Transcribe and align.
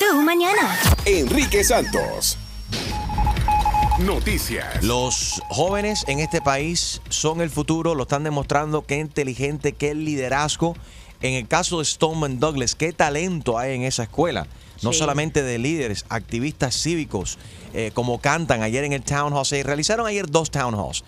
tú 0.00 0.22
mañana. 0.22 0.78
Enrique 1.04 1.62
Santos. 1.62 2.38
Noticias. 3.98 4.82
Los 4.82 5.42
jóvenes 5.50 6.04
en 6.08 6.20
este 6.20 6.40
país 6.40 7.02
son 7.10 7.42
el 7.42 7.50
futuro, 7.50 7.94
lo 7.94 8.04
están 8.04 8.24
demostrando, 8.24 8.86
qué 8.86 8.96
inteligente, 8.98 9.72
qué 9.74 9.94
liderazgo. 9.94 10.74
En 11.20 11.34
el 11.34 11.46
caso 11.46 11.80
de 11.80 11.84
Stoneman 11.84 12.40
Douglas, 12.40 12.74
qué 12.74 12.94
talento 12.94 13.58
hay 13.58 13.74
en 13.74 13.82
esa 13.82 14.04
escuela. 14.04 14.46
No 14.82 14.94
Sí. 14.94 15.00
solamente 15.00 15.42
de 15.42 15.58
líderes, 15.58 16.06
activistas 16.08 16.74
cívicos, 16.74 17.36
eh, 17.74 17.90
como 17.92 18.18
cantan 18.22 18.62
ayer 18.62 18.84
en 18.84 18.94
el 18.94 19.02
Town 19.02 19.34
Hall. 19.34 19.44
Se 19.44 19.62
realizaron 19.62 20.06
ayer 20.06 20.26
dos 20.30 20.50
Town 20.50 20.74
Halls. 20.74 21.04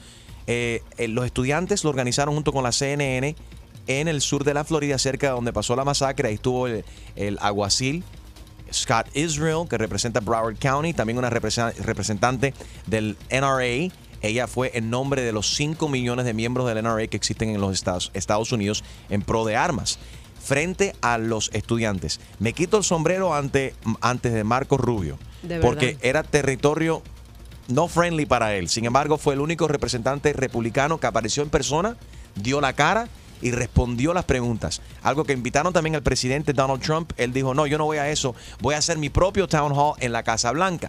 Eh, 0.47 0.83
eh, 0.99 1.09
los 1.09 1.25
estudiantes 1.25 1.83
lo 1.85 1.89
organizaron 1.89 2.35
junto 2.35 2.53
con 2.53 2.63
la 2.63 2.73
CNN 2.73 3.35
en 3.87 4.09
el 4.09 4.21
sur 4.21 4.45
de 4.45 4.53
la 4.53 4.65
Florida, 4.65 4.99
cerca 4.99 5.29
de 5.29 5.33
donde 5.33 5.55
pasó 5.55 5.75
la 5.77 5.85
masacre. 5.87 6.29
Ahí 6.29 6.35
estuvo 6.35 6.67
el, 6.67 6.85
el 7.17 7.39
alguacil 7.41 8.05
Scott 8.73 9.07
Israel, 9.15 9.67
que 9.69 9.79
representa 9.79 10.21
Broward 10.21 10.57
County, 10.59 10.93
también 10.93 11.19
una 11.19 11.31
represen- 11.31 11.75
representante 11.77 12.55
del 12.87 13.17
NRA. 13.31 13.93
Ella 14.23 14.47
fue 14.47 14.71
en 14.75 14.89
nombre 14.91 15.23
de 15.23 15.33
los 15.33 15.55
5 15.57 15.89
millones 15.89 16.25
de 16.25 16.33
miembros 16.35 16.67
del 16.69 16.79
NRA 16.83 17.07
que 17.09 17.17
existen 17.17 17.51
en 17.51 17.61
los 17.61 17.73
Estados, 17.75 18.11
Estados 18.15 18.53
Unidos 18.53 18.85
en 19.11 19.23
pro 19.23 19.45
de 19.45 19.57
armas, 19.57 19.99
frente 20.43 20.95
a 21.01 21.19
los 21.19 21.51
estudiantes. 21.53 22.21
Me 22.39 22.53
quito 22.53 22.77
el 22.79 22.85
sombrero 22.85 23.35
ante, 23.35 23.75
antes 24.01 24.33
de 24.33 24.45
Marco 24.45 24.77
Rubio, 24.77 25.19
De 25.43 25.59
porque 25.59 25.99
era 26.03 26.23
territorio 26.23 27.03
no 27.69 27.89
friendly 27.89 28.27
para 28.27 28.55
él. 28.55 28.69
Sin 28.69 28.85
embargo, 28.85 29.19
fue 29.19 29.35
el 29.35 29.41
único 29.41 29.67
representante 29.69 30.33
republicano 30.33 30.99
que 30.99 31.07
apareció 31.07 31.43
en 31.43 31.49
persona, 31.51 31.97
dio 32.35 32.61
la 32.61 32.73
cara 32.75 33.09
y 33.43 33.51
respondió 33.51 34.15
las 34.15 34.25
preguntas. 34.25 34.81
Algo 35.03 35.25
que 35.25 35.33
invitaron 35.33 35.73
también 35.73 35.97
al 35.97 36.03
presidente 36.03 36.53
Donald 36.53 36.81
Trump. 36.81 37.13
Él 37.17 37.33
dijo, 37.33 37.53
no, 37.53 37.67
yo 37.67 37.77
no 37.77 37.85
voy 37.85 37.99
a 37.99 38.09
eso, 38.09 38.35
voy 38.61 38.75
a 38.75 38.79
hacer 38.79 38.97
mi 38.97 39.11
propio 39.11 39.49
town 39.49 39.73
hall 39.73 39.95
en 39.99 40.13
la 40.13 40.23
Casa 40.23 40.53
Blanca. 40.53 40.89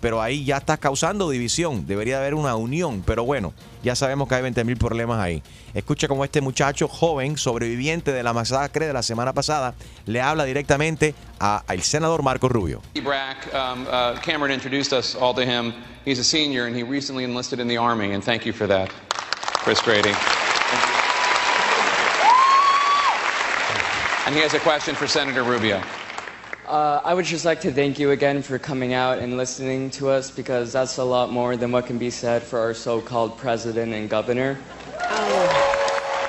Pero 0.00 0.20
ahí 0.20 0.44
ya 0.44 0.58
estás 0.58 0.78
causando 0.78 1.30
división, 1.30 1.86
debería 1.86 2.18
haber 2.18 2.34
una 2.34 2.56
unión. 2.56 3.02
Pero 3.06 3.24
bueno, 3.24 3.54
ya 3.82 3.96
sabemos 3.96 4.28
que 4.28 4.34
hay 4.34 4.42
20 4.42 4.62
mil 4.64 4.76
problemas 4.76 5.18
ahí. 5.18 5.42
Escucha 5.72 6.08
como 6.08 6.24
este 6.24 6.42
muchacho 6.42 6.88
joven, 6.88 7.38
sobreviviente 7.38 8.12
de 8.12 8.22
la 8.22 8.34
masacre 8.34 8.86
de 8.86 8.92
la 8.92 9.02
semana 9.02 9.32
pasada, 9.32 9.74
le 10.04 10.20
habla 10.20 10.44
directamente 10.44 11.14
al 11.38 11.80
senador 11.80 12.22
Marco 12.22 12.50
Rubio. 12.50 12.82
Um, 12.94 13.86
uh, 13.86 14.20
Cameron 14.20 14.52
introduced 14.52 14.92
us 14.92 15.14
all 15.14 15.34
to 15.34 15.42
him. 15.42 15.72
He's 16.04 16.18
a 16.18 16.24
senior 16.24 16.66
and 16.66 16.76
he 16.76 16.82
recently 16.82 17.24
enlisted 17.24 17.58
in 17.58 17.66
the 17.66 17.78
Army, 17.78 18.12
and 18.12 18.22
thank 18.22 18.44
you 18.44 18.52
for 18.52 18.66
that, 18.66 18.90
Chris 19.64 19.80
Grady. 19.80 20.12
And 24.26 24.34
he 24.34 24.40
has 24.40 24.54
a 24.54 24.58
question 24.60 24.94
for 24.94 25.06
Senator 25.06 25.42
Rubio. 25.42 25.80
Uh, 26.66 27.00
I 27.04 27.12
would 27.12 27.26
just 27.26 27.44
like 27.44 27.60
to 27.60 27.70
thank 27.72 27.98
you 27.98 28.12
again 28.12 28.42
for 28.42 28.58
coming 28.58 28.94
out 28.94 29.18
and 29.18 29.36
listening 29.36 29.90
to 29.98 30.08
us 30.08 30.30
because 30.30 30.72
that's 30.72 30.96
a 30.98 31.04
lot 31.04 31.30
more 31.30 31.56
than 31.58 31.70
what 31.72 31.86
can 31.86 31.98
be 31.98 32.10
said 32.10 32.42
for 32.42 32.58
our 32.58 32.72
so 32.74 33.02
called 33.02 33.36
president 33.36 33.92
and 33.92 34.08
governor. 34.08 34.56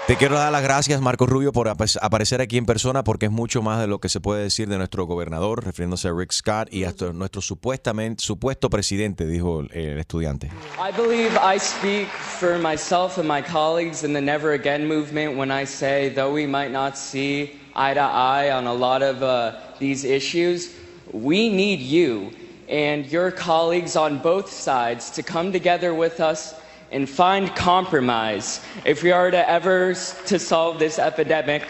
Te 0.07 0.15
quiero 0.17 0.35
dar 0.35 0.51
las 0.51 0.61
gracias, 0.61 1.01
Marco 1.01 1.25
Rubio, 1.25 1.51
por 1.51 1.67
ap- 1.67 1.81
aparecer 2.01 2.39
aquí 2.41 2.57
en 2.57 2.65
persona, 2.67 3.03
porque 3.03 3.25
es 3.25 3.31
mucho 3.31 3.63
más 3.63 3.79
de 3.79 3.87
lo 3.87 3.99
que 3.99 4.07
se 4.09 4.19
puede 4.19 4.43
decir 4.43 4.67
de 4.67 4.77
nuestro 4.77 5.05
gobernador, 5.05 5.63
refiriéndose 5.65 6.09
a 6.09 6.13
Rick 6.13 6.31
Scott 6.31 6.67
y 6.71 6.83
hasta 6.83 7.11
nuestro 7.11 7.41
supuestamente 7.41 8.23
supuesto 8.23 8.69
presidente, 8.69 9.25
dijo 9.25 9.61
el, 9.61 9.71
el 9.73 9.97
estudiante. 9.97 10.51
I 10.77 10.91
believe 10.95 11.31
I 11.41 11.57
speak 11.57 12.07
for 12.09 12.59
myself 12.59 13.17
and 13.17 13.27
my 13.27 13.41
colleagues 13.41 14.03
in 14.03 14.13
the 14.13 14.21
Never 14.21 14.51
Again 14.53 14.85
movement 14.87 15.37
when 15.37 15.49
I 15.49 15.65
say, 15.65 16.09
though 16.13 16.31
we 16.31 16.45
might 16.45 16.71
not 16.71 16.97
see 16.97 17.57
eye 17.75 17.93
to 17.93 17.99
eye 17.99 18.51
on 18.51 18.67
a 18.67 18.73
lot 18.73 19.01
of 19.01 19.21
uh, 19.21 19.59
these 19.79 20.03
issues, 20.03 20.73
we 21.11 21.49
need 21.49 21.79
you 21.79 22.31
and 22.67 23.05
your 23.05 23.31
colleagues 23.31 23.95
on 23.95 24.19
both 24.19 24.51
sides 24.51 25.11
to 25.11 25.23
come 25.23 25.51
together 25.51 25.93
with 25.93 26.19
us 26.19 26.55
and 26.91 27.07
find 27.07 27.55
compromise 27.55 28.61
if 28.85 29.03
we 29.03 29.11
are 29.11 29.29
to 29.29 29.49
ever 29.49 29.93
to 30.25 30.39
solve 30.39 30.79
this 30.79 30.97
epidemic 30.97 31.63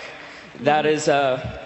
that 0.62 0.86
is 0.86 1.08
uh, 1.08 1.60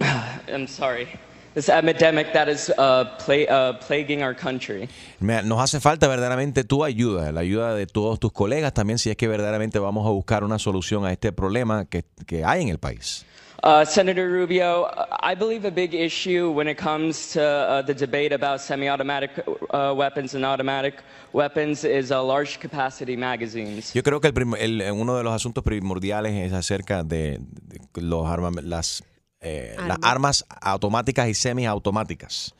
I'm 0.48 0.66
sorry 0.66 1.08
this 1.54 1.68
epidemic 1.68 2.32
that 2.32 2.48
is 2.48 2.70
uh, 2.76 3.04
pla- 3.18 3.48
uh, 3.48 3.72
plaguing 3.78 4.22
our 4.22 4.34
country. 4.34 4.88
Nos 5.20 5.60
hace 5.60 5.80
falta 5.80 6.08
verdaderamente 6.08 6.64
tu 6.64 6.82
ayuda, 6.84 7.30
la 7.32 7.40
ayuda 7.40 7.74
de 7.74 7.86
todos 7.86 8.18
tus 8.18 8.32
colegas 8.32 8.74
también, 8.74 8.98
si 8.98 9.10
es 9.10 9.16
que 9.16 9.28
verdaderamente 9.28 9.78
vamos 9.78 10.04
a 10.06 10.10
buscar 10.10 10.42
una 10.42 10.58
solución 10.58 11.06
a 11.06 11.12
este 11.12 11.32
problema 11.32 11.84
que, 11.84 12.04
que 12.26 12.44
hay 12.44 12.62
en 12.62 12.68
el 12.68 12.78
país. 12.78 13.24
Uh, 13.62 13.82
Senator 13.84 14.28
Rubio, 14.28 14.86
I 15.22 15.34
believe 15.34 15.64
a 15.64 15.70
big 15.70 15.94
issue 15.94 16.50
when 16.50 16.68
it 16.68 16.76
comes 16.76 17.32
to 17.32 17.42
uh, 17.42 17.82
the 17.82 17.94
debate 17.94 18.30
about 18.32 18.60
semi 18.60 18.88
automatic 18.90 19.30
uh, 19.70 19.94
weapons 19.96 20.34
and 20.34 20.44
automatic 20.44 20.96
weapons 21.32 21.82
is 21.84 22.10
uh, 22.10 22.22
large 22.22 22.58
capacity 22.60 23.16
magazines. 23.16 23.94
Yo 23.94 24.02
creo 24.02 24.20
que 24.20 24.28
el 24.28 24.34
prim- 24.34 24.54
el- 24.58 24.82
uno 24.92 25.16
de 25.16 25.22
los 25.22 25.32
asuntos 25.32 25.64
primordiales 25.64 26.32
es 26.34 26.52
acerca 26.52 27.02
de, 27.04 27.38
de 27.40 28.02
los 28.02 28.26
arma- 28.26 28.60
las, 28.62 29.02
eh, 29.40 29.74
las 29.86 29.98
armas 30.02 30.44
automáticas 30.60 31.28
y 31.28 31.34
semiautomáticas. 31.34 32.52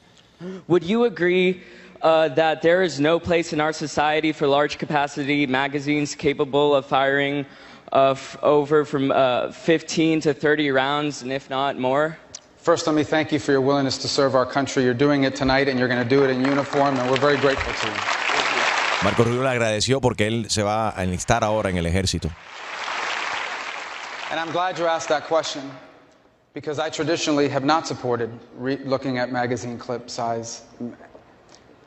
Would 0.68 0.84
you 0.84 1.04
agree 1.04 1.60
uh, 2.02 2.28
that 2.34 2.62
there 2.62 2.82
is 2.82 2.98
no 2.98 3.18
place 3.20 3.52
in 3.52 3.60
our 3.60 3.74
society 3.74 4.32
for 4.32 4.46
large 4.46 4.78
capacity 4.78 5.46
magazines 5.46 6.14
capable 6.14 6.74
of 6.74 6.86
firing 6.86 7.44
uh, 7.94 8.10
f- 8.10 8.36
over 8.42 8.84
from 8.84 9.10
uh, 9.12 9.52
15 9.52 10.20
to 10.22 10.34
30 10.34 10.70
rounds, 10.72 11.22
and 11.22 11.32
if 11.32 11.48
not 11.48 11.78
more? 11.78 12.18
First, 12.58 12.86
let 12.86 12.96
me 12.96 13.04
thank 13.04 13.30
you 13.30 13.38
for 13.38 13.52
your 13.52 13.60
willingness 13.60 13.98
to 13.98 14.08
serve 14.08 14.34
our 14.34 14.46
country. 14.46 14.82
You're 14.84 14.94
doing 14.94 15.24
it 15.24 15.36
tonight, 15.36 15.68
and 15.68 15.78
you're 15.78 15.88
going 15.88 16.02
to 16.02 16.08
do 16.08 16.24
it 16.24 16.30
in 16.30 16.44
uniform, 16.44 16.96
and 16.98 17.10
we're 17.10 17.20
very 17.20 17.36
grateful 17.36 17.72
to 17.72 17.86
you. 17.86 17.94
Marco 19.02 19.22
Rubio 19.22 19.42
le 19.42 19.50
agradeció 19.50 20.00
porque 20.00 20.26
él 20.26 20.50
se 20.50 20.62
va 20.62 20.88
a 20.96 21.04
enlistar 21.04 21.44
ahora 21.44 21.68
en 21.68 21.76
el 21.76 21.84
ejército. 21.84 22.30
And 24.30 24.40
I'm 24.40 24.50
glad 24.50 24.78
you 24.78 24.86
asked 24.86 25.08
that 25.10 25.24
question 25.28 25.70
because 26.54 26.78
I 26.78 26.88
traditionally 26.88 27.48
have 27.50 27.64
not 27.64 27.86
supported 27.86 28.30
re- 28.56 28.78
looking 28.84 29.18
at 29.18 29.30
magazine 29.30 29.78
clip 29.78 30.08
size. 30.08 30.62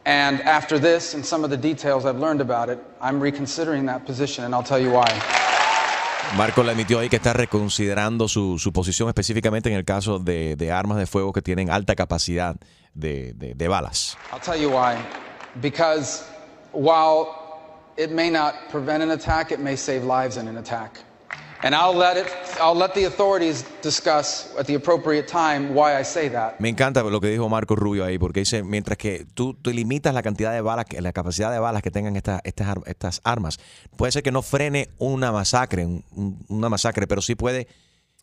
And 0.05 0.41
after 0.41 0.77
this 0.79 1.15
and 1.15 1.25
some 1.25 1.43
of 1.43 1.49
the 1.49 1.57
details 1.57 2.05
I've 2.05 2.19
learned 2.19 2.39
about 2.39 2.69
it, 2.69 2.79
I'm 3.01 3.19
reconsidering 3.19 3.87
that 3.87 4.05
position, 4.05 4.45
and 4.45 4.53
I'll 4.53 4.63
tell 4.63 4.79
you 4.79 4.91
why. 4.91 5.46
Marco 6.35 6.61
le 6.63 6.71
admitió 6.71 6.99
ahí 6.99 7.09
que 7.09 7.15
está 7.15 7.33
reconsiderando 7.33 8.27
su, 8.27 8.59
su 8.59 8.71
posición 8.73 9.07
específicamente 9.07 9.69
en 9.69 9.75
el 9.75 9.85
caso 9.85 10.19
de, 10.19 10.55
de 10.55 10.71
armas 10.71 10.97
de 10.97 11.05
fuego 11.07 11.31
que 11.33 11.41
tienen 11.41 11.69
alta 11.69 11.95
capacidad 11.95 12.55
de, 12.93 13.33
de- 13.33 13.53
de 13.55 13.67
balas. 13.67 14.17
I'll 14.33 14.39
tell 14.41 14.59
you 14.61 14.69
why. 14.69 14.97
Because 15.61 16.23
while 16.73 17.27
it 17.97 18.11
may 18.11 18.29
not 18.29 18.53
prevent 18.71 19.01
an 19.01 19.11
attack, 19.11 19.51
it 19.51 19.59
may 19.59 19.75
save 19.77 20.03
lives 20.03 20.37
in 20.37 20.47
an 20.47 20.57
attack. 20.57 20.99
Me 26.59 26.69
encanta 26.69 27.01
lo 27.01 27.19
que 27.19 27.29
dijo 27.29 27.49
Marco 27.49 27.75
Rubio 27.75 28.05
ahí, 28.05 28.19
porque 28.19 28.41
dice, 28.41 28.61
mientras 28.63 28.97
que 28.97 29.25
tú, 29.33 29.55
tú 29.55 29.71
limitas 29.71 30.13
la 30.13 30.21
cantidad 30.21 30.53
de 30.53 30.61
balas, 30.61 30.85
que- 30.85 31.01
la 31.01 31.13
capacidad 31.13 31.51
de 31.51 31.57
balas 31.59 31.81
que 31.81 31.89
tengan 31.89 32.15
estas, 32.15 32.41
estas, 32.43 32.77
estas 32.85 33.21
armas, 33.23 33.59
puede 33.97 34.11
ser 34.11 34.21
que 34.21 34.31
no 34.31 34.43
frene 34.43 34.89
una 34.99 35.31
masacre, 35.31 35.83
un- 35.85 36.45
una 36.47 36.69
masacre, 36.69 37.07
pero 37.07 37.21
sí 37.21 37.33
puede 37.33 37.67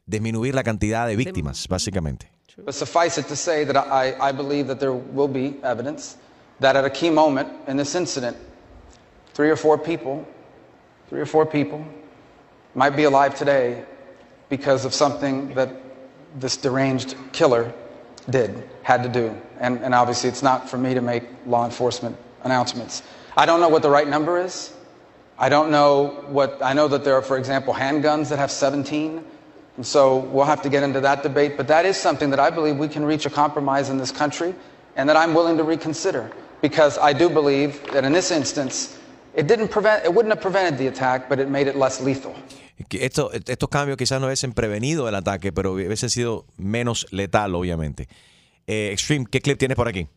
disminuir 0.06 0.54
la 0.54 0.62
cantidad 0.62 1.06
de 1.08 1.16
víctimas, 1.16 1.66
básicamente. 1.68 2.30
But 2.64 2.72
suffice 2.74 3.20
it 3.20 3.26
to 3.26 3.34
say 3.34 3.66
that 3.66 3.84
I, 3.90 4.14
I 4.20 4.32
believe 4.32 4.68
that 4.68 4.78
there 4.78 4.92
will 4.92 5.28
be 5.28 5.58
evidence 5.64 6.16
that 6.60 6.76
at 6.76 6.84
a 6.84 6.90
key 6.90 7.10
moment 7.10 7.48
in 7.66 7.76
this 7.76 7.96
incident, 7.96 8.36
three 9.34 9.50
or 9.50 9.56
four 9.56 9.76
people, 9.76 10.24
three 11.10 11.20
or 11.20 11.26
four 11.26 11.44
people 11.48 11.80
might 12.74 12.96
be 12.96 13.04
alive 13.04 13.34
today 13.34 13.84
because 14.48 14.84
of 14.84 14.94
something 14.94 15.54
that 15.54 15.70
this 16.36 16.56
deranged 16.56 17.16
killer 17.32 17.72
did, 18.28 18.68
had 18.82 19.02
to 19.02 19.08
do. 19.08 19.40
And, 19.58 19.80
and 19.80 19.94
obviously, 19.94 20.28
it's 20.28 20.42
not 20.42 20.68
for 20.68 20.78
me 20.78 20.94
to 20.94 21.00
make 21.00 21.24
law 21.46 21.64
enforcement 21.64 22.16
announcements. 22.42 23.02
I 23.36 23.46
don't 23.46 23.60
know 23.60 23.68
what 23.68 23.82
the 23.82 23.90
right 23.90 24.08
number 24.08 24.40
is. 24.40 24.72
I 25.38 25.48
don't 25.48 25.70
know 25.70 26.24
what, 26.28 26.62
I 26.62 26.72
know 26.72 26.86
that 26.88 27.04
there 27.04 27.14
are, 27.14 27.22
for 27.22 27.36
example, 27.36 27.74
handguns 27.74 28.28
that 28.28 28.38
have 28.38 28.50
17. 28.50 29.24
And 29.76 29.84
so 29.84 30.18
we'll 30.18 30.44
have 30.44 30.62
to 30.62 30.68
get 30.68 30.84
into 30.84 31.00
that 31.00 31.22
debate. 31.22 31.56
But 31.56 31.66
that 31.68 31.84
is 31.84 31.96
something 31.96 32.30
that 32.30 32.38
I 32.38 32.50
believe 32.50 32.76
we 32.76 32.88
can 32.88 33.04
reach 33.04 33.26
a 33.26 33.30
compromise 33.30 33.90
in 33.90 33.98
this 33.98 34.12
country 34.12 34.54
and 34.94 35.08
that 35.08 35.16
I'm 35.16 35.34
willing 35.34 35.56
to 35.56 35.64
reconsider. 35.64 36.30
Because 36.60 36.96
I 36.98 37.12
do 37.12 37.28
believe 37.28 37.84
that 37.92 38.04
in 38.04 38.12
this 38.12 38.30
instance, 38.30 38.98
it, 39.34 39.48
didn't 39.48 39.68
prevent, 39.68 40.04
it 40.04 40.14
wouldn't 40.14 40.32
have 40.32 40.40
prevented 40.40 40.78
the 40.78 40.86
attack, 40.86 41.28
but 41.28 41.40
it 41.40 41.48
made 41.48 41.66
it 41.66 41.76
less 41.76 42.00
lethal. 42.00 42.36
Que 42.88 43.04
esto- 43.04 43.30
estos 43.32 43.68
cambios 43.68 43.96
quizás 43.96 44.20
no 44.20 44.26
hubiesen 44.26 44.52
prevenido 44.52 45.08
el 45.08 45.14
ataque, 45.14 45.52
pero 45.52 45.72
hubiesen 45.72 46.10
sido 46.10 46.44
menos 46.56 47.06
letal, 47.12 47.54
obviamente. 47.54 48.08
Eh, 48.66 48.90
Extreme, 48.92 49.26
¿qué 49.30 49.40
clip 49.40 49.58
tienes 49.58 49.76
por 49.76 49.86
aquí? 49.88 50.08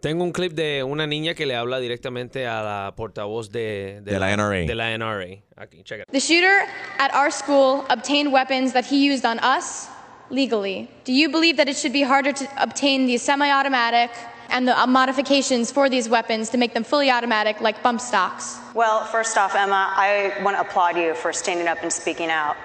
Tengo 0.00 0.22
un 0.24 0.32
clip 0.32 0.52
de 0.52 0.82
una 0.84 1.06
niña 1.06 1.34
que 1.34 1.46
le 1.46 1.56
habla 1.56 1.78
directamente 1.80 2.46
a 2.46 2.62
la 2.62 2.94
portavoz 2.96 3.50
de, 3.50 4.00
De 4.04 4.18
la 4.20 4.30
NRA. 4.36 4.66
De 4.66 4.74
la 4.74 4.92
NRA. 4.96 5.42
Aquí, 5.56 5.82
check 5.82 6.00
it. 6.00 6.04
The 6.12 6.20
shooter 6.20 6.66
at 6.98 7.12
our 7.14 7.32
school 7.32 7.84
obtained 7.90 8.32
weapons 8.32 8.72
that 8.72 8.84
he 8.90 9.10
used 9.12 9.24
on 9.24 9.38
us 9.38 9.88
legally. 10.30 10.88
Do 11.06 11.12
you 11.12 11.30
believe 11.30 11.56
that 11.56 11.68
it 11.68 11.76
should 11.76 11.92
be 11.94 12.02
harder 12.04 12.32
to 12.34 12.44
obtain 12.58 13.06
the 13.06 13.18
semi 13.18 13.50
automatic 13.50 14.10
and 14.50 14.66
the 14.66 14.78
uh, 14.78 14.86
modifications 14.86 15.70
for 15.70 15.88
these 15.88 16.08
weapons 16.08 16.50
to 16.50 16.58
make 16.58 16.74
them 16.74 16.84
fully 16.84 17.10
automatic, 17.10 17.60
like 17.60 17.82
bump 17.82 18.00
stocks? 18.00 18.58
Well, 18.74 19.04
first 19.04 19.36
off, 19.36 19.54
Emma, 19.54 19.92
I 19.96 20.32
want 20.42 20.56
to 20.56 20.60
applaud 20.60 20.96
you 20.96 21.14
for 21.14 21.32
standing 21.32 21.68
up 21.68 21.82
and 21.82 21.92
speaking 21.92 22.30
out. 22.30 22.56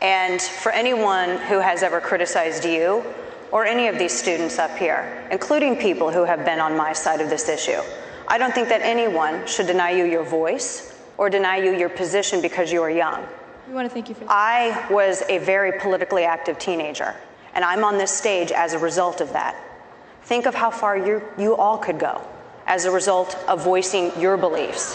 And 0.00 0.40
for 0.40 0.70
anyone 0.72 1.38
who 1.38 1.58
has 1.58 1.82
ever 1.82 2.00
criticized 2.00 2.64
you 2.64 3.04
or 3.50 3.64
any 3.64 3.88
of 3.88 3.98
these 3.98 4.12
students 4.12 4.58
up 4.58 4.76
here, 4.76 5.26
including 5.30 5.76
people 5.76 6.10
who 6.12 6.24
have 6.24 6.44
been 6.44 6.60
on 6.60 6.76
my 6.76 6.92
side 6.92 7.20
of 7.20 7.30
this 7.30 7.48
issue, 7.48 7.80
I 8.28 8.38
don't 8.38 8.54
think 8.54 8.68
that 8.68 8.82
anyone 8.82 9.46
should 9.46 9.66
deny 9.66 9.90
you 9.90 10.04
your 10.04 10.22
voice 10.22 10.94
or 11.16 11.28
deny 11.28 11.56
you 11.56 11.76
your 11.76 11.88
position 11.88 12.40
because 12.40 12.70
you 12.70 12.82
are 12.82 12.90
young. 12.90 13.26
We 13.66 13.74
want 13.74 13.88
to 13.88 13.92
thank 13.92 14.08
you 14.08 14.14
for 14.14 14.24
that. 14.24 14.30
I 14.30 14.86
was 14.92 15.22
a 15.28 15.38
very 15.38 15.78
politically 15.80 16.24
active 16.24 16.58
teenager, 16.58 17.14
and 17.54 17.64
I'm 17.64 17.84
on 17.84 17.98
this 17.98 18.12
stage 18.12 18.52
as 18.52 18.72
a 18.72 18.78
result 18.78 19.20
of 19.20 19.32
that. 19.32 19.56
Think 20.28 20.44
of 20.44 20.54
how 20.54 20.70
far 20.70 20.94
you, 20.94 21.22
you 21.38 21.56
all 21.56 21.78
could 21.78 21.98
go 21.98 22.20
as 22.66 22.84
a 22.84 22.90
result 22.90 23.34
of 23.48 23.64
voicing 23.64 24.12
your 24.20 24.36
beliefs. 24.36 24.94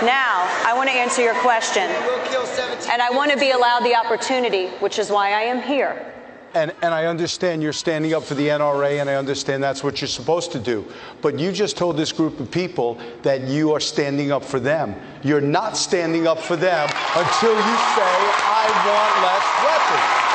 Now, 0.00 0.48
I 0.64 0.72
want 0.74 0.88
to 0.88 0.94
answer 0.94 1.20
your 1.20 1.34
question, 1.34 1.82
and 1.82 3.02
I 3.02 3.10
want 3.10 3.32
to 3.32 3.38
be 3.38 3.50
allowed 3.50 3.80
the 3.80 3.94
opportunity, 3.94 4.68
which 4.80 4.98
is 4.98 5.10
why 5.10 5.32
I 5.32 5.42
am 5.42 5.60
here. 5.60 6.10
And, 6.54 6.72
and 6.82 6.94
I 6.94 7.04
understand 7.04 7.62
you're 7.62 7.74
standing 7.74 8.14
up 8.14 8.22
for 8.22 8.32
the 8.32 8.48
NRA, 8.48 8.98
and 9.02 9.10
I 9.10 9.16
understand 9.16 9.62
that's 9.62 9.84
what 9.84 10.00
you're 10.00 10.08
supposed 10.08 10.52
to 10.52 10.58
do. 10.58 10.90
But 11.20 11.38
you 11.38 11.52
just 11.52 11.76
told 11.76 11.98
this 11.98 12.12
group 12.12 12.40
of 12.40 12.50
people 12.50 12.98
that 13.20 13.42
you 13.42 13.72
are 13.72 13.80
standing 13.80 14.32
up 14.32 14.42
for 14.42 14.58
them. 14.58 14.96
You're 15.22 15.42
not 15.42 15.76
standing 15.76 16.26
up 16.26 16.38
for 16.38 16.56
them 16.56 16.88
until 17.14 17.54
you 17.54 17.76
say, 17.92 18.14
I 18.48 18.64
want 18.88 19.12
less 19.22 20.22
weapons. 20.22 20.31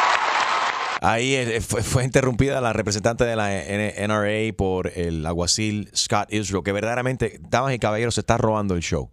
Ahí 1.02 1.36
eh, 1.36 1.62
fue, 1.62 1.84
fue 1.84 2.04
interrumpida 2.04 2.62
la 2.62 2.74
representante 2.74 3.24
de 3.24 3.36
la 3.36 3.50
NRA 3.50 4.56
por 4.56 4.92
el 4.96 5.26
alguacil 5.26 5.90
Scott 5.96 6.32
Israel, 6.34 6.64
que 6.64 6.72
verdaderamente, 6.72 7.40
damas 7.42 7.74
y 7.74 7.80
caballeros, 7.80 8.16
se 8.16 8.22
está 8.22 8.38
robando 8.38 8.76
el 8.76 8.82
show. 8.82 9.12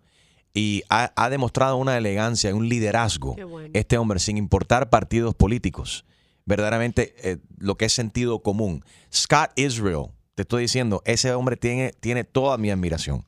Y 0.53 0.85
ha, 0.89 1.13
ha 1.17 1.31
demostrado 1.31 1.77
una 1.77 1.97
elegancia 1.97 2.51
y 2.51 2.53
un 2.53 2.69
liderazgo 2.69 3.35
bueno. 3.35 3.71
este 3.75 3.99
hombre, 3.99 4.21
sin 4.21 4.37
importar 4.37 4.89
partidos 4.89 5.35
políticos. 5.35 6.05
Verdaderamente, 6.47 7.15
eh, 7.19 7.39
lo 7.59 7.77
que 7.77 7.87
es 7.87 7.93
sentido 7.93 8.43
común. 8.43 8.85
Scott 9.13 9.51
Israel, 9.57 10.09
te 10.35 10.43
estoy 10.43 10.63
diciendo, 10.63 11.03
ese 11.05 11.33
hombre 11.33 11.57
tiene, 11.57 11.93
tiene 12.01 12.25
toda 12.25 12.57
mi 12.59 12.71
admiración. 12.71 13.25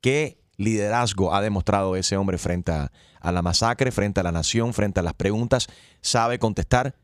¿Qué 0.00 0.40
liderazgo 0.56 1.34
ha 1.34 1.40
demostrado 1.40 1.96
ese 1.96 2.16
hombre 2.16 2.36
frente 2.36 2.72
a, 2.72 2.92
a 3.20 3.32
la 3.32 3.42
masacre, 3.42 3.92
frente 3.92 4.20
a 4.20 4.24
la 4.24 4.32
nación, 4.32 4.74
frente 4.74 5.00
a 5.00 5.02
las 5.02 5.14
preguntas? 5.14 5.68
Sabe 6.00 6.38
contestar 6.38 6.94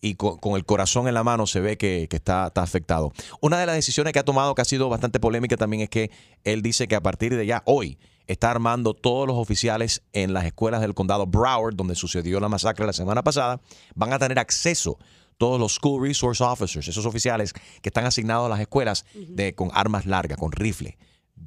y 0.00 0.14
con, 0.14 0.38
con 0.38 0.56
el 0.56 0.64
corazón 0.64 1.08
en 1.08 1.14
la 1.14 1.24
mano 1.24 1.46
se 1.46 1.60
ve 1.60 1.76
que, 1.76 2.06
que 2.08 2.16
está, 2.16 2.48
está 2.48 2.62
afectado. 2.62 3.12
Una 3.40 3.58
de 3.58 3.66
las 3.66 3.74
decisiones 3.74 4.12
que 4.12 4.18
ha 4.18 4.24
tomado 4.24 4.54
que 4.54 4.62
ha 4.62 4.64
sido 4.64 4.88
bastante 4.88 5.20
polémica 5.20 5.56
también 5.56 5.82
es 5.82 5.90
que 5.90 6.10
él 6.44 6.62
dice 6.62 6.88
que 6.88 6.94
a 6.94 7.02
partir 7.02 7.36
de 7.36 7.46
ya 7.46 7.62
hoy 7.66 7.98
está 8.26 8.50
armando 8.50 8.94
todos 8.94 9.26
los 9.26 9.36
oficiales 9.36 10.02
en 10.12 10.32
las 10.32 10.44
escuelas 10.44 10.80
del 10.80 10.94
condado 10.94 11.26
Broward, 11.26 11.74
donde 11.74 11.94
sucedió 11.94 12.38
la 12.40 12.48
masacre 12.48 12.86
la 12.86 12.92
semana 12.92 13.22
pasada, 13.24 13.60
van 13.94 14.12
a 14.12 14.18
tener 14.18 14.38
acceso 14.38 14.98
todos 15.38 15.58
los 15.58 15.74
school 15.74 16.06
resource 16.06 16.44
officers, 16.44 16.88
esos 16.88 17.06
oficiales 17.06 17.52
que 17.52 17.88
están 17.88 18.04
asignados 18.04 18.46
a 18.46 18.48
las 18.50 18.60
escuelas 18.60 19.06
de, 19.14 19.54
con 19.54 19.70
armas 19.72 20.04
largas, 20.04 20.36
con 20.36 20.52
rifle, 20.52 20.98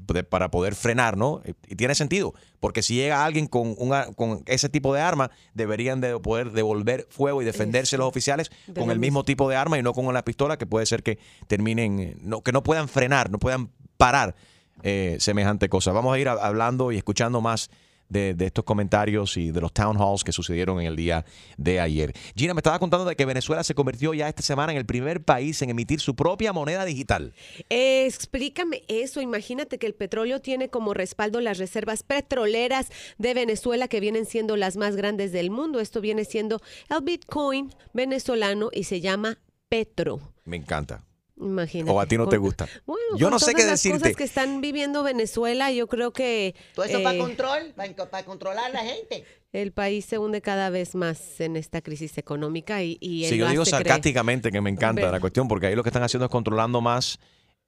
de- 0.07 0.23
para 0.23 0.51
poder 0.51 0.75
frenar, 0.75 1.17
¿no? 1.17 1.41
Y 1.67 1.75
tiene 1.75 1.95
sentido, 1.95 2.33
porque 2.59 2.81
si 2.81 2.95
llega 2.95 3.23
alguien 3.25 3.47
con, 3.47 3.75
una, 3.77 4.07
con 4.13 4.43
ese 4.45 4.67
tipo 4.69 4.93
de 4.93 5.01
arma, 5.01 5.31
deberían 5.53 6.01
de 6.01 6.19
poder 6.19 6.51
devolver 6.51 7.07
fuego 7.09 7.41
y 7.41 7.45
defenderse 7.45 7.97
los 7.97 8.07
oficiales 8.07 8.49
con 8.73 8.91
el 8.91 8.99
mismo 8.99 9.23
tipo 9.23 9.49
de 9.49 9.55
arma 9.55 9.77
y 9.79 9.83
no 9.83 9.93
con 9.93 10.11
la 10.13 10.23
pistola, 10.25 10.57
que 10.57 10.65
puede 10.65 10.85
ser 10.85 11.03
que 11.03 11.17
terminen, 11.47 11.99
eh, 11.99 12.17
no, 12.21 12.41
que 12.41 12.51
no 12.51 12.61
puedan 12.63 12.87
frenar, 12.87 13.29
no 13.31 13.39
puedan 13.39 13.69
parar 13.97 14.35
eh, 14.83 15.17
semejante 15.19 15.69
cosa. 15.69 15.91
Vamos 15.91 16.13
a 16.15 16.19
ir 16.19 16.27
a- 16.27 16.33
hablando 16.33 16.91
y 16.91 16.97
escuchando 16.97 17.39
más 17.41 17.69
de, 18.11 18.33
de 18.33 18.45
estos 18.45 18.65
comentarios 18.65 19.37
y 19.37 19.51
de 19.51 19.61
los 19.61 19.73
town 19.73 19.97
halls 19.97 20.23
que 20.23 20.31
sucedieron 20.31 20.79
en 20.81 20.87
el 20.87 20.95
día 20.95 21.25
de 21.57 21.79
ayer. 21.79 22.13
Gina 22.35 22.53
me 22.53 22.59
estaba 22.59 22.77
contando 22.79 23.05
de 23.05 23.15
que 23.15 23.25
Venezuela 23.25 23.63
se 23.63 23.73
convirtió 23.73 24.13
ya 24.13 24.27
esta 24.27 24.41
semana 24.41 24.71
en 24.73 24.77
el 24.77 24.85
primer 24.85 25.23
país 25.23 25.61
en 25.61 25.69
emitir 25.69 25.99
su 25.99 26.15
propia 26.15 26.53
moneda 26.53 26.85
digital. 26.85 27.33
Eh, 27.69 28.05
explícame 28.05 28.83
eso. 28.87 29.21
Imagínate 29.21 29.77
que 29.77 29.87
el 29.87 29.93
petróleo 29.93 30.41
tiene 30.41 30.69
como 30.69 30.93
respaldo 30.93 31.39
las 31.39 31.57
reservas 31.57 32.03
petroleras 32.03 32.89
de 33.17 33.33
Venezuela 33.33 33.87
que 33.87 33.99
vienen 33.99 34.25
siendo 34.25 34.57
las 34.57 34.77
más 34.77 34.95
grandes 34.95 35.31
del 35.31 35.49
mundo. 35.49 35.79
Esto 35.79 36.01
viene 36.01 36.25
siendo 36.25 36.61
el 36.89 37.01
Bitcoin 37.03 37.73
venezolano 37.93 38.69
y 38.73 38.83
se 38.83 39.01
llama 39.01 39.39
Petro. 39.69 40.19
Me 40.45 40.57
encanta. 40.57 41.05
Imagínate. 41.41 41.91
O 41.91 41.99
a 41.99 42.05
ti 42.05 42.17
no 42.17 42.29
te 42.29 42.37
gusta. 42.37 42.67
Bueno, 42.85 43.17
Yo 43.17 43.29
no 43.31 43.39
sé 43.39 43.45
todas 43.51 43.55
qué 43.55 43.61
las 43.63 43.71
decirte. 43.81 43.99
cosas 43.99 44.15
que 44.15 44.23
están 44.23 44.61
viviendo 44.61 45.01
Venezuela, 45.03 45.71
yo 45.71 45.87
creo 45.87 46.13
que 46.13 46.55
Todo 46.75 46.85
eso 46.85 46.99
eh, 46.99 47.03
para 47.03 47.17
control, 47.17 47.73
para, 48.09 48.23
controlar 48.23 48.65
a 48.65 48.69
la 48.69 48.81
gente. 48.83 49.25
el 49.51 49.71
país 49.71 50.05
se 50.05 50.17
hunde 50.19 50.41
cada 50.41 50.69
vez 50.69 50.93
más 50.95 51.39
en 51.41 51.55
esta 51.57 51.81
crisis 51.81 52.17
económica 52.17 52.83
y, 52.83 52.97
y 53.01 53.25
Sí, 53.25 53.37
yo 53.37 53.49
digo 53.49 53.65
sarcásticamente 53.65 54.51
que 54.51 54.61
me 54.61 54.69
encanta 54.69 55.11
la 55.11 55.19
cuestión, 55.19 55.47
porque 55.47 55.67
ahí 55.67 55.75
lo 55.75 55.83
que 55.83 55.89
están 55.89 56.03
haciendo 56.03 56.25
es 56.25 56.31
controlando 56.31 56.79
más. 56.79 57.17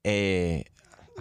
eh, 0.04 0.66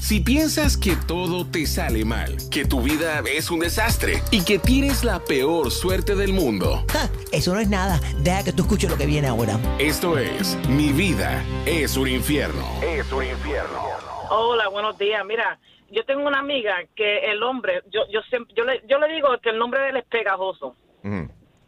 Si 0.00 0.20
piensas 0.20 0.76
que 0.76 0.96
todo 1.06 1.46
te 1.46 1.66
sale 1.66 2.04
mal, 2.04 2.36
que 2.50 2.64
tu 2.64 2.80
vida 2.82 3.22
es 3.30 3.50
un 3.50 3.60
desastre 3.60 4.22
y 4.30 4.44
que 4.44 4.58
tienes 4.58 5.04
la 5.04 5.20
peor 5.20 5.70
suerte 5.70 6.14
del 6.14 6.32
mundo, 6.32 6.84
Eso 7.32 7.54
no 7.54 7.60
es 7.60 7.68
nada. 7.68 8.00
Deja 8.20 8.44
que 8.44 8.52
tú 8.52 8.62
escuches 8.62 8.90
lo 8.90 8.96
que 8.96 9.06
viene 9.06 9.28
ahora. 9.28 9.58
esto 9.78 10.18
es 10.18 10.56
Mi 10.68 10.92
vida 10.92 11.42
es 11.66 11.96
un 11.96 12.08
infierno. 12.08 12.64
Es 12.82 13.10
un 13.12 13.24
infierno. 13.24 13.82
Hola, 14.30 14.68
buenos 14.68 14.96
días. 14.98 15.24
Mira, 15.26 15.58
yo 15.90 16.04
tengo 16.04 16.26
una 16.26 16.40
amiga 16.40 16.76
que 16.94 17.30
el 17.30 17.42
hombre, 17.42 17.82
yo, 17.90 18.02
yo, 18.12 18.20
siempre, 18.28 18.54
yo, 18.56 18.64
le, 18.64 18.82
yo 18.88 18.98
le 18.98 19.08
digo 19.12 19.28
que 19.42 19.50
el 19.50 19.58
nombre 19.58 19.80
de 19.80 19.88
él 19.90 19.96
es 19.96 20.04
pegajoso. 20.06 20.74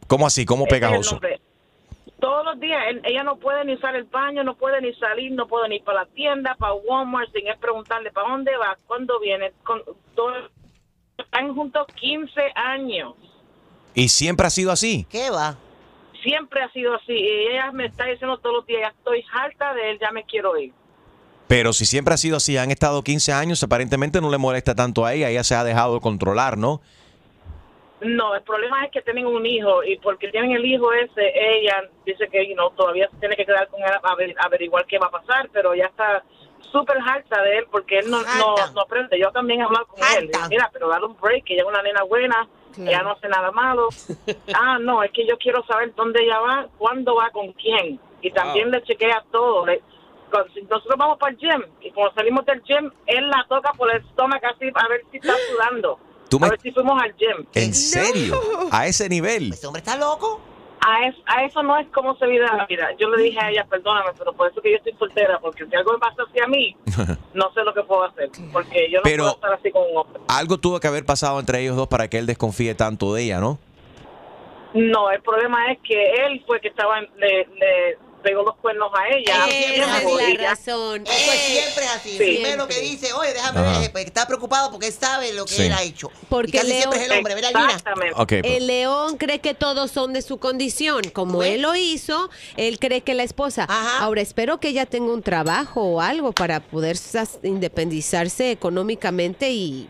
¿Cómo 0.06 0.26
así? 0.26 0.44
¿Cómo 0.44 0.64
es 0.64 0.70
pegajoso? 0.70 1.20
Todos 2.20 2.44
los 2.44 2.60
días, 2.60 2.82
él- 2.88 3.00
ella 3.04 3.22
no 3.24 3.36
puede 3.36 3.64
ni 3.64 3.74
usar 3.74 3.96
el 3.96 4.04
baño, 4.04 4.44
no 4.44 4.54
puede 4.54 4.80
ni 4.80 4.92
salir, 4.94 5.32
no 5.32 5.46
puede 5.46 5.68
ni 5.68 5.76
ir 5.76 5.84
para 5.84 6.00
la 6.04 6.06
tienda, 6.06 6.54
para 6.58 6.74
Walmart, 6.74 7.32
sin 7.32 7.46
él 7.46 7.56
preguntarle 7.60 8.10
para 8.12 8.28
dónde 8.28 8.56
va, 8.56 8.76
cuándo 8.86 9.18
viene. 9.20 9.52
Con, 9.64 9.82
todo- 10.14 10.50
están 11.16 11.54
juntos 11.54 11.86
15 11.94 12.40
años. 12.54 13.14
Y 13.94 14.08
siempre 14.08 14.46
ha 14.46 14.50
sido 14.50 14.70
así. 14.70 15.06
¿Qué 15.10 15.30
va? 15.30 15.56
Siempre 16.22 16.62
ha 16.62 16.70
sido 16.72 16.94
así. 16.94 17.12
Y 17.12 17.48
ella 17.48 17.72
me 17.72 17.86
está 17.86 18.04
diciendo 18.04 18.38
todos 18.38 18.56
los 18.56 18.66
días, 18.66 18.82
ya 18.82 18.88
estoy 18.88 19.24
harta 19.32 19.72
de 19.74 19.90
él, 19.92 19.98
ya 20.00 20.10
me 20.12 20.24
quiero 20.24 20.56
ir. 20.58 20.72
Pero 21.48 21.72
si 21.72 21.84
siempre 21.84 22.14
ha 22.14 22.16
sido 22.16 22.36
así, 22.36 22.56
han 22.56 22.70
estado 22.70 23.02
15 23.02 23.32
años, 23.32 23.62
aparentemente 23.62 24.20
no 24.20 24.30
le 24.30 24.38
molesta 24.38 24.74
tanto 24.74 25.04
a 25.04 25.14
ella, 25.14 25.30
ella 25.30 25.42
se 25.42 25.54
ha 25.56 25.64
dejado 25.64 26.00
controlar, 26.00 26.56
¿no? 26.56 26.80
No, 28.00 28.35
el 28.35 28.42
problema 28.42 28.85
es 28.85 28.90
que 28.92 29.02
tienen 29.02 29.26
un 29.26 29.45
hijo 29.45 29.85
y 29.85 29.97
porque 29.99 30.28
tienen 30.28 30.52
el 30.52 30.64
hijo 30.64 30.90
ese, 30.92 31.33
ella 31.35 31.85
dice 32.07 32.28
que 32.28 32.47
you 32.49 32.54
know, 32.54 32.71
todavía 32.71 33.09
se 33.11 33.16
tiene 33.19 33.37
que 33.37 33.45
quedar 33.45 33.69
con 33.69 33.80
él 33.83 33.90
a 34.02 34.14
ver- 34.14 34.35
averiguar 34.38 34.87
qué 34.87 34.99
va 34.99 35.09
a 35.09 35.11
pasar, 35.11 35.50
pero 35.52 35.75
ya 35.75 35.85
está 35.87 36.25
súper 36.73 36.97
harta 36.99 37.42
de 37.42 37.59
él 37.59 37.66
porque 37.71 37.99
él 37.99 38.11
no, 38.11 38.23
no, 38.38 38.54
no 38.75 38.80
aprende. 38.83 39.19
Yo 39.19 39.30
también 39.33 39.61
he 39.61 39.64
hablado 39.64 39.87
con 39.87 39.99
él. 40.19 40.30
Mira, 40.49 40.71
pero 40.73 40.88
dale 40.88 41.04
un 41.07 41.16
break, 41.21 41.45
que 41.45 41.54
ella 41.54 41.62
es 41.62 41.69
una 41.69 41.83
nena 41.83 42.02
buena, 42.04 42.49
ella 42.88 43.02
no 43.02 43.11
hace 43.12 43.28
nada 43.28 43.50
malo. 43.50 43.88
ah, 44.54 44.78
no, 44.80 45.02
es 45.02 45.11
que 45.12 45.26
yo 45.26 45.37
quiero 45.37 45.62
saber 45.66 45.95
dónde 45.95 46.23
ella 46.23 46.38
va, 46.40 46.69
cuándo 46.78 47.16
va, 47.16 47.28
con 47.30 47.52
quién. 47.52 48.00
Y 48.23 48.30
también 48.30 48.71
le 48.71 48.83
chequea 48.83 49.25
todo. 49.30 49.66
Le- 49.66 49.83
nosotros 50.71 50.95
vamos 50.97 51.19
para 51.19 51.33
el 51.33 51.38
gym 51.38 51.62
y 51.80 51.90
cuando 51.90 52.14
salimos 52.14 52.47
del 52.47 52.62
gym, 52.62 52.90
él 53.07 53.28
la 53.28 53.45
toca 53.49 53.73
por 53.73 53.90
el 53.90 54.00
estómago 54.00 54.47
así 54.47 54.71
a 54.75 54.88
ver 54.88 55.02
si 55.11 55.16
está 55.19 55.37
sudando. 55.45 55.99
Tú 56.30 56.38
me- 56.40 56.46
A 56.46 56.50
ver 56.50 56.60
si 56.60 56.70
fuimos 56.70 57.02
al 57.02 57.14
gym. 57.16 57.44
¿En 57.54 57.75
serio? 57.75 58.40
A 58.70 58.87
ese 58.87 59.08
nivel. 59.08 59.52
Ese 59.52 59.66
hombre 59.66 59.80
está 59.80 59.96
loco. 59.96 60.40
A, 60.80 61.06
es- 61.06 61.16
a 61.26 61.44
eso 61.44 61.62
no 61.62 61.76
es 61.76 61.87
como 61.88 62.16
se 62.16 62.26
vive 62.26 62.46
la 62.46 62.64
vida. 62.64 62.88
Yo 62.99 63.10
le 63.10 63.22
dije 63.25 63.38
a 63.38 63.50
ella, 63.50 63.66
perdóname, 63.68 64.12
pero 64.16 64.32
por 64.32 64.50
eso 64.50 64.62
que 64.62 64.70
yo 64.70 64.76
estoy 64.78 64.94
soltera, 64.99 65.38
porque 65.38 65.66
si 65.66 65.76
algo 65.76 65.92
me 65.92 65.99
pasa 65.99 66.22
hacia 66.26 66.46
mí, 66.46 66.75
no 67.34 67.52
sé 67.52 67.62
lo 67.64 67.75
que 67.75 67.82
puedo 67.82 68.04
hacer, 68.04 68.30
porque 68.50 68.88
yo 68.90 68.99
no 68.99 69.02
Pero- 69.02 69.25
puedo 69.25 69.34
estar 69.34 69.52
así 69.52 69.70
con 69.70 69.82
un 69.90 69.99
hombre. 69.99 70.22
Algo 70.28 70.56
tuvo 70.56 70.80
que 70.80 70.87
haber 70.88 71.04
pasado 71.04 71.38
entre 71.38 71.60
ellos 71.60 71.76
dos 71.76 71.88
para 71.88 72.08
que 72.08 72.16
él 72.16 72.25
desconfíe 72.26 72.75
tanto 72.75 73.12
de 73.12 73.25
ella, 73.25 73.40
¿no? 73.40 73.58
No, 74.72 75.10
el 75.10 75.20
problema 75.20 75.70
es 75.72 75.78
que 75.82 76.12
él 76.26 76.42
fue 76.46 76.60
que 76.60 76.68
estaba, 76.68 77.00
en- 77.00 77.10
le, 77.18 77.46
le 77.58 77.99
pegó 78.20 78.42
los 78.42 78.56
cuernos 78.56 78.90
a 78.94 79.08
ella. 79.08 79.46
Esa 79.48 79.72
es 79.72 79.78
la 79.78 80.28
ella- 80.28 80.50
razón. 80.50 81.02
Eso 81.06 81.32
siempre 81.32 81.84
es 81.84 81.90
así. 81.96 82.10
Sí. 82.10 82.18
Primero 82.18 82.68
que 82.68 82.80
dice, 82.80 83.12
oye, 83.12 83.32
déjame 83.32 83.60
Ajá. 83.60 83.80
ver, 83.80 83.90
porque 83.92 84.06
está 84.06 84.26
preocupado 84.26 84.70
porque 84.70 84.86
él 84.86 84.92
sabe 84.92 85.32
lo 85.32 85.44
que 85.44 85.52
Sí. 85.54 85.62
él 85.66 85.72
ha 85.72 85.82
hecho. 85.82 86.10
Porque 86.28 86.50
y 86.56 86.60
casi 86.60 86.72
siempre 86.72 87.00
es 87.02 87.10
el 87.10 87.18
hombre, 87.18 87.34
¿verdad. 87.34 87.52
Ok, 88.16 88.28
pues. 88.28 88.42
El 88.44 88.66
león 88.66 89.16
cree 89.16 89.40
que 89.40 89.54
todos 89.54 89.90
son 89.90 90.12
de 90.12 90.22
su 90.22 90.38
condición. 90.38 91.02
Como 91.12 91.42
él 91.42 91.62
lo 91.62 91.74
hizo, 91.74 92.30
él 92.56 92.78
cree 92.78 93.00
que 93.02 93.14
la 93.14 93.22
esposa. 93.22 93.66
Ahora 94.00 94.20
espero 94.20 94.60
que 94.60 94.68
ella 94.68 94.86
tenga 94.86 95.12
un 95.12 95.22
trabajo 95.22 95.82
o 95.82 96.00
algo 96.00 96.32
para 96.32 96.60
poder 96.60 96.96
independizarse 97.42 98.50
económicamente 98.50 99.50
y 99.50 99.88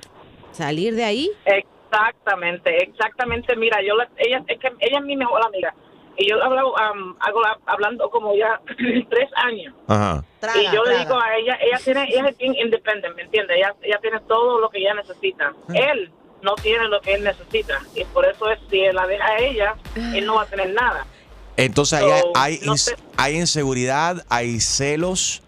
salir 0.52 0.94
de 0.94 1.04
ahí. 1.04 1.30
Exactamente, 1.44 2.82
exactamente. 2.84 3.56
Mira, 3.56 3.78
yo 3.86 3.94
la- 3.96 4.08
ella 4.18 4.42
es 4.46 4.58
que 4.58 4.68
ella 4.80 4.98
es 4.98 5.04
mi 5.04 5.16
mejor 5.16 5.44
amiga 5.44 5.74
y 6.20 6.28
yo 6.28 6.42
hablo, 6.42 6.78
am, 6.78 7.16
hago 7.20 7.40
la- 7.40 7.58
hablando 7.66 8.10
como 8.10 8.34
ya 8.34 8.60
tres 9.10 9.30
años. 9.36 9.74
Ajá. 9.88 10.22
y 10.54 10.74
yo 10.74 10.84
le 10.84 10.98
digo 10.98 11.14
a 11.18 11.36
ella, 11.36 11.58
ella 11.60 11.78
tiene, 11.82 12.04
ella 12.10 12.28
es 12.28 12.36
bien 12.38 12.54
independiente, 12.54 13.10
¿me 13.16 13.22
entiendes? 13.22 13.56
Ella, 13.56 13.74
ella 13.82 13.98
tiene 14.00 14.20
todo 14.28 14.60
lo 14.60 14.68
que 14.70 14.78
ella 14.78 14.94
necesita. 14.94 15.52
Él 15.74 16.10
no 16.42 16.54
tiene 16.56 16.88
lo 16.88 17.00
que 17.00 17.14
él 17.14 17.24
necesita 17.24 17.78
y 17.94 18.04
por 18.04 18.24
eso 18.26 18.50
es 18.50 18.58
si 18.70 18.80
él 18.80 18.94
la 18.96 19.06
deja 19.06 19.24
a 19.26 19.38
ella, 19.38 19.74
él 20.14 20.24
no 20.26 20.36
va 20.36 20.42
a 20.42 20.46
tener 20.46 20.72
nada. 20.72 21.06
Entonces 21.56 22.00
hay, 22.00 22.08
So, 22.20 22.32
hay, 22.34 22.60
no 22.64 22.72
ins- 22.72 22.76
sé. 22.78 22.96
hay 23.16 23.36
inseguridad, 23.36 24.24
hay 24.28 24.60
celos. 24.60 25.42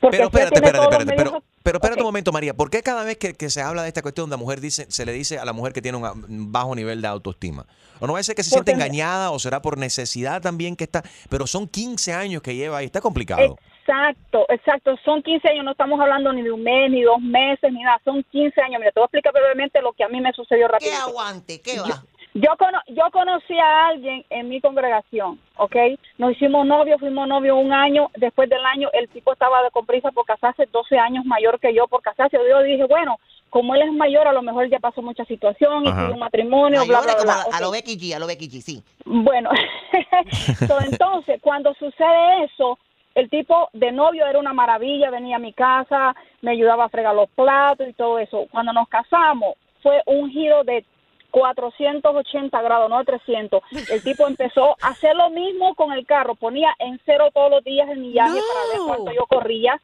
Porque 0.00 0.16
Pero 0.16 0.28
espérate, 0.28 0.54
espérate, 0.56 0.82
espérate. 0.84 1.14
Pero, 1.16 1.30
medios- 1.30 1.42
pero 1.62 1.76
espérate 1.78 2.00
un 2.00 2.06
momento, 2.06 2.32
María. 2.32 2.54
¿Por 2.54 2.70
qué 2.70 2.82
cada 2.82 3.04
vez 3.04 3.18
que, 3.18 3.34
que 3.34 3.50
se 3.50 3.60
habla 3.62 3.82
de 3.82 3.88
esta 3.88 4.02
cuestión, 4.02 4.28
la 4.30 4.36
mujer 4.36 4.60
dice, 4.60 4.86
se 4.90 5.04
le 5.06 5.12
dice 5.12 5.38
a 5.38 5.44
la 5.44 5.52
mujer 5.52 5.72
que 5.72 5.82
tiene 5.82 5.98
un 5.98 6.52
bajo 6.52 6.74
nivel 6.74 7.02
de 7.02 7.08
autoestima? 7.08 7.66
¿O 8.00 8.06
no 8.06 8.14
va 8.14 8.18
a 8.18 8.22
ser 8.22 8.34
que 8.34 8.42
se 8.42 8.50
Porque 8.50 8.70
siente 8.72 8.78
me- 8.78 8.84
engañada 8.86 9.30
o 9.30 9.38
será 9.38 9.62
por 9.62 9.78
necesidad 9.78 10.42
también 10.42 10.74
que 10.76 10.84
está? 10.84 11.02
Pero 11.28 11.46
son 11.46 11.68
15 11.68 12.12
años 12.12 12.42
que 12.42 12.54
lleva 12.54 12.78
ahí. 12.78 12.86
Está 12.86 13.00
complicado. 13.00 13.58
Exacto, 13.86 14.46
exacto. 14.48 14.96
Son 15.04 15.22
15 15.22 15.48
años, 15.48 15.64
no 15.64 15.70
estamos 15.72 16.00
hablando 16.00 16.32
ni 16.32 16.42
de 16.42 16.50
un 16.50 16.62
mes, 16.62 16.90
ni 16.90 17.02
dos 17.02 17.20
meses, 17.20 17.72
ni 17.72 17.82
nada. 17.82 18.00
Son 18.04 18.22
15 18.32 18.60
años. 18.62 18.80
Mira, 18.80 18.90
te 18.90 18.98
voy 19.00 19.04
a 19.04 19.06
explicar 19.06 19.32
brevemente 19.32 19.80
lo 19.80 19.92
que 19.92 20.02
a 20.04 20.08
mí 20.08 20.20
me 20.20 20.32
sucedió 20.32 20.66
rápido. 20.68 20.90
¿Qué 20.90 20.96
aguante? 20.96 21.60
¿Qué 21.62 21.78
va? 21.78 22.02
Yo, 22.34 22.50
cono- 22.58 22.82
yo 22.88 23.04
conocí 23.12 23.58
a 23.58 23.86
alguien 23.86 24.24
en 24.28 24.48
mi 24.48 24.60
congregación, 24.60 25.40
¿ok? 25.56 25.74
Nos 26.18 26.32
hicimos 26.32 26.66
novios, 26.66 27.00
fuimos 27.00 27.26
novios 27.26 27.56
un 27.58 27.72
año. 27.72 28.10
Después 28.16 28.50
del 28.50 28.62
año, 28.66 28.90
el 28.92 29.08
tipo 29.08 29.32
estaba 29.32 29.62
de 29.62 29.70
con 29.70 29.86
prisa 29.86 30.10
por 30.10 30.26
casarse, 30.26 30.66
12 30.70 30.98
años 30.98 31.24
mayor 31.24 31.58
que 31.60 31.72
yo 31.74 31.86
por 31.86 32.02
casarse. 32.02 32.36
Yo 32.36 32.62
dije, 32.62 32.84
bueno, 32.84 33.18
como 33.48 33.74
él 33.74 33.82
es 33.82 33.92
mayor, 33.92 34.26
a 34.28 34.32
lo 34.34 34.42
mejor 34.42 34.68
ya 34.68 34.80
pasó 34.80 35.00
mucha 35.00 35.24
situación, 35.24 35.84
y 35.86 35.90
tuvo 35.90 36.12
un 36.12 36.18
matrimonio, 36.18 36.84
bla, 36.84 36.98
Mayores 37.00 37.24
bla, 37.24 37.32
como 37.34 37.44
bla. 37.48 37.56
a, 37.56 37.60
lo 37.62 37.70
Becky 37.70 37.96
G, 37.96 38.14
a 38.14 38.18
lo 38.18 38.26
Becky 38.26 38.48
G, 38.50 38.60
sí. 38.60 38.82
Bueno, 39.06 39.48
so, 40.68 40.78
entonces, 40.84 41.40
cuando 41.40 41.72
sucede 41.74 42.44
eso, 42.44 42.78
el 43.16 43.30
tipo 43.30 43.70
de 43.72 43.92
novio 43.92 44.26
era 44.26 44.38
una 44.38 44.52
maravilla, 44.52 45.10
venía 45.10 45.36
a 45.36 45.40
mi 45.40 45.54
casa, 45.54 46.14
me 46.42 46.50
ayudaba 46.50 46.84
a 46.84 46.88
fregar 46.90 47.14
los 47.14 47.30
platos 47.30 47.88
y 47.88 47.94
todo 47.94 48.18
eso. 48.18 48.46
Cuando 48.50 48.74
nos 48.74 48.88
casamos, 48.90 49.54
fue 49.82 50.02
un 50.04 50.30
giro 50.30 50.64
de 50.64 50.84
480 51.30 52.60
grados, 52.60 52.90
no 52.90 52.98
de 52.98 53.04
300. 53.06 53.62
El 53.90 54.02
tipo 54.02 54.26
empezó 54.28 54.76
a 54.82 54.88
hacer 54.88 55.16
lo 55.16 55.30
mismo 55.30 55.74
con 55.74 55.92
el 55.92 56.04
carro, 56.04 56.34
ponía 56.34 56.74
en 56.78 57.00
cero 57.06 57.30
todos 57.32 57.50
los 57.50 57.64
días 57.64 57.88
el 57.88 58.00
millaje 58.00 58.38
para 58.38 58.78
ver 58.78 58.86
cuánto 58.86 59.12
yo 59.12 59.24
corría. 59.26 59.80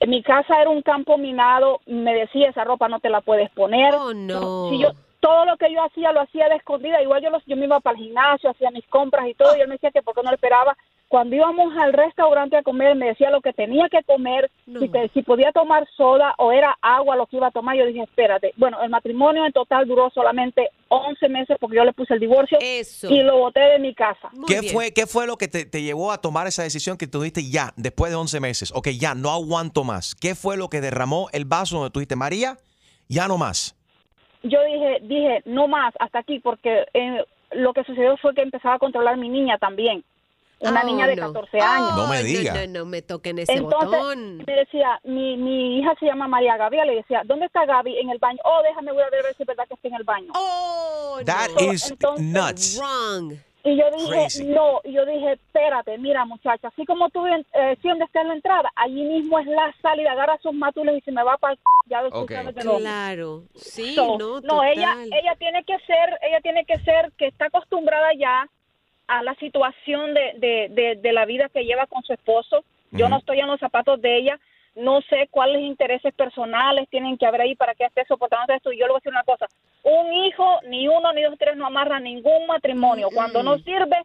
En 0.00 0.08
mi 0.08 0.22
casa 0.22 0.58
era 0.58 0.70
un 0.70 0.80
campo 0.80 1.18
minado, 1.18 1.80
me 1.84 2.14
decía, 2.14 2.48
esa 2.48 2.64
ropa 2.64 2.88
no 2.88 2.98
te 3.00 3.10
la 3.10 3.20
puedes 3.20 3.50
poner. 3.50 3.92
no. 3.92 4.70
Si 4.70 4.78
yo, 4.78 4.92
todo 5.20 5.44
lo 5.44 5.56
que 5.56 5.72
yo 5.72 5.82
hacía 5.82 6.12
lo 6.12 6.20
hacía 6.20 6.48
de 6.48 6.56
escondida, 6.56 7.02
igual 7.02 7.22
yo, 7.22 7.30
los, 7.30 7.42
yo 7.46 7.56
me 7.56 7.64
iba 7.66 7.80
para 7.80 7.98
el 7.98 8.04
gimnasio, 8.04 8.50
hacía 8.50 8.70
mis 8.70 8.86
compras 8.86 9.26
y 9.28 9.34
todo, 9.34 9.56
y 9.56 9.60
él 9.60 9.68
me 9.68 9.74
decía 9.74 9.90
que 9.90 10.02
por 10.02 10.14
qué 10.14 10.22
no 10.22 10.30
le 10.30 10.36
esperaba 10.36 10.76
Cuando 11.08 11.34
íbamos 11.36 11.74
al 11.78 11.92
restaurante 11.94 12.56
a 12.56 12.62
comer, 12.62 12.94
me 12.94 13.06
decía 13.06 13.30
lo 13.30 13.40
que 13.40 13.52
tenía 13.54 13.88
que 13.88 14.02
comer, 14.04 14.50
si, 14.66 14.88
te- 14.90 15.08
si 15.14 15.22
podía 15.22 15.50
tomar 15.52 15.88
soda 15.96 16.34
o 16.36 16.52
era 16.52 16.76
agua 16.82 17.16
lo 17.16 17.26
que 17.26 17.36
iba 17.38 17.46
a 17.46 17.50
tomar. 17.50 17.74
Yo 17.76 17.86
dije, 17.86 18.02
espérate. 18.02 18.52
Bueno, 18.56 18.80
el 18.82 18.90
matrimonio 18.90 19.46
en 19.46 19.52
total 19.52 19.88
duró 19.88 20.10
solamente 20.10 20.68
11 20.88 21.28
meses 21.30 21.56
porque 21.58 21.76
yo 21.76 21.84
le 21.84 21.94
puse 21.94 22.12
el 22.12 22.20
divorcio 22.20 22.58
y 23.08 23.22
lo 23.22 23.38
boté 23.38 23.60
de 23.60 23.78
mi 23.78 23.94
casa. 23.94 24.28
¿Qué 24.46 24.62
fue, 24.70 24.92
¿Qué 24.92 25.06
fue 25.06 25.26
lo 25.26 25.38
que 25.38 25.48
te, 25.48 25.64
te 25.64 25.80
llevó 25.80 26.12
a 26.12 26.20
tomar 26.20 26.46
esa 26.46 26.62
decisión 26.62 26.98
que 26.98 27.06
tú 27.06 27.22
dijiste 27.22 27.42
ya, 27.50 27.72
después 27.76 28.10
de 28.12 28.16
11 28.16 28.38
meses? 28.40 28.70
Ok, 28.74 28.88
ya, 28.90 29.14
no 29.14 29.30
aguanto 29.32 29.84
más. 29.84 30.14
¿Qué 30.14 30.34
fue 30.34 30.58
lo 30.58 30.68
que 30.68 30.82
derramó 30.82 31.28
el 31.32 31.46
vaso 31.46 31.76
donde 31.76 31.90
tú 31.90 32.00
dijiste, 32.00 32.16
María, 32.16 32.58
ya 33.08 33.26
no 33.28 33.38
más? 33.38 33.74
Yo 34.42 34.62
dije, 34.64 34.98
dije, 35.02 35.42
no 35.46 35.68
más, 35.68 35.94
hasta 35.98 36.20
aquí, 36.20 36.38
porque 36.40 36.86
eh, 36.94 37.24
lo 37.52 37.72
que 37.72 37.84
sucedió 37.84 38.16
fue 38.18 38.34
que 38.34 38.42
empezaba 38.42 38.74
a 38.74 38.78
controlar 38.78 39.16
mi 39.16 39.28
niña 39.28 39.58
también. 39.58 40.04
Una 40.60 40.80
Oh, 40.82 40.86
niña 40.86 41.06
de 41.06 41.14
no. 41.14 41.32
14 41.32 41.60
años. 41.60 41.96
No 41.96 42.08
me 42.08 42.22
diga. 42.24 42.52
No, 42.52 42.60
no, 42.66 42.78
no 42.80 42.84
me 42.86 43.00
toquen 43.00 43.38
ese 43.38 43.52
Entonces 43.52 43.88
botón. 43.90 44.38
me 44.38 44.52
decía, 44.54 44.98
mi, 45.04 45.36
mi 45.36 45.78
hija 45.78 45.94
se 46.00 46.06
llama 46.06 46.26
María 46.26 46.56
Gabriela, 46.56 46.86
le 46.86 46.96
decía, 46.96 47.22
¿dónde 47.24 47.46
está 47.46 47.64
Gaby? 47.64 47.96
En 47.98 48.10
el 48.10 48.18
baño. 48.18 48.38
Oh, 48.44 48.60
déjame 48.64 48.90
voy 48.92 49.02
a 49.02 49.10
ver 49.10 49.22
si 49.36 49.44
es 49.44 49.46
verdad 49.46 49.68
que 49.68 49.74
está 49.74 49.86
en 49.86 49.94
el 49.94 50.02
baño. 50.02 50.32
Oh, 50.34 51.20
That 51.24 51.50
no. 51.60 51.72
is 51.72 51.88
Entonces, 51.90 52.26
nuts. 52.26 52.78
Wrong. 52.80 53.34
Y 53.64 53.76
yo 53.76 53.84
dije, 53.90 54.10
Crazy. 54.10 54.44
no, 54.44 54.80
y 54.84 54.92
yo 54.92 55.04
dije, 55.04 55.32
espérate, 55.32 55.98
mira 55.98 56.24
muchacha, 56.24 56.68
así 56.68 56.86
como 56.86 57.10
tú, 57.10 57.26
eh, 57.26 57.44
sí, 57.82 57.88
donde 57.88 58.04
está 58.04 58.20
en 58.20 58.28
la 58.28 58.34
entrada, 58.34 58.70
allí 58.76 59.02
mismo 59.02 59.38
es 59.40 59.46
la 59.46 59.74
salida, 59.82 60.12
agarra 60.12 60.38
sus 60.40 60.54
mátulas 60.54 60.94
y 60.96 61.00
se 61.00 61.10
me 61.12 61.22
va 61.24 61.36
para 61.38 61.54
el... 61.54 61.58
Ya 61.86 62.02
ves. 62.02 62.12
Claro. 62.78 63.42
Sí, 63.54 63.94
So, 63.94 64.16
no, 64.16 64.40
no, 64.40 64.62
ella, 64.62 64.92
total. 64.92 65.10
ella 65.12 65.34
tiene 65.38 65.64
que 65.64 65.76
ser, 65.80 66.18
ella 66.22 66.40
tiene 66.40 66.64
que 66.66 66.78
ser 66.78 67.12
que 67.18 67.26
está 67.26 67.46
acostumbrada 67.46 68.08
ya 68.16 68.48
a 69.08 69.22
la 69.22 69.34
situación 69.36 70.14
de, 70.14 70.34
de, 70.36 70.68
de, 70.70 70.96
de 70.96 71.12
la 71.12 71.24
vida 71.24 71.48
que 71.48 71.64
lleva 71.64 71.86
con 71.86 72.02
su 72.04 72.12
esposo. 72.12 72.62
Yo 72.90 73.08
no 73.08 73.18
estoy 73.18 73.40
en 73.40 73.48
los 73.48 73.58
zapatos 73.60 74.00
de 74.00 74.18
ella, 74.18 74.38
no 74.78 75.00
sé 75.02 75.28
cuáles 75.30 75.62
intereses 75.62 76.14
personales 76.14 76.88
tienen 76.90 77.18
que 77.18 77.26
haber 77.26 77.40
ahí 77.42 77.54
para 77.56 77.74
que 77.74 77.84
esté 77.84 78.04
soportando 78.06 78.52
esto. 78.54 78.72
Y 78.72 78.78
yo 78.78 78.86
le 78.86 78.92
voy 78.92 78.98
a 78.98 79.00
decir 79.00 79.12
una 79.12 79.24
cosa, 79.24 79.46
un 79.82 80.12
hijo, 80.12 80.44
ni 80.68 80.88
uno, 80.88 81.12
ni 81.12 81.22
dos, 81.22 81.34
tres, 81.38 81.56
no 81.56 81.66
amarra 81.66 81.98
ningún 82.00 82.46
matrimonio. 82.46 83.08
Cuando 83.12 83.42
no 83.42 83.58
sirve, 83.58 83.96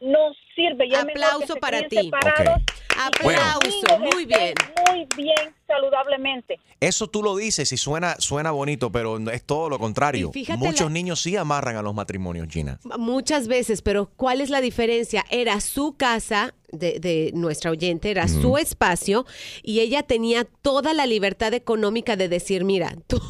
no 0.00 0.32
sirve. 0.54 0.86
Y 0.86 0.94
Aplauso 0.94 1.56
para 1.56 1.86
ti. 1.86 2.10
Bueno. 2.10 2.56
Aplauso, 2.98 3.98
muy 3.98 4.26
bien. 4.26 4.54
Muy 4.88 5.06
bien, 5.16 5.54
saludablemente. 5.66 6.58
Eso 6.80 7.08
tú 7.08 7.22
lo 7.22 7.36
dices 7.36 7.72
y 7.72 7.76
suena, 7.76 8.16
suena 8.18 8.50
bonito, 8.50 8.90
pero 8.90 9.18
es 9.30 9.44
todo 9.44 9.68
lo 9.68 9.78
contrario. 9.78 10.30
Muchos 10.58 10.88
la- 10.88 10.92
niños 10.94 11.20
sí 11.20 11.36
amarran 11.36 11.76
a 11.76 11.82
los 11.82 11.94
matrimonios, 11.94 12.48
Gina. 12.48 12.78
Muchas 12.98 13.48
veces, 13.48 13.82
pero 13.82 14.10
¿cuál 14.16 14.40
es 14.40 14.50
la 14.50 14.60
diferencia? 14.60 15.24
Era 15.30 15.60
su 15.60 15.96
casa 15.96 16.54
de, 16.72 16.98
de 16.98 17.30
nuestra 17.34 17.70
oyente, 17.70 18.10
era 18.10 18.26
su 18.28 18.58
espacio 18.58 19.26
y 19.62 19.80
ella 19.80 20.02
tenía 20.02 20.44
toda 20.44 20.94
la 20.94 21.06
libertad 21.06 21.54
económica 21.54 22.16
de 22.16 22.28
decir, 22.28 22.64
mira, 22.64 22.96
tú, 23.06 23.20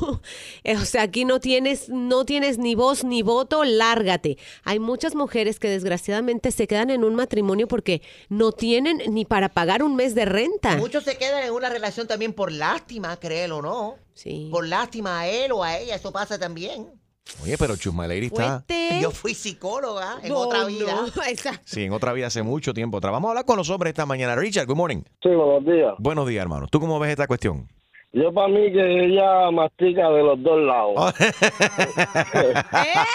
eh, 0.64 0.76
o 0.76 0.84
sea, 0.84 1.02
aquí 1.02 1.24
no 1.24 1.40
tienes, 1.40 1.88
no 1.88 2.24
tienes 2.24 2.58
ni 2.58 2.74
voz 2.74 3.04
ni 3.04 3.22
voto, 3.22 3.64
lárgate. 3.64 4.38
Hay 4.64 4.78
muchas 4.78 5.14
mujeres 5.14 5.58
que 5.58 5.68
desgraciadamente 5.68 6.50
se 6.50 6.66
quedan 6.66 6.90
en 6.90 7.04
un 7.04 7.14
matrimonio 7.14 7.68
porque 7.68 8.02
no 8.28 8.52
tienen 8.52 9.02
ni 9.08 9.24
para 9.24 9.48
pagar 9.48 9.82
un 9.82 9.96
mes 9.96 10.14
de 10.14 10.24
renta. 10.24 10.76
Muchos 10.76 11.04
se 11.04 11.16
quedan 11.18 11.44
en 11.44 11.52
una 11.52 11.68
relación 11.68 12.06
también 12.06 12.32
por 12.32 12.52
lástima, 12.52 13.18
créelo 13.18 13.58
o 13.58 13.62
no. 13.62 13.96
Sí. 14.14 14.48
Por 14.50 14.66
lástima 14.66 15.20
a 15.20 15.28
él 15.28 15.52
o 15.52 15.64
a 15.64 15.78
ella, 15.78 15.96
eso 15.96 16.12
pasa 16.12 16.38
también. 16.38 17.01
Oye, 17.42 17.56
pero 17.58 17.76
Chusma 17.76 18.06
Lady 18.06 18.26
está... 18.26 18.64
Yo 19.00 19.10
fui 19.10 19.34
psicóloga 19.34 20.18
en 20.22 20.28
No, 20.28 20.38
otra 20.38 20.60
no, 20.60 20.66
vida. 20.66 21.06
exacto. 21.28 21.60
Sí, 21.64 21.84
en 21.84 21.92
otra 21.92 22.12
vida 22.12 22.26
hace 22.26 22.42
mucho 22.42 22.74
tiempo 22.74 22.98
atrás. 22.98 23.12
Vamos 23.12 23.28
a 23.28 23.30
hablar 23.32 23.44
con 23.44 23.56
los 23.56 23.68
hombres 23.70 23.90
esta 23.90 24.06
mañana. 24.06 24.36
Richard, 24.36 24.66
good 24.66 24.76
morning. 24.76 25.02
Sí, 25.22 25.28
buenos 25.30 25.64
días. 25.64 25.94
Buenos 25.98 26.28
días, 26.28 26.42
hermano. 26.42 26.66
¿Tú 26.70 26.78
cómo 26.80 26.98
ves 26.98 27.10
esta 27.10 27.26
cuestión? 27.26 27.68
Yo 28.14 28.30
para 28.30 28.48
mí 28.48 28.70
que 28.70 29.06
ella 29.06 29.50
mastica 29.50 30.10
de 30.10 30.22
los 30.22 30.42
dos 30.42 30.60
lados. 30.60 31.14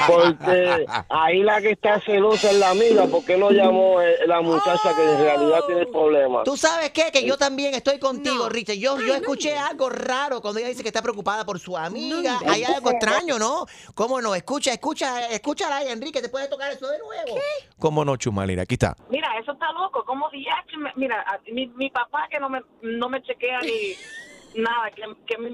porque 0.07 0.87
ahí 1.07 1.43
la 1.43 1.61
que 1.61 1.71
está 1.71 2.01
celosa 2.01 2.49
es 2.49 2.57
la 2.57 2.71
amiga, 2.71 3.05
porque 3.05 3.37
no 3.37 3.51
llamó 3.51 4.01
eh, 4.01 4.15
la 4.25 4.41
muchacha 4.41 4.95
que 4.95 5.03
en 5.03 5.19
realidad 5.19 5.59
tiene 5.67 5.85
problemas. 5.85 6.45
¿Tú 6.45 6.57
sabes 6.57 6.89
qué? 6.89 7.11
Que 7.13 7.23
yo 7.23 7.37
también 7.37 7.75
estoy 7.75 7.99
contigo, 7.99 8.49
Richard. 8.49 8.77
Yo, 8.77 8.99
yo 8.99 9.13
escuché 9.13 9.55
algo 9.55 9.87
raro 9.91 10.41
cuando 10.41 10.59
ella 10.59 10.69
dice 10.69 10.81
que 10.81 10.89
está 10.89 11.03
preocupada 11.03 11.45
por 11.45 11.59
su 11.59 11.77
amiga. 11.77 12.39
Hay 12.47 12.63
algo 12.63 12.89
extraño, 12.89 13.37
¿no? 13.37 13.67
¿Cómo 13.93 14.19
no? 14.19 14.33
Escucha, 14.33 14.73
escucha, 14.73 15.27
escúchala 15.27 15.77
ahí, 15.77 15.89
Enrique. 15.89 16.23
¿Te 16.23 16.29
puede 16.29 16.47
tocar 16.47 16.71
eso 16.71 16.89
de 16.89 16.97
nuevo? 16.97 17.39
¿Cómo 17.77 18.03
no, 18.03 18.17
Chusma 18.17 18.47
Lady? 18.47 18.62
Aquí 18.62 18.73
está. 18.73 18.95
Mira, 19.12 19.27
eso 19.39 19.51
está 19.51 19.71
loco. 19.73 20.03
¿Cómo 20.05 20.27
diache 20.31 20.75
Mira, 20.95 21.23
mi, 21.51 21.67
mi 21.67 21.91
papá 21.91 22.27
que 22.31 22.39
no 22.39 22.49
me, 22.49 22.62
no 22.81 23.10
me 23.10 23.21
chequea 23.21 23.60
ni 23.60 23.69
nada, 24.55 24.89
que, 24.91 25.03
que 25.25 25.38
mi 25.38 25.49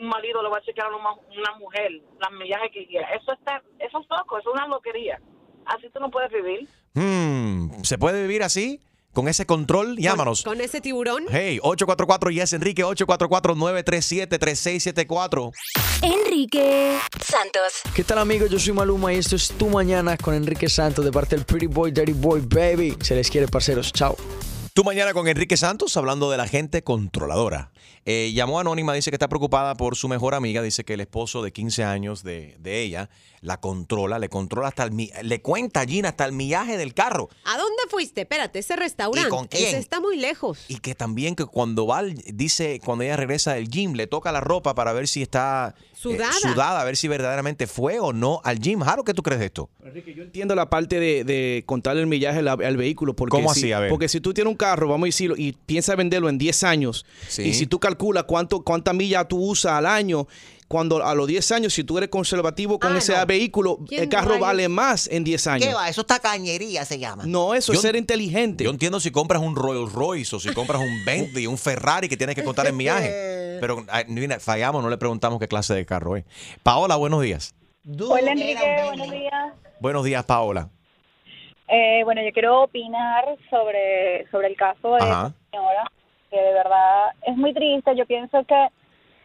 marido 0.00 0.42
le 0.42 0.48
va 0.48 0.56
a 0.58 0.62
chequear 0.62 0.86
a 0.86 0.96
una, 0.96 1.12
una 1.12 1.58
mujer, 1.58 1.90
las 2.20 2.32
millajes 2.32 2.70
que 2.72 2.86
quiera. 2.86 3.08
Eso 3.14 3.32
está, 3.32 3.62
eso 3.78 4.00
es 4.00 4.06
loco, 4.10 4.38
eso 4.38 4.50
es 4.50 4.54
una 4.54 4.68
loquería. 4.68 5.20
Así 5.66 5.90
tú 5.90 6.00
no 6.00 6.10
puedes 6.10 6.32
vivir. 6.32 6.66
Hmm, 6.94 7.82
¿Se 7.82 7.98
puede 7.98 8.22
vivir 8.22 8.42
así? 8.42 8.80
¿Con 9.12 9.26
ese 9.26 9.44
control? 9.44 9.96
Llámanos. 9.96 10.44
Con 10.44 10.60
ese 10.60 10.80
tiburón. 10.80 11.24
Hey, 11.30 11.58
844 11.62 12.30
Yes 12.30 12.52
Enrique 12.52 12.84
844-937-3674. 12.84 15.52
Enrique 16.02 16.96
Santos. 17.20 17.82
¿Qué 17.94 18.04
tal 18.04 18.18
amigos? 18.18 18.50
Yo 18.50 18.60
soy 18.60 18.72
Maluma 18.72 19.12
y 19.12 19.16
esto 19.16 19.34
es 19.34 19.48
Tu 19.48 19.68
Mañana 19.68 20.16
con 20.16 20.34
Enrique 20.34 20.68
Santos 20.68 21.04
de 21.04 21.10
parte 21.10 21.34
del 21.34 21.44
Pretty 21.44 21.66
Boy, 21.66 21.90
Dirty 21.90 22.12
Boy, 22.12 22.42
Baby. 22.42 22.96
Se 23.00 23.16
les 23.16 23.28
quiere, 23.28 23.48
parceros. 23.48 23.92
Chao. 23.92 24.16
Tú 24.72 24.84
mañana 24.84 25.12
con 25.12 25.26
Enrique 25.26 25.56
Santos 25.56 25.96
hablando 25.96 26.30
de 26.30 26.36
la 26.36 26.46
gente 26.46 26.84
controladora. 26.84 27.72
Eh, 28.12 28.32
llamó 28.32 28.58
Anónima, 28.58 28.92
dice 28.92 29.10
que 29.12 29.14
está 29.14 29.28
preocupada 29.28 29.76
por 29.76 29.94
su 29.94 30.08
mejor 30.08 30.34
amiga, 30.34 30.62
dice 30.62 30.82
que 30.84 30.94
el 30.94 31.00
esposo 31.00 31.42
de 31.44 31.52
15 31.52 31.84
años 31.84 32.24
de, 32.24 32.56
de 32.58 32.82
ella 32.82 33.08
la 33.40 33.58
controla, 33.60 34.18
le 34.18 34.28
controla 34.28 34.68
hasta 34.68 34.82
el, 34.84 34.96
le 35.22 35.40
cuenta 35.40 35.80
a 35.80 35.86
Gina 35.86 36.10
hasta 36.10 36.24
el 36.26 36.32
millaje 36.32 36.76
del 36.76 36.92
carro. 36.92 37.28
¿A 37.44 37.56
dónde 37.56 37.82
fuiste? 37.88 38.22
Espérate, 38.22 38.58
ese 38.58 38.74
restaurante. 38.76 39.28
¿Y 39.28 39.30
con 39.30 39.46
quién? 39.46 39.68
Ese 39.68 39.78
está 39.78 40.00
muy 40.00 40.16
lejos. 40.18 40.58
Y 40.68 40.78
que 40.80 40.94
también 40.94 41.36
que 41.36 41.46
cuando 41.46 41.86
va, 41.86 42.02
dice, 42.02 42.80
cuando 42.84 43.04
ella 43.04 43.16
regresa 43.16 43.54
del 43.54 43.68
gym, 43.70 43.92
le 43.94 44.06
toca 44.08 44.30
la 44.32 44.40
ropa 44.40 44.74
para 44.74 44.92
ver 44.92 45.08
si 45.08 45.22
está 45.22 45.74
eh, 45.78 45.84
Sudada. 45.94 46.80
a 46.80 46.84
ver 46.84 46.96
si 46.96 47.08
verdaderamente 47.08 47.66
fue 47.66 47.98
o 48.00 48.12
no 48.12 48.40
al 48.44 48.58
gym. 48.58 48.80
Jaro, 48.80 49.04
¿qué 49.04 49.14
tú 49.14 49.22
crees 49.22 49.38
de 49.40 49.46
esto? 49.46 49.70
Yo 50.14 50.22
entiendo 50.22 50.54
la 50.54 50.68
parte 50.68 50.98
de, 51.00 51.24
de 51.24 51.62
contar 51.64 51.96
el 51.96 52.06
millaje 52.06 52.40
al, 52.40 52.48
al 52.48 52.76
vehículo. 52.76 53.14
Porque 53.14 53.36
¿Cómo 53.36 53.54
si, 53.54 53.60
así? 53.60 53.72
A 53.72 53.80
ver. 53.80 53.88
Porque 53.90 54.08
si 54.08 54.20
tú 54.20 54.34
tienes 54.34 54.50
un 54.50 54.56
carro, 54.56 54.86
vamos 54.88 55.04
a 55.04 55.08
decirlo, 55.08 55.34
y 55.38 55.52
piensas 55.52 55.96
venderlo 55.96 56.28
en 56.28 56.36
10 56.36 56.62
años, 56.64 57.06
Sí. 57.28 57.42
y 57.42 57.54
si 57.54 57.66
tú 57.66 57.78
calculas 57.78 57.99
cuánto, 58.26 58.62
cuánta 58.64 58.92
milla 58.92 59.24
tú 59.26 59.38
usas 59.38 59.72
al 59.72 59.86
año, 59.86 60.26
cuando 60.68 61.04
a 61.04 61.14
los 61.14 61.26
10 61.26 61.50
años, 61.52 61.74
si 61.74 61.82
tú 61.84 61.98
eres 61.98 62.10
conservativo 62.10 62.78
con 62.78 62.94
Ah, 62.94 62.98
ese 62.98 63.16
no. 63.16 63.26
vehículo, 63.26 63.78
¿Quién 63.88 64.02
el 64.04 64.08
carro 64.08 64.38
vale 64.38 64.68
más 64.68 65.08
en 65.08 65.24
10 65.24 65.46
años. 65.48 65.66
¿Qué 65.68 65.74
va? 65.74 65.88
Eso 65.88 66.02
está 66.02 66.18
cañería, 66.20 66.84
se 66.84 66.98
llama. 66.98 67.24
No, 67.26 67.54
eso 67.54 67.72
es 67.72 67.78
Yo- 67.78 67.82
ser 67.82 67.96
inteligente. 67.96 68.62
Yo 68.64 68.70
entiendo 68.70 69.00
si 69.00 69.10
compras 69.10 69.42
un 69.42 69.56
Rolls 69.56 69.92
Royce 69.92 70.36
o 70.36 70.38
si 70.40 70.52
compras 70.54 70.80
un 70.80 71.04
Bentley, 71.04 71.46
un 71.48 71.58
Ferrari 71.58 72.08
que 72.08 72.16
tienes 72.16 72.36
que 72.36 72.44
contar 72.44 72.66
en 72.68 72.76
millaje. 72.76 73.10
Pero 73.60 73.84
ay, 73.88 74.04
mira, 74.08 74.38
fallamos, 74.40 74.82
no 74.82 74.88
le 74.88 74.96
preguntamos 74.96 75.38
qué 75.40 75.48
clase 75.48 75.74
de 75.74 75.84
carro 75.84 76.16
es. 76.16 76.24
Paola, 76.62 76.96
buenos 76.96 77.20
días. 77.22 77.54
Hola 78.08 78.30
Enrique, 78.32 78.82
buenos 78.84 79.10
días. 79.10 79.52
Buenos 79.80 80.04
días, 80.04 80.24
Paola. 80.24 80.68
Eh, 81.68 82.02
bueno, 82.04 82.20
yo 82.24 82.32
quiero 82.32 82.62
opinar 82.62 83.24
sobre, 83.48 84.28
sobre 84.30 84.48
el 84.48 84.56
caso 84.56 84.94
de 84.94 85.02
Ajá. 85.02 85.28
esta 85.28 85.50
señora, 85.50 85.92
que 86.30 86.40
de 86.40 86.52
verdad 86.52 87.12
es 87.22 87.36
muy 87.36 87.52
triste. 87.52 87.94
Yo 87.96 88.06
pienso 88.06 88.44
que 88.44 88.68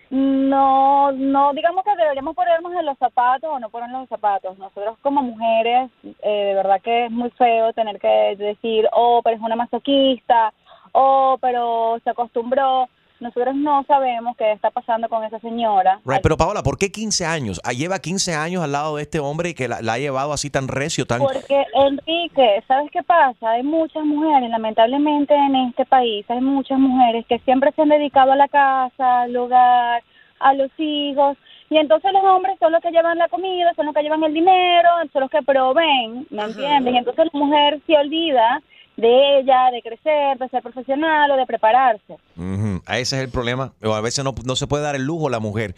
no, 0.10 1.12
no 1.12 1.54
digamos 1.54 1.84
que 1.84 1.96
deberíamos 1.96 2.36
ponernos 2.36 2.74
en 2.74 2.86
los 2.86 2.98
zapatos 2.98 3.50
o 3.50 3.60
no 3.60 3.70
ponernos 3.70 3.96
en 3.96 4.02
los 4.02 4.10
zapatos. 4.10 4.58
Nosotros 4.58 4.98
como 5.02 5.22
mujeres, 5.22 5.90
eh, 6.04 6.46
de 6.46 6.54
verdad 6.56 6.82
que 6.82 7.06
es 7.06 7.12
muy 7.12 7.30
feo 7.32 7.74
tener 7.74 8.00
que 8.00 8.36
decir, 8.38 8.88
oh, 8.94 9.22
pero 9.24 9.36
es 9.36 9.42
una 9.42 9.56
masoquista, 9.56 10.54
oh, 10.92 11.38
pero 11.42 12.00
se 12.04 12.10
acostumbró. 12.10 12.88
Nosotros 13.20 13.56
no 13.56 13.84
sabemos 13.88 14.36
qué 14.38 14.52
está 14.52 14.72
pasando 14.72 15.08
con 15.08 15.24
esa 15.24 15.40
señora. 15.40 16.00
Right, 16.06 16.22
pero 16.22 16.38
Paola, 16.38 16.64
¿por 16.64 16.78
qué 16.78 16.92
15 16.92 17.26
años? 17.26 17.62
Ah, 17.64 17.72
lleva 17.72 18.00
15 18.00 18.34
años 18.34 18.64
al 18.64 18.74
lado 18.74 18.98
de 18.98 19.04
este 19.04 19.20
hombre 19.20 19.50
y 19.50 19.54
que 19.54 19.68
la, 19.68 19.82
la 19.82 19.94
ha 19.94 19.98
llevado 19.98 20.34
así 20.34 20.50
tan 20.50 20.68
recio, 20.68 21.06
tan... 21.06 21.20
Porque, 21.22 21.66
Enrique, 21.74 22.64
¿sabes 22.68 22.92
qué 22.92 23.04
pasa? 23.04 23.52
Hay 23.52 23.64
muchas 23.64 24.04
mujeres, 24.04 24.50
lamentablemente 24.50 25.34
en 25.34 25.56
este 25.56 25.86
país, 25.86 26.26
hay 26.30 26.42
muchas 26.42 26.78
mujeres 26.78 27.26
que 27.28 27.40
siempre 27.40 27.72
se 27.72 27.82
han 27.82 27.90
dedicado 27.90 28.34
a 28.34 28.36
la 28.36 28.48
casa, 28.48 29.22
al 29.22 29.36
hogar, 29.38 30.04
a 30.40 30.54
los 30.54 30.72
hijos, 30.78 31.38
y 31.70 31.78
entonces 31.78 32.12
los 32.14 32.24
hombres 32.24 32.58
son 32.60 32.72
los 32.72 32.82
que 32.82 32.92
llevan 32.92 33.18
la 33.18 33.28
comida, 33.28 33.74
son 33.76 33.88
los 33.88 33.96
que 33.96 34.04
llevan 34.04 34.24
el 34.24 34.34
dinero, 34.34 34.90
son 35.12 35.22
los 35.22 35.32
que 35.32 35.42
proveen, 35.42 36.28
¿me 36.30 36.44
entiendes? 36.44 36.94
Y 36.94 36.98
entonces 36.98 37.26
la 37.34 37.40
mujer 37.40 37.82
se 37.88 37.98
olvida 37.98 38.62
de 38.98 39.40
ella, 39.40 39.70
de 39.72 39.82
crecer, 39.82 40.38
de 40.38 40.50
ser 40.50 40.62
profesional 40.64 41.30
o 41.32 41.36
de 41.38 41.46
prepararse. 41.46 42.16
A 42.86 43.00
Ese 43.00 43.18
es 43.18 43.24
el 43.24 43.30
problema. 43.30 43.74
O 43.84 43.94
a 43.94 44.02
veces 44.02 44.24
no, 44.24 44.34
no 44.46 44.56
se 44.56 44.68
puede 44.68 44.84
dar 44.84 44.96
el 44.96 45.04
lujo 45.04 45.30
la 45.30 45.40
mujer. 45.40 45.76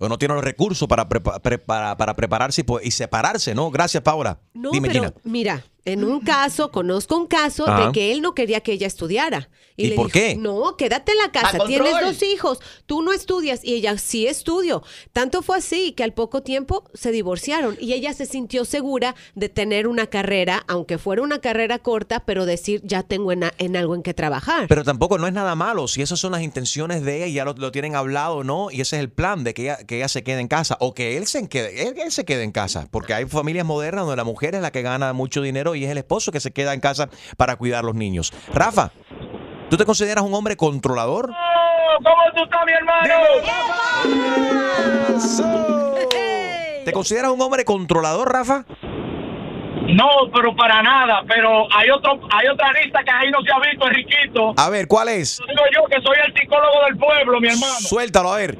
O 0.00 0.08
no 0.08 0.18
tiene 0.18 0.34
los 0.34 0.42
recursos 0.42 0.88
para, 0.88 1.08
prepa- 1.08 1.40
pre- 1.40 1.58
para, 1.58 1.96
para 1.96 2.14
prepararse 2.14 2.64
y, 2.82 2.90
separarse, 2.90 3.54
¿no? 3.54 3.70
Gracias, 3.70 4.02
Paola. 4.02 4.38
No, 4.52 4.70
Dime, 4.72 4.88
pero 4.88 5.00
Gina. 5.00 5.14
mira, 5.24 5.64
En 5.84 6.04
un 6.04 6.20
caso, 6.20 6.70
conozco 6.70 7.16
un 7.16 7.26
caso 7.26 7.68
Ajá. 7.68 7.86
de 7.86 7.92
que 7.92 8.12
él 8.12 8.22
no 8.22 8.34
quería 8.34 8.60
que 8.60 8.72
ella 8.72 8.86
estudiara. 8.86 9.48
¿Y 9.74 9.86
le 9.88 9.96
por 9.96 10.06
dijo, 10.06 10.18
qué? 10.18 10.36
No, 10.36 10.76
quédate 10.76 11.12
en 11.12 11.18
la 11.18 11.32
casa, 11.32 11.58
tienes 11.66 11.90
control. 11.92 12.12
dos 12.12 12.22
hijos, 12.22 12.60
tú 12.86 13.02
no 13.02 13.12
estudias. 13.12 13.64
Y 13.64 13.74
ella, 13.74 13.96
sí 13.98 14.26
estudio. 14.26 14.82
Tanto 15.12 15.42
fue 15.42 15.56
así 15.58 15.92
que 15.92 16.04
al 16.04 16.12
poco 16.12 16.42
tiempo 16.42 16.84
se 16.94 17.10
divorciaron 17.10 17.76
y 17.80 17.94
ella 17.94 18.12
se 18.12 18.26
sintió 18.26 18.64
segura 18.64 19.16
de 19.34 19.48
tener 19.48 19.88
una 19.88 20.06
carrera, 20.08 20.62
aunque 20.68 20.98
fuera 20.98 21.22
una 21.22 21.40
carrera 21.40 21.78
corta, 21.80 22.20
pero 22.26 22.44
decir, 22.46 22.80
ya 22.84 23.02
tengo 23.02 23.32
en, 23.32 23.44
a- 23.44 23.54
en 23.58 23.74
algo 23.76 23.94
en 23.96 24.02
que 24.02 24.14
trabajar. 24.14 24.66
Pero 24.68 24.84
tampoco 24.84 25.18
no 25.18 25.26
es 25.26 25.32
nada 25.32 25.54
malo. 25.56 25.88
Si 25.88 26.02
esas 26.02 26.20
son 26.20 26.32
las 26.32 26.42
intenciones 26.42 27.02
de 27.02 27.16
ella 27.16 27.26
y 27.26 27.32
ya 27.32 27.44
lo, 27.44 27.54
lo 27.54 27.72
tienen 27.72 27.96
hablado, 27.96 28.44
¿no? 28.44 28.70
Y 28.70 28.82
ese 28.82 28.96
es 28.96 29.00
el 29.00 29.10
plan 29.10 29.42
de 29.42 29.54
que 29.54 29.62
ella, 29.62 29.78
que 29.78 29.96
ella 29.96 30.08
se 30.08 30.22
quede 30.22 30.40
en 30.40 30.48
casa 30.48 30.76
o 30.80 30.92
que 30.94 31.16
él 31.16 31.26
se 31.26 31.48
quede, 31.48 31.88
él, 31.88 31.94
él 31.98 32.12
se 32.12 32.24
quede 32.24 32.44
en 32.44 32.52
casa. 32.52 32.86
Porque 32.90 33.14
hay 33.14 33.24
familias 33.24 33.66
modernas 33.66 34.02
donde 34.04 34.16
la 34.16 34.24
mujer 34.24 34.54
es 34.54 34.60
la 34.60 34.70
que 34.70 34.82
gana 34.82 35.12
mucho 35.14 35.40
dinero 35.42 35.71
y 35.74 35.84
es 35.84 35.90
el 35.90 35.98
esposo 35.98 36.32
que 36.32 36.40
se 36.40 36.52
queda 36.52 36.74
en 36.74 36.80
casa 36.80 37.08
para 37.36 37.56
cuidar 37.56 37.84
los 37.84 37.94
niños. 37.94 38.32
Rafa, 38.52 38.90
¿tú 39.70 39.76
te 39.76 39.84
consideras 39.84 40.24
un 40.24 40.34
hombre 40.34 40.56
controlador? 40.56 41.30
¿Cómo 42.02 42.22
tú 42.34 42.44
estás, 42.44 42.60
mi 42.66 42.72
hermano? 42.72 43.14
¿Te 46.84 46.92
consideras 46.92 47.30
un 47.30 47.40
hombre 47.40 47.64
controlador, 47.64 48.32
Rafa? 48.32 48.64
No, 49.88 50.08
pero 50.34 50.54
para 50.56 50.82
nada. 50.82 51.22
Pero 51.28 51.66
hay 51.72 51.90
otro, 51.90 52.20
hay 52.30 52.48
otra 52.48 52.72
lista 52.72 53.02
que 53.04 53.10
ahí 53.10 53.30
no 53.30 53.42
se 53.42 53.52
ha 53.52 53.58
visto, 53.70 53.86
Enriquito. 53.86 54.54
A 54.56 54.70
ver, 54.70 54.88
¿cuál 54.88 55.08
es? 55.08 55.40
Digo 55.46 55.62
yo 55.74 55.84
que 55.86 56.00
soy 56.02 56.16
el 56.24 56.32
psicólogo 56.34 56.84
del 56.86 56.96
pueblo, 56.96 57.40
mi 57.40 57.48
hermano. 57.48 57.74
Suéltalo, 57.80 58.32
a 58.32 58.36
ver. 58.38 58.56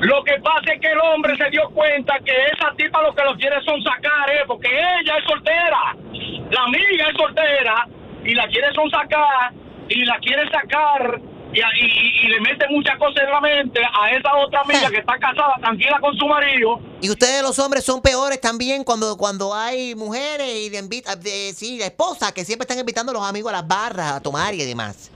Lo 0.00 0.24
que 0.24 0.34
pasa 0.42 0.72
es 0.74 0.80
que 0.80 0.90
el 0.90 0.98
hombre 0.98 1.36
se 1.36 1.48
dio 1.50 1.70
cuenta 1.70 2.14
que 2.24 2.32
esa 2.52 2.72
tipa 2.76 3.00
lo 3.02 3.14
que 3.14 3.22
lo 3.22 3.36
quiere 3.36 3.62
son 3.64 3.80
sacar, 3.82 4.30
¿eh? 4.30 4.42
Porque 4.48 4.68
ella 4.68 5.16
es 5.16 5.24
soltera. 5.24 5.96
La 6.52 6.62
amiga 6.64 7.08
es 7.10 7.16
soltera 7.16 7.86
y 8.24 8.34
la 8.34 8.46
quiere 8.48 8.72
son 8.74 8.88
sacar 8.90 9.52
y 9.88 10.04
la 10.04 10.18
quiere 10.18 10.48
sacar 10.50 11.20
y, 11.52 11.58
y- 11.58 12.26
y 12.26 12.28
le 12.28 12.40
mete 12.40 12.66
muchas 12.70 12.96
cosas 12.98 13.24
en 13.24 13.30
la 13.30 13.40
mente 13.40 13.80
a 13.84 14.10
esa 14.10 14.34
otra 14.36 14.60
amiga 14.62 14.88
que 14.90 14.98
está 14.98 15.18
casada, 15.18 15.52
tranquila 15.60 15.98
con 16.00 16.16
su 16.16 16.26
marido. 16.26 16.80
Y 17.02 17.10
ustedes 17.10 17.42
los 17.42 17.58
hombres 17.58 17.84
son 17.84 18.00
peores 18.00 18.40
también 18.40 18.84
cuando, 18.84 19.16
cuando 19.18 19.52
hay 19.54 19.94
mujeres 19.94 20.48
y 20.54 20.70
de 20.70 20.78
invita, 20.78 21.14
de, 21.16 21.52
sí, 21.54 21.78
la 21.78 21.86
esposa 21.86 22.32
que 22.32 22.44
siempre 22.44 22.62
están 22.64 22.78
invitando 22.78 23.10
a 23.12 23.14
los 23.14 23.28
amigos 23.28 23.52
a 23.52 23.56
las 23.56 23.68
barras 23.68 24.12
a 24.12 24.22
tomar 24.22 24.54
y 24.54 24.64
demás. 24.64 25.10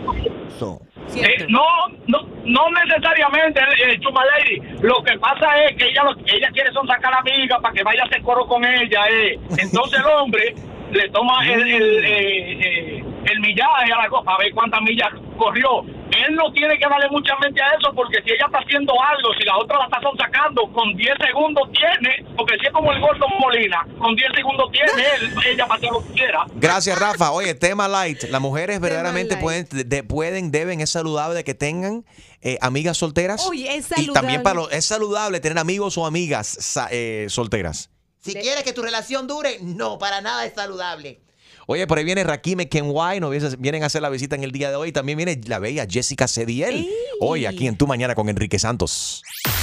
So. 0.59 0.81
Eh, 1.15 1.47
no, 1.49 1.63
no, 2.07 2.19
no 2.45 2.63
necesariamente, 2.85 3.61
eh, 3.87 3.99
Chuma 4.01 4.23
Lady. 4.27 4.61
Lo 4.83 5.03
que 5.05 5.19
pasa 5.19 5.65
es 5.65 5.77
que 5.79 5.89
ella, 5.89 6.03
lo- 6.05 6.17
ella 6.27 6.51
quiere 6.53 6.71
son 6.73 6.87
sacar 6.87 7.13
a 7.15 7.23
la 7.23 7.33
amiga 7.33 7.59
para 7.61 7.73
que 7.75 7.83
vaya 7.83 8.03
a 8.03 8.07
hacer 8.07 8.21
coro 8.23 8.47
con 8.47 8.63
ella. 8.65 9.07
Eh. 9.11 9.39
Entonces 9.59 10.01
el 10.01 10.07
hombre 10.07 10.55
le 10.93 11.09
toma 11.11 11.45
el, 11.47 11.61
el, 11.71 12.05
eh, 12.05 12.53
eh, 12.53 13.05
el 13.27 13.41
millaje 13.41 13.93
a 13.93 14.03
la 14.03 14.09
cosa, 14.09 14.31
a 14.33 14.39
ver 14.39 14.53
cuántas 14.55 14.81
millas 14.83 15.09
corrió. 15.37 15.83
Él 15.83 16.35
no 16.37 16.51
tiene 16.53 16.79
que 16.79 16.89
darle 16.89 17.09
mucha 17.11 17.35
mente 17.43 17.61
a 17.61 17.67
eso 17.79 17.93
porque 17.95 18.23
si 18.25 18.31
ella 18.33 18.47
está 18.47 18.59
haciendo 18.59 18.93
algo, 18.93 19.35
si 19.39 19.45
la 19.45 19.59
otra 19.59 19.79
la 19.79 19.85
está 19.87 20.01
son 20.01 20.17
sacando, 20.17 20.63
con 20.73 20.95
10 20.97 21.15
segundos 21.27 21.69
tiene, 21.73 22.25
porque 22.37 22.57
si 22.61 22.67
es 22.67 22.73
como 22.73 22.93
el 22.93 23.01
gordo 23.01 23.27
Molina, 23.41 23.85
con 23.99 24.15
10 24.15 24.29
segundos 24.35 24.71
tiene 24.71 25.03
él, 25.17 25.31
ella 25.53 25.67
para 25.67 25.79
hacer 25.79 25.91
lo 25.91 26.07
que 26.07 26.13
quiera. 26.13 26.45
Gracias, 26.55 26.99
Rafa. 26.99 27.33
Oye, 27.33 27.55
tema 27.55 27.89
light. 27.89 28.23
Las 28.31 28.41
mujeres 28.41 28.81
verdaderamente 28.81 29.37
pueden, 29.37 29.67
de- 29.71 30.03
pueden, 30.05 30.51
deben, 30.53 30.81
es 30.81 30.91
saludable 30.91 31.43
que 31.45 31.55
tengan 31.55 32.05
eh, 32.41 32.57
amigas 32.63 32.97
solteras. 32.97 33.45
Oye, 33.49 33.77
es 33.77 33.87
Y 33.99 34.07
también 34.13 34.15
saludable. 34.15 34.39
para 34.41 34.55
los- 34.55 34.73
es 34.73 34.87
saludable 34.87 35.41
tener 35.41 35.59
amigos 35.59 35.99
o 35.99 36.07
amigas 36.07 36.79
eh, 36.93 37.27
solteras. 37.29 37.91
Si 38.27 38.35
quieres 38.35 38.65
que 38.65 38.73
tu 38.73 38.83
relación 38.83 39.27
dure, 39.27 39.59
no, 39.63 39.99
para 39.99 40.21
nada 40.21 40.45
es 40.45 40.55
saludable. 40.55 41.21
Oye, 41.69 41.87
por 41.89 41.99
ahí 41.99 42.05
viene 42.05 42.23
Rakime 42.23 42.69
Kenway, 42.69 43.19
nos 43.19 43.31
viene- 43.33 43.49
vienen 43.59 43.83
a 43.83 43.87
hacer 43.87 44.01
la 44.01 44.09
visita 44.09 44.37
en 44.37 44.45
el 44.45 44.53
día 44.53 44.71
de 44.71 44.77
hoy. 44.77 44.93
También 44.93 45.17
viene 45.17 45.41
la 45.47 45.59
bella 45.59 45.85
Jessica 45.91 46.29
Cediel. 46.29 46.89
Hoy 47.21 47.45
aquí 47.47 47.67
en 47.67 47.77
Tu 47.77 47.87
Mañana 47.89 48.15
con 48.15 48.29
Enrique 48.29 48.59
Santos. 48.59 49.23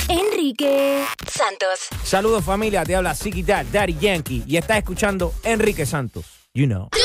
Enrique 0.10 1.06
Santos. 1.32 1.88
Saludos 2.04 2.44
familia, 2.44 2.84
te 2.84 2.94
habla 2.96 3.16
Siki 3.16 3.42
Dad, 3.44 3.66
Daddy 3.72 3.98
Yankee 4.00 4.44
y 4.46 4.58
estás 4.58 4.78
escuchando 4.80 5.34
Enrique 5.44 5.86
Santos. 5.86 6.26
You 6.54 6.66
know. 6.68 6.90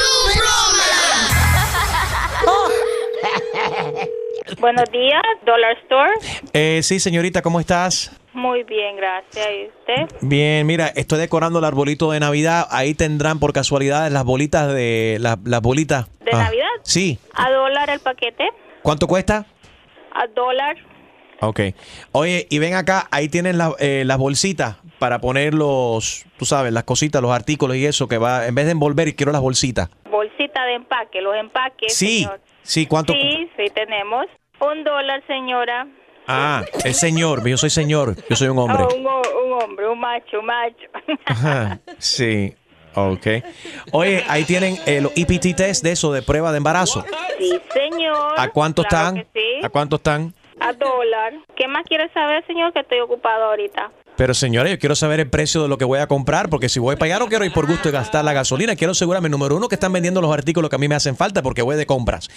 Buenos 4.60 4.90
días, 4.90 5.22
Dollar 5.44 5.76
Store. 5.82 6.12
Eh, 6.52 6.80
sí, 6.82 6.98
señorita, 7.00 7.42
¿cómo 7.42 7.60
estás? 7.60 8.10
Muy 8.38 8.62
bien, 8.62 8.96
gracias. 8.96 9.46
¿Y 9.50 9.66
usted? 9.66 10.16
Bien, 10.20 10.66
mira, 10.66 10.88
estoy 10.88 11.18
decorando 11.18 11.58
el 11.58 11.64
arbolito 11.64 12.10
de 12.12 12.20
Navidad. 12.20 12.66
Ahí 12.70 12.94
tendrán 12.94 13.40
por 13.40 13.52
casualidad 13.52 14.10
las 14.10 14.24
bolitas 14.24 14.72
de... 14.72 15.18
Las, 15.20 15.38
las 15.44 15.60
bolitas. 15.60 16.06
¿De 16.24 16.30
Ah, 16.32 16.44
Navidad? 16.44 16.66
Sí. 16.82 17.18
¿A 17.34 17.50
dólar 17.50 17.90
el 17.90 17.98
paquete? 18.00 18.48
¿Cuánto 18.82 19.06
cuesta? 19.08 19.44
¿A 20.12 20.26
dólar? 20.28 20.76
Ok. 21.40 21.60
Oye, 22.12 22.46
y 22.50 22.58
ven 22.58 22.74
acá, 22.74 23.08
ahí 23.10 23.28
tienen 23.28 23.58
la- 23.58 23.74
eh, 23.78 24.02
las 24.06 24.18
bolsitas 24.18 24.76
para 24.98 25.20
poner 25.20 25.54
los, 25.54 26.24
tú 26.36 26.44
sabes, 26.44 26.72
las 26.72 26.84
cositas, 26.84 27.20
los 27.22 27.30
artículos 27.32 27.76
y 27.76 27.86
eso 27.86 28.08
que 28.08 28.18
va, 28.18 28.46
en 28.46 28.54
vez 28.54 28.66
de 28.66 28.72
envolver, 28.72 29.14
quiero 29.14 29.30
las 29.32 29.40
bolsitas. 29.40 29.88
Bolsita 30.10 30.64
de 30.64 30.74
empaque, 30.74 31.20
los 31.20 31.36
empaques. 31.36 31.94
Sí, 31.94 32.22
señor. 32.24 32.40
sí, 32.62 32.86
¿cuánto? 32.86 33.12
Sí, 33.12 33.48
sí, 33.56 33.64
tenemos. 33.74 34.26
Un 34.60 34.82
dólar, 34.82 35.22
señora. 35.28 35.86
Ah, 36.28 36.62
el 36.84 36.94
señor, 36.94 37.46
yo 37.48 37.56
soy 37.56 37.70
señor, 37.70 38.14
yo 38.28 38.36
soy 38.36 38.48
un 38.48 38.58
hombre. 38.58 38.84
Ah, 38.88 38.94
un, 38.94 39.06
ho- 39.06 39.22
un 39.46 39.62
hombre, 39.62 39.88
un 39.88 39.98
macho, 39.98 40.40
un 40.40 40.46
macho. 40.46 40.76
Ajá, 41.26 41.80
sí, 41.98 42.54
ok. 42.94 43.26
Oye, 43.92 44.22
ahí 44.28 44.44
tienen 44.44 44.76
los 45.02 45.12
EPT 45.16 45.56
test 45.56 45.82
de 45.82 45.92
eso, 45.92 46.12
de 46.12 46.20
prueba 46.22 46.50
de 46.52 46.58
embarazo. 46.58 47.04
sí, 47.38 47.58
señor. 47.72 48.34
¿A 48.36 48.48
cuánto 48.50 48.82
Claro 48.84 49.16
están? 49.16 49.26
sí. 49.34 49.60
¿A 49.64 49.68
cuánto 49.70 49.96
están? 49.96 50.34
A 50.60 50.72
dólar. 50.72 51.32
¿Qué 51.56 51.66
más 51.68 51.84
quiere 51.86 52.12
saber, 52.12 52.44
señor? 52.46 52.72
Que 52.72 52.80
estoy 52.80 53.00
ocupado 53.00 53.44
ahorita. 53.44 53.90
Pero 54.16 54.34
señores, 54.34 54.72
yo 54.72 54.78
quiero 54.80 54.96
saber 54.96 55.20
el 55.20 55.30
precio 55.30 55.62
de 55.62 55.68
lo 55.68 55.78
que 55.78 55.84
voy 55.84 56.00
a 56.00 56.08
comprar, 56.08 56.48
porque 56.50 56.68
si 56.68 56.80
voy 56.80 56.96
para 56.96 57.14
allá 57.14 57.18
no 57.20 57.28
quiero 57.28 57.44
ir 57.44 57.52
por 57.52 57.68
gusto 57.68 57.84
de 57.88 57.92
gastar 57.92 58.24
la 58.24 58.32
gasolina, 58.32 58.74
quiero 58.74 58.90
asegurarme, 58.90 59.28
número 59.28 59.56
uno, 59.56 59.68
que 59.68 59.76
están 59.76 59.92
vendiendo 59.92 60.20
los 60.20 60.34
artículos 60.34 60.68
que 60.68 60.74
a 60.74 60.78
mí 60.80 60.88
me 60.88 60.96
hacen 60.96 61.16
falta 61.16 61.40
porque 61.40 61.62
voy 61.62 61.76
de 61.76 61.86
compras. 61.86 62.28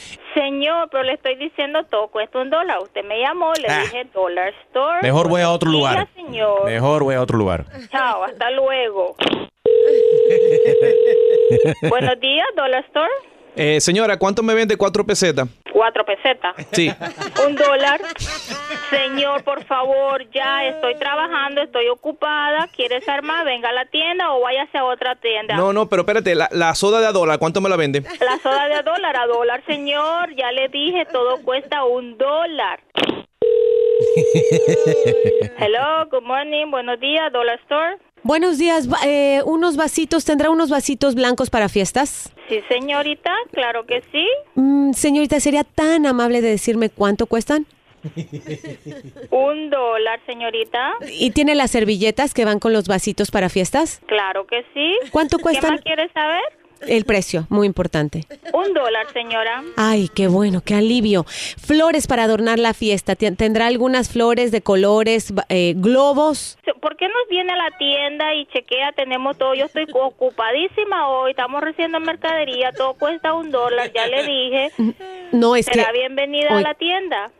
Señor, 0.61 0.89
pero 0.91 1.01
le 1.03 1.13
estoy 1.13 1.35
diciendo 1.37 1.79
todo 1.89 2.09
cuesta 2.09 2.37
un 2.37 2.51
dólar. 2.51 2.77
Usted 2.83 3.03
me 3.03 3.19
llamó, 3.19 3.51
le 3.53 3.67
Ah. 3.67 3.79
dije 3.81 4.05
Dollar 4.13 4.53
Store. 4.67 4.99
Mejor 5.01 5.27
voy 5.27 5.41
a 5.41 5.49
otro 5.49 5.71
lugar. 5.71 6.07
señor. 6.13 6.65
Mejor 6.65 7.03
voy 7.03 7.15
a 7.15 7.21
otro 7.21 7.39
lugar. 7.39 7.65
Chao, 7.89 8.23
hasta 8.23 8.51
luego. 8.51 9.15
Buenos 11.89 12.19
días, 12.19 12.45
Dollar 12.55 12.83
Store. 12.85 13.09
Eh, 13.55 13.81
señora, 13.81 14.17
¿cuánto 14.17 14.43
me 14.43 14.53
vende 14.53 14.77
cuatro 14.77 15.05
pesetas? 15.05 15.47
Cuatro 15.71 16.05
pesetas. 16.05 16.55
Sí. 16.71 16.89
Un 17.45 17.55
dólar. 17.55 18.01
Señor, 18.89 19.43
por 19.43 19.63
favor, 19.65 20.29
ya 20.31 20.65
estoy 20.67 20.95
trabajando, 20.95 21.61
estoy 21.61 21.87
ocupada. 21.89 22.67
¿Quieres 22.75 23.07
armar? 23.07 23.45
Venga 23.45 23.69
a 23.69 23.73
la 23.73 23.85
tienda 23.85 24.31
o 24.33 24.41
váyase 24.41 24.77
a 24.77 24.85
otra 24.85 25.15
tienda. 25.15 25.55
No, 25.55 25.73
no, 25.73 25.89
pero 25.89 26.01
espérate, 26.03 26.35
la, 26.35 26.49
la 26.51 26.75
soda 26.75 26.99
de 26.99 27.07
a 27.07 27.11
dólar, 27.11 27.39
¿cuánto 27.39 27.61
me 27.61 27.69
la 27.69 27.77
vende? 27.77 28.03
La 28.19 28.37
soda 28.39 28.67
de 28.67 28.75
a 28.75 28.83
dólar, 28.83 29.15
a 29.17 29.25
dólar, 29.25 29.63
señor. 29.65 30.33
Ya 30.35 30.51
le 30.51 30.67
dije, 30.69 31.05
todo 31.11 31.41
cuesta 31.43 31.83
un 31.83 32.17
dólar. 32.17 32.81
Hello, 35.57 36.05
good 36.09 36.23
morning, 36.23 36.71
buenos 36.71 36.99
días, 36.99 37.31
Dollar 37.31 37.59
Store. 37.63 37.97
Buenos 38.23 38.59
días, 38.59 38.87
eh, 39.05 39.41
unos 39.45 39.77
vasitos, 39.77 40.25
¿tendrá 40.25 40.51
unos 40.51 40.69
vasitos 40.69 41.15
blancos 41.15 41.49
para 41.49 41.69
fiestas? 41.69 42.31
Sí, 42.47 42.61
señorita, 42.69 43.33
claro 43.51 43.85
que 43.85 44.03
sí. 44.11 44.27
Mm, 44.55 44.93
señorita, 44.93 45.39
¿sería 45.39 45.63
tan 45.63 46.05
amable 46.05 46.41
de 46.41 46.49
decirme 46.49 46.89
cuánto 46.89 47.25
cuestan? 47.25 47.65
Un 49.31 49.69
dólar, 49.69 50.19
señorita. 50.25 50.93
¿Y 51.19 51.31
tiene 51.31 51.55
las 51.55 51.71
servilletas 51.71 52.33
que 52.33 52.45
van 52.45 52.59
con 52.59 52.73
los 52.73 52.87
vasitos 52.87 53.31
para 53.31 53.49
fiestas? 53.49 54.01
Claro 54.07 54.45
que 54.45 54.65
sí. 54.73 54.97
¿Cuánto 55.11 55.37
¿Qué 55.37 55.43
cuestan? 55.43 55.71
más 55.73 55.81
quieres 55.81 56.11
saber? 56.13 56.41
El 56.87 57.05
precio, 57.05 57.45
muy 57.49 57.67
importante. 57.67 58.25
Un 58.53 58.73
dólar, 58.73 59.05
señora. 59.13 59.63
Ay, 59.77 60.09
qué 60.13 60.27
bueno, 60.27 60.61
qué 60.61 60.75
alivio. 60.75 61.25
Flores 61.25 62.07
para 62.07 62.23
adornar 62.23 62.59
la 62.59 62.73
fiesta. 62.73 63.15
¿Tendrá 63.15 63.67
algunas 63.67 64.09
flores 64.09 64.51
de 64.51 64.61
colores, 64.61 65.33
eh, 65.49 65.73
globos? 65.77 66.57
¿Por 66.81 66.97
qué 66.97 67.07
nos 67.07 67.27
viene 67.29 67.53
a 67.53 67.55
la 67.55 67.77
tienda 67.77 68.33
y 68.33 68.45
chequea? 68.47 68.91
Tenemos 68.93 69.37
todo. 69.37 69.53
Yo 69.53 69.65
estoy 69.65 69.85
ocupadísima 69.93 71.09
hoy. 71.09 71.31
Estamos 71.31 71.61
recibiendo 71.61 71.99
mercadería. 71.99 72.71
Todo 72.71 72.93
cuesta 72.95 73.33
un 73.33 73.51
dólar. 73.51 73.91
Ya 73.93 74.07
le 74.07 74.23
dije. 74.23 74.71
No, 75.31 75.55
es 75.55 75.65
que... 75.65 75.79
Será 75.79 75.93
bienvenida 75.93 76.57
a 76.57 76.59
la 76.59 76.73
tienda. 76.73 77.31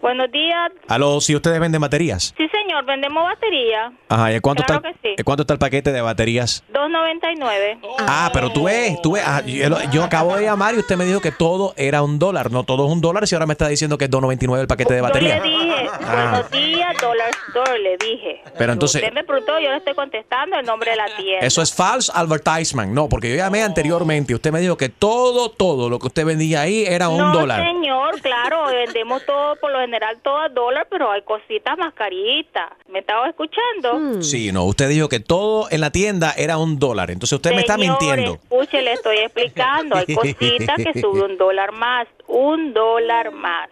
Buenos 0.00 0.30
días. 0.32 0.72
Aló, 0.88 1.20
si 1.20 1.34
ustedes 1.36 1.60
venden 1.60 1.80
baterías. 1.80 2.34
Sí, 2.36 2.48
señor. 2.48 2.84
vendemos 2.86 3.22
batería. 3.24 3.92
Ajá, 4.08 4.32
¿y 4.32 4.40
cuánto, 4.40 4.62
Claro 4.64 4.82
está, 4.84 4.98
que 5.02 5.08
sí. 5.10 5.14
¿y 5.18 5.22
cuánto 5.22 5.42
está 5.42 5.52
el 5.54 5.58
paquete 5.60 5.92
de 5.92 6.00
baterías? 6.00 6.64
2.99. 6.72 7.78
Ah, 8.00 8.30
pero 8.32 8.50
tú 8.50 8.64
ves, 8.64 9.00
tú 9.02 9.12
ves, 9.12 9.22
ah, 9.26 9.42
yo, 9.46 9.68
yo 9.92 10.02
acabo 10.04 10.34
de 10.36 10.44
llamar 10.44 10.74
y 10.74 10.78
usted 10.78 10.96
me 10.96 11.04
dijo 11.04 11.20
que 11.20 11.30
todo 11.32 11.74
era 11.76 12.02
un 12.02 12.18
dólar. 12.18 12.50
No, 12.50 12.64
todo 12.64 12.86
es 12.86 12.92
un 12.92 13.00
dólar 13.00 13.26
si 13.26 13.34
ahora 13.34 13.46
me 13.46 13.52
está 13.52 13.68
diciendo 13.68 13.98
que 13.98 14.06
es 14.06 14.10
2.99 14.10 14.60
el 14.62 14.66
paquete 14.66 14.94
de 14.94 15.00
batería. 15.00 15.38
Yo 15.38 15.44
le 15.44 15.50
dije, 15.50 15.88
Ah. 16.04 16.30
buenos 16.32 16.50
días, 16.50 16.96
dólar 17.00 17.30
store, 17.48 17.78
le 17.78 17.96
dije. 17.98 18.42
Pero 18.58 18.72
entonces- 18.72 19.02
Usted 19.02 19.14
me 19.14 19.24
preguntó, 19.24 19.58
yo 19.60 19.70
le 19.70 19.76
estoy 19.76 19.94
contestando 19.94 20.56
el 20.58 20.66
nombre 20.66 20.90
de 20.90 20.96
la 20.96 21.06
tienda. 21.16 21.46
Eso 21.46 21.62
es 21.62 21.72
false 21.74 22.10
advertisement. 22.14 22.92
No, 22.92 23.08
porque 23.08 23.28
yo 23.30 23.36
llamé 23.36 23.62
anteriormente 23.62 24.32
y 24.32 24.34
usted 24.34 24.50
me 24.50 24.60
dijo 24.60 24.76
que 24.76 24.88
todo, 24.88 25.50
todo 25.50 25.88
lo 25.88 25.98
que 25.98 26.06
usted 26.08 26.24
vendía 26.24 26.62
ahí 26.62 26.84
era 26.86 27.08
un 27.08 27.18
no, 27.18 27.32
dólar. 27.32 27.64
señor, 27.66 28.20
claro, 28.22 28.66
vendemos 28.66 29.24
todo, 29.26 29.56
por 29.56 29.70
lo 29.70 29.78
general 29.82 30.18
todo 30.22 30.38
a 30.38 30.48
dólar, 30.48 30.86
pero 30.90 31.10
hay 31.10 31.22
cositas 31.22 31.76
más 31.78 31.92
caritas. 31.94 32.70
¿Me 32.88 33.00
estaba 33.00 33.28
escuchando? 33.28 34.22
Sí, 34.22 34.50
no, 34.52 34.64
usted 34.64 34.88
dijo 34.88 35.08
que 35.08 35.20
todo 35.20 35.68
en 35.70 35.80
la 35.80 35.90
tienda 35.90 36.32
era 36.36 36.56
un 36.58 36.78
dólar. 36.78 37.10
Entonces 37.10 37.34
usted 37.36 37.50
me 37.50 37.60
está 37.60 37.74
Señor, 37.76 37.98
mintiendo. 38.00 38.34
Escuche, 38.42 38.82
le 38.82 38.92
estoy 38.94 39.18
explicando. 39.18 39.96
Hay 39.96 40.06
cositas 40.14 40.76
que 40.82 41.00
sube 41.00 41.22
un 41.24 41.36
dólar 41.36 41.72
más, 41.72 42.06
un 42.26 42.72
dólar 42.72 43.30
más. 43.32 43.68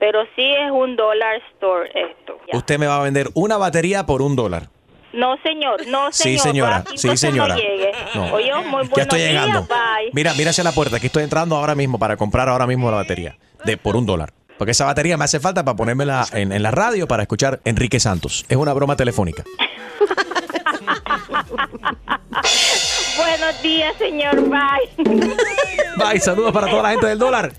Pero 0.00 0.22
sí 0.36 0.42
es 0.44 0.70
un 0.70 0.96
dólar 0.96 1.40
store 1.54 1.88
esto. 1.94 2.38
ya. 2.52 2.58
Usted 2.58 2.78
me 2.78 2.86
va 2.86 2.98
a 3.00 3.02
vender 3.02 3.28
una 3.34 3.56
batería 3.56 4.04
por 4.06 4.22
un 4.22 4.36
dólar. 4.36 4.68
No, 5.12 5.36
señor, 5.44 5.86
no, 5.86 6.10
Sí, 6.10 6.36
señor. 6.38 6.42
señora, 6.42 6.76
Aquí 6.78 6.98
sí, 6.98 7.16
señora. 7.16 7.56
No. 8.16 8.34
Oye, 8.34 8.52
muy 8.54 8.64
buenos 8.70 8.90
Ya 8.96 9.02
estoy 9.04 9.20
llegando. 9.20 9.60
días, 9.60 9.68
bye. 9.68 10.10
Mira, 10.12 10.34
mira 10.34 10.50
hacia 10.50 10.64
la 10.64 10.72
puerta. 10.72 10.96
Aquí 10.96 11.06
estoy 11.06 11.22
entrando 11.22 11.54
ahora 11.56 11.76
mismo 11.76 12.00
para 12.00 12.16
comprar 12.16 12.48
ahora 12.48 12.66
mismo 12.66 12.90
la 12.90 12.96
batería. 12.96 13.36
De 13.64 13.76
por 13.76 13.94
un 13.94 14.04
dólar. 14.06 14.32
Porque 14.58 14.72
esa 14.72 14.84
batería 14.84 15.16
me 15.16 15.24
hace 15.24 15.40
falta 15.40 15.64
para 15.64 15.76
ponérmela 15.76 16.26
en, 16.32 16.52
en 16.52 16.62
la 16.62 16.70
radio 16.70 17.08
para 17.08 17.22
escuchar 17.22 17.60
Enrique 17.64 17.98
Santos. 18.00 18.44
Es 18.48 18.56
una 18.56 18.72
broma 18.72 18.96
telefónica. 18.96 19.44
Buenos 23.16 23.62
días, 23.62 23.94
señor. 23.98 24.40
Bye. 24.48 24.90
Bye, 25.96 26.20
saludos 26.20 26.52
para 26.52 26.68
toda 26.68 26.82
la 26.82 26.90
gente 26.90 27.06
del 27.06 27.18
dólar. 27.18 27.52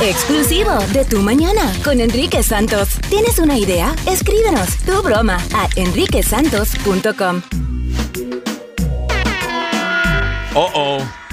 Exclusivo 0.00 0.76
de 0.92 1.04
Tu 1.04 1.20
Mañana 1.20 1.72
con 1.84 2.00
Enrique 2.00 2.42
Santos. 2.42 2.98
¿Tienes 3.08 3.38
una 3.38 3.56
idea? 3.58 3.94
Escríbenos 4.06 4.76
tu 4.78 5.02
broma 5.02 5.38
a 5.54 5.68
enriquesantos.com. 5.76 7.42
Oh, 10.54 10.70
oh. 10.74 10.98
Oh, 10.98 11.23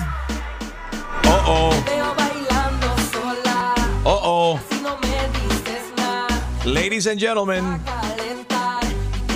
Ladies 6.72 7.06
and 7.08 7.20
gentlemen, 7.20 7.82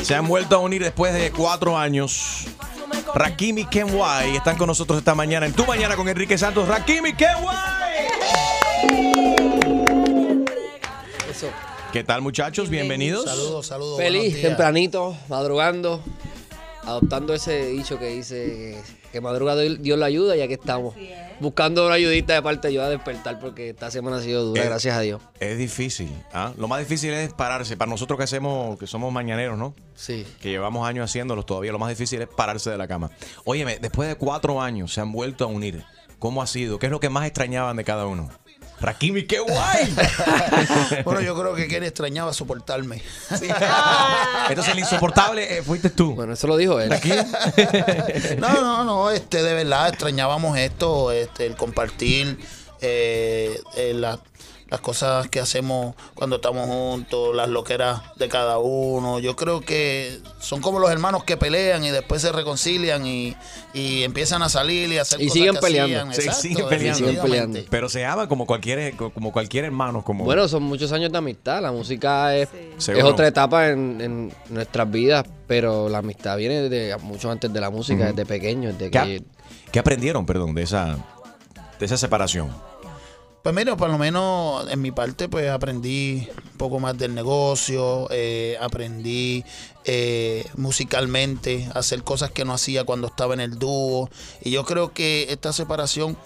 se 0.04 0.16
han 0.16 0.26
vuelto 0.26 0.56
a 0.56 0.60
unir 0.60 0.82
después 0.82 1.14
de 1.14 1.32
cuatro 1.32 1.78
años. 1.78 2.46
Rakim 3.14 3.58
y 3.58 3.66
Kenway 3.66 4.38
están 4.38 4.58
con 4.58 4.68
nosotros 4.68 5.00
esta 5.00 5.16
mañana 5.16 5.46
en 5.46 5.52
Tu 5.52 5.66
Mañana 5.66 5.98
con 5.98 6.08
Enrique 6.08 6.38
Santos. 6.38 6.66
Rakim 6.66 7.06
y 7.08 7.14
Kenway. 7.14 7.56
¿Qué 11.92 12.06
tal, 12.06 12.22
muchachos? 12.22 12.70
Bienvenidos. 12.70 13.26
Saludos, 13.26 13.68
saludos. 13.68 13.98
Feliz, 13.98 14.42
tempranito, 14.42 15.18
madrugando, 15.28 16.02
adoptando 16.84 17.34
ese 17.34 17.66
dicho 17.66 18.00
que 18.00 18.08
dice 18.08 18.36
que 18.46 18.82
madruga 19.22 19.56
Dios 19.56 19.98
la 19.98 20.06
ayuda 20.06 20.36
y 20.36 20.42
aquí 20.42 20.54
estamos. 20.54 20.96
Buscando 21.40 21.86
una 21.86 21.96
ayudita 21.96 22.34
de 22.34 22.42
parte 22.42 22.68
de 22.68 22.74
Dios 22.74 22.86
a 22.86 22.90
despertar 22.90 23.40
porque 23.40 23.70
esta 23.70 23.92
semana 23.92 24.18
ha 24.18 24.22
sido 24.22 24.46
dura, 24.46 24.64
gracias 24.64 24.96
a 24.96 25.02
Dios. 25.02 25.22
Es 25.40 25.58
difícil. 25.58 26.10
¿ah? 26.34 26.54
Lo 26.58 26.68
más 26.68 26.80
difícil 26.80 27.14
es 27.14 27.34
pararse. 27.34 27.76
Para 27.76 27.92
nosotros 27.92 28.18
que 28.18 28.24
hacemos, 28.24 28.80
que 28.80 28.88
somos 28.88 29.12
mañaneros, 29.12 29.58
¿no? 29.58 29.76
Sí. 29.96 30.26
Que 30.42 30.50
llevamos 30.50 30.88
años 30.88 31.10
haciéndolos 31.10 31.46
todavía. 31.46 31.72
Lo 31.72 31.80
más 31.80 31.90
difícil 31.90 32.22
es 32.22 32.28
pararse 32.28 32.70
de 32.70 32.78
la 32.78 32.88
cama. 32.88 33.12
Óyeme, 33.44 33.80
después 33.80 34.08
de 34.08 34.16
cuatro 34.16 34.62
años 34.62 34.94
se 34.94 35.02
han 35.02 35.12
vuelto 35.12 35.44
a 35.44 35.48
unir. 35.48 35.84
¿Cómo 36.20 36.42
ha 36.42 36.48
sido? 36.48 36.80
¿Qué 36.80 36.86
es 36.86 36.92
lo 36.92 37.00
que 37.00 37.10
más 37.10 37.26
extrañaban 37.26 37.76
de 37.76 37.84
cada 37.84 38.06
uno? 38.06 38.30
Rakimi, 38.82 39.26
qué 39.26 39.40
guay. 39.40 39.96
Bueno, 41.06 41.22
yo 41.22 41.38
creo 41.40 41.56
que 41.56 41.68
Kenny 41.68 41.88
extrañaba 41.88 42.34
soportarme. 42.34 43.02
Entonces 44.50 44.74
el 44.74 44.80
insoportable 44.80 45.58
eh, 45.58 45.64
fuiste 45.64 45.90
tú. 45.90 46.14
Bueno, 46.16 46.34
eso 46.34 46.48
lo 46.48 46.58
dijo 46.58 46.80
él. 46.80 46.92
Aquí. 46.92 47.12
No, 48.38 48.62
no, 48.62 48.84
no, 48.84 49.12
este, 49.12 49.42
de 49.44 49.54
verdad 49.54 49.90
extrañábamos 49.90 50.58
esto, 50.58 51.12
este, 51.12 51.46
el 51.46 51.56
compartir 51.56 52.38
eh, 52.82 53.60
eh, 53.78 53.94
la- 53.96 54.20
las 54.70 54.80
cosas 54.82 55.28
que 55.30 55.40
hacemos 55.40 55.96
cuando 56.16 56.38
estamos 56.38 56.66
juntos, 56.68 57.36
las 57.36 57.48
loqueras 57.50 58.02
de 58.16 58.28
cada 58.30 58.58
uno. 58.58 59.20
Yo 59.20 59.36
creo 59.36 59.62
que 59.62 60.20
son 60.40 60.60
como 60.62 60.80
los 60.80 60.90
hermanos 60.90 61.24
que 61.24 61.38
pelean 61.38 61.84
y 61.84 61.92
después 61.92 62.22
se 62.22 62.32
reconcilian 62.32 63.06
y, 63.06 63.36
y 63.74 64.04
empiezan 64.04 64.42
a 64.42 64.50
salir 64.50 64.92
y 64.92 64.98
a 64.98 65.04
hacer 65.04 65.22
Y 65.22 65.26
cosas 65.28 65.34
siguen 65.34 65.54
que 65.56 65.62
peleando. 65.62 65.96
hacían. 66.00 66.14
Sí, 66.14 66.22
Exacto, 66.22 66.42
siguen 66.42 66.68
peleando. 66.68 66.98
Siguen 66.98 67.22
peleando. 67.22 67.60
Pero 67.70 67.90
se 67.90 68.06
aman 68.06 68.28
como 68.28 68.46
cualquier, 68.48 68.96
como 68.96 69.32
cualquier 69.32 69.66
hermano. 69.66 70.04
Como... 70.04 70.24
Bueno, 70.26 70.48
son 70.48 70.64
muchos 70.64 70.92
años 70.92 71.12
de 71.12 71.18
amistad. 71.20 71.62
La 71.62 71.72
música 71.72 72.36
es, 72.36 72.50
es 72.78 73.04
otra 73.04 73.28
etapa 73.28 73.70
en, 73.70 74.02
en 74.02 74.34
nuestras 74.50 74.90
vidas, 74.90 75.26
pero 75.48 75.90
la 75.90 76.00
amistad 76.00 76.38
viene 76.38 76.70
de 76.70 76.98
mucho 77.04 77.30
antes 77.30 77.54
de 77.54 77.62
la 77.62 77.70
música, 77.70 78.08
desde 78.08 78.26
pequeño. 78.26 78.74
Desde 78.74 78.90
¿Qué, 78.90 79.00
que, 79.00 79.24
qué 79.72 79.80
aprendieron, 79.80 80.26
perdón, 80.26 80.56
de 80.56 80.64
esa, 80.64 80.98
de 81.80 81.86
esa 81.86 81.98
separación? 81.98 82.50
Pues 83.46 83.54
mira, 83.54 83.78
por 83.78 83.92
lo 83.92 84.00
menos 84.00 84.68
en 84.72 84.82
mi 84.82 84.90
parte, 84.90 85.30
pues 85.30 85.48
aprendí 85.52 86.28
un 86.52 86.58
poco 86.58 86.80
más 86.80 86.98
del 86.98 87.14
negocio, 87.14 88.08
eh, 88.10 88.58
aprendí 88.60 89.44
eh, 89.84 90.44
musicalmente 90.56 91.70
hacer 91.76 92.02
cosas 92.02 92.32
que 92.32 92.44
no 92.44 92.54
hacía 92.54 92.86
cuando 92.86 93.06
estaba 93.06 93.36
en 93.36 93.42
el 93.42 93.60
dúo. 93.60 94.10
Y 94.42 94.50
yo 94.50 94.66
creo 94.66 94.94
que 94.94 95.28
esta 95.30 95.54
separación 95.54 96.18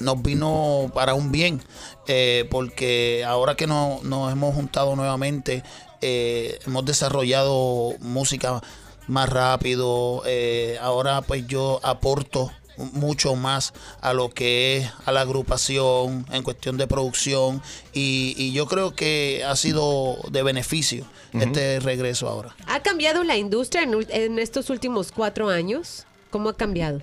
nos 0.00 0.20
vino 0.20 0.90
para 0.92 1.14
un 1.14 1.30
bien, 1.30 1.62
eh, 2.08 2.48
porque 2.50 3.24
ahora 3.24 3.54
que 3.54 3.68
no- 3.68 4.00
nos 4.02 4.32
hemos 4.32 4.52
juntado 4.52 4.96
nuevamente, 4.96 5.62
eh, 6.00 6.58
hemos 6.66 6.84
desarrollado 6.84 7.92
música 8.00 8.60
más 9.06 9.28
rápido. 9.28 10.22
eh, 10.26 10.76
ahora 10.82 11.22
pues 11.22 11.46
yo 11.46 11.78
aporto 11.84 12.50
mucho 12.92 13.34
más 13.36 13.72
a 14.00 14.12
lo 14.12 14.30
que 14.30 14.78
es 14.78 14.90
a 15.04 15.12
la 15.12 15.22
agrupación 15.22 16.24
en 16.32 16.42
cuestión 16.42 16.76
de 16.76 16.86
producción 16.86 17.62
y, 17.92 18.34
y 18.36 18.52
yo 18.52 18.66
creo 18.66 18.94
que 18.94 19.44
ha 19.46 19.56
sido 19.56 20.16
de 20.30 20.42
beneficio 20.42 21.04
este 21.32 21.80
regreso 21.80 22.28
ahora. 22.28 22.54
¿Ha 22.66 22.80
cambiado 22.80 23.22
la 23.24 23.36
industria 23.36 23.82
en, 23.82 24.38
estos 24.38 24.70
últimos 24.70 25.12
cuatro 25.12 25.48
años? 25.50 26.06
¿Cómo 26.30 26.48
ha 26.48 26.56
cambiado? 26.56 27.00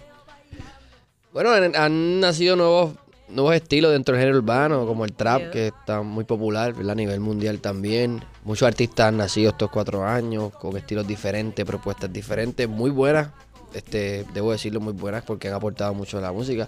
Bueno, 1.33 1.51
han, 1.51 1.75
han 1.75 2.19
nacido 2.21 2.55
nuevos, 2.55 2.93
nuevos 3.27 3.55
estilos 3.55 3.91
dentro 3.91 4.13
del 4.15 4.21
género 4.21 4.37
urbano, 4.39 4.85
como 4.87 5.05
el 5.05 5.13
trap, 5.13 5.39
Yeah. 5.41 5.51
que 5.51 5.67
está 5.67 6.01
muy 6.01 6.23
popular 6.23 6.73
¿verdad? 6.73 6.93
a 6.93 6.95
nivel 6.95 7.19
mundial 7.19 7.59
también. 7.59 8.23
Muchos 8.43 8.67
artistas 8.67 9.07
han 9.07 9.17
nacido 9.17 9.51
estos 9.51 9.69
cuatro 9.69 10.05
años 10.05 10.53
con 10.53 10.77
estilos 10.77 11.05
diferentes, 11.05 11.65
propuestas 11.65 12.11
diferentes, 12.11 12.67
muy 12.69 12.89
buenas. 12.89 13.29
Este, 13.75 14.25
debo 14.33 14.51
decirlo, 14.51 14.79
muy 14.79 14.93
buenas 14.93 15.23
porque 15.23 15.49
han 15.49 15.53
aportado 15.53 15.93
mucho 15.93 16.17
a 16.17 16.21
la 16.21 16.31
música. 16.31 16.67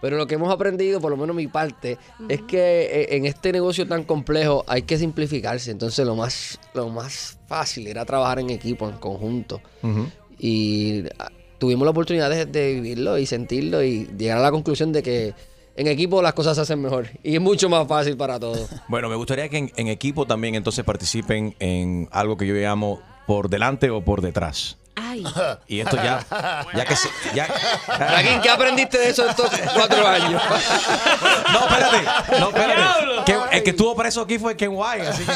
Pero 0.00 0.16
lo 0.16 0.26
que 0.26 0.36
hemos 0.36 0.52
aprendido, 0.52 1.00
por 1.00 1.10
lo 1.10 1.16
menos 1.16 1.34
mi 1.34 1.48
parte, 1.48 1.98
es 2.28 2.42
que 2.42 2.82
eh, 2.82 3.16
en 3.16 3.26
este 3.26 3.52
negocio 3.52 3.86
tan 3.88 4.04
complejo 4.04 4.64
hay 4.68 4.82
que 4.82 4.96
simplificarse. 4.98 5.70
Entonces 5.70 6.06
lo 6.06 6.14
más, 6.14 6.60
lo 6.74 6.88
más 6.88 7.38
fácil 7.48 7.86
era 7.86 8.04
trabajar 8.04 8.38
en 8.38 8.50
equipo, 8.50 8.88
en 8.88 8.96
conjunto. 8.98 9.60
Y 10.38 11.04
ah, 11.18 11.30
tuvimos 11.58 11.84
la 11.84 11.90
oportunidad 11.90 12.30
de, 12.30 12.46
de 12.46 12.74
vivirlo 12.74 13.18
y 13.18 13.26
sentirlo 13.26 13.82
y 13.82 14.06
llegar 14.16 14.38
a 14.38 14.42
la 14.42 14.50
conclusión 14.52 14.92
de 14.92 15.02
que 15.02 15.34
en 15.74 15.86
equipo 15.86 16.20
las 16.22 16.32
cosas 16.32 16.56
se 16.56 16.62
hacen 16.62 16.82
mejor 16.82 17.08
y 17.22 17.36
es 17.36 17.40
mucho 17.40 17.68
más 17.68 17.86
fácil 17.86 18.16
para 18.16 18.38
todos. 18.38 18.68
Bueno, 18.88 19.08
me 19.08 19.16
gustaría 19.16 19.48
que 19.48 19.58
en, 19.58 19.72
en 19.76 19.88
equipo 19.88 20.26
también 20.26 20.54
entonces 20.54 20.84
participen 20.84 21.54
en 21.58 22.08
algo 22.10 22.36
que 22.36 22.46
yo 22.46 22.54
llamo 22.54 23.00
por 23.26 23.48
delante 23.48 23.90
o 23.90 24.00
por 24.00 24.20
detrás. 24.20 24.76
Ay. 25.00 25.24
Y 25.66 25.80
esto 25.80 25.96
ya, 25.96 26.24
ya 26.74 26.84
que 26.84 26.96
se, 26.96 27.08
ya, 27.34 27.46
Raquín, 27.98 28.40
¿qué 28.42 28.50
aprendiste 28.50 28.98
de 28.98 29.10
eso 29.10 29.28
estos 29.28 29.50
cuatro 29.74 30.06
años? 30.06 30.42
No, 31.52 31.60
espérate. 31.60 32.38
No, 32.40 32.48
espérate. 32.48 33.24
Que- 33.24 33.38
el 33.58 33.62
que 33.62 33.70
estuvo 33.70 33.94
preso 33.96 34.20
aquí 34.22 34.38
fue 34.38 34.56
Ken 34.56 34.70
White, 34.72 35.06
así 35.08 35.24
que. 35.24 35.32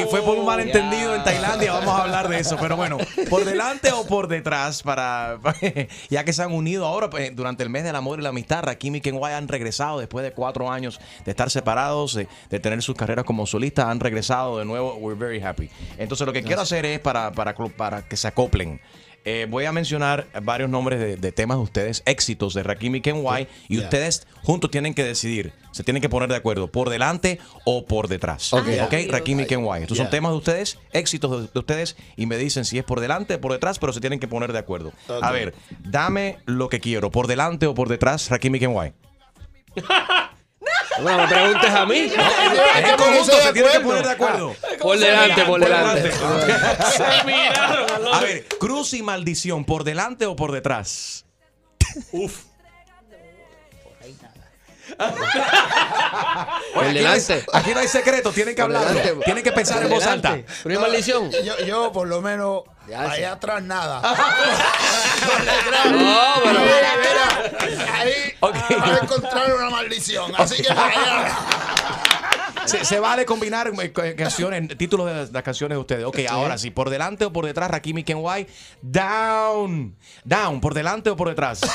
y 0.00 0.04
fue 0.04 0.20
por 0.22 0.38
un 0.38 0.44
malentendido 0.46 1.14
en 1.14 1.24
Tailandia. 1.24 1.72
Vamos 1.72 1.98
a 1.98 2.02
hablar 2.02 2.28
de 2.28 2.38
eso. 2.38 2.56
Pero 2.60 2.76
bueno, 2.76 2.98
por 3.30 3.44
delante 3.44 3.92
o 3.92 4.06
por 4.06 4.28
detrás, 4.28 4.82
para 4.82 5.38
ya 6.10 6.24
que 6.24 6.32
se 6.32 6.42
han 6.42 6.52
unido 6.52 6.86
ahora 6.86 7.08
pues, 7.10 7.34
durante 7.34 7.62
el 7.62 7.70
mes 7.70 7.84
del 7.84 7.96
amor 7.96 8.18
y 8.18 8.22
la 8.22 8.28
amistad, 8.30 8.62
Rakim 8.62 8.96
y 8.96 9.00
Ken 9.00 9.14
White 9.18 9.34
han 9.34 9.48
regresado 9.48 9.98
después 9.98 10.22
de 10.24 10.32
cuatro 10.32 10.70
años 10.70 11.00
de 11.24 11.30
estar 11.30 11.50
separados, 11.50 12.14
de, 12.14 12.28
de 12.50 12.60
tener 12.60 12.82
sus 12.82 12.94
carreras 12.96 13.24
como 13.24 13.46
solistas, 13.46 13.86
han 13.86 14.00
regresado 14.00 14.58
de 14.58 14.64
nuevo. 14.64 14.94
We're 14.96 15.18
very 15.18 15.42
happy. 15.42 15.70
Entonces, 15.98 16.26
lo 16.26 16.32
que 16.32 16.42
quiero 16.42 16.62
hacer 16.62 16.84
es 16.86 16.98
para, 17.06 17.30
para, 17.30 17.54
para 17.54 18.02
que 18.02 18.16
se 18.16 18.26
acoplen. 18.26 18.80
Eh, 19.24 19.46
voy 19.48 19.64
a 19.64 19.72
mencionar 19.72 20.26
varios 20.42 20.68
nombres 20.70 20.98
de, 21.00 21.16
de 21.16 21.32
temas 21.32 21.56
de 21.58 21.62
ustedes, 21.62 22.02
éxitos 22.04 22.52
de 22.54 22.62
Rakim 22.64 22.94
y 22.96 23.00
Ken 23.00 23.16
White, 23.22 23.50
y 23.68 23.76
Yeah. 23.76 23.84
ustedes 23.84 24.26
juntos 24.42 24.70
tienen 24.70 24.92
que 24.94 25.02
decidir, 25.04 25.52
se 25.72 25.82
tienen 25.84 26.00
que 26.00 26.08
poner 26.08 26.28
de 26.28 26.36
acuerdo, 26.36 26.70
por 26.70 26.90
delante 26.90 27.38
o 27.64 27.84
por 27.86 28.06
detrás. 28.08 28.52
Ok. 28.52 28.66
Ok, 28.84 28.94
Rakim 29.10 29.40
y 29.40 29.46
Ken 29.46 29.60
White. 29.64 29.82
Estos 29.82 29.96
son 29.98 30.06
Yeah. 30.06 30.10
temas 30.10 30.32
de 30.32 30.38
ustedes, 30.38 30.78
éxitos 30.92 31.42
de, 31.42 31.48
de 31.52 31.58
ustedes, 31.60 31.96
y 32.16 32.26
me 32.26 32.38
dicen 32.38 32.64
si 32.64 32.78
es 32.78 32.84
por 32.84 32.98
delante 33.00 33.34
o 33.34 33.40
por 33.40 33.52
detrás, 33.52 33.78
pero 33.78 33.92
se 33.92 34.00
tienen 34.00 34.18
que 34.20 34.28
poner 34.28 34.52
de 34.52 34.58
acuerdo. 34.58 34.92
A 35.22 35.30
ver, 35.32 35.54
dame 35.80 36.38
lo 36.44 36.68
que 36.68 36.80
quiero, 36.80 37.10
por 37.12 37.26
delante 37.28 37.66
o 37.66 37.74
por 37.74 37.88
detrás, 37.88 38.30
Rakim 38.30 38.54
y 38.56 38.58
Ken 38.60 38.70
White. 38.74 38.94
Bueno, 41.02 41.18
me 41.18 41.28
preguntes 41.28 41.70
a 41.70 41.86
mí. 41.86 41.98
Es 42.76 42.90
en 42.90 42.96
conjunto, 42.96 43.40
se 43.40 43.52
tienen 43.52 43.72
que 43.72 43.80
poner 43.80 44.04
de 44.04 44.10
acuerdo. 44.12 44.54
Por 44.80 44.98
delante, 44.98 45.44
por 45.44 45.60
delante. 45.60 46.10
A 48.12 48.20
ver, 48.20 48.46
cruz 48.60 48.94
y 48.94 49.02
maldición, 49.02 49.64
¿por 49.64 49.84
delante 49.84 50.26
o 50.26 50.36
por 50.36 50.52
detrás? 50.52 51.24
Uf. 52.12 52.44
Oye, 56.76 56.88
aquí 56.90 57.00
no 57.02 57.10
hay-. 57.10 57.44
Aquí 57.52 57.70
no 57.74 57.80
hay 57.80 57.88
secreto, 57.88 58.32
tienen 58.32 58.54
que 58.54 58.62
hablarlo. 58.62 58.88
delante. 58.88 59.24
Tienen 59.24 59.42
que 59.44 59.52
pensar 59.52 59.82
en 59.82 59.88
voz 59.90 60.06
alta. 60.06 60.30
hay 60.32 60.78
maldición. 60.78 61.30
Yo, 61.44 61.58
yo, 61.64 61.92
por 61.92 62.06
lo 62.06 62.20
menos, 62.22 62.62
allá 62.96 63.32
atrás 63.32 63.62
nada. 63.62 64.00
No, 65.90 66.34
pero- 66.44 66.60
Mira, 66.60 66.94
mira, 67.00 67.94
ahí 67.94 68.34
van 68.40 68.54
a 68.94 68.98
encontrar 69.02 69.54
una 69.54 69.70
maldición. 69.70 70.32
Así 70.36 70.62
que. 70.62 70.68
Se, 72.66 72.84
se 72.84 72.98
vale 72.98 73.24
combinar 73.24 73.70
eh, 73.80 73.92
co- 73.92 74.02
canciones, 74.18 74.76
títulos 74.76 75.06
de 75.06 75.14
las, 75.14 75.30
las 75.30 75.42
canciones 75.44 75.76
de 75.76 75.80
ustedes. 75.80 76.04
Ok, 76.04 76.18
ahora 76.28 76.58
sí, 76.58 76.72
por 76.72 76.90
delante 76.90 77.24
o 77.24 77.32
por 77.32 77.46
detrás, 77.46 77.70
Rakim 77.70 77.98
y 77.98 78.02
Ken 78.04 78.16
White. 78.20 78.52
Down. 78.82 79.96
Down, 80.24 80.60
por 80.60 80.74
delante 80.74 81.10
o 81.10 81.16
por 81.16 81.28
detrás. 81.28 81.60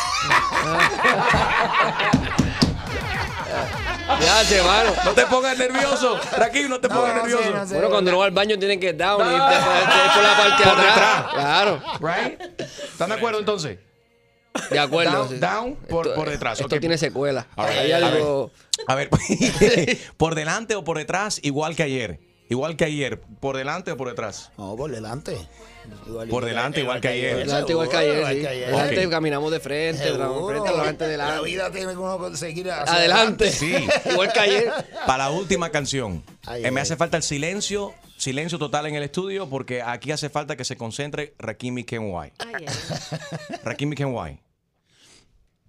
Ya 4.07 4.43
se 4.43 4.61
mano. 4.61 4.91
No 5.05 5.11
te 5.13 5.25
pongas 5.25 5.57
nervioso. 5.57 6.19
Rakim, 6.37 6.69
no 6.69 6.79
te 6.79 6.89
pongas 6.89 7.15
no 7.15 7.21
sé, 7.23 7.27
nervioso. 7.29 7.51
no 7.57 7.67
sé. 7.67 7.73
Bueno, 7.75 7.89
cuando 7.89 8.11
uno 8.11 8.19
va 8.19 8.25
al 8.25 8.31
baño 8.31 8.57
tiene 8.59 8.79
que 8.79 8.93
down 8.93 9.21
y 9.25 9.29
después 9.29 9.57
por 10.13 10.23
la 10.23 10.37
parte 10.37 10.63
de 10.63 10.69
Por 10.69 10.79
atrás. 10.79 11.25
Claro. 11.33 11.83
Right? 11.99 12.41
¿Están 12.59 13.09
de 13.09 13.15
acuerdo 13.15 13.39
entonces? 13.39 13.79
De 14.69 14.79
acuerdo. 14.79 15.11
Down, 15.13 15.29
sí. 15.29 15.35
down 15.37 15.75
por, 15.89 16.07
Esto- 16.07 16.15
por 16.19 16.29
detrás. 16.29 16.59
Esto 16.59 16.79
tiene 16.79 16.97
secuela. 16.97 17.47
Right. 17.55 17.69
Hay 17.69 17.91
A 17.93 17.99
ver. 17.99 18.03
algo. 18.15 18.51
A 18.87 18.95
ver, 18.95 19.09
por 20.17 20.35
delante 20.35 20.75
o 20.75 20.83
por 20.83 20.97
detrás, 20.97 21.39
igual 21.43 21.75
que 21.75 21.83
ayer. 21.83 22.19
Igual 22.49 22.75
que 22.75 22.83
ayer. 22.83 23.21
¿Por 23.39 23.55
delante 23.55 23.91
o 23.91 23.97
por 23.97 24.09
detrás? 24.09 24.51
No, 24.57 24.75
por 24.75 24.91
delante. 24.91 25.37
Por 26.29 26.45
delante, 26.45 26.81
igual 26.81 27.01
que 27.01 27.07
ayer. 27.07 27.37
Por 27.37 27.45
delante 27.45 27.71
igual 27.71 27.89
que 27.89 27.97
ayer, 27.97 28.27
sí. 28.27 28.39
delante 28.39 29.09
caminamos 29.09 29.51
de 29.51 29.59
frente, 29.59 30.03
Seguro. 30.03 30.47
de 30.47 30.81
frente, 30.81 31.17
la 31.17 31.41
vida 31.41 31.71
tiene 31.71 31.91
que 31.91 31.97
uno 31.97 32.13
hacia 32.13 32.83
Adelante. 32.83 33.51
Sí. 33.51 33.75
Igual 34.11 34.31
que 34.33 34.39
ayer. 34.39 34.71
Para 35.05 35.25
la 35.25 35.31
última 35.31 35.69
canción. 35.69 36.23
Ay, 36.45 36.65
eh, 36.65 36.71
me 36.71 36.81
hace 36.81 36.95
falta 36.95 37.17
el 37.17 37.23
silencio. 37.23 37.93
Silencio 38.17 38.59
total 38.59 38.85
en 38.85 38.95
el 38.95 39.03
estudio 39.03 39.49
porque 39.49 39.81
aquí 39.81 40.11
hace 40.11 40.29
falta 40.29 40.55
que 40.55 40.63
se 40.63 40.77
concentre 40.77 41.33
Rakim 41.39 41.79
y 41.79 41.83
Ken 41.83 42.03
White. 42.03 42.35
Ay, 42.39 42.65
ay. 42.67 43.59
Rakim 43.63 43.93
y 43.93 43.95
Ken 43.95 44.13
White. 44.13 44.41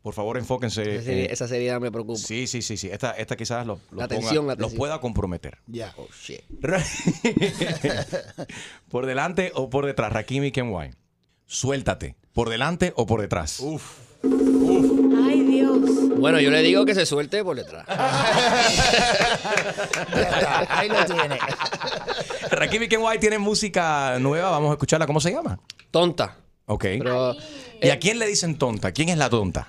Por 0.02 0.14
favor, 0.14 0.36
enfóquense. 0.36 0.82
Esa 0.96 1.04
serie- 1.04 1.24
eh, 1.24 1.28
esa 1.30 1.46
seriedad 1.48 1.80
me 1.80 1.90
preocupa. 1.92 2.18
Sí, 2.18 2.46
sí, 2.48 2.60
sí, 2.60 2.76
sí. 2.76 2.88
Esta, 2.90 3.12
esta 3.12 3.36
quizás 3.36 3.64
los, 3.66 3.78
los 3.92 4.00
La 4.00 4.08
ponga- 4.08 4.20
tensión, 4.20 4.46
la 4.48 4.54
los 4.56 4.74
pueda 4.74 5.00
comprometer. 5.00 5.58
Ya. 5.68 5.94
Oh, 5.96 6.08
shit. 6.12 6.40
por 8.90 9.06
delante 9.06 9.52
o 9.54 9.70
por 9.70 9.86
detrás, 9.86 10.12
Rakim 10.12 10.44
y 10.44 10.52
Ken 10.52 10.70
White. 10.72 10.96
Suéltate. 11.46 12.16
¿Por 12.32 12.48
delante 12.48 12.92
o 12.96 13.06
por 13.06 13.20
detrás? 13.20 13.60
Uf. 13.60 13.98
Ay, 14.24 15.40
Dios. 15.42 15.80
Bueno, 16.18 16.40
yo 16.40 16.50
le 16.50 16.62
digo 16.62 16.84
que 16.84 16.94
se 16.94 17.06
suelte 17.06 17.42
por 17.44 17.56
detrás. 17.56 17.86
Ahí 20.68 20.88
lo 20.88 21.04
tiene. 21.04 21.38
Rakim 22.50 22.82
y 22.84 22.88
Ken 22.88 23.00
White 23.02 23.18
tienen 23.18 23.40
música 23.40 24.18
nueva. 24.20 24.50
Vamos 24.50 24.70
a 24.70 24.72
escucharla. 24.74 25.06
¿Cómo 25.06 25.20
se 25.20 25.32
llama? 25.32 25.58
Tonta. 25.90 26.36
Ok. 26.66 26.82
Pero, 26.98 27.34
¿Y 27.82 27.90
a 27.90 27.98
quién 27.98 28.18
le 28.18 28.26
dicen 28.26 28.56
tonta? 28.56 28.92
¿Quién 28.92 29.08
es 29.08 29.18
la 29.18 29.28
tonta? 29.28 29.68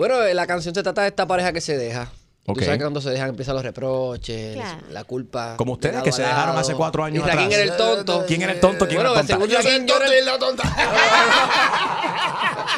Bueno, 0.00 0.22
eh, 0.22 0.32
la 0.34 0.46
canción 0.46 0.74
se 0.74 0.82
trata 0.82 1.02
de 1.02 1.08
esta 1.08 1.26
pareja 1.26 1.52
que 1.52 1.60
se 1.60 1.76
deja. 1.76 2.08
Ok. 2.46 2.58
Tú 2.58 2.64
sabes 2.64 2.78
que 2.78 2.84
cuando 2.84 3.00
se 3.02 3.10
dejan 3.10 3.28
empiezan 3.28 3.54
los 3.54 3.62
reproches, 3.62 4.56
Claro. 4.56 4.78
la 4.90 5.04
culpa. 5.04 5.56
Como 5.58 5.74
ustedes 5.74 6.02
que 6.02 6.10
se 6.10 6.22
dejaron 6.22 6.56
hace 6.56 6.74
cuatro 6.74 7.04
años 7.04 7.22
atrás. 7.22 7.46
era 7.52 7.62
el 7.62 7.76
tonto. 7.76 8.24
¿Quién 8.26 8.40
era 8.42 8.52
el 8.52 8.60
tonto? 8.60 8.86
¿Quién 8.88 8.96
Bueno, 8.96 9.10
era 9.12 9.20
la 9.22 9.26
tonta? 9.28 9.34
según 9.34 9.48
Yo 9.50 9.58
el 9.60 9.66
era 9.66 9.76
tonto 9.86 10.12
y 10.12 10.18
el- 10.18 10.24
la 10.24 10.38
tonta. 10.38 10.62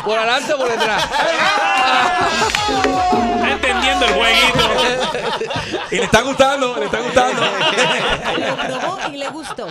por 0.04 0.18
adelante 0.18 0.52
o 0.52 0.58
por 0.58 0.68
detrás. 0.70 1.04
Está 1.92 3.50
entendiendo 3.52 4.06
el 4.06 4.12
jueguito. 4.14 4.70
Y 5.90 5.96
le 5.96 6.04
está 6.04 6.22
gustando, 6.22 6.76
le 6.78 6.84
está 6.86 7.00
gustando. 7.00 7.42
Lo 8.38 8.56
probó 8.56 8.98
y 9.12 9.16
le 9.16 9.28
gustó. 9.30 9.66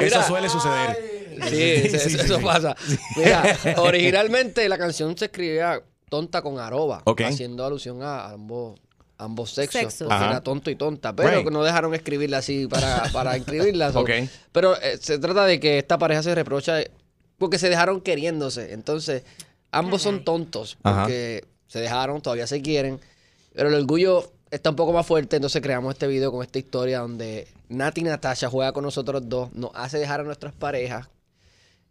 Eso 0.00 0.22
suele 0.22 0.48
suceder. 0.48 1.20
Sí, 1.48 1.62
eso, 1.62 2.08
sí, 2.08 2.16
eso 2.16 2.38
sí. 2.38 2.44
pasa. 2.44 2.76
Mira, 3.16 3.42
originalmente 3.78 4.68
la 4.68 4.78
canción 4.78 5.16
se 5.16 5.26
escribía 5.26 5.80
tonta 6.08 6.42
con 6.42 6.58
arroba, 6.58 7.02
Ok. 7.04 7.22
haciendo 7.22 7.64
alusión 7.64 8.02
a 8.02 8.30
ambos 8.30 8.78
ambos 9.16 9.50
sexos, 9.50 9.80
Sexos. 9.80 9.98
porque 10.08 10.14
Ajá. 10.14 10.30
era 10.30 10.40
tonto 10.40 10.70
y 10.70 10.76
tonta, 10.76 11.14
pero 11.14 11.28
Right. 11.28 11.50
no 11.50 11.62
dejaron 11.62 11.94
escribirla 11.94 12.38
así 12.38 12.66
para, 12.66 13.02
para 13.12 13.36
inscribirla. 13.36 13.92
so- 13.92 14.00
Ok. 14.00 14.10
Pero 14.50 14.80
eh, 14.80 14.96
se 14.98 15.18
trata 15.18 15.44
de 15.44 15.60
que 15.60 15.76
esta 15.78 15.98
pareja 15.98 16.22
se 16.22 16.34
reprocha 16.34 16.76
de- 16.76 16.90
porque 17.36 17.58
se 17.58 17.68
dejaron 17.68 18.00
queriéndose. 18.00 18.72
Entonces, 18.72 19.22
ambos 19.72 20.02
son 20.02 20.24
tontos 20.24 20.78
Ajá. 20.82 21.02
porque 21.02 21.44
se 21.66 21.80
dejaron, 21.80 22.20
todavía 22.20 22.46
se 22.46 22.60
quieren, 22.62 23.00
pero 23.54 23.68
el 23.68 23.74
orgullo 23.74 24.32
está 24.50 24.70
un 24.70 24.76
poco 24.76 24.92
más 24.92 25.06
fuerte, 25.06 25.36
entonces 25.36 25.62
creamos 25.62 25.94
este 25.94 26.06
video 26.06 26.32
con 26.32 26.42
esta 26.42 26.58
historia 26.58 27.00
donde 27.00 27.48
Nati 27.68 28.00
y 28.00 28.04
Natasha 28.04 28.48
juega 28.48 28.72
con 28.72 28.84
nosotros 28.84 29.22
dos, 29.28 29.52
nos 29.52 29.70
hace 29.74 29.98
dejar 29.98 30.20
a 30.20 30.24
nuestras 30.24 30.52
parejas 30.52 31.08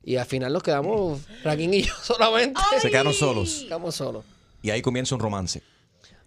y 0.04 0.16
al 0.16 0.26
final 0.26 0.54
nos 0.54 0.64
quedamos 0.64 1.22
Raquín 1.44 1.74
y 1.74 1.84
yo 1.84 1.94
solamente. 2.04 2.60
Se 2.82 2.90
quedaron 2.90 3.14
solos. 3.14 3.64
Quedamos 3.66 3.96
solos. 3.96 4.26
Y 4.62 4.70
ahí 4.70 4.82
comienza 4.82 5.16
un 5.16 5.22
romance. 5.22 5.62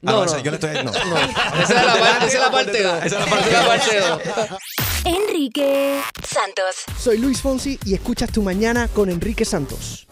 No, 0.01 0.21
o 0.21 0.29
sea, 0.29 0.39
no. 0.39 0.45
yo 0.45 0.51
le 0.51 0.57
estoy. 0.57 0.71
No. 0.85 0.91
Esa 0.91 1.63
es 1.63 1.87
la 1.87 1.95
parte, 1.99 2.27
esa 2.27 2.27
es 2.27 2.41
la 2.41 2.51
parte 2.51 2.83
dos. 2.83 3.05
Esa 3.05 3.25
es 3.25 3.53
la 3.53 3.67
parte 3.67 4.01
dos. 4.01 4.59
Enrique 5.05 6.01
Santos. 6.27 6.77
Soy 6.99 7.19
Luis 7.19 7.41
Fonsi 7.41 7.79
y 7.85 7.95
escuchas 7.95 8.31
Tu 8.31 8.43
Mañana 8.43 8.89
con 8.89 9.11
Enrique 9.11 9.45
Santos. 9.45 10.07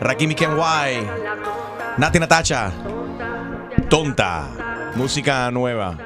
Rakim 0.00 0.30
y 0.30 0.34
Ken 0.34 0.50
White. 0.54 1.06
Nati 1.98 2.18
Natacha. 2.18 2.72
Tonta. 3.88 4.92
Música 4.96 5.50
nueva. 5.50 5.96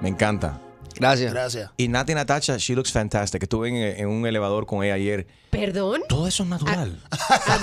Me 0.00 0.08
encanta. 0.08 0.58
Gracias. 0.96 1.32
Gracias. 1.32 1.70
Y 1.76 1.88
Nati 1.88 2.14
Natacha, 2.14 2.56
she 2.58 2.74
looks 2.74 2.92
fantastic. 2.92 3.42
Estuve 3.42 3.68
en, 3.68 3.76
en 3.76 4.08
un 4.08 4.26
elevador 4.26 4.66
con 4.66 4.84
ella 4.84 4.94
ayer. 4.94 5.26
¿Perdón? 5.50 6.02
Todo 6.08 6.26
eso 6.26 6.42
es 6.42 6.48
natural. 6.48 6.98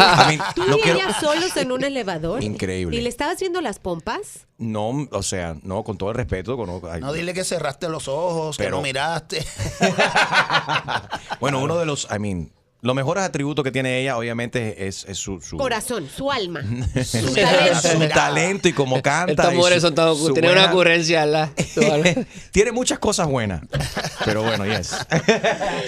Ah, 0.02 0.24
I 0.32 0.38
mean, 0.38 0.54
¿Tú 0.56 0.64
no 0.68 0.78
y 0.78 0.82
quiero- 0.82 1.00
ella 1.00 1.20
solos 1.20 1.56
en 1.58 1.72
un 1.72 1.84
elevador? 1.84 2.44
Increíble. 2.44 2.96
¿Y 2.98 3.02
le 3.02 3.10
estabas 3.10 3.40
viendo 3.40 3.62
las 3.62 3.78
pompas? 3.80 4.48
No, 4.58 5.08
o 5.12 5.24
sea, 5.24 5.56
no, 5.62 5.84
con 5.84 5.98
todo 5.98 6.10
el 6.10 6.16
respeto. 6.16 6.58
con- 6.58 6.82
ay, 6.90 7.02
No 7.02 7.14
dile 7.14 7.34
que 7.34 7.44
cerraste 7.44 7.88
los 7.90 8.08
ojos, 8.08 8.58
que 8.58 8.64
Pero- 8.64 8.78
no 8.78 8.82
miraste. 8.84 9.46
bueno, 11.40 11.60
uno 11.60 11.78
de 11.78 11.86
los, 11.86 12.08
I 12.16 12.20
mean, 12.20 12.52
los 12.82 12.96
mejores 12.96 13.24
atributos 13.24 13.64
que 13.64 13.72
tiene 13.72 14.00
ella, 14.00 14.18
obviamente, 14.18 14.88
es, 14.88 15.04
es 15.06 15.18
su, 15.18 15.42
su, 15.42 15.58
Corazón, 15.58 16.10
su 16.10 16.32
alma. 16.32 16.62
su 17.06 17.34
talento. 17.34 18.14
talento 18.16 18.68
y 18.70 18.74
como 18.74 19.02
canta. 19.02 19.32
Estas 19.34 19.54
y 19.54 19.58
mujeres 19.58 19.82
su- 19.82 19.94
son 19.94 20.18
su 20.18 20.34
Tienen 20.34 20.52
una 20.52 20.72
ocurrencia, 20.72 21.26
¿verdad? 21.26 21.50
Tiene 22.52 22.72
muchas 22.72 23.00
cosas 23.00 23.28
buenas. 23.28 23.62
Pero 24.24 24.44
bueno, 24.44 24.66
yes. 24.66 24.88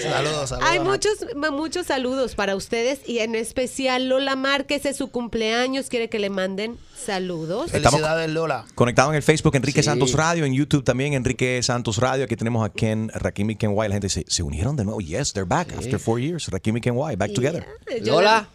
saludos, 0.02 0.50
saludos. 0.50 0.52
Hay 0.62 0.80
muchos, 0.80 1.12
muchos 1.52 1.86
saludos 1.86 2.34
para 2.34 2.56
ustedes 2.56 3.00
y 3.06 3.20
en 3.20 3.34
especial 3.34 4.08
Lola 4.08 4.36
Márquez 4.36 4.84
es 4.84 4.96
su 4.96 5.10
cumpleaños. 5.10 5.88
Quiere 5.88 6.08
que 6.10 6.18
le 6.18 6.28
manden 6.28 6.76
saludos. 7.04 7.66
Estamos- 7.66 8.00
Felicidades, 8.00 8.30
Lola. 8.30 8.64
Conectado 8.74 9.10
en 9.10 9.16
el 9.16 9.22
Facebook, 9.22 9.54
Enrique 9.56 9.82
Sí. 9.82 9.86
Santos 9.86 10.12
Radio, 10.14 10.44
en 10.44 10.52
YouTube 10.54 10.84
también, 10.84 11.14
Enrique 11.14 11.60
Santos 11.62 11.98
Radio. 11.98 12.24
Aquí 12.24 12.36
tenemos 12.36 12.64
a 12.64 12.72
Ken, 12.72 13.10
Rakim 13.14 13.50
y 13.50 13.56
Ken 13.56 13.70
White. 13.74 13.88
La 13.88 13.94
gente 13.94 14.08
se, 14.08 14.24
se 14.28 14.42
unieron 14.42 14.76
de 14.76 14.84
nuevo. 14.84 15.00
Yes, 15.00 15.32
they're 15.32 15.48
back 15.48 15.72
after 15.76 15.98
four 15.98 16.20
years. 16.20 16.48
Rakim 16.48 16.76
y 16.76 16.80
Ken 16.80 16.94
White, 16.96 17.16
back 17.16 17.32
together. 17.34 17.66
Lola, 18.02 18.48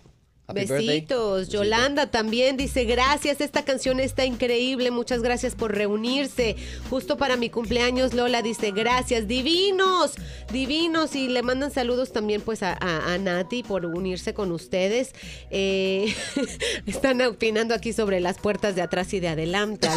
Happy 0.50 0.62
birthday. 0.62 0.88
Besitos. 1.02 1.50
Yolanda 1.50 2.08
también 2.08 2.56
dice, 2.56 2.86
gracias, 2.86 3.42
esta 3.42 3.66
canción 3.66 4.00
está 4.00 4.24
increíble, 4.24 4.92
muchas 4.92 5.22
gracias 5.22 5.56
por 5.56 5.76
reunirse. 5.76 6.56
Justo 6.90 7.18
para 7.18 7.36
mi 7.36 7.50
cumpleaños, 7.50 8.14
Lola 8.14 8.42
dice, 8.42 8.72
gracias, 8.72 9.28
divinos, 9.28 10.14
divinos. 10.54 11.16
Y 11.16 11.28
le 11.28 11.42
mandan 11.44 11.70
saludos 11.72 12.14
también 12.14 12.40
pues 12.40 12.64
a, 12.64 12.78
a- 12.80 13.14
a 13.14 13.18
Nati 13.18 13.62
por 13.64 13.86
unirse 13.86 14.34
con 14.34 14.54
ustedes. 14.54 15.12
Eh, 15.52 16.16
están 16.86 17.22
opinando 17.24 17.74
aquí 17.76 17.92
sobre 17.92 18.22
las 18.22 18.38
puertas 18.38 18.74
de 18.76 18.82
atrás 18.84 19.14
y 19.14 19.20
de 19.20 19.28
adelante. 19.28 19.90
A 19.90 19.96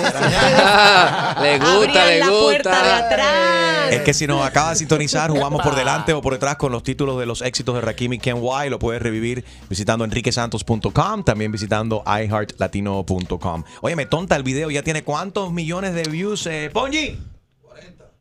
ver 1.40 1.58
si 1.58 1.64
le 1.68 1.76
gusta, 1.76 2.06
le 2.06 2.18
la 2.18 2.28
puerta 2.28 2.82
de 2.82 2.90
atrás. 2.90 3.92
Es 3.92 4.00
que 4.02 4.14
si 4.14 4.26
nos 4.26 4.44
acaba 4.44 4.70
de 4.70 4.76
sintonizar, 4.76 5.30
jugamos 5.30 5.62
por 5.62 5.76
delante 5.76 6.12
o 6.12 6.20
por 6.22 6.32
detrás 6.32 6.56
con 6.56 6.72
los 6.72 6.82
títulos 6.82 7.20
de 7.20 7.26
los 7.26 7.40
éxitos 7.40 7.74
de 7.76 7.80
Rakim 7.82 8.14
y 8.14 8.18
Ken 8.18 8.36
White. 8.40 8.70
Lo 8.70 8.78
puedes 8.80 9.00
revivir 9.00 9.44
visitando 9.68 10.04
enriquesantos.com, 10.44 11.24
también 11.24 11.52
visitando 11.52 12.02
iHeartLatino.com. 12.06 13.64
Óyeme, 13.82 14.06
tonta, 14.06 14.36
el 14.36 14.42
video 14.42 14.70
ya 14.70 14.82
tiene 14.82 15.02
cuántos 15.02 15.52
millones 15.52 15.94
de 15.94 16.02
views, 16.04 16.46
eh, 16.46 16.70
Ponji? 16.72 17.18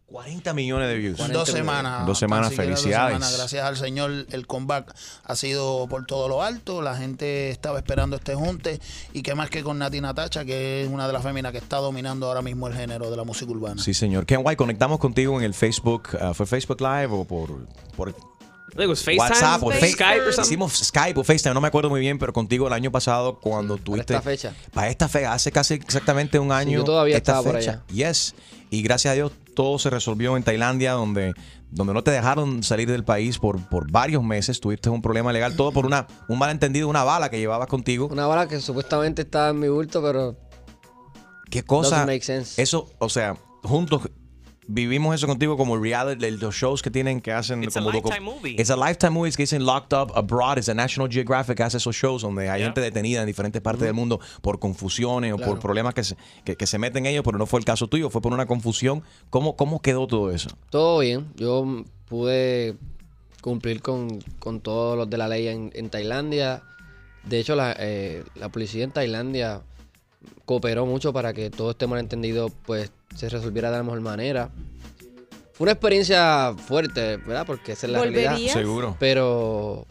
40 0.06 0.54
millones 0.54 0.90
de 0.90 0.96
views. 0.96 1.18
Dos 1.32 1.50
semanas. 1.50 2.06
Dos 2.08 2.18
semanas, 2.18 2.50
siquiera 2.50 2.72
dos 2.72 2.80
felicidades. 2.82 3.14
semanas. 3.14 3.38
Gracias 3.38 3.64
al 3.64 3.78
Señor, 3.78 4.26
el 4.32 4.48
comeback 4.48 4.96
ha 5.24 5.36
sido 5.36 5.86
por 5.88 6.08
todo 6.08 6.28
lo 6.28 6.42
alto. 6.42 6.82
La 6.82 6.98
gente 6.98 7.52
estaba 7.52 7.78
esperando 7.78 8.16
este 8.16 8.34
junte. 8.34 8.80
Y 9.14 9.22
qué 9.22 9.36
más 9.36 9.52
que 9.52 9.62
con 9.62 9.78
Nati 9.78 10.02
Natacha, 10.02 10.46
que 10.46 10.82
es 10.82 10.90
una 10.90 11.06
de 11.06 11.14
las 11.14 11.22
féminas 11.22 11.52
que 11.52 11.60
está 11.60 11.78
dominando 11.78 12.26
ahora 12.26 12.42
mismo 12.42 12.68
el 12.68 12.74
género 12.74 13.12
de 13.12 13.18
la 13.18 13.24
música 13.24 13.52
urbana. 13.52 13.82
Sí, 13.84 13.94
señor. 13.94 14.26
Ken 14.26 14.42
White, 14.44 14.58
conectamos 14.58 14.98
contigo 14.98 15.38
en 15.38 15.46
el 15.46 15.54
Facebook. 15.54 16.10
ah, 16.20 16.34
¿Fue 16.34 16.48
Facebook 16.48 16.82
Live 16.82 17.10
o 17.12 17.26
por, 17.26 18.16
was 18.76 19.04
FaceTime, 19.04 19.18
WhatsApp 19.18 19.64
o 19.64 19.72
Skype 19.72 20.22
or 20.22 20.34
something. 20.34 20.42
Hicimos 20.42 20.74
Skype 20.74 21.20
o 21.20 21.24
FaceTime, 21.24 21.54
no 21.54 21.62
me 21.62 21.68
acuerdo 21.68 21.90
muy 21.90 22.00
bien, 22.00 22.20
pero 22.20 22.34
contigo 22.34 22.68
el 22.68 22.74
año 22.74 22.92
pasado 22.92 23.40
cuando 23.40 23.78
tuviste... 23.78 24.14
esta 24.14 24.22
fecha. 24.22 24.54
Para 24.74 24.90
esta 24.90 25.08
fecha, 25.08 25.34
hace 25.34 25.52
casi 25.52 25.76
exactamente 25.76 26.40
un 26.40 26.52
año. 26.52 26.80
yo 26.80 26.84
todavía 26.84 27.18
esta 27.18 27.34
estaba 27.34 27.52
por 27.52 27.60
fecha. 27.60 27.84
Yes. 27.92 28.36
Y 28.70 28.82
gracias 28.82 29.12
a 29.12 29.16
Dios 29.16 29.32
todo 29.56 29.80
se 29.80 29.90
resolvió 29.90 30.38
en 30.38 30.44
Tailandia, 30.44 30.94
donde, 30.94 31.34
donde 31.72 31.94
no 31.94 32.04
te 32.04 32.12
dejaron 32.12 32.64
salir 32.64 32.90
del 32.90 33.04
país 33.04 33.40
por, 33.40 33.68
por 33.68 33.92
varios 33.92 34.24
meses. 34.24 34.60
Tuviste 34.60 34.90
un 34.90 35.02
problema 35.02 35.34
legal, 35.34 35.56
todo 35.56 35.72
por 35.72 35.86
una, 35.86 36.08
un 36.28 36.38
malentendido, 36.38 36.88
una 36.88 37.04
bala 37.04 37.30
que 37.30 37.40
llevabas 37.40 37.68
contigo. 37.68 38.08
Una 38.12 38.28
bala 38.28 38.48
que 38.48 38.60
supuestamente 38.62 39.24
estaba 39.24 39.50
en 39.50 39.60
mi 39.60 39.68
bulto, 39.68 40.02
pero 40.02 40.38
¿Qué 41.50 41.64
cosa? 41.64 42.06
Make 42.06 42.22
sense. 42.22 42.62
Eso, 42.62 42.90
o 43.00 43.10
sea, 43.10 43.36
juntos 43.64 44.10
vivimos 44.72 45.16
eso 45.16 45.26
contigo 45.26 45.58
como 45.58 45.78
reality, 45.78 46.30
los 46.38 46.54
shows 46.56 46.82
que 46.84 46.92
tienen 46.92 47.22
que 47.22 47.32
hacen 47.34 47.64
It's 47.64 47.76
a 47.76 47.80
como 47.80 47.92
docu- 47.92 48.04
Lifetime 48.06 48.20
movie. 48.20 48.52
It's 48.52 48.70
a 48.70 48.76
lifetime 48.76 49.10
movie 49.10 49.32
que 49.32 49.44
dicen 49.44 49.66
Locked 49.66 49.98
Up 49.98 50.12
Abroad, 50.16 50.60
es 50.60 50.70
a 50.70 50.74
National 50.76 51.10
Geographic 51.12 51.58
que 51.58 51.64
hace 51.64 51.78
esos 51.78 51.96
shows 51.96 52.22
donde 52.22 52.50
hay 52.50 52.60
Yeah. 52.60 52.68
gente 52.68 52.82
detenida 52.82 53.22
en 53.22 53.26
diferentes 53.28 53.62
partes 53.62 53.84
del 53.86 53.94
mundo 53.96 54.20
por 54.42 54.60
confusiones 54.60 55.34
o 55.34 55.38
por 55.38 55.60
problemas 55.60 55.94
que 55.96 56.04
se, 56.04 56.16
que, 56.46 56.56
que 56.56 56.68
se 56.68 56.78
meten 56.78 57.06
ellos, 57.08 57.24
pero 57.26 57.38
no 57.38 57.46
fue 57.48 57.60
el 57.60 57.66
caso 57.66 57.88
tuyo, 57.88 58.10
fue 58.10 58.22
por 58.22 58.32
una 58.34 58.46
confusión. 58.46 59.02
¿Cómo, 59.30 59.56
cómo 59.56 59.82
quedó 59.82 60.06
todo 60.08 60.32
eso? 60.32 60.50
todo 60.70 61.00
bien. 61.00 61.28
Yo 61.36 61.84
pude 62.08 62.76
cumplir 63.42 63.82
con, 63.82 64.20
con 64.40 64.60
todos 64.60 64.98
los 64.98 65.10
de 65.10 65.18
la 65.18 65.28
ley 65.28 65.48
en, 65.48 65.72
en 65.74 65.90
Tailandia. 65.90 66.62
De 67.24 67.40
hecho, 67.40 67.56
la, 67.56 67.76
eh, 67.80 68.24
la 68.36 68.50
policía 68.50 68.84
en 68.84 68.92
Tailandia 68.92 69.62
cooperó 70.46 70.86
mucho 70.86 71.14
para 71.14 71.34
que 71.34 71.50
todo 71.50 71.72
este 71.72 71.88
malentendido 71.88 72.50
pues 72.66 72.92
se 73.16 73.30
resolviera 73.30 73.72
de 73.72 73.78
la 73.78 73.84
mejor 73.84 74.02
manera. 74.02 74.50
Fue 75.54 75.66
una 75.66 75.72
experiencia 75.74 76.54
fuerte, 76.58 77.18
¿verdad? 77.18 77.46
Porque 77.46 77.74
esa 77.74 77.88
es 77.88 77.94
la 77.94 78.02
realidad. 78.02 78.38
Seguro. 78.54 78.96
Pero 79.00 79.86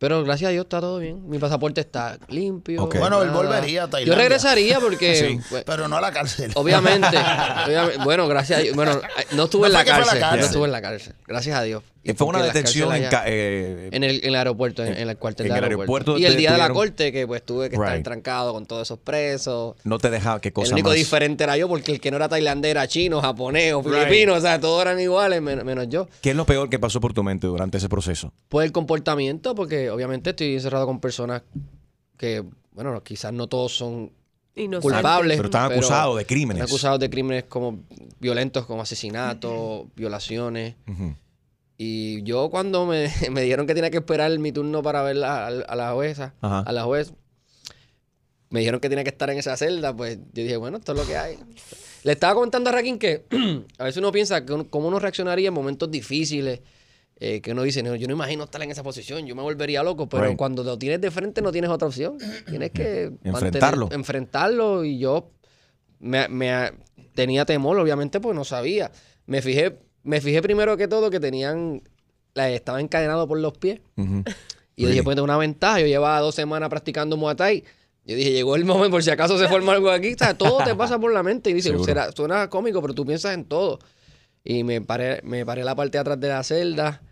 pero 0.00 0.24
gracias 0.24 0.48
a 0.48 0.52
Dios 0.52 0.64
está 0.64 0.80
todo 0.80 0.98
bien. 0.98 1.28
Mi 1.28 1.38
pasaporte 1.38 1.82
está 1.82 2.18
limpio. 2.28 2.86
Bueno, 2.86 3.22
él 3.22 3.28
volvería 3.28 3.82
a 3.82 3.84
Yo 3.84 3.90
Tailandia. 3.90 4.16
regresaría 4.24 4.80
porque 4.80 5.14
Sí. 5.28 5.40
pues, 5.50 5.62
Pero 5.64 5.88
no 5.88 5.98
a 5.98 6.00
la 6.00 6.10
cárcel. 6.10 6.50
Obviamente, 6.54 7.18
obviamente. 7.66 7.98
Bueno, 8.02 8.26
gracias 8.26 8.60
a 8.60 8.62
Dios. 8.62 8.74
Bueno, 8.74 8.92
eh, 8.92 9.26
no 9.32 9.44
estuve 9.44 9.62
No 9.62 9.66
en 9.66 9.72
la 9.74 9.84
cárcel. 9.84 10.20
No 10.20 10.36
estuve 10.36 10.64
en 10.64 10.72
la 10.72 10.80
cárcel. 10.80 11.14
Gracias 11.26 11.54
a 11.58 11.62
Dios. 11.64 11.82
Y 12.02 12.14
fue 12.14 12.28
una 12.28 12.42
detención 12.42 12.94
en, 12.94 13.04
allá- 13.04 13.24
eh, 13.26 13.90
en 13.92 14.04
el, 14.04 14.20
en 14.22 14.28
el 14.30 14.34
aeropuerto, 14.36 14.82
en, 14.82 14.96
en 14.96 15.08
el 15.10 15.16
cuartel 15.18 15.46
en 15.46 15.52
de 15.52 15.58
el 15.58 15.64
aeropuerto. 15.64 16.12
aeropuerto 16.12 16.18
Y 16.18 16.24
el 16.24 16.36
día 16.38 16.52
de 16.52 16.58
la 16.58 16.70
corte, 16.70 17.12
que 17.12 17.26
pues 17.26 17.44
tuve 17.44 17.68
que 17.68 17.76
estar 17.76 18.02
trancado 18.02 18.54
con 18.54 18.64
todos 18.64 18.86
esos 18.88 18.98
presos. 18.98 19.76
no 19.84 19.98
te 19.98 20.08
dejaba 20.08 20.40
qué 20.40 20.48
El 20.48 20.54
cosa 20.54 20.72
único 20.72 20.88
más. 20.88 20.96
diferente 20.96 21.44
era 21.44 21.58
yo, 21.58 21.68
porque 21.68 21.92
el 21.92 22.00
que 22.00 22.10
no 22.10 22.16
era 22.16 22.28
tailandés 22.30 22.70
era 22.70 22.88
chino, 22.88 23.20
japonés 23.20 23.74
o 23.74 23.82
filipino. 23.82 24.32
O 24.34 24.40
sea, 24.40 24.58
todos 24.58 24.80
eran 24.80 24.98
iguales, 24.98 25.42
men- 25.42 25.64
menos 25.66 25.88
yo. 25.90 26.08
¿Qué 26.22 26.30
es 26.30 26.36
lo 26.36 26.46
peor 26.46 26.70
que 26.70 26.78
pasó 26.78 27.00
por 27.02 27.12
tu 27.12 27.22
mente 27.22 27.46
durante 27.46 27.76
ese 27.76 27.88
proceso? 27.90 28.32
Pues 28.48 28.64
el 28.64 28.72
comportamiento, 28.72 29.54
porque 29.54 29.90
obviamente 29.90 30.30
estoy 30.30 30.54
encerrado 30.54 30.86
con 30.86 31.00
personas 31.00 31.42
que, 32.16 32.42
bueno, 32.72 33.02
quizás 33.02 33.32
no 33.34 33.46
todos 33.46 33.76
son 33.76 34.10
Inocentes. 34.54 34.80
culpables. 34.94 35.36
Pero 35.36 35.48
están 35.48 35.70
acusados 35.72 36.16
de 36.16 36.24
crímenes. 36.24 36.62
Están 36.62 36.70
acusados 36.72 36.98
de 37.00 37.10
crímenes 37.10 37.44
como 37.44 37.80
violentos, 38.18 38.64
como 38.64 38.80
asesinatos, 38.82 39.84
violaciones. 39.94 40.76
Ujú. 40.88 41.14
Y 41.82 42.22
yo 42.24 42.50
cuando 42.50 42.84
me, 42.84 43.10
me 43.30 43.40
dijeron 43.40 43.66
que 43.66 43.74
tenía 43.74 43.90
que 43.90 43.96
esperar 43.96 44.38
mi 44.38 44.52
turno 44.52 44.82
para 44.82 45.02
ver 45.02 45.24
a, 45.24 45.46
a 45.46 45.74
la 45.76 45.92
jueza, 45.92 46.34
Ajá. 46.42 46.60
a 46.60 46.72
la 46.72 46.84
juez, 46.84 47.14
me 48.50 48.60
dijeron 48.60 48.80
que 48.80 48.90
tenía 48.90 49.02
que 49.02 49.08
estar 49.10 49.30
en 49.30 49.38
esa 49.38 49.56
celda, 49.56 49.96
pues 49.96 50.18
yo 50.34 50.42
dije, 50.42 50.58
bueno, 50.58 50.76
esto 50.76 50.92
es 50.92 50.98
lo 50.98 51.06
que 51.06 51.16
hay. 51.16 51.38
Le 52.02 52.12
estaba 52.12 52.34
comentando 52.34 52.68
a 52.68 52.74
Raquín 52.74 52.98
que 52.98 53.24
a 53.78 53.84
veces 53.84 53.96
uno 53.96 54.12
piensa 54.12 54.44
que 54.44 54.52
uno- 54.52 54.68
cómo 54.68 54.88
uno 54.88 54.98
reaccionaría 54.98 55.48
en 55.48 55.54
momentos 55.54 55.90
difíciles, 55.90 56.60
eh, 57.18 57.40
que 57.40 57.52
uno 57.52 57.62
dice, 57.62 57.82
no, 57.82 57.94
yo 57.96 58.06
no 58.08 58.12
imagino 58.14 58.44
estar 58.44 58.62
en 58.62 58.70
esa 58.70 58.82
posición, 58.82 59.26
yo 59.26 59.34
me 59.34 59.40
volvería 59.42 59.82
loco, 59.82 60.06
pero 60.06 60.24
Right. 60.24 60.36
cuando 60.36 60.62
lo 60.62 60.76
tienes 60.78 61.00
de 61.00 61.10
frente 61.10 61.40
no 61.40 61.50
tienes 61.52 61.70
otra 61.70 61.88
opción. 61.88 62.18
Tienes 62.46 62.72
que 62.72 63.10
mantener- 63.24 63.24
Enfrentarlo. 63.46 63.88
enfrentarlo 63.90 64.84
y 64.84 64.98
yo 64.98 65.30
me, 65.98 66.28
me- 66.28 66.72
tenía 67.14 67.46
temor, 67.46 67.78
obviamente, 67.78 68.20
porque 68.20 68.36
no 68.36 68.44
sabía. 68.44 68.90
Me 69.26 69.40
fijé, 69.42 69.78
me 70.02 70.20
fijé 70.20 70.42
primero 70.42 70.76
que 70.76 70.88
todo 70.88 71.10
que 71.10 71.20
tenían, 71.20 71.82
la, 72.34 72.50
estaba 72.50 72.80
encadenado 72.80 73.26
por 73.28 73.38
los 73.38 73.56
pies. 73.56 73.80
Y 74.76 74.84
yo 74.84 74.88
dije, 74.88 75.02
pues 75.02 75.14
tengo 75.14 75.24
una 75.24 75.36
ventaja. 75.36 75.78
Yo 75.80 75.86
llevaba 75.86 76.20
dos 76.20 76.34
semanas 76.34 76.70
practicando 76.70 77.18
Muay 77.18 77.36
Thai. 77.36 77.64
Yo 78.06 78.16
dije, 78.16 78.32
llegó 78.32 78.56
el 78.56 78.64
momento, 78.64 78.92
por 78.92 79.02
si 79.02 79.10
acaso 79.10 79.38
se 79.38 79.46
forma 79.46 79.72
algo 79.72 79.90
aquí. 79.90 80.14
O 80.14 80.16
sea, 80.16 80.32
todo 80.38 80.64
te 80.64 80.74
pasa 80.74 80.98
por 80.98 81.12
la 81.12 81.22
mente. 81.22 81.50
Y 81.50 81.52
dice, 81.52 81.76
será, 81.84 82.10
suena 82.12 82.48
cómico, 82.48 82.80
pero 82.80 82.94
tú 82.94 83.04
piensas 83.04 83.34
en 83.34 83.44
todo. 83.44 83.78
Y 84.42 84.64
me 84.64 84.80
paré, 84.80 85.20
me 85.22 85.44
paré 85.44 85.64
la 85.64 85.74
parte 85.74 85.98
de 85.98 86.00
atrás 86.00 86.18
de 86.18 86.28
la 86.28 86.42
celda. 86.42 87.02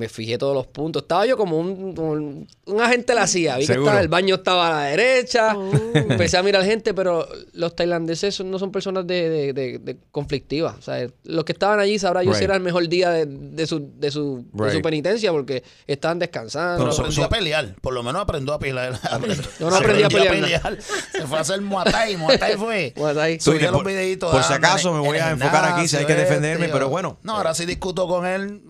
Me 0.00 0.08
fijé 0.08 0.38
todos 0.38 0.54
los 0.54 0.66
puntos. 0.66 1.02
Estaba 1.02 1.26
yo 1.26 1.36
como 1.36 1.58
un, 1.58 1.94
como 1.94 2.12
un, 2.12 2.48
un 2.64 2.80
agente 2.80 3.12
de 3.12 3.20
la 3.20 3.26
CIA. 3.26 3.56
Vi 3.56 3.60
que 3.60 3.66
Seguro. 3.74 3.84
estaba, 3.90 4.00
el 4.00 4.08
baño 4.08 4.36
estaba 4.36 4.68
a 4.68 4.70
la 4.80 4.82
derecha. 4.88 5.54
Empecé 5.92 6.38
a 6.38 6.42
mirar 6.42 6.64
gente, 6.64 6.94
pero 6.94 7.28
los 7.52 7.76
tailandeses 7.76 8.34
son- 8.34 8.50
no 8.50 8.58
son 8.58 8.72
personas 8.72 9.06
de, 9.06 9.28
de- 9.28 9.52
de- 9.52 9.78
de 9.78 9.98
conflictivas. 10.10 10.76
O 10.78 10.82
sea, 10.82 11.06
los 11.24 11.44
que 11.44 11.52
estaban 11.52 11.78
allí 11.80 11.98
sabrá 11.98 12.22
yo 12.22 12.32
si 12.32 12.38
Right. 12.40 12.44
era 12.44 12.54
el 12.56 12.62
mejor 12.62 12.88
día 12.88 13.10
de, 13.10 13.26
de 13.26 13.66
su, 13.66 13.90
de, 13.98 14.10
su, 14.10 14.46
de 14.52 14.70
su 14.70 14.76
Right. 14.76 14.82
penitencia 14.82 15.30
porque 15.32 15.62
estaban 15.86 16.18
descansando. 16.18 16.82
Pero 16.84 16.96
aprendió 16.96 17.24
a 17.24 17.28
pelear. 17.28 17.74
Por 17.82 17.92
lo 17.92 18.02
menos 18.02 18.22
aprendió 18.22 18.54
a 18.54 18.58
pelear. 18.58 18.98
Yo 19.60 19.68
no 19.68 19.76
aprendí 19.76 20.02
a 20.04 20.08
pelear, 20.08 20.78
Se 21.12 21.26
fue 21.26 21.36
a 21.36 21.40
hacer. 21.42 21.60
Muay 21.60 21.92
Thai 22.38 22.56
fue. 22.56 22.94
Tú 22.96 23.02
Subía 23.02 23.26
dices, 23.26 23.62
los 23.62 23.70
por- 23.72 23.86
videitos. 23.86 24.30
por 24.30 24.42
si 24.44 24.52
acaso 24.54 24.94
me 24.94 25.00
voy 25.00 25.18
a 25.18 25.30
enfocar 25.32 25.64
aquí 25.74 25.86
si 25.88 25.96
hay 25.96 26.06
que 26.06 26.14
defenderme, 26.14 26.64
este, 26.66 26.72
pero 26.72 26.88
bueno. 26.88 27.18
No, 27.22 27.36
ahora 27.36 27.52
sí 27.54 27.66
discuto 27.66 28.08
con 28.08 28.24
él. 28.26 28.62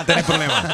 a 0.00 0.06
tener 0.06 0.24
problemas. 0.24 0.64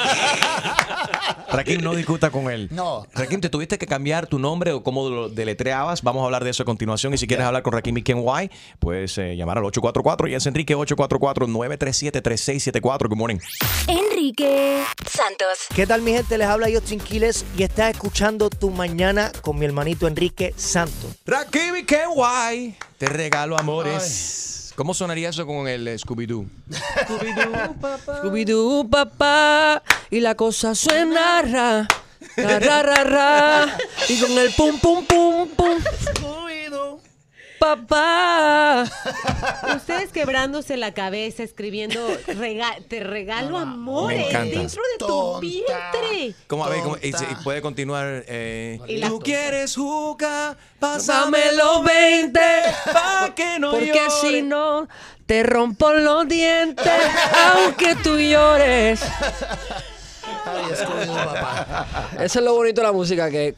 Rakim, 1.50 1.80
no 1.80 1.94
discuta 1.94 2.30
con 2.30 2.50
él. 2.50 2.68
No. 2.70 3.06
Rakim, 3.12 3.40
¿te 3.40 3.48
tuviste 3.48 3.78
que 3.78 3.86
cambiar 3.86 4.26
tu 4.26 4.38
nombre 4.38 4.72
o 4.72 4.82
cómo 4.82 5.08
lo 5.08 5.28
deletreabas? 5.28 6.02
Vamos 6.02 6.22
a 6.22 6.24
hablar 6.26 6.44
de 6.44 6.50
eso 6.50 6.62
a 6.62 6.66
continuación. 6.66 7.12
Y 7.14 7.18
si 7.18 7.26
quieres 7.26 7.44
hablar 7.44 7.62
con 7.62 7.72
Rakim 7.72 7.98
y 7.98 8.02
Ken 8.02 8.24
puedes 8.78 9.18
eh, 9.18 9.34
llamar 9.36 9.58
al 9.58 9.64
844 9.64 10.28
y 10.28 10.34
es 10.34 10.46
Enrique 10.46 10.76
844-937-3674. 10.76 13.08
Good 13.08 13.16
morning. 13.16 13.38
Enrique 13.88 14.84
Santos. 15.10 15.66
¿Qué 15.74 15.84
tal 15.86 16.02
mi 16.02 16.12
gente? 16.12 16.38
Les 16.38 16.46
habla 16.46 16.68
Justin 16.72 17.00
Quiles 17.00 17.44
y 17.56 17.64
estás 17.64 17.90
escuchando 17.90 18.48
Tu 18.50 18.70
Mañana 18.70 19.32
con 19.42 19.58
mi 19.58 19.66
hermanito 19.66 20.06
Enrique 20.06 20.54
Santos. 20.56 21.16
Rakim 21.26 21.74
y 21.76 21.84
Ken 21.84 22.10
White, 22.14 22.76
te 22.98 23.06
regalo 23.06 23.58
amores. 23.58 24.65
¿Cómo 24.76 24.92
sonaría 24.92 25.30
eso 25.30 25.46
con 25.46 25.66
el 25.68 25.88
eh, 25.88 25.96
Scooby-Doo? 25.96 26.46
Scooby-Doo, 28.20 28.90
papá, 28.90 29.82
y 30.10 30.20
la 30.20 30.34
cosa 30.34 30.74
suena 30.74 31.40
ra, 31.40 31.88
ra, 32.36 32.58
ra, 32.58 32.82
ra, 32.82 33.04
ra, 33.04 33.78
y 34.06 34.20
con 34.20 34.32
el 34.32 34.52
pum, 34.52 34.78
pum, 34.78 35.02
pum, 35.06 35.48
pum. 35.48 35.78
Papá. 37.66 38.84
Ustedes 39.76 40.10
quebrándose 40.12 40.76
la 40.76 40.94
cabeza 40.94 41.42
escribiendo 41.42 42.00
rega- 42.28 42.76
te 42.88 43.00
regalo 43.00 43.58
amores 43.58 44.18
Me 44.18 44.28
encanta. 44.28 44.58
dentro 44.58 44.82
de 44.92 44.98
tu 45.06 45.40
vientre. 45.40 46.34
¿Cómo, 46.46 46.64
a 46.64 46.68
ver, 46.68 46.80
cómo- 46.82 46.96
y, 47.02 47.08
y 47.08 47.34
puede 47.42 47.60
continuar. 47.62 48.24
eh, 48.28 48.78
Y 48.86 48.98
la 48.98 49.08
Tú 49.08 49.18
quieres 49.18 49.74
jugar, 49.74 50.56
Pásame 50.78 51.40
los 51.54 51.82
20, 51.84 52.40
pa' 52.92 53.32
que 53.34 53.58
no 53.58 53.70
porque 53.72 54.00
si 54.20 54.42
no, 54.42 54.86
te 55.26 55.42
rompo 55.42 55.92
los 55.92 56.28
dientes, 56.28 56.92
aunque 57.52 57.96
tú 57.96 58.16
llores. 58.18 59.00
Eso 62.20 62.38
es 62.38 62.44
lo 62.44 62.54
bonito 62.54 62.80
de 62.80 62.86
la 62.86 62.92
música, 62.92 63.30
que 63.30 63.54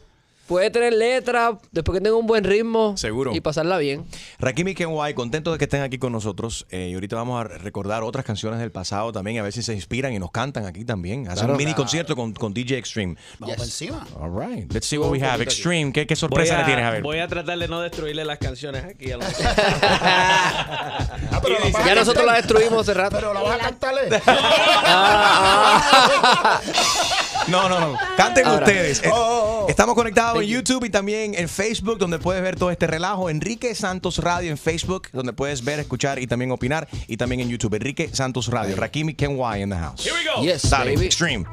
puede 0.49 0.71
tener 0.71 0.93
letra, 0.95 1.59
después 1.71 1.97
que 1.99 2.03
tenga 2.03 2.17
un 2.17 2.27
buen 2.27 2.43
ritmo. 2.43 2.97
Seguro. 2.97 3.33
Y 3.35 3.41
pasarla 3.41 3.79
bien. 3.79 4.05
Rakim 4.41 4.67
y 4.69 4.75
Kenway, 4.75 5.15
contento 5.15 5.53
de 5.53 5.59
que 5.59 5.65
estén 5.67 5.83
aquí 5.83 5.99
con 5.99 6.11
nosotros. 6.13 6.67
eh, 6.71 6.89
y 6.91 6.95
ahorita 6.95 7.15
vamos 7.17 7.41
a 7.41 7.45
recordar 7.45 8.03
otras 8.03 8.25
canciones 8.25 8.59
del 8.59 8.73
pasado 8.73 9.13
también, 9.13 9.39
a 9.39 9.43
ver 9.43 9.53
si 9.53 9.63
se 9.63 9.75
inspiran 9.75 10.13
y 10.13 10.19
nos 10.19 10.31
cantan 10.33 10.65
aquí 10.67 10.85
también. 10.85 11.27
Hacer 11.29 11.39
Claro. 11.39 11.53
un 11.53 11.59
mini 11.59 11.75
concierto 11.75 12.17
con, 12.17 12.33
con 12.33 12.53
DJ 12.55 12.79
Extreme. 12.79 13.17
Vamos 13.39 13.57
por 13.57 13.65
encima. 13.67 14.07
All 14.21 14.31
right. 14.31 14.73
Let's 14.73 14.87
see 14.87 14.99
what 14.99 15.11
we 15.11 15.23
have. 15.23 15.43
Extreme, 15.43 15.93
¿qué, 15.93 16.07
qué 16.07 16.17
sorpresa 16.17 16.59
le 16.59 16.65
tienes 16.65 16.85
a 16.85 16.91
ver? 16.91 17.03
Voy 17.03 17.19
a 17.19 17.29
tratar 17.29 17.59
de 17.59 17.69
no 17.69 17.81
destruirle 17.81 18.25
las 18.25 18.39
canciones 18.39 18.85
aquí 18.85 19.13
a 19.13 19.17
los 19.19 19.27
Ya 21.87 21.95
nosotros 21.95 22.25
la 22.27 22.35
destruimos 22.35 22.81
hace 22.83 22.95
rato. 22.95 23.17
Pero 23.17 23.33
la 23.35 23.43
vas 23.43 23.55
a 23.55 23.59
cantarle. 23.59 24.01
No, 27.51 27.69
no, 27.69 27.81
no. 27.81 27.99
Canten 28.17 28.47
Ahora. 28.47 28.67
ustedes. 28.67 29.03
Eh, 29.05 29.11
Oh, 29.13 29.67
Estamos 29.69 29.95
conectados 29.95 30.43
en 30.43 30.49
YouTube 30.49 30.85
y 30.85 30.91
también 30.91 31.35
en 31.35 31.49
Facebook, 31.49 31.99
donde 31.99 32.19
puedes 32.19 32.43
ver 32.43 32.57
todo 32.57 32.71
este 32.71 32.87
relajo. 32.87 33.29
Enrique 33.31 33.75
Santos 33.75 34.19
Radio 34.19 34.51
en 34.51 34.59
Facebook, 34.59 35.09
donde 35.13 35.33
puedes 35.33 35.65
ver, 35.65 35.79
escuchar 35.81 36.19
y 36.19 36.27
también 36.27 36.51
opinar. 36.53 36.89
Y 37.07 37.17
también 37.17 37.41
en 37.41 37.49
YouTube, 37.49 37.75
Enrique 37.75 38.11
Santos 38.13 38.49
Radio. 38.49 38.77
Rakim 38.77 39.11
y 39.11 39.15
Kenway 39.15 39.63
in 39.63 39.71
the 39.71 39.77
house. 39.77 40.05
Here 40.07 40.15
we 40.15 40.25
go. 40.25 40.43
Yes, 40.43 40.69
Dale, 40.71 40.95
baby. 40.95 41.07
Extreme. 41.07 41.45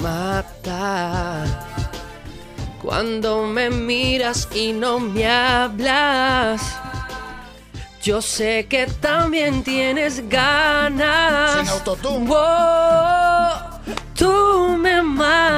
mata 0.00 1.44
cuando 2.82 3.44
me 3.46 3.70
miras 3.70 4.48
y 4.54 4.72
no 4.72 5.00
me 5.00 5.26
hablas. 5.26 6.62
Yo 8.06 8.22
sé 8.22 8.66
que 8.68 8.86
también 8.86 9.64
tienes 9.64 10.28
ganas. 10.28 11.58
Sin 11.58 11.68
autotune. 11.68 12.24
Wow, 12.28 13.80
tú 14.14 14.78
me 14.78 15.02
matas. 15.02 15.48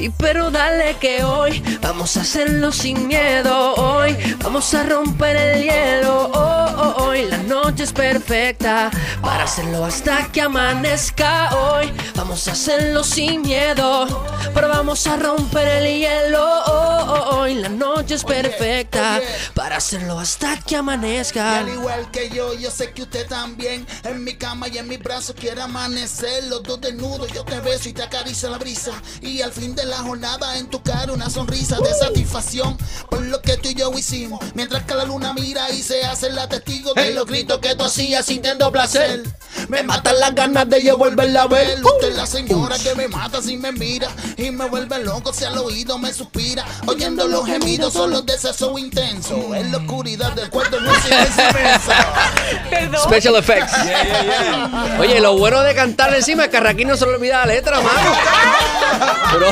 Y 0.00 0.08
pero 0.08 0.50
dale 0.50 0.96
que 0.98 1.22
hoy 1.22 1.62
vamos 1.82 2.16
a 2.16 2.22
hacerlo 2.22 2.72
sin 2.72 3.06
miedo. 3.06 3.74
Hoy 3.74 4.16
vamos 4.42 4.72
a 4.72 4.82
romper 4.82 5.36
el 5.36 5.62
hielo. 5.64 6.30
Oh, 6.32 6.94
oh, 6.96 7.04
hoy 7.04 7.26
la 7.26 7.36
noche 7.38 7.84
es 7.84 7.92
perfecta 7.92 8.90
para 9.20 9.44
hacerlo 9.44 9.84
hasta 9.84 10.32
que 10.32 10.40
amanezca. 10.40 11.54
Hoy 11.54 11.92
vamos 12.14 12.48
a 12.48 12.52
hacerlo 12.52 13.04
sin 13.04 13.42
miedo. 13.42 14.06
Pero 14.54 14.68
vamos 14.68 15.06
a 15.06 15.16
romper 15.16 15.68
el 15.68 16.00
hielo. 16.00 16.44
Oh, 16.66 17.04
oh, 17.06 17.36
hoy 17.40 17.54
la 17.56 17.68
noche 17.68 18.14
es 18.14 18.24
perfecta 18.24 19.20
para 19.54 19.76
hacerlo 19.76 20.18
hasta 20.18 20.56
que 20.56 20.74
Y 20.74 20.78
amanezca. 20.78 21.58
al 21.58 21.68
igual 21.68 22.10
que 22.10 22.30
yo, 22.30 22.54
yo 22.54 22.70
sé 22.70 22.92
que 22.92 23.02
usted 23.02 23.26
también 23.26 23.86
En 24.04 24.24
mi 24.24 24.34
cama 24.36 24.68
y 24.68 24.78
en 24.78 24.88
mis 24.88 24.98
brazos 24.98 25.36
quiere 25.38 25.60
amanecer 25.60 26.44
Los 26.44 26.62
dos 26.62 26.80
desnudos, 26.80 27.30
yo 27.32 27.44
te 27.44 27.60
beso 27.60 27.88
y 27.88 27.92
te 27.92 28.02
acaricio 28.02 28.48
la 28.50 28.58
brisa 28.58 28.92
Y 29.20 29.42
al 29.42 29.52
fin 29.52 29.74
de 29.74 29.84
la 29.90 29.98
jornada 29.98 30.56
en 30.56 30.68
tu 30.68 30.82
cara 30.82 31.12
una 31.12 31.28
sonrisa 31.28 31.78
de 31.78 31.92
satisfacción 31.92 32.78
Por 33.10 33.22
lo 33.22 33.42
que 33.42 33.56
tú 33.56 33.68
y 33.68 33.74
yo 33.74 33.90
hicimos. 33.92 34.40
Mientras 34.54 34.84
que 34.84 34.94
la 34.94 35.04
luna 35.04 35.34
mira 35.34 35.70
y 35.70 35.82
se 35.82 36.04
hace 36.04 36.30
la 36.30 36.48
testigo 36.48 36.94
De 36.94 37.12
los 37.12 37.26
gritos 37.26 37.58
que 37.58 37.74
tú 37.74 37.84
hacías 37.84 38.24
sintiendo 38.24 38.70
placer. 38.70 39.24
Me 39.68 39.82
matan 39.82 40.18
las 40.20 40.34
ganas 40.34 40.68
de 40.68 40.82
yo 40.82 40.96
volverla 40.96 41.42
a 41.42 41.46
ver. 41.48 41.84
Usted 41.84 42.10
es 42.10 42.16
la 42.16 42.26
señora 42.26 42.78
que 42.78 42.94
me 42.94 43.08
mata 43.08 43.42
si 43.42 43.56
me 43.56 43.72
mira 43.72 44.08
Y 44.36 44.50
me 44.50 44.66
vuelve 44.68 45.02
loco 45.02 45.32
si 45.32 45.44
al 45.44 45.58
oído 45.58 45.98
me 45.98 46.12
suspira. 46.12 46.64
Oyendo 46.86 47.26
los 47.26 47.46
gemidos 47.46 47.92
son 47.92 48.10
los 48.10 48.24
de 48.24 48.38
sexo 48.38 48.78
intenso. 48.78 49.54
En 49.54 49.72
la 49.72 49.78
oscuridad 49.78 50.32
del 50.32 50.50
cuarto 50.50 50.80
no 50.80 50.92
inmenso 50.94 51.92
Special 53.04 53.36
effects. 53.36 53.72
Oye, 54.98 55.20
lo 55.20 55.36
bueno 55.36 55.60
de 55.62 55.74
cantar 55.74 56.14
encima 56.14 56.44
es 56.44 56.50
que 56.50 56.58
a 56.58 56.60
Raquín 56.60 56.88
no 56.88 56.96
se 56.96 57.06
le 57.06 57.14
olvida 57.14 57.38
la 57.40 57.46
letra, 57.46 57.80
mano. 57.80 58.12
Pero, 59.32 59.46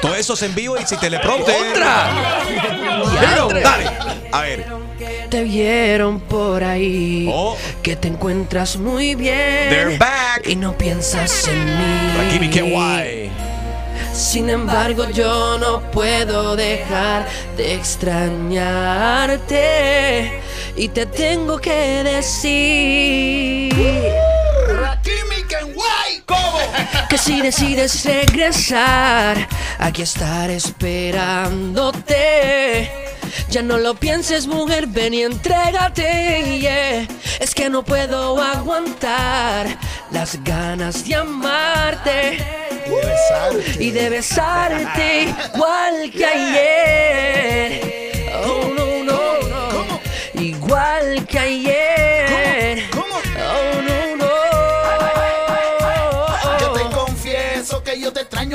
Todo 0.00 0.14
eso 0.14 0.34
es 0.34 0.42
en 0.42 0.54
vivo 0.54 0.76
y 0.78 0.86
si 0.86 0.96
teleprompter. 0.96 1.54
¡Otra! 1.72 2.10
Pero, 3.20 3.48
dale. 3.48 3.90
A 4.32 4.42
ver. 4.42 4.64
te 5.30 5.42
vieron 5.44 6.20
por 6.20 6.62
ahí. 6.62 7.28
Que 7.82 7.96
te 7.96 8.08
encuentras 8.08 8.76
muy 8.76 9.14
bien. 9.14 9.70
They're 9.70 9.96
back. 9.98 10.46
Y 10.46 10.56
no 10.56 10.76
piensas 10.76 11.48
en 11.48 11.64
mí. 11.64 12.12
Rakim 12.18 12.42
y 12.44 12.50
Kenway. 12.50 13.30
Sin 14.12 14.50
embargo, 14.50 15.08
yo 15.10 15.56
no 15.58 15.80
puedo 15.90 16.54
dejar 16.56 17.26
de 17.56 17.74
extrañarte. 17.74 20.40
Y 20.76 20.88
te 20.88 21.06
tengo 21.06 21.58
que 21.58 22.02
decir. 22.04 23.72
Kenway, 25.02 25.35
¿cómo? 26.26 26.58
Que 27.08 27.16
si 27.18 27.40
decides 27.40 28.04
regresar, 28.04 29.48
aquí 29.78 30.02
estaré 30.02 30.56
esperándote. 30.56 32.16
Ya 33.48 33.62
no 33.62 33.78
lo 33.78 33.94
pienses, 33.94 34.46
mujer, 34.46 34.86
ven 34.88 35.14
y 35.14 35.22
entrégate. 35.22 36.58
yeah. 36.60 37.06
Es 37.40 37.54
que 37.54 37.70
no 37.70 37.82
puedo 37.84 38.40
aguantar 38.40 39.66
las 40.10 40.42
ganas 40.42 41.06
de 41.06 41.14
amarte 41.14 42.38
y 43.78 43.90
de 43.90 44.10
besarte 44.10 45.34
igual 45.54 46.10
que 46.10 46.24
ayer. 46.26 47.80
Oh, 48.44 48.72
no, 48.76 49.04
no, 49.04 49.40
no. 49.48 50.00
Igual 50.40 51.26
que 51.26 51.38
ayer. 51.38 52.95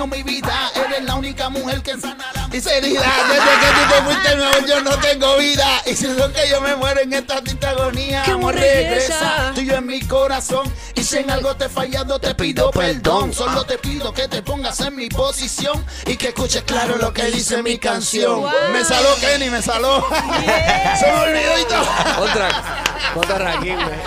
Mi 0.08 0.24
vida. 0.24 0.72
Eres 0.76 1.04
la 1.04 1.16
única 1.16 1.50
mujer 1.50 1.82
que 1.82 2.00
sanará 2.00 2.48
mi 2.48 2.58
herida. 2.58 3.02
Desde 3.30 3.52
que 3.60 3.68
tú 3.74 3.94
te 3.94 4.02
fuiste 4.04 4.36
nuevo, 4.36 4.68
yo 4.68 4.82
no 4.82 4.92
tengo 5.00 5.38
vida. 5.38 5.82
Y 5.86 5.96
siento 5.96 6.32
que 6.32 6.50
yo 6.50 6.62
me 6.62 6.76
muero 6.76 7.02
en 7.02 7.14
esta 7.14 7.42
triste 7.42 7.68
agonía. 7.68 8.24
Que 8.24 8.32
Amor, 8.32 8.56
regresa. 8.56 9.52
Tú 9.56 9.62
y 9.62 9.66
yo 9.66 9.76
en 9.76 9.86
mi 9.86 10.02
corazón. 10.02 10.72
Y 10.96 11.04
si 11.04 11.18
en 11.18 11.32
algo 11.32 11.56
te 11.56 11.66
he 11.66 11.70
fallado, 11.70 12.20
te 12.20 12.36
pido 12.36 12.72
perdón. 12.72 13.34
Solo 13.34 13.66
te 13.66 13.78
pido 13.78 14.14
que 14.14 14.28
te 14.28 14.42
pongas 14.42 14.80
en 14.82 14.96
mi 14.96 15.10
posición. 15.10 15.84
Y 16.06 16.18
que 16.18 16.30
escuches 16.30 16.64
claro 16.64 16.98
lo 16.98 17.14
que 17.14 17.26
dice 17.26 17.62
mi 17.64 17.78
canción. 17.78 18.44
Me 18.72 18.84
saló 18.84 19.16
Kenny, 19.20 19.50
me 19.50 19.62
saló. 19.62 20.06
Se 21.00 21.12
me 21.12 21.20
olvidó 21.20 21.60
y 21.60 21.66
todo. 21.66 22.24
Otra. 22.24 22.92
Otra 23.16 23.38
Raquín, 23.38 23.76
güey. 23.76 23.98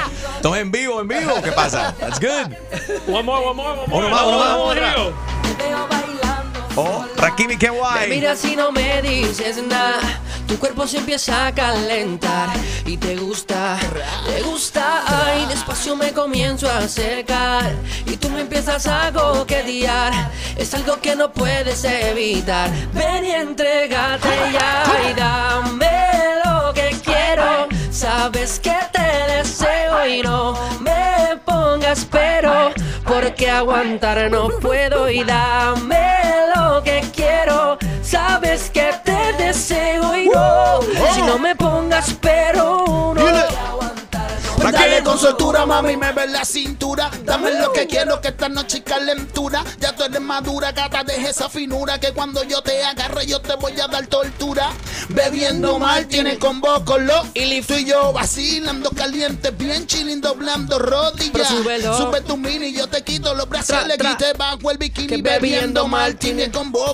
Todo 0.42 0.56
en 0.56 0.70
vivo, 0.70 1.00
en 1.00 1.08
vivo. 1.08 1.40
¿Qué 1.42 1.52
pasa? 1.52 1.94
That's 1.98 2.18
good. 2.20 2.54
One 3.08 3.24
more, 3.24 3.44
one 3.44 3.56
more, 3.56 3.80
one 3.80 3.86
more. 3.88 4.06
Uno 4.06 4.08
más, 4.10 4.22
uno 4.24 4.38
más, 4.38 5.43
Oh, 6.76 7.04
Rakim 7.16 7.46
y 7.50 7.54
Me 7.54 7.58
Kenway. 7.58 8.10
miras 8.10 8.44
y 8.44 8.56
no 8.56 8.72
me 8.72 9.00
dices 9.02 9.62
nada. 9.62 10.00
Tu 10.48 10.58
cuerpo 10.58 10.86
se 10.86 10.98
empieza 10.98 11.46
a 11.46 11.54
calentar 11.54 12.48
y 12.84 12.96
te 12.98 13.16
gusta, 13.16 13.78
te 14.26 14.42
gusta. 14.42 15.04
Ay, 15.06 15.46
despacio 15.46 15.96
me 15.96 16.12
comienzo 16.12 16.68
a 16.68 16.78
acercar 16.78 17.72
y 18.06 18.16
tú 18.16 18.28
me 18.28 18.40
empiezas 18.42 18.86
a 18.86 19.10
coquetear. 19.12 20.12
Es 20.56 20.74
algo 20.74 21.00
que 21.00 21.16
no 21.16 21.32
puedes 21.32 21.82
evitar. 21.84 22.68
Ven 22.92 23.24
y 23.24 23.30
entregate 23.30 24.28
ya 24.52 25.10
y 25.10 25.14
porque 33.14 33.48
aguantar 33.48 34.28
no 34.28 34.48
puedo 34.60 35.08
y 35.08 35.22
dame 35.22 36.04
lo 36.54 36.82
que 36.82 37.00
quiero. 37.14 37.78
Sabes 38.02 38.70
que 38.70 38.90
te 39.04 39.32
deseo 39.44 40.16
y 40.16 40.28
no 40.28 40.80
si 41.14 41.22
no 41.22 41.38
me 41.38 41.54
pongas 41.54 42.12
pero 42.20 43.14
no. 43.14 44.03
Dale 44.72 45.02
con 45.02 45.18
soltura, 45.18 45.66
mami, 45.66 45.96
me 45.96 46.12
ve 46.12 46.26
la 46.26 46.44
cintura. 46.44 47.10
Dame 47.24 47.52
lo 47.60 47.72
que 47.72 47.86
quiero, 47.86 48.20
que 48.20 48.28
esta 48.28 48.48
noche 48.48 48.82
calentura. 48.82 49.62
Ya 49.78 49.94
tú 49.94 50.04
eres 50.04 50.20
madura, 50.20 50.72
gata, 50.72 51.04
deja 51.04 51.28
esa 51.28 51.48
finura. 51.50 52.00
Que 52.00 52.12
cuando 52.12 52.42
yo 52.44 52.62
te 52.62 52.82
agarre, 52.82 53.26
yo 53.26 53.40
te 53.40 53.54
voy 53.56 53.78
a 53.78 53.88
dar 53.88 54.06
tortura. 54.06 54.70
Bebiendo 55.10 55.78
mal, 55.78 56.08
con 56.84 57.06
lo 57.06 57.26
y 57.34 57.60
Tú 57.62 57.74
y 57.74 57.84
yo 57.84 58.12
vacilando 58.12 58.90
caliente, 58.90 59.50
bien 59.50 59.86
chilling, 59.86 60.20
doblando 60.20 60.78
rodillas. 60.78 61.48
Sube 61.96 62.20
tu 62.22 62.36
mini, 62.36 62.72
yo 62.72 62.88
te 62.88 63.02
quito 63.02 63.34
los 63.34 63.48
le 63.86 63.96
tra. 63.96 64.10
quité 64.10 64.32
bajo 64.32 64.70
el 64.70 64.78
bikini. 64.78 65.20
Bebiendo 65.20 65.86
mal, 65.86 66.18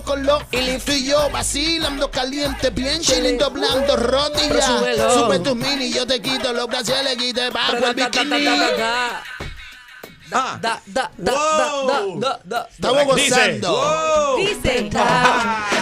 con 0.05 0.25
lo 0.25 0.41
y 0.51 0.79
Tú 0.79 0.93
y 0.93 1.07
yo 1.07 1.31
vacilando 1.31 2.11
caliente, 2.11 2.71
bien 2.71 3.01
chilling, 3.01 3.39
doblando 3.39 3.97
rodillas. 3.97 4.67
Sube 5.15 5.39
tu 5.39 5.55
mini, 5.55 5.91
yo 5.91 6.07
te 6.07 6.21
quito 6.21 6.53
los 6.53 6.67
brazos, 6.67 6.95
le 7.05 7.17
quité 7.17 7.49
bajo 7.51 7.60
el 7.69 7.95
bikini. 7.95 8.45
Da, 10.31 10.59
da, 10.63 10.81
da, 10.87 11.11
da, 11.19 11.33
da, 11.33 12.13
da, 12.21 12.41
da. 12.45 12.69
Estamos 12.71 13.05
gozando. 13.05 14.37
Dice. 14.39 14.91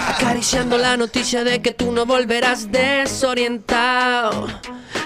Acariciando 0.09 0.79
la 0.79 0.97
noticia 0.97 1.45
de 1.45 1.61
que 1.61 1.73
tú 1.75 1.93
no 1.93 2.07
volverás 2.07 2.73
desorientado. 2.73 4.47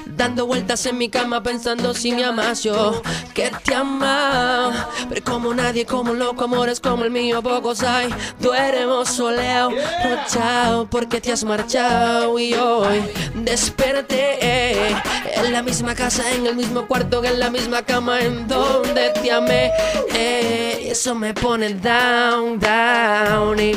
Dando 0.06 0.46
vueltas 0.46 0.84
en 0.86 0.98
mi 0.98 1.08
cama 1.08 1.42
pensando 1.42 1.94
si 1.94 2.12
me 2.12 2.24
amas. 2.24 2.62
Yo 2.62 3.02
Que 3.34 3.50
te 3.64 3.74
ama 3.74 4.88
Pero 5.08 5.24
como 5.24 5.54
nadie, 5.54 5.86
como 5.86 6.12
loco, 6.12 6.44
amores 6.44 6.80
como 6.80 7.04
el 7.04 7.10
mío 7.10 7.42
Pocos 7.42 7.82
hay, 7.82 8.08
duermo 8.40 9.04
soleado 9.04 9.70
Rochao 10.04 10.86
porque 10.90 11.20
te 11.20 11.32
has 11.32 11.44
marchado. 11.44 12.38
Y 12.38 12.54
hoy 12.54 13.02
desperté 13.34 14.88
En 15.34 15.52
la 15.52 15.62
misma 15.62 15.94
casa, 15.94 16.30
en 16.32 16.46
el 16.46 16.56
mismo 16.56 16.86
cuarto 16.86 17.24
En 17.24 17.38
la 17.38 17.50
misma 17.50 17.82
cama 17.82 18.20
en 18.20 18.46
donde 18.48 19.10
te 19.10 19.32
amé. 19.32 19.70
Eh, 20.14 20.84
Y 20.86 20.88
eso 20.90 21.14
me 21.14 21.32
pone 21.32 21.74
down, 21.74 22.58
down. 22.58 23.58
Y, 23.58 23.72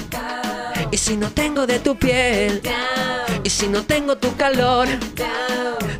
y 0.91 0.97
si 0.97 1.16
no 1.18 1.30
tengo 1.32 1.66
de 1.66 1.80
tu 1.80 1.95
piel 1.95 2.62
Y 3.43 3.49
si 3.49 3.68
no 3.68 3.84
tengo 3.84 4.18
tu 4.18 4.36
calor 4.36 4.88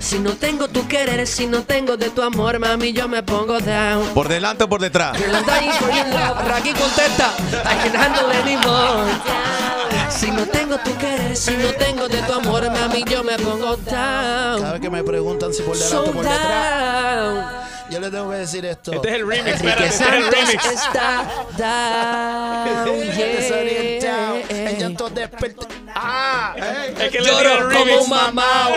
Si 0.06 0.20
no 0.20 0.34
tengo 0.34 0.68
tu 0.68 0.88
querer 0.88 1.26
Si 1.26 1.48
no 1.48 1.64
tengo 1.64 1.98
de 1.98 2.12
tu 2.12 2.22
amor 2.22 2.60
Mami 2.60 2.94
yo 2.94 3.08
me 3.08 3.24
pongo 3.24 3.60
down. 3.60 4.06
¿Por 4.14 4.28
delante 4.28 4.66
o 4.66 4.70
por 4.70 4.80
detrás? 4.80 5.18
Raki 5.20 6.74
contesta 6.74 7.34
I 7.64 7.90
can 7.90 7.96
handle 7.96 8.32
anymore 8.32 9.12
Si 10.12 10.30
no 10.30 10.44
tengo 10.46 10.78
tu 10.78 10.96
querer 10.98 11.36
Si 11.36 11.58
no 11.58 11.70
tengo 11.80 12.08
de 12.08 12.15
tu 12.15 12.15
amor 12.15 12.15
Mami 13.00 13.12
yo 13.12 13.24
me 13.24 13.38
pongo 13.38 13.76
down 13.78 13.86
Cada 14.62 14.72
vez 14.74 14.82
que 14.82 14.90
me 14.90 15.04
preguntan 15.04 15.54
si 15.54 15.62
por 15.64 15.78
delante 15.78 16.10
o 16.10 16.14
por 16.14 16.24
detrás, 16.24 17.66
yo 17.90 18.00
les 18.00 18.10
tengo 18.12 18.30
que 18.32 18.36
decir 18.38 18.66
esto. 18.66 18.94
Este 18.94 19.10
es 19.10 19.16
el 19.16 19.28
remix, 19.28 19.62
Enrique 19.62 19.86
este 19.86 20.04
es 20.04 20.12
el 20.12 20.28
remix. 20.32 20.66
está 20.66 21.26
down 21.58 23.00
Desorientado, 23.16 24.36
yeah. 24.50 24.70
el 24.72 24.78
llanto. 24.80 25.12
Ah, 25.98 26.56
Es 26.58 27.10
que 27.12 27.22
le 27.22 27.30
Lloro 27.32 27.70
como 27.72 28.02
un 28.02 28.10
mamao. 28.10 28.72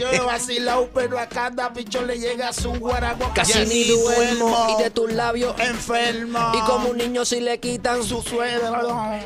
Yo 0.00 0.26
vacilado, 0.26 0.90
pero 0.92 1.18
a 1.18 1.26
cada 1.26 1.68
bicho 1.70 2.02
le 2.02 2.18
llega 2.18 2.52
su 2.52 2.72
guaraguá. 2.72 3.32
Casi 3.32 3.52
Yes. 3.60 3.68
ni 3.68 3.84
duermo 3.84 4.76
y 4.76 4.82
de 4.82 4.90
tus 4.90 5.12
labios 5.12 5.54
enfermo. 5.58 6.52
Y 6.54 6.60
como 6.62 6.90
un 6.90 6.98
niño 6.98 7.24
si 7.24 7.40
le 7.40 7.58
quitan 7.58 8.02
su 8.02 8.20
suegro 8.22 8.68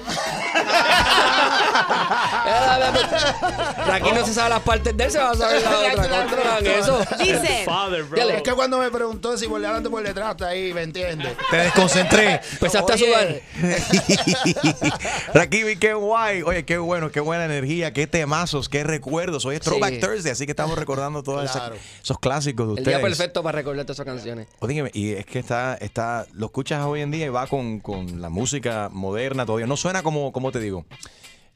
Aquí 3.92 4.10
no 4.12 4.24
se 4.26 4.32
sabe 4.34 4.50
las 4.50 4.60
partes 4.62 4.96
de 4.96 5.04
él, 5.04 5.10
se 5.10 5.18
va 5.18 5.30
a 5.30 5.34
saber 5.34 5.62
la 5.62 5.70
otra. 5.78 6.18
Controlan 6.26 6.66
eso. 6.66 7.00
Dice. 7.18 7.62
Father, 7.64 8.04
bro. 8.04 8.20
Es 8.30 8.42
que 8.42 8.52
cuando 8.52 8.78
me 8.78 8.90
preguntó 8.90 9.36
si 9.36 9.46
por 9.46 9.60
delante 9.60 9.88
o 9.88 9.90
por 9.90 10.02
detrás, 10.02 10.32
está 10.32 10.48
ahí, 10.48 10.72
¿me 10.72 10.82
entiendes? 10.82 11.36
Te 11.50 11.56
desconcentré. 11.58 12.40
Empezaste 12.52 12.92
a 12.92 12.98
sudar. 12.98 13.40
Rakibi, 15.34 15.76
qué 15.76 15.94
guay. 15.94 16.42
Oye, 16.42 16.64
qué 16.64 16.78
bueno, 16.78 17.10
qué 17.10 17.20
buena 17.20 17.44
energía, 17.44 17.92
qué 17.92 18.06
temazos, 18.06 18.68
qué 18.68 18.84
recuerdos. 18.84 19.44
Hoy 19.44 19.56
es 19.56 19.60
Throwback 19.62 19.94
Sí. 19.94 20.00
Thursday, 20.00 20.32
así 20.32 20.46
que 20.46 20.52
estamos 20.52 20.78
recordando 20.78 21.22
todos 21.22 21.50
Claro. 21.50 21.74
esos 22.02 22.18
clásicos 22.18 22.66
de 22.66 22.72
El 22.74 22.78
ustedes. 22.80 22.98
día 22.98 23.02
perfecto 23.06 23.42
para 23.42 23.56
recordar 23.56 23.84
todas 23.84 23.96
esas 23.96 24.06
canciones. 24.06 24.46
Óigame, 24.60 24.90
y 24.94 25.12
es 25.12 25.26
que 25.26 25.38
está, 25.38 25.74
está, 25.74 26.26
lo 26.32 26.46
escuchas 26.46 26.84
hoy 26.84 27.00
en 27.02 27.10
día 27.10 27.26
y 27.26 27.28
va 27.28 27.46
con, 27.46 27.80
con 27.80 28.20
la 28.20 28.28
música 28.28 28.88
moderna 28.92 29.44
todavía. 29.44 29.66
No 29.66 29.76
suena 29.76 30.02
como, 30.02 30.32
como 30.32 30.50
te 30.52 30.60
digo, 30.60 30.84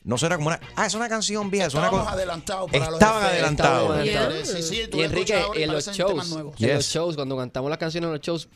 no 0.06 0.16
suena 0.16 0.36
como 0.36 0.48
una, 0.48 0.60
ah, 0.76 0.86
es 0.86 0.94
una 0.94 1.08
canción 1.08 1.50
vieja, 1.50 1.66
Estábamos 1.66 1.98
como, 2.00 2.10
adelantados 2.10 2.70
para 2.70 2.84
los 2.86 2.94
estaban 2.94 3.16
efectos. 3.24 3.32
adelantados. 3.34 4.06
Estábamos 4.06 4.48
Sí, 4.48 4.62
sí, 4.62 4.88
tú 4.88 4.96
Y 4.96 5.00
lo 5.00 5.06
Enrique, 5.06 5.32
escuchas 5.34 5.44
ahora 5.48 5.60
y 5.60 5.62
en 5.64 5.72
los 5.72 5.84
parecen 5.84 6.06
temas 6.06 6.16
shows, 6.26 6.30
nuevos. 6.34 6.60
en 6.62 6.74
los 6.74 6.84
shows, 6.86 7.16
cuando 7.16 7.36
cantamos 7.36 7.70
las 7.70 7.78
canciones 7.78 8.06
en 8.06 8.12
los 8.12 8.20
shows, 8.22 8.48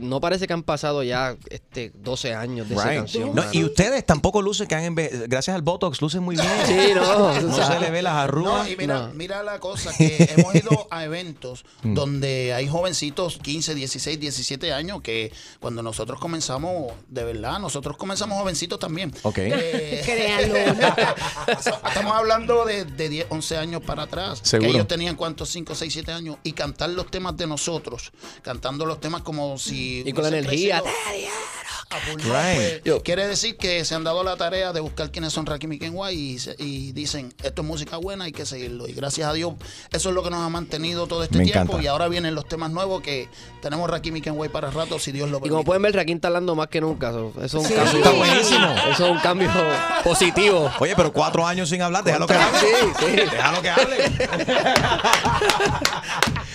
no 0.00 0.20
parece 0.20 0.46
que 0.46 0.52
han 0.52 0.62
pasado 0.62 1.02
ya 1.02 1.36
este, 1.50 1.92
12 1.94 2.34
años 2.34 2.68
de 2.68 2.74
esa 2.76 2.94
canción. 2.94 3.34
No, 3.34 3.44
y 3.52 3.62
ustedes 3.64 4.04
tampoco 4.06 4.40
lucen 4.42 4.66
que 4.66 4.74
han 4.74 4.94
gracias 4.94 5.54
al 5.54 5.62
Botox 5.62 6.00
lucen 6.00 6.22
muy 6.22 6.36
bien. 6.36 6.48
Sí, 6.66 6.92
no, 6.94 7.40
No 7.40 7.54
se 7.66 7.78
le 7.80 7.90
ve 7.90 8.00
las 8.02 8.14
No, 8.14 8.20
arrugas. 8.20 8.70
y 8.70 8.76
mira, 8.76 8.98
No. 9.08 9.14
mira 9.14 9.42
la 9.42 9.60
cosa, 9.60 9.92
que 9.96 10.32
hemos 10.36 10.54
ido 10.54 10.88
a 10.90 11.04
eventos 11.04 11.64
Mm. 11.82 11.94
donde 11.94 12.54
hay 12.54 12.66
jovencitos 12.68 13.38
15, 13.42 13.74
16, 13.74 14.18
17 14.18 14.72
años 14.72 15.02
que 15.02 15.32
cuando 15.60 15.82
nosotros 15.82 16.18
comenzamos, 16.20 16.92
de 17.08 17.24
verdad, 17.24 17.58
nosotros 17.58 17.96
comenzamos 17.96 18.38
jovencitos 18.38 18.78
también. 18.78 19.12
Ok. 19.22 19.38
Eh, 19.38 20.02
Créanlo. 20.06 20.56
Estamos 21.88 22.12
hablando 22.14 22.64
de, 22.64 22.84
de 22.84 23.08
10, 23.08 23.26
11 23.30 23.56
años 23.58 23.82
para 23.82 24.04
atrás. 24.04 24.40
Seguro. 24.42 24.70
Que 24.70 24.76
ellos 24.76 24.88
tenían 24.88 25.16
cuántos, 25.16 25.50
5, 25.50 25.74
6, 25.74 25.92
7 25.92 26.12
años. 26.12 26.36
Y 26.42 26.52
cantar 26.52 26.90
los 26.90 27.10
temas 27.10 27.36
de 27.36 27.46
nosotros. 27.46 28.12
Cantando 28.42 28.86
los 28.86 29.00
temas 29.00 29.22
como 29.22 29.58
si. 29.66 30.02
Y 30.06 30.12
con 30.12 30.22
la 30.22 30.28
energía. 30.28 30.80
pulmón, 30.80 30.96
Right. 32.18 32.82
pues, 32.84 33.02
quiere 33.04 33.26
decir 33.26 33.56
que 33.56 33.82
se 33.84 33.94
han 33.94 34.04
dado 34.04 34.22
la 34.22 34.36
tarea 34.36 34.72
de 34.74 34.80
buscar 34.80 35.10
quiénes 35.10 35.32
son 35.32 35.46
Rakim 35.46 35.72
y 35.72 35.78
Kenway 35.78 36.36
y, 36.58 36.92
dicen, 36.92 37.32
esto 37.42 37.62
es 37.62 37.66
música 37.68 37.96
buena, 37.96 38.24
hay 38.24 38.32
que 38.32 38.44
seguirlo. 38.44 38.86
Y 38.86 38.92
gracias 38.92 39.26
a 39.28 39.32
Dios, 39.32 39.54
eso 39.92 40.08
es 40.10 40.14
lo 40.14 40.22
que 40.22 40.28
nos 40.30 40.40
ha 40.40 40.48
mantenido 40.50 41.06
todo 41.06 41.22
este 41.22 41.38
Me 41.38 41.44
tiempo. 41.44 41.60
encanta. 41.72 41.82
Y 41.82 41.86
ahora 41.86 42.08
vienen 42.08 42.34
los 42.34 42.46
temas 42.46 42.70
nuevos 42.70 43.00
que 43.00 43.28
tenemos 43.62 43.88
Rakim 43.88 44.14
y 44.16 44.20
Kenway 44.20 44.50
para 44.50 44.70
rato, 44.70 44.98
si 44.98 45.10
Dios 45.10 45.30
lo 45.30 45.38
Y 45.38 45.40
como 45.40 45.48
permite. 45.52 45.64
pueden 45.66 45.82
ver, 45.82 45.94
Raquín 45.96 46.16
está 46.16 46.28
hablando 46.28 46.54
más 46.54 46.66
que 46.68 46.80
nunca. 46.82 47.12
so- 47.12 47.32
Eso 47.42 47.44
es 47.58 47.64
un 47.64 47.64
Sí. 47.66 47.74
cambio. 47.74 47.96
Está 47.96 48.10
buenísimo. 48.10 48.74
Eso 48.92 49.04
es 49.06 49.10
un 49.12 49.18
cambio 49.20 49.50
positivo. 50.04 50.70
Oye, 50.80 50.94
pero 50.96 51.12
cuatro 51.12 51.46
años 51.46 51.70
sin 51.70 51.80
hablar, 51.80 52.04
déjalo 52.04 52.26
que 52.26 52.34
hable. 52.34 52.58
Sí, 52.60 52.66
sí. 52.98 53.06
Déjalo 53.16 53.62
que 53.62 53.70
hable. 53.70 53.96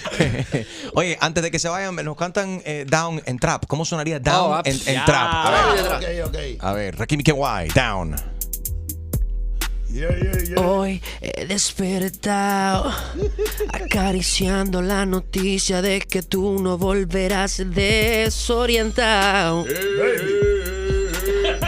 Oye, 0.94 1.18
antes 1.22 1.42
de 1.44 1.52
que 1.52 1.60
se 1.60 1.70
vayan, 1.70 1.96
nos 1.96 2.18
cantan 2.18 2.62
eh, 2.66 2.86
Down 2.88 3.22
en 3.26 3.40
Trap. 3.40 3.66
¿Cómo 3.68 3.86
sonaría 3.86 4.20
Down 4.20 4.52
Oh, 4.52 4.56
ah, 4.56 4.62
en, 4.66 4.76
en 4.86 4.94
ya. 4.96 5.06
Trap? 5.06 5.30
A 5.34 5.52
ver, 5.52 5.94
Ok, 5.94 6.04
ok. 6.30 6.38
a 6.60 6.74
ver, 6.74 6.96
Down. 7.74 8.16
Yeah, 9.90 10.10
yeah, 10.16 10.38
yeah. 10.48 10.60
Hoy 10.66 11.02
he 11.20 11.46
despertado 11.46 12.94
acariciando 13.74 14.82
la 14.82 15.06
noticia 15.06 15.82
de 15.82 16.00
que 16.00 16.22
tú 16.22 16.60
no 16.62 16.78
volverás 16.78 17.62
desorientado. 17.66 19.66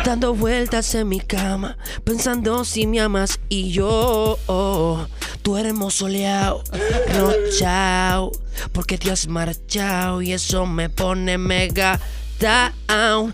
Dando 0.06 0.36
vueltas 0.36 0.94
en 0.96 1.08
mi 1.08 1.22
cama, 1.22 1.78
pensando 2.04 2.66
si 2.66 2.86
me 2.86 3.00
amas 3.00 3.40
y 3.48 3.72
yo, 3.72 4.38
oh, 4.48 5.08
tú 5.42 5.58
eres 5.58 5.74
soleado, 5.94 6.62
rochao, 7.16 8.32
porque 8.74 8.98
te 8.98 9.12
has 9.12 9.28
marchado 9.28 10.22
y 10.22 10.34
eso 10.34 10.66
me 10.66 10.90
pone 10.90 11.38
mega 11.38 12.02
down. 12.40 13.32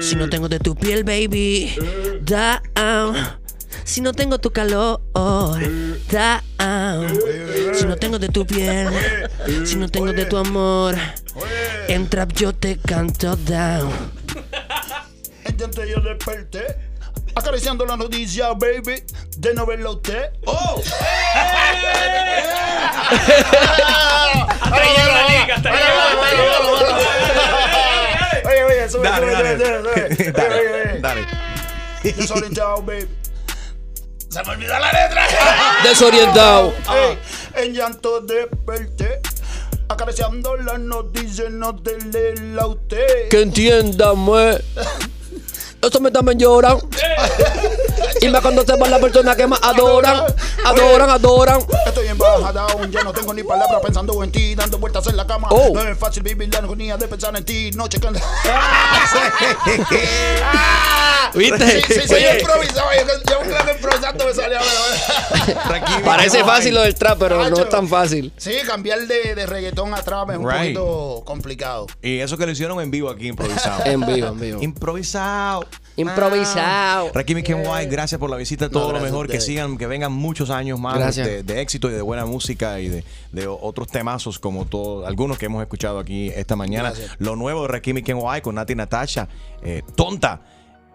Si 0.00 0.14
no 0.14 0.28
tengo 0.28 0.48
de 0.48 0.60
tu 0.60 0.76
piel, 0.76 1.02
baby, 1.02 1.74
down. 2.22 3.16
Si 3.84 4.00
no 4.00 4.12
tengo 4.12 4.38
tu 4.38 4.50
calor, 4.50 5.00
down. 5.12 5.60
Si 7.74 7.84
no 7.84 7.96
tengo 7.96 8.20
de 8.20 8.28
tu 8.28 8.46
piel, 8.46 8.90
si 9.64 9.74
no 9.74 9.88
tengo 9.88 10.12
de 10.12 10.24
tu 10.24 10.36
amor, 10.36 10.94
en 11.88 12.08
trap 12.08 12.32
yo 12.32 12.54
te 12.54 12.78
canto 12.78 13.34
down. 13.36 14.15
Entonces 15.64 15.88
yo 15.88 16.00
desperté. 16.00 16.66
Acariciando 17.34 17.86
la 17.86 17.96
noticia, 17.96 18.52
baby, 18.52 19.02
de 19.38 19.54
no 19.54 19.64
verla 19.66 19.90
usted. 19.90 20.32
¡Oh! 20.44 20.82
Llegó 24.74 25.12
la 25.12 25.28
liga. 25.28 25.56
Oye, 28.44 28.64
oye, 28.64 28.88
sube, 28.88 29.08
sube, 29.16 29.32
dale. 31.00 31.24
sube. 31.24 32.12
Desorientado, 32.16 32.82
baby. 32.82 33.08
Se 34.28 34.42
me 34.44 34.50
olvidó 34.50 34.78
la 34.78 34.92
letra. 34.92 35.26
Desorientado. 35.82 36.74
En 37.54 37.72
llanto 37.72 38.20
desperté. 38.20 39.20
Acariciando 39.88 40.56
la 40.56 40.76
noticia, 40.76 41.48
no 41.48 41.74
te 41.76 41.98
leerla 41.98 42.62
a 42.62 42.66
usted. 42.66 43.28
Que 43.30 43.40
entiéndame. 43.42 44.58
Eso 45.86 46.00
me 46.00 46.10
también 46.10 46.36
lloran. 46.38 46.78
Y 48.20 48.28
más 48.28 48.40
cuando 48.40 48.64
se 48.64 48.76
va 48.76 48.88
la 48.88 48.98
persona 48.98 49.36
que 49.36 49.46
más 49.46 49.60
adoran. 49.62 50.22
Adoran, 50.64 51.10
adoran. 51.10 51.60
Estoy 51.86 52.08
en 52.08 52.18
baja 52.18 52.52
down, 52.52 52.90
ya 52.90 53.02
no 53.02 53.12
tengo 53.12 53.32
ni 53.34 53.42
palabras 53.42 53.80
pensando 53.82 54.22
en 54.24 54.32
ti, 54.32 54.54
dando 54.54 54.78
vueltas 54.78 55.06
en 55.06 55.16
la 55.16 55.26
cama. 55.26 55.48
Oh. 55.50 55.70
No 55.74 55.80
es 55.82 55.98
fácil 55.98 56.22
vivir 56.22 56.52
la 56.52 56.58
agonía 56.60 56.96
de 56.96 57.06
pensar 57.08 57.36
en 57.36 57.44
ti, 57.44 57.70
no 57.74 57.88
checando. 57.88 58.18
¿Viste? 61.34 61.82
Sí, 61.82 61.94
sí, 61.94 62.00
sí, 62.08 62.14
Oye. 62.14 62.38
improvisado. 62.40 62.88
Yo, 62.96 63.30
yo 63.30 63.40
un 63.40 63.48
gran 63.48 63.68
improvisando 63.68 64.24
me 64.26 64.32
salió. 64.34 64.58
Rakim 65.68 66.02
Parece 66.04 66.44
fácil 66.44 66.74
lo 66.74 66.82
del 66.82 66.94
trap, 66.94 67.18
pero 67.18 67.50
no 67.50 67.58
es 67.60 67.68
tan 67.68 67.88
fácil. 67.88 68.32
Sí, 68.36 68.54
cambiar 68.66 69.00
de, 69.00 69.34
de 69.34 69.46
reggaetón 69.46 69.92
a 69.94 70.02
trap 70.02 70.30
es 70.30 70.38
un 70.38 70.46
Right. 70.50 70.74
poquito 70.76 71.22
complicado. 71.26 71.86
Y 72.00 72.20
eso 72.20 72.38
que 72.38 72.46
lo 72.46 72.52
hicieron 72.52 72.80
en 72.80 72.90
vivo 72.90 73.10
aquí, 73.10 73.28
improvisado. 73.28 73.84
En 73.86 74.00
vivo, 74.06 74.28
en 74.28 74.40
vivo. 74.40 74.62
Improvisado. 74.62 75.66
Improvisado. 75.96 77.10
Rakim 77.14 77.38
y 77.38 77.42
Kenway, 77.42 77.86
gracias 77.86 78.05
por 78.18 78.30
la 78.30 78.36
visita, 78.36 78.68
todo 78.70 78.84
lo 78.84 78.88
gracias 78.90 79.10
mejor, 79.10 79.28
que 79.28 79.40
sigan, 79.40 79.76
que 79.76 79.86
vengan 79.86 80.12
muchos 80.12 80.50
años 80.50 80.78
más 80.80 80.94
Gracias. 80.96 81.26
de, 81.26 81.42
de 81.42 81.60
éxito 81.60 81.90
y 81.90 81.92
de 81.94 82.02
buena 82.02 82.24
música 82.24 82.80
y 82.80 82.88
de, 82.88 83.04
de 83.32 83.46
otros 83.46 83.88
temazos 83.88 84.38
como 84.38 84.64
todos, 84.66 85.06
algunos 85.06 85.36
que 85.38 85.46
hemos 85.46 85.60
escuchado 85.62 85.98
aquí 85.98 86.28
esta 86.34 86.54
mañana. 86.56 86.90
Gracias. 86.90 87.16
Lo 87.18 87.34
nuevo 87.36 87.62
de 87.62 87.68
Rakim 87.68 87.98
y 87.98 88.02
Kenway 88.02 88.40
con 88.40 88.54
Nati 88.54 88.74
Natasha, 88.74 89.28
eh, 89.62 89.82
tonta. 89.94 90.40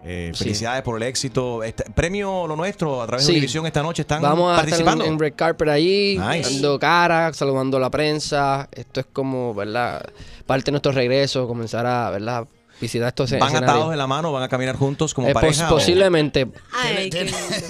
Eh, 0.04 0.32
Sí. 0.34 0.42
felicidades 0.42 0.82
por 0.82 0.96
el 0.96 1.04
éxito. 1.04 1.62
Este, 1.62 1.84
premio 1.92 2.48
Lo 2.48 2.56
Nuestro 2.56 3.00
a 3.02 3.06
través 3.06 3.24
Sí. 3.24 3.30
de 3.30 3.38
Univisión 3.38 3.66
esta 3.66 3.84
noche 3.84 4.02
están 4.02 4.20
Vamos 4.20 4.52
a 4.52 4.56
participando. 4.56 5.04
estar 5.04 5.06
en, 5.06 5.12
en 5.12 5.18
Red 5.20 5.34
Carpet 5.36 5.68
ahí, 5.68 6.18
Nice. 6.18 6.54
dando 6.54 6.76
cara, 6.80 7.32
saludando 7.32 7.76
a 7.76 7.80
la 7.80 7.88
prensa. 7.88 8.68
Esto 8.72 8.98
es 8.98 9.06
como, 9.12 9.54
¿verdad? 9.54 10.02
Parte 10.44 10.64
de 10.66 10.70
nuestro 10.72 10.90
regreso, 10.90 11.46
comenzar 11.46 11.86
a, 11.86 12.10
¿verdad? 12.10 12.48
Estos 12.86 13.30
¿Van 13.32 13.42
escenarios. 13.42 13.62
atados 13.70 13.90
de 13.90 13.96
la 13.96 14.06
mano? 14.06 14.32
¿Van 14.32 14.42
a 14.42 14.48
caminar 14.48 14.76
juntos 14.76 15.14
como 15.14 15.28
Eh, 15.28 15.32
pos- 15.32 15.42
pareja? 15.42 15.66
o- 15.66 15.70
posiblemente. 15.76 16.46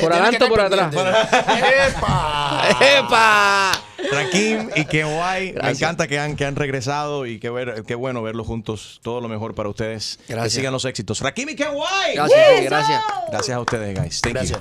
Por 0.01 0.13
adelante 0.13 0.45
o 0.45 0.49
por 0.49 0.61
atrás. 0.61 0.95
¡Epa! 2.81 3.73
Rakim 4.11 4.69
y 4.75 4.85
qué 4.87 5.05
guay. 5.05 5.47
Me 5.49 5.53
Gracias. 5.53 5.79
encanta 5.83 6.09
que 6.09 6.19
han, 6.19 6.37
que 6.37 6.45
han 6.45 6.57
regresado 6.57 7.25
y 7.27 7.39
qué, 7.39 7.51
ver- 7.51 7.85
qué 7.87 7.95
bueno 7.95 8.23
verlos 8.23 8.47
juntos. 8.47 9.01
Todo 9.03 9.21
lo 9.21 9.29
mejor 9.29 9.55
para 9.55 9.69
ustedes. 9.69 10.19
Que 10.27 10.33
Gracias. 10.35 10.55
sigan 10.55 10.73
los 10.73 10.85
éxitos. 10.85 11.21
Rakim 11.21 11.49
y 11.51 11.55
qué 11.55 11.67
guay. 11.69 12.15
Gracias, 12.15 12.65
gracias. 12.65 13.03
Gracias 13.31 13.57
a 13.57 13.61
ustedes, 13.61 13.99
guys. 13.99 14.21
Thank 14.21 14.43
you. 14.45 14.57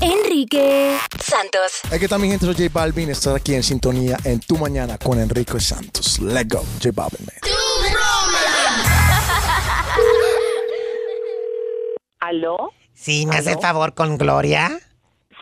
Enrique 0.00 0.96
Santos. 1.22 1.80
Hay 1.90 2.00
que 2.00 2.08
también 2.08 2.32
gente, 2.32 2.46
soy 2.46 2.54
J 2.54 2.68
Balvin, 2.72 3.10
estar 3.10 3.36
aquí 3.36 3.54
en 3.54 3.62
sintonía 3.62 4.16
en 4.24 4.40
Tu 4.40 4.56
Mañana 4.58 4.98
con 4.98 5.20
Enrique 5.20 5.60
Santos. 5.60 6.18
Let's 6.18 6.48
go, 6.48 6.64
J 6.82 6.90
Balvin, 6.92 7.24
man. 7.26 7.36
¿Aló? 12.28 12.72
Sí, 12.94 13.26
¿me 13.26 13.36
hace 13.36 13.52
el 13.52 13.58
favor 13.58 13.94
con 13.94 14.16
Gloria? 14.16 14.70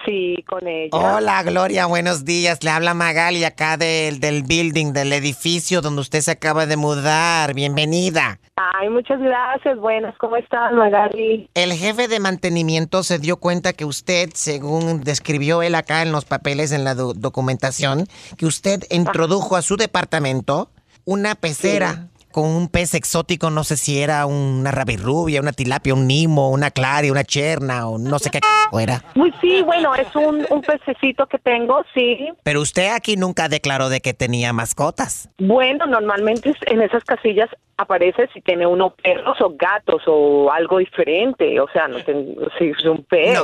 Sí, 0.04 0.34
con 0.48 0.66
ella. 0.66 0.88
Hola, 0.90 1.40
Gloria, 1.44 1.86
buenos 1.86 2.24
días. 2.24 2.64
Le 2.64 2.70
habla 2.70 2.92
Magali 2.92 3.44
acá 3.44 3.76
del, 3.76 4.18
del 4.18 4.42
building, 4.42 4.92
del 4.92 5.12
edificio 5.12 5.80
donde 5.80 6.00
usted 6.00 6.20
se 6.22 6.32
acaba 6.32 6.66
de 6.66 6.76
mudar. 6.76 7.54
Bienvenida. 7.54 8.40
Ay, 8.56 8.88
muchas 8.88 9.20
gracias. 9.20 9.78
Buenas, 9.78 10.16
¿cómo 10.18 10.36
estás, 10.36 10.72
Magali? 10.72 11.48
El 11.54 11.72
jefe 11.72 12.08
de 12.08 12.18
mantenimiento 12.18 13.04
se 13.04 13.20
dio 13.20 13.36
cuenta 13.36 13.74
que 13.74 13.84
usted, 13.84 14.30
según 14.34 15.02
describió 15.04 15.62
él 15.62 15.76
acá 15.76 16.02
en 16.02 16.10
los 16.10 16.24
papeles, 16.24 16.72
en 16.72 16.82
la 16.82 16.96
do- 16.96 17.14
documentación, 17.14 18.08
que 18.36 18.46
usted 18.46 18.82
introdujo 18.90 19.54
a 19.54 19.62
su 19.62 19.76
departamento 19.76 20.68
una 21.04 21.34
pecera 21.36 22.08
con 22.32 22.44
un 22.48 22.68
pez 22.68 22.94
exótico, 22.94 23.50
no 23.50 23.62
sé 23.64 23.76
si 23.76 24.00
era 24.00 24.26
una 24.26 24.70
rabirrubia, 24.72 25.40
una 25.40 25.52
tilapia, 25.52 25.94
un 25.94 26.06
nimo, 26.06 26.50
una 26.50 26.70
claria, 26.70 27.12
una 27.12 27.24
cherna 27.24 27.88
o 27.88 27.98
no 27.98 28.18
sé 28.18 28.30
qué 28.30 28.40
era. 28.80 29.04
Uy, 29.14 29.32
sí, 29.40 29.62
bueno, 29.62 29.94
es 29.94 30.14
un, 30.16 30.44
un 30.50 30.62
pececito 30.62 31.26
que 31.26 31.38
tengo, 31.38 31.84
sí. 31.94 32.28
Pero 32.42 32.60
usted 32.60 32.90
aquí 32.92 33.16
nunca 33.16 33.48
declaró 33.48 33.88
de 33.88 34.00
que 34.00 34.14
tenía 34.14 34.52
mascotas. 34.52 35.28
Bueno, 35.38 35.86
normalmente 35.86 36.54
en 36.66 36.82
esas 36.82 37.04
casillas 37.04 37.48
aparece 37.76 38.28
si 38.34 38.40
tiene 38.40 38.66
uno 38.66 38.94
perros 39.02 39.40
o 39.40 39.54
gatos 39.56 40.02
o 40.06 40.50
algo 40.50 40.78
diferente. 40.78 41.60
O 41.60 41.68
sea, 41.72 41.86
no 41.88 42.02
tengo, 42.02 42.42
si 42.58 42.70
es 42.70 42.84
un 42.84 43.04
pez. 43.04 43.38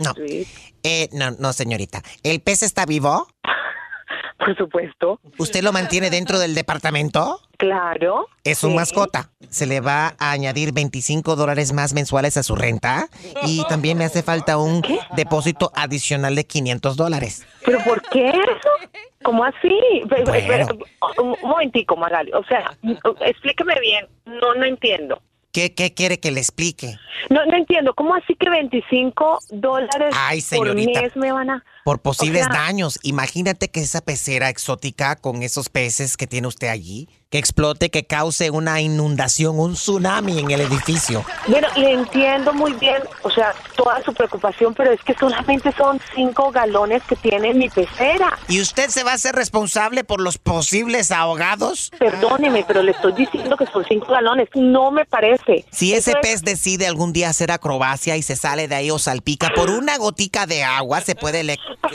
No. 0.00 0.12
Sí, 0.14 0.46
Eh, 0.84 1.08
no, 1.12 1.32
no, 1.32 1.52
señorita. 1.52 2.02
¿El 2.22 2.40
pez 2.40 2.62
está 2.62 2.86
vivo? 2.86 3.26
por 4.38 4.56
supuesto. 4.56 5.20
¿Usted 5.38 5.62
lo 5.62 5.72
mantiene 5.72 6.10
dentro 6.10 6.38
del 6.38 6.54
departamento? 6.54 7.40
Claro. 7.58 8.28
Es 8.44 8.62
un 8.62 8.70
sí. 8.70 8.76
mascota. 8.76 9.30
Se 9.50 9.66
le 9.66 9.80
va 9.80 10.14
a 10.18 10.30
añadir 10.30 10.72
25 10.72 11.34
dólares 11.34 11.72
más 11.72 11.92
mensuales 11.92 12.36
a 12.36 12.44
su 12.44 12.54
renta. 12.54 13.08
Y 13.44 13.64
también 13.68 13.98
me 13.98 14.04
hace 14.04 14.22
falta 14.22 14.58
un 14.58 14.80
depósito 15.16 15.72
adicional 15.74 16.36
de 16.36 16.46
500 16.46 16.96
dólares. 16.96 17.46
¿Pero 17.64 17.80
por 17.84 18.00
qué 18.10 18.28
eso? 18.28 19.00
¿Cómo 19.24 19.44
así? 19.44 19.78
Bueno. 20.24 20.68
un 21.18 21.36
momentico, 21.42 21.96
Magali. 21.96 22.32
O 22.32 22.44
sea, 22.44 22.76
explíqueme 23.20 23.74
bien. 23.80 24.06
No, 24.24 24.54
no 24.54 24.64
entiendo. 24.64 25.20
¿Qué, 25.52 25.74
qué 25.74 25.92
quiere 25.94 26.20
que 26.20 26.30
le 26.30 26.38
explique? 26.38 26.96
No, 27.30 27.44
no 27.46 27.56
entiendo. 27.56 27.92
¿Cómo 27.94 28.14
así 28.14 28.36
que 28.36 28.48
25 28.48 29.40
dólares 29.50 30.14
Ay, 30.16 30.40
por 30.54 30.74
mes 30.74 31.16
me 31.16 31.32
van 31.32 31.50
a...? 31.50 31.64
Por 31.88 32.00
posibles 32.00 32.46
O 32.46 32.52
sea- 32.52 32.64
daños. 32.64 32.98
Imagínate 33.02 33.70
que 33.70 33.80
esa 33.80 34.02
pecera 34.02 34.50
exótica 34.50 35.16
con 35.16 35.42
esos 35.42 35.70
peces 35.70 36.18
que 36.18 36.26
tiene 36.26 36.46
usted 36.46 36.68
allí, 36.68 37.08
que 37.30 37.38
explote, 37.38 37.88
que 37.90 38.04
cause 38.06 38.50
una 38.50 38.80
inundación, 38.82 39.58
un 39.58 39.72
tsunami 39.72 40.38
en 40.38 40.50
el 40.50 40.60
edificio. 40.60 41.24
Bueno, 41.46 41.68
le 41.76 41.92
entiendo 41.92 42.52
muy 42.52 42.74
bien, 42.74 43.02
o 43.22 43.30
sea, 43.30 43.54
toda 43.74 44.02
su 44.04 44.12
preocupación, 44.12 44.74
pero 44.74 44.92
es 44.92 45.00
que 45.02 45.14
solamente 45.14 45.72
son 45.78 45.98
5 46.14 46.50
galones 46.50 47.02
que 47.04 47.16
tiene 47.16 47.54
mi 47.54 47.70
pecera. 47.70 48.38
¿Y 48.48 48.60
usted 48.60 48.90
se 48.90 49.02
va 49.02 49.12
a 49.12 49.14
hacer 49.14 49.34
responsable 49.34 50.04
por 50.04 50.20
los 50.20 50.36
posibles 50.36 51.10
ahogados? 51.10 51.90
Perdóneme, 51.98 52.64
pero 52.68 52.82
le 52.82 52.90
estoy 52.92 53.12
diciendo 53.14 53.56
que 53.56 53.66
son 53.66 53.84
5 53.88 54.06
galones. 54.12 54.48
No 54.54 54.90
me 54.90 55.06
parece. 55.06 55.64
Si 55.70 55.94
ese 55.94 56.10
Eso 56.10 56.18
es- 56.20 56.26
pez 56.30 56.42
decide 56.42 56.86
algún 56.86 57.14
día 57.14 57.30
hacer 57.30 57.50
acrobacia 57.50 58.16
y 58.18 58.22
se 58.22 58.36
sale 58.36 58.68
de 58.68 58.74
ahí 58.74 58.90
o 58.90 58.98
salpica 58.98 59.50
por 59.54 59.70
una 59.70 59.96
gotica 59.96 60.46
de 60.46 60.64
agua, 60.64 61.00
se 61.02 61.14
puede 61.14 61.44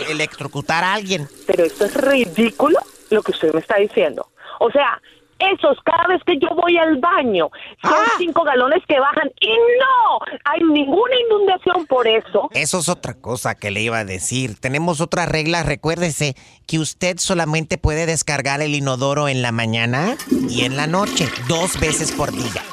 electrocutar 0.09 0.84
a 0.84 0.93
alguien. 0.93 1.27
Pero 1.47 1.65
esto 1.65 1.86
es 1.86 1.93
ridículo 1.95 2.79
lo 3.09 3.21
que 3.21 3.31
usted 3.31 3.53
me 3.53 3.59
está 3.59 3.77
diciendo. 3.77 4.27
O 4.59 4.71
sea, 4.71 4.99
esos 5.39 5.77
cada 5.84 6.07
vez 6.07 6.21
que 6.25 6.38
yo 6.39 6.47
voy 6.55 6.77
al 6.77 6.97
baño 6.99 7.49
son 7.81 7.91
Ah. 7.93 8.11
cinco 8.17 8.43
galones 8.43 8.81
que 8.88 8.97
bajan 8.99 9.29
y 9.41 9.49
no 9.49 10.19
hay 10.45 10.61
ninguna 10.61 11.13
inundación 11.27 11.86
por 11.88 12.07
eso. 12.07 12.49
Eso 12.53 12.79
es 12.79 12.88
otra 12.88 13.13
cosa 13.15 13.55
que 13.55 13.69
le 13.71 13.81
iba 13.81 13.97
a 13.99 14.05
decir. 14.05 14.57
Tenemos 14.59 15.01
otra 15.01 15.25
regla, 15.25 15.63
recuérdese 15.63 16.36
que 16.65 16.79
usted 16.79 17.17
solamente 17.17 17.77
puede 17.77 18.05
descargar 18.05 18.61
el 18.61 18.73
inodoro 18.73 19.27
en 19.27 19.41
la 19.41 19.51
mañana 19.51 20.15
y 20.49 20.63
en 20.63 20.77
la 20.77 20.88
noche, 20.88 21.27
dos 21.49 21.77
veces 21.79 22.11
por 22.13 22.31
día. 22.31 22.63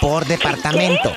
Por 0.00 0.24
departamento. 0.26 1.10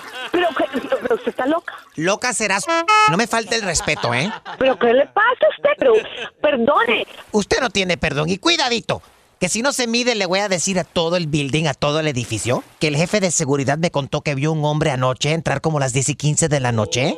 Pero 1.06 1.16
usted 1.16 1.30
está 1.30 1.46
loca. 1.46 1.76
Loca 1.96 2.34
serás. 2.34 2.66
No 3.12 3.18
me 3.18 3.28
falte 3.28 3.56
el 3.56 3.62
respeto, 3.62 4.12
¿eh? 4.16 4.32
¿Pero 4.58 4.80
qué 4.80 4.92
le 4.92 5.06
pasa 5.06 5.46
a 5.46 5.56
usted? 5.56 5.70
Pero, 5.78 5.94
perdone. 6.42 7.06
Usted 7.32 7.60
no 7.62 7.70
tiene 7.70 7.96
perdón. 7.98 8.28
Y 8.30 8.40
cuidadito. 8.40 9.04
Que 9.40 9.48
si 9.48 9.62
no 9.62 9.72
se 9.72 9.86
mide, 9.86 10.16
le 10.16 10.26
voy 10.26 10.40
a 10.40 10.50
decir 10.50 10.80
a 10.80 10.84
todo 10.84 11.18
el 11.18 11.28
building, 11.28 11.68
a 11.68 11.74
todo 11.74 12.00
el 12.00 12.08
edificio, 12.08 12.64
que 12.80 12.88
el 12.88 12.96
jefe 12.96 13.20
de 13.20 13.30
seguridad 13.30 13.78
me 13.78 13.92
contó 13.92 14.22
que 14.22 14.34
vio 14.34 14.52
un 14.52 14.64
hombre 14.66 14.92
anoche 14.92 15.34
entrar 15.34 15.62
como 15.62 15.80
las 15.80 15.94
10 15.94 16.10
y 16.10 16.16
15 16.16 16.48
de 16.48 16.60
la 16.60 16.72
noche 16.72 17.18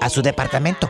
a 0.00 0.08
su 0.08 0.22
departamento. 0.22 0.88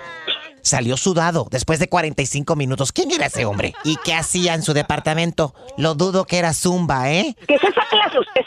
Salió 0.61 0.97
sudado 0.97 1.47
después 1.49 1.79
de 1.79 1.89
45 1.89 2.57
minutos. 2.57 2.91
¿Quién 2.91 3.13
era 3.13 3.27
ese 3.27 3.45
hombre? 3.45 3.75
¿Y 3.85 3.97
qué 4.05 4.15
hacía 4.15 4.53
en 4.55 4.63
su 4.65 4.75
departamento? 4.75 5.55
Lo 5.79 5.95
dudo 5.95 6.25
que 6.25 6.39
era 6.39 6.53
Zumba, 6.53 7.13
¿eh? 7.13 7.37
¿Qué 7.47 7.55
es 7.55 7.63
esa 7.63 7.83
clase? 7.89 8.19
¿Usted, 8.19 8.41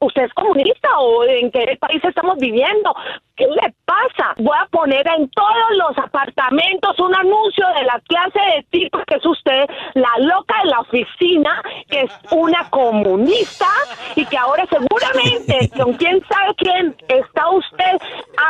¿Usted 0.00 0.22
es 0.24 0.34
comunista 0.34 0.88
o 0.98 1.24
en 1.24 1.50
qué 1.50 1.78
país 1.80 2.04
estamos 2.04 2.36
viviendo? 2.36 2.94
¿Qué 3.42 3.48
le 3.48 3.74
pasa? 3.84 4.34
Voy 4.36 4.56
a 4.56 4.66
poner 4.66 5.04
en 5.18 5.28
todos 5.30 5.76
los 5.76 5.98
apartamentos 5.98 6.96
un 7.00 7.12
anuncio 7.12 7.66
de 7.76 7.82
la 7.82 8.00
clase 8.06 8.38
de 8.38 8.62
tipo 8.70 8.98
que 9.04 9.16
es 9.16 9.26
usted, 9.26 9.64
la 9.94 10.12
loca 10.20 10.54
de 10.62 10.70
la 10.70 10.78
oficina, 10.78 11.60
que 11.90 12.02
es 12.02 12.12
una 12.30 12.70
comunista 12.70 13.66
y 14.14 14.24
que 14.26 14.38
ahora 14.38 14.64
seguramente 14.70 15.68
con 15.76 15.94
quién 15.94 16.22
sabe 16.28 16.54
quién 16.56 16.96
está 17.08 17.50
usted 17.50 17.98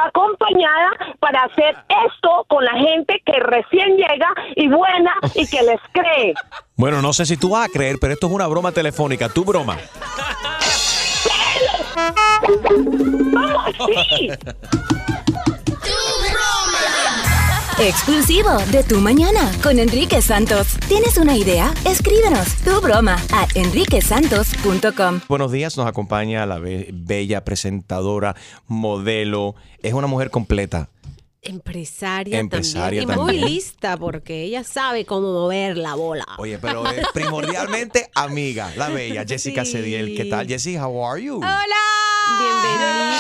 acompañada 0.05 0.91
para 1.21 1.45
hacer 1.45 1.75
esto 2.07 2.45
con 2.49 2.63
la 2.63 2.75
gente 2.75 3.23
que 3.25 3.41
recién 3.41 3.97
llega 3.97 4.29
y 4.57 4.69
buena 4.69 5.15
y 5.35 5.49
que 5.49 5.63
les 5.63 5.81
cree. 5.93 6.35
Bueno, 6.77 7.01
no 7.01 7.15
sé 7.15 7.25
si 7.25 7.39
tú 7.39 7.53
vas 7.53 7.67
a 7.67 7.73
creer, 7.73 7.97
pero 7.99 8.13
esto 8.13 8.27
es 8.27 8.33
una 8.35 8.47
broma 8.47 8.73
telefónica. 8.73 9.31
Tu 9.31 9.43
broma. 9.43 9.79
Exclusivo 17.79 18.51
de 18.71 18.83
Tu 18.85 18.99
Mañana 19.01 19.51
con 19.63 19.79
Enrique 19.79 20.21
Santos. 20.23 20.77
¿Tienes 20.89 21.17
una 21.17 21.37
idea? 21.37 21.73
Escríbenos 21.85 22.55
tu 22.65 22.81
broma 22.81 23.17
a 23.33 23.47
enriquesantos.com. 23.55 25.21
Buenos 25.29 25.53
días, 25.53 25.77
nos 25.77 25.87
acompaña 25.87 26.47
la 26.47 26.59
be- 26.59 26.89
bella 26.93 27.45
presentadora, 27.45 28.37
modelo. 28.67 29.55
Es 29.83 29.95
una 29.95 30.07
mujer 30.07 30.31
completa. 30.31 30.89
Empresaria, 31.45 32.39
Empresaria 32.39 33.05
también. 33.05 33.37
Y 33.37 33.41
muy 33.41 33.51
lista 33.51 33.97
porque 33.97 34.45
ella 34.45 34.63
sabe 34.63 35.05
cómo 35.05 35.33
mover 35.33 35.77
la 35.77 35.97
bola. 35.97 36.25
Oye, 36.39 36.57
pero 36.59 36.89
es 36.89 37.05
primordialmente 37.13 38.09
amiga, 38.15 38.73
la 38.77 38.89
bella 38.89 39.25
Jessica 39.27 39.65
Cediel. 39.65 40.15
¿Qué 40.17 40.27
tal, 40.27 40.47
Jessy? 40.47 40.77
How 40.77 41.05
are 41.05 41.21
you? 41.21 41.41
Bienvenida, 42.39 43.19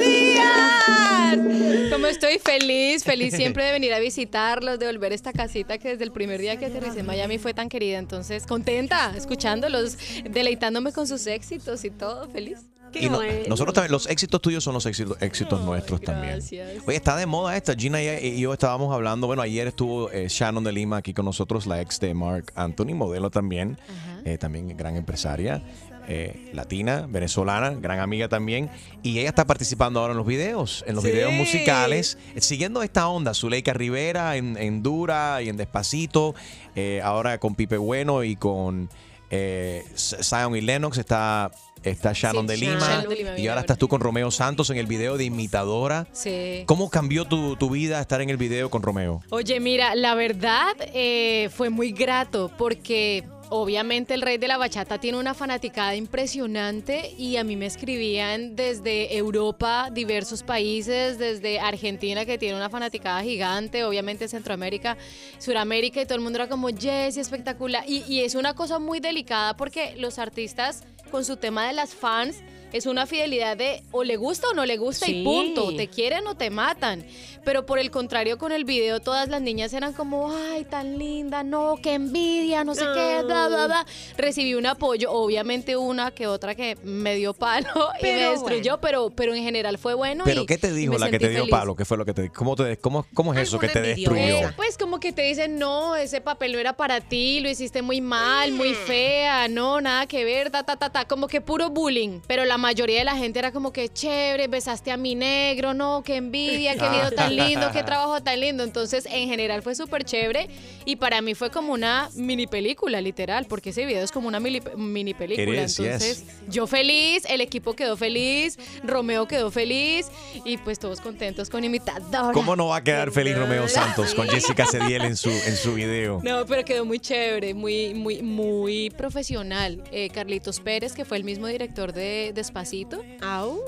días! 0.00 1.90
Como 1.90 2.06
estoy 2.06 2.38
feliz, 2.38 3.02
feliz 3.02 3.34
siempre 3.34 3.64
de 3.64 3.72
venir 3.72 3.92
a 3.92 3.98
visitarlos, 3.98 4.78
de 4.78 4.86
volver 4.86 5.10
a 5.10 5.16
esta 5.16 5.32
casita 5.32 5.78
que 5.78 5.88
desde 5.88 6.04
el 6.04 6.12
primer 6.12 6.40
día 6.40 6.58
que 6.58 6.66
aterricé 6.66 7.00
en 7.00 7.06
Miami 7.06 7.38
fue 7.38 7.54
tan 7.54 7.68
querida. 7.68 7.98
Entonces, 7.98 8.46
contenta, 8.46 9.12
escuchándolos, 9.16 9.98
deleitándome 10.30 10.92
con 10.92 11.08
sus 11.08 11.26
éxitos 11.26 11.84
y 11.84 11.90
todo, 11.90 12.28
feliz. 12.30 12.60
Y 12.94 13.08
no- 13.08 13.20
nosotros 13.48 13.74
también, 13.74 13.92
los 13.92 14.06
éxitos 14.08 14.40
tuyos 14.40 14.64
son 14.64 14.74
los 14.74 14.86
éxitos, 14.86 15.16
éxitos 15.20 15.60
nuestros 15.62 16.00
también. 16.00 16.40
Oye, 16.86 16.96
está 16.96 17.16
de 17.16 17.26
moda 17.26 17.56
esta. 17.56 17.74
Gina 17.74 18.02
y 18.02 18.40
yo 18.40 18.52
estábamos 18.52 18.94
hablando. 18.94 19.26
Bueno, 19.26 19.42
ayer 19.42 19.66
estuvo 19.68 20.10
eh, 20.10 20.26
Shannon 20.28 20.64
de 20.64 20.72
Lima 20.72 20.96
aquí 20.98 21.12
con 21.14 21.24
nosotros, 21.24 21.66
la 21.66 21.80
ex 21.80 22.00
de 22.00 22.14
Mark 22.14 22.52
Anthony, 22.54 22.94
modelo 22.94 23.30
también, 23.30 23.78
eh, 24.24 24.38
también 24.38 24.76
gran 24.76 24.96
empresaria. 24.96 25.62
eh, 26.10 26.48
latina, 26.54 27.06
venezolana, 27.06 27.68
gran 27.78 28.00
amiga 28.00 28.28
también. 28.30 28.70
Y 29.02 29.18
ella 29.18 29.28
está 29.28 29.46
participando 29.46 30.00
ahora 30.00 30.12
en 30.12 30.16
los 30.16 30.26
videos, 30.26 30.82
en 30.86 30.94
los 30.94 31.04
videos 31.04 31.32
musicales, 31.34 32.16
eh, 32.34 32.40
siguiendo 32.40 32.82
esta 32.82 33.08
onda. 33.08 33.34
Zuleika 33.34 33.74
Rivera 33.74 34.36
en, 34.36 34.56
en 34.56 34.82
Dura 34.82 35.42
y 35.42 35.50
en 35.50 35.58
Despacito. 35.58 36.34
eh, 36.74 37.02
ahora 37.04 37.36
con 37.38 37.54
Pipe 37.54 37.76
Bueno 37.76 38.24
y 38.24 38.36
con 38.36 38.88
eh, 39.30 39.84
Zion 39.94 40.56
y 40.56 40.62
Lennox 40.62 40.96
está. 40.96 41.50
Está 41.82 42.12
Shannon 42.12 42.46
de 42.46 42.56
Lima. 42.56 42.78
Shannon 42.78 43.08
de 43.08 43.16
Lima, 43.16 43.38
y 43.38 43.48
ahora 43.48 43.62
estás 43.62 43.78
tú 43.78 43.88
con 43.88 44.00
Romeo 44.00 44.30
Santos 44.30 44.70
en 44.70 44.76
el 44.76 44.86
video 44.86 45.16
de 45.16 45.24
Imitadora. 45.24 46.06
Sí. 46.12 46.64
¿Cómo 46.66 46.90
cambió 46.90 47.24
tu, 47.24 47.56
tu 47.56 47.70
vida 47.70 48.00
estar 48.00 48.20
en 48.20 48.30
el 48.30 48.36
video 48.36 48.70
con 48.70 48.82
Romeo? 48.82 49.22
Oye, 49.30 49.60
mira, 49.60 49.94
la 49.94 50.14
verdad 50.14 50.74
eh, 50.80 51.48
fue 51.54 51.70
muy 51.70 51.92
grato 51.92 52.50
porque 52.56 53.24
obviamente 53.50 54.14
el 54.14 54.22
rey 54.22 54.38
de 54.38 54.48
la 54.48 54.58
bachata 54.58 54.98
tiene 54.98 55.18
una 55.18 55.34
fanaticada 55.34 55.94
impresionante 55.96 57.14
y 57.16 57.36
a 57.36 57.44
mí 57.44 57.56
me 57.56 57.66
escribían 57.66 58.56
desde 58.56 59.16
Europa, 59.16 59.88
diversos 59.92 60.42
países, 60.42 61.18
desde 61.18 61.60
Argentina 61.60 62.26
que 62.26 62.38
tiene 62.38 62.56
una 62.56 62.68
fanaticada 62.68 63.22
gigante, 63.22 63.84
obviamente 63.84 64.28
Centroamérica, 64.28 64.96
Suramérica 65.38 66.02
y 66.02 66.04
todo 66.04 66.16
el 66.16 66.20
mundo 66.20 66.38
era 66.38 66.48
como, 66.48 66.68
Jessy, 66.68 67.20
espectacular. 67.20 67.84
Y, 67.86 68.04
y 68.06 68.20
es 68.20 68.34
una 68.34 68.54
cosa 68.54 68.78
muy 68.78 69.00
delicada 69.00 69.56
porque 69.56 69.94
los 69.96 70.18
artistas 70.18 70.84
con 71.08 71.24
su 71.24 71.36
tema 71.36 71.66
de 71.66 71.72
las 71.72 71.94
fans 71.94 72.36
es 72.72 72.86
una 72.86 73.06
fidelidad 73.06 73.56
de 73.56 73.82
o 73.92 74.04
le 74.04 74.16
gusta 74.16 74.48
o 74.48 74.54
no 74.54 74.64
le 74.66 74.76
gusta 74.76 75.06
Sí. 75.06 75.20
y 75.20 75.24
punto, 75.24 75.74
te 75.76 75.88
quieren 75.88 76.26
o 76.26 76.34
te 76.36 76.50
matan. 76.50 77.04
Pero 77.44 77.64
por 77.64 77.78
el 77.78 77.90
contrario 77.90 78.36
con 78.36 78.52
el 78.52 78.64
video 78.64 79.00
todas 79.00 79.28
las 79.28 79.40
niñas 79.40 79.72
eran 79.72 79.94
como, 79.94 80.30
ay, 80.52 80.64
tan 80.64 80.98
linda, 80.98 81.42
no, 81.42 81.76
qué 81.82 81.94
envidia, 81.94 82.62
no 82.64 82.74
sé 82.74 82.84
qué, 82.94 83.22
bla, 83.24 83.48
bla, 83.48 83.66
bla. 83.66 83.86
Recibí 84.18 84.54
un 84.54 84.66
apoyo, 84.66 85.10
obviamente 85.12 85.76
una 85.76 86.10
que 86.10 86.26
otra 86.26 86.54
que 86.54 86.76
me 86.82 87.14
dio 87.14 87.32
palo 87.32 87.68
y 88.00 88.02
me 88.02 88.12
Pero 88.12 88.30
destruyó, 88.32 88.78
pero, 88.80 89.10
pero 89.10 89.34
en 89.34 89.42
general 89.44 89.78
fue 89.78 89.94
bueno. 89.94 90.24
¿Pero 90.26 90.42
y- 90.42 90.46
qué 90.46 90.58
te 90.58 90.72
dijo 90.72 90.98
la 90.98 91.10
que 91.10 91.18
te 91.18 91.28
dio 91.30 91.38
feliz. 91.40 91.50
palo? 91.50 91.74
¿Qué 91.74 91.84
fue 91.86 91.96
lo 91.96 92.04
que 92.04 92.12
te 92.12 92.28
cómo 92.30 92.54
te 92.54 92.76
cómo, 92.76 93.06
cómo 93.14 93.32
es 93.32 93.40
eso 93.40 93.58
que 93.58 93.68
te 93.68 93.80
destruyó? 93.80 94.20
Eh, 94.20 94.52
pues 94.56 94.76
como 94.76 95.00
que 95.00 95.12
te 95.12 95.22
dicen, 95.22 95.58
no, 95.58 95.96
ese 95.96 96.20
papel 96.20 96.52
no 96.52 96.58
era 96.58 96.76
para 96.76 97.00
ti, 97.00 97.40
lo 97.40 97.48
hiciste 97.48 97.80
muy 97.80 98.02
mal, 98.02 98.52
muy 98.52 98.74
fea, 98.74 99.48
no, 99.48 99.80
nada 99.80 100.06
que 100.06 100.24
ver, 100.24 100.50
ta, 100.50 100.64
ta, 100.64 100.76
ta, 100.76 100.90
ta, 100.90 101.06
como 101.06 101.28
que 101.28 101.40
puro 101.40 101.70
bullying. 101.70 102.20
Pero 102.26 102.44
la 102.44 102.57
mayoría 102.58 102.98
de 102.98 103.04
la 103.04 103.16
gente 103.16 103.38
era 103.38 103.52
como 103.52 103.72
que 103.72 103.88
chévere, 103.88 104.48
besaste 104.48 104.90
a 104.90 104.96
mi 104.96 105.14
negro, 105.14 105.74
no, 105.74 106.02
qué 106.04 106.16
envidia, 106.16 106.74
qué 106.74 106.88
video 106.88 107.10
tan 107.10 107.34
lindo, 107.34 107.70
qué 107.72 107.82
trabajo 107.84 108.20
tan 108.22 108.40
lindo. 108.40 108.64
Entonces, 108.64 109.06
en 109.10 109.28
general 109.28 109.62
fue 109.62 109.74
súper 109.74 110.04
chévere 110.04 110.48
y 110.84 110.96
para 110.96 111.20
mí 111.22 111.34
fue 111.34 111.50
como 111.50 111.72
una 111.72 112.10
mini 112.14 112.46
película, 112.46 113.00
literal, 113.00 113.46
porque 113.46 113.70
ese 113.70 113.86
video 113.86 114.02
es 114.02 114.12
como 114.12 114.28
una 114.28 114.40
mini, 114.40 114.60
mini 114.76 115.14
película. 115.14 115.62
Is, 115.62 115.78
Entonces, 115.78 116.24
yes. 116.24 116.34
yo 116.48 116.66
feliz, 116.66 117.24
el 117.28 117.40
equipo 117.40 117.74
quedó 117.74 117.96
feliz, 117.96 118.58
Romeo 118.82 119.26
quedó 119.26 119.50
feliz 119.50 120.06
y 120.44 120.56
pues 120.58 120.78
todos 120.78 121.00
contentos 121.00 121.50
con 121.50 121.64
imitadora. 121.64 122.32
¿Cómo 122.32 122.56
no 122.56 122.68
va 122.68 122.76
a 122.76 122.84
quedar 122.84 123.10
feliz 123.12 123.36
Romeo 123.36 123.68
Santos 123.68 124.14
con 124.14 124.28
Jessica 124.28 124.66
Cediel 124.66 125.02
en 125.02 125.16
su 125.16 125.30
en 125.30 125.56
su 125.56 125.74
video? 125.74 126.20
No, 126.22 126.44
pero 126.46 126.64
quedó 126.64 126.84
muy 126.84 126.98
chévere, 126.98 127.54
muy, 127.54 127.94
muy, 127.94 128.22
muy 128.22 128.90
profesional. 128.90 129.82
Eh, 129.92 130.10
Carlitos 130.10 130.60
Pérez, 130.60 130.94
que 130.94 131.04
fue 131.04 131.16
el 131.16 131.24
mismo 131.24 131.46
director 131.46 131.92
de 131.92 132.32
Despacito, 132.52 133.04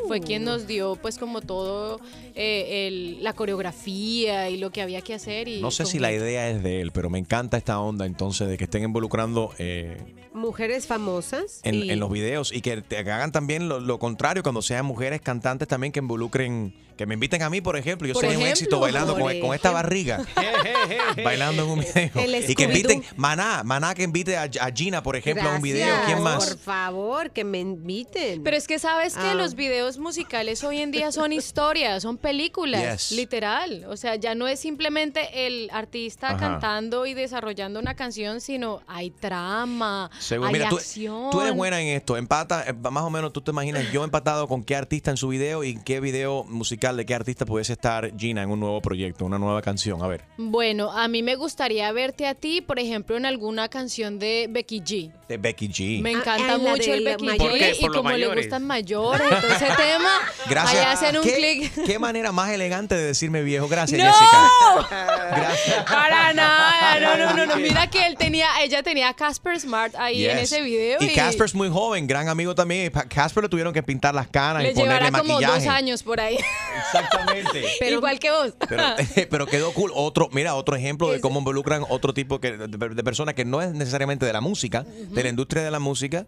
fue 0.08 0.20
quien 0.20 0.44
nos 0.44 0.66
dio 0.66 0.96
pues 0.96 1.18
como 1.18 1.42
todo 1.42 2.00
eh, 2.34 2.86
el- 2.88 3.22
la 3.22 3.34
coreografía 3.34 4.48
y 4.48 4.56
lo 4.56 4.70
que 4.70 4.80
había 4.80 5.02
que 5.02 5.12
hacer. 5.12 5.48
Y 5.48 5.60
No 5.60 5.70
sé 5.70 5.84
si 5.84 5.98
la 5.98 6.10
idea 6.12 6.48
es 6.48 6.62
de 6.62 6.80
él, 6.80 6.90
pero 6.92 7.10
me 7.10 7.18
encanta 7.18 7.58
esta 7.58 7.78
onda 7.78 8.06
entonces 8.06 8.48
de 8.48 8.56
que 8.56 8.64
estén 8.64 8.82
involucrando 8.84 9.52
eh, 9.58 9.98
Mujeres 10.32 10.86
famosas. 10.86 11.60
en, 11.62 11.74
y- 11.74 11.90
en 11.90 12.00
los 12.00 12.10
videos 12.10 12.52
y 12.54 12.62
que 12.62 12.80
te 12.80 12.96
hagan 12.98 13.32
también 13.32 13.68
lo, 13.68 13.80
lo 13.80 13.98
contrario 13.98 14.42
cuando 14.42 14.62
sean 14.62 14.86
mujeres 14.86 15.20
cantantes 15.20 15.68
también 15.68 15.92
que 15.92 15.98
involucren, 15.98 16.72
que 16.96 17.04
me 17.04 17.14
inviten 17.14 17.42
a 17.42 17.50
mí, 17.50 17.60
por 17.60 17.76
ejemplo. 17.76 18.08
Yo 18.08 18.14
sería 18.14 18.38
un 18.38 18.46
éxito 18.46 18.80
bailando 18.80 19.12
con, 19.18 19.40
con 19.40 19.54
esta 19.54 19.72
barriga. 19.72 20.24
bailando 21.24 21.64
en 21.64 21.68
un 21.70 21.80
video. 21.80 22.10
El 22.14 22.50
Y 22.50 22.54
que 22.54 22.62
inviten. 22.64 23.02
Maná, 23.16 23.62
Maná 23.64 23.94
que 23.94 24.04
invite 24.04 24.36
a, 24.36 24.42
a 24.44 24.70
Gina, 24.72 25.02
por 25.02 25.16
ejemplo, 25.16 25.48
a 25.50 25.56
un 25.56 25.62
video. 25.62 25.94
¿Quién 26.06 26.22
más? 26.22 26.46
Por 26.48 26.58
favor, 26.58 27.30
que 27.32 27.42
me 27.44 27.58
inviten. 27.58 28.42
Pero 28.42 28.56
es 28.56 28.66
que 28.68 28.69
sabes 28.78 29.14
que 29.16 29.20
Ah. 29.30 29.34
los 29.34 29.54
videos 29.54 29.98
musicales 29.98 30.62
hoy 30.64 30.78
en 30.78 30.90
día 30.90 31.10
son 31.12 31.32
historias, 31.32 32.02
son 32.02 32.16
películas, 32.16 33.08
Yes. 33.10 33.18
literal. 33.18 33.84
O 33.88 33.96
sea, 33.96 34.16
ya 34.16 34.34
no 34.34 34.46
es 34.48 34.60
simplemente 34.60 35.46
el 35.46 35.68
artista 35.72 36.28
Ajá. 36.30 36.38
cantando 36.38 37.06
y 37.06 37.14
desarrollando 37.14 37.80
una 37.80 37.94
canción, 37.94 38.40
sino 38.40 38.82
hay 38.86 39.10
trama, 39.10 40.10
Seguro. 40.18 40.48
hay 40.48 40.52
Mira, 40.54 40.68
tú, 40.68 40.76
acción. 40.76 41.30
tú 41.30 41.40
eres 41.40 41.54
buena 41.54 41.80
en 41.80 41.88
esto. 41.96 42.16
Empata, 42.16 42.64
eh, 42.68 42.72
más 42.72 43.02
o 43.04 43.10
menos 43.10 43.32
tú 43.32 43.40
te 43.40 43.50
imaginas 43.50 43.90
yo 43.92 44.04
empatado 44.04 44.46
con 44.48 44.62
qué 44.62 44.76
artista 44.76 45.10
en 45.10 45.16
su 45.16 45.28
video 45.28 45.64
y 45.64 45.76
qué 45.82 46.00
video 46.00 46.44
musical 46.44 46.96
de 46.96 47.06
qué 47.06 47.14
artista 47.14 47.46
pudiese 47.46 47.72
estar 47.72 48.16
Gina 48.16 48.42
en 48.42 48.50
un 48.50 48.60
nuevo 48.60 48.80
proyecto, 48.80 49.24
una 49.24 49.38
nueva 49.38 49.62
canción. 49.62 50.02
A 50.02 50.06
ver. 50.06 50.22
Bueno, 50.36 50.90
a 50.92 51.08
mí 51.08 51.22
me 51.22 51.36
gustaría 51.36 51.90
verte 51.92 52.26
a 52.26 52.34
ti, 52.34 52.60
por 52.60 52.78
ejemplo, 52.78 53.16
en 53.16 53.26
alguna 53.26 53.68
canción 53.68 54.18
de 54.18 54.46
Becky 54.50 54.80
G. 54.80 55.12
De 55.28 55.36
Becky 55.36 55.68
G. 55.68 56.02
Me 56.02 56.10
Ah, 56.10 56.18
encanta 56.18 56.54
ah, 56.54 56.58
mucho 56.58 56.92
el 56.92 57.04
Becky. 57.04 57.26
G 57.26 57.76
y 57.80 57.86
como 57.86 58.10
le 58.10 58.16
mayores. 58.18 58.48
Gustan 58.60 58.66
mayores, 58.66 59.26
y 59.26 59.34
todo 59.40 59.52
ese 59.54 59.66
tema, 59.76 60.10
Gracias. 60.48 60.84
ahí 60.86 60.92
hacen 60.92 61.16
un 61.16 61.22
¿Qué, 61.22 61.34
clic. 61.70 61.84
qué 61.86 61.98
manera 61.98 62.32
más 62.32 62.50
elegante 62.50 62.94
de 62.94 63.02
decirme 63.04 63.42
viejo. 63.42 63.68
Gracias, 63.68 64.00
¡No! 64.00 64.12
Jessica. 64.12 65.84
Para 65.86 66.32
nada, 66.32 67.00
no, 67.00 67.16
no, 67.16 67.34
no, 67.36 67.46
no. 67.46 67.56
Mira 67.56 67.88
que 67.88 68.06
él 68.06 68.16
tenía, 68.16 68.48
ella 68.62 68.82
tenía 68.82 69.08
a 69.08 69.14
Casper 69.14 69.58
Smart 69.60 69.94
ahí 69.96 70.24
en 70.26 70.38
Yes. 70.38 70.52
ese 70.52 70.62
video 70.62 70.98
Y 71.02 71.12
Casper 71.14 71.46
es 71.46 71.54
muy 71.54 71.68
joven, 71.68 72.06
gran 72.06 72.28
amigo 72.28 72.54
también. 72.54 72.90
Casper 72.90 73.44
le 73.44 73.48
tuvieron 73.48 73.72
que 73.72 73.82
pintar 73.82 74.14
las 74.14 74.28
canas 74.28 74.62
le 74.62 74.70
y 74.70 74.74
ponerle 74.74 74.96
llevará 75.06 75.18
como 75.18 75.34
maquillaje. 75.34 75.64
dos 75.66 75.74
años 75.74 76.02
por 76.02 76.20
ahí. 76.20 76.38
Exactamente. 76.86 77.64
Igual 77.90 78.18
que 78.18 78.30
vos. 78.30 78.52
Pero, 78.68 78.84
pero 79.30 79.46
quedó 79.46 79.72
cool. 79.72 79.90
Otro, 79.94 80.28
mira, 80.32 80.54
otro 80.54 80.76
ejemplo 80.76 81.10
de 81.10 81.20
cómo 81.20 81.38
involucran 81.38 81.84
otro 81.88 82.14
tipo 82.14 82.40
que, 82.40 82.56
de, 82.56 82.66
de 82.68 83.04
personas 83.04 83.34
que 83.34 83.44
no 83.44 83.60
es 83.62 83.72
necesariamente 83.72 84.26
de 84.26 84.32
la 84.32 84.40
música, 84.40 84.84
de 84.84 85.22
la 85.22 85.28
industria 85.28 85.62
de 85.62 85.70
la 85.70 85.78
música. 85.78 86.26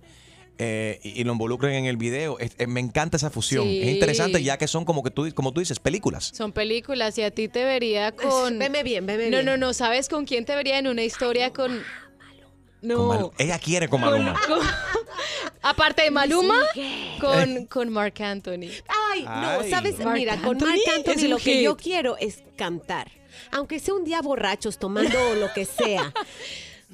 Eh, 0.58 1.00
y, 1.02 1.20
y 1.20 1.24
lo 1.24 1.32
involucran 1.32 1.72
en 1.72 1.86
el 1.86 1.96
video. 1.96 2.38
Es- 2.38 2.54
eh, 2.58 2.66
me 2.66 2.80
encanta 2.80 3.16
esa 3.16 3.30
fusión. 3.30 3.64
Sí. 3.64 3.82
Es 3.82 3.88
interesante 3.88 4.42
ya 4.42 4.58
que 4.58 4.68
son 4.68 4.84
como 4.84 5.02
que 5.02 5.10
tú, 5.10 5.28
como 5.34 5.52
tú 5.52 5.60
dices, 5.60 5.78
películas. 5.80 6.30
Son 6.34 6.52
películas 6.52 7.16
y 7.18 7.22
a 7.22 7.30
ti 7.30 7.48
te 7.48 7.64
vería 7.64 8.12
con. 8.12 8.58
Veme 8.58 8.82
bien, 8.82 9.06
veme 9.06 9.24
no, 9.24 9.30
bien. 9.38 9.46
No, 9.46 9.56
no, 9.56 9.72
¿sabes 9.74 10.08
con 10.08 10.24
quién 10.26 10.44
te 10.44 10.54
vería 10.54 10.78
en 10.78 10.86
una 10.88 11.02
historia 11.02 11.52
con. 11.52 11.82
No. 12.82 12.96
Con 12.96 13.08
Malu- 13.16 13.32
Ella 13.38 13.58
quiere 13.60 13.88
con 13.88 14.00
Maluma. 14.00 14.34
con- 14.46 14.58
aparte 15.62 16.02
de 16.02 16.10
Maluma, 16.10 16.58
con, 17.20 17.66
con 17.66 17.88
Mark 17.90 18.20
Anthony. 18.20 18.70
Ay, 19.12 19.22
no, 19.22 19.60
Ay. 19.60 19.70
sabes, 19.70 19.94
mira, 20.12 20.36
con 20.38 20.56
Anthony 20.56 20.74
es 20.86 20.88
Anthony 21.08 21.28
lo 21.28 21.36
que 21.38 21.62
yo 21.62 21.76
quiero 21.76 22.16
es 22.16 22.42
cantar. 22.56 23.10
Aunque 23.52 23.78
sea 23.78 23.94
un 23.94 24.04
día 24.04 24.20
borrachos 24.20 24.78
tomando 24.78 25.34
lo 25.36 25.52
que 25.52 25.64
sea. 25.64 26.12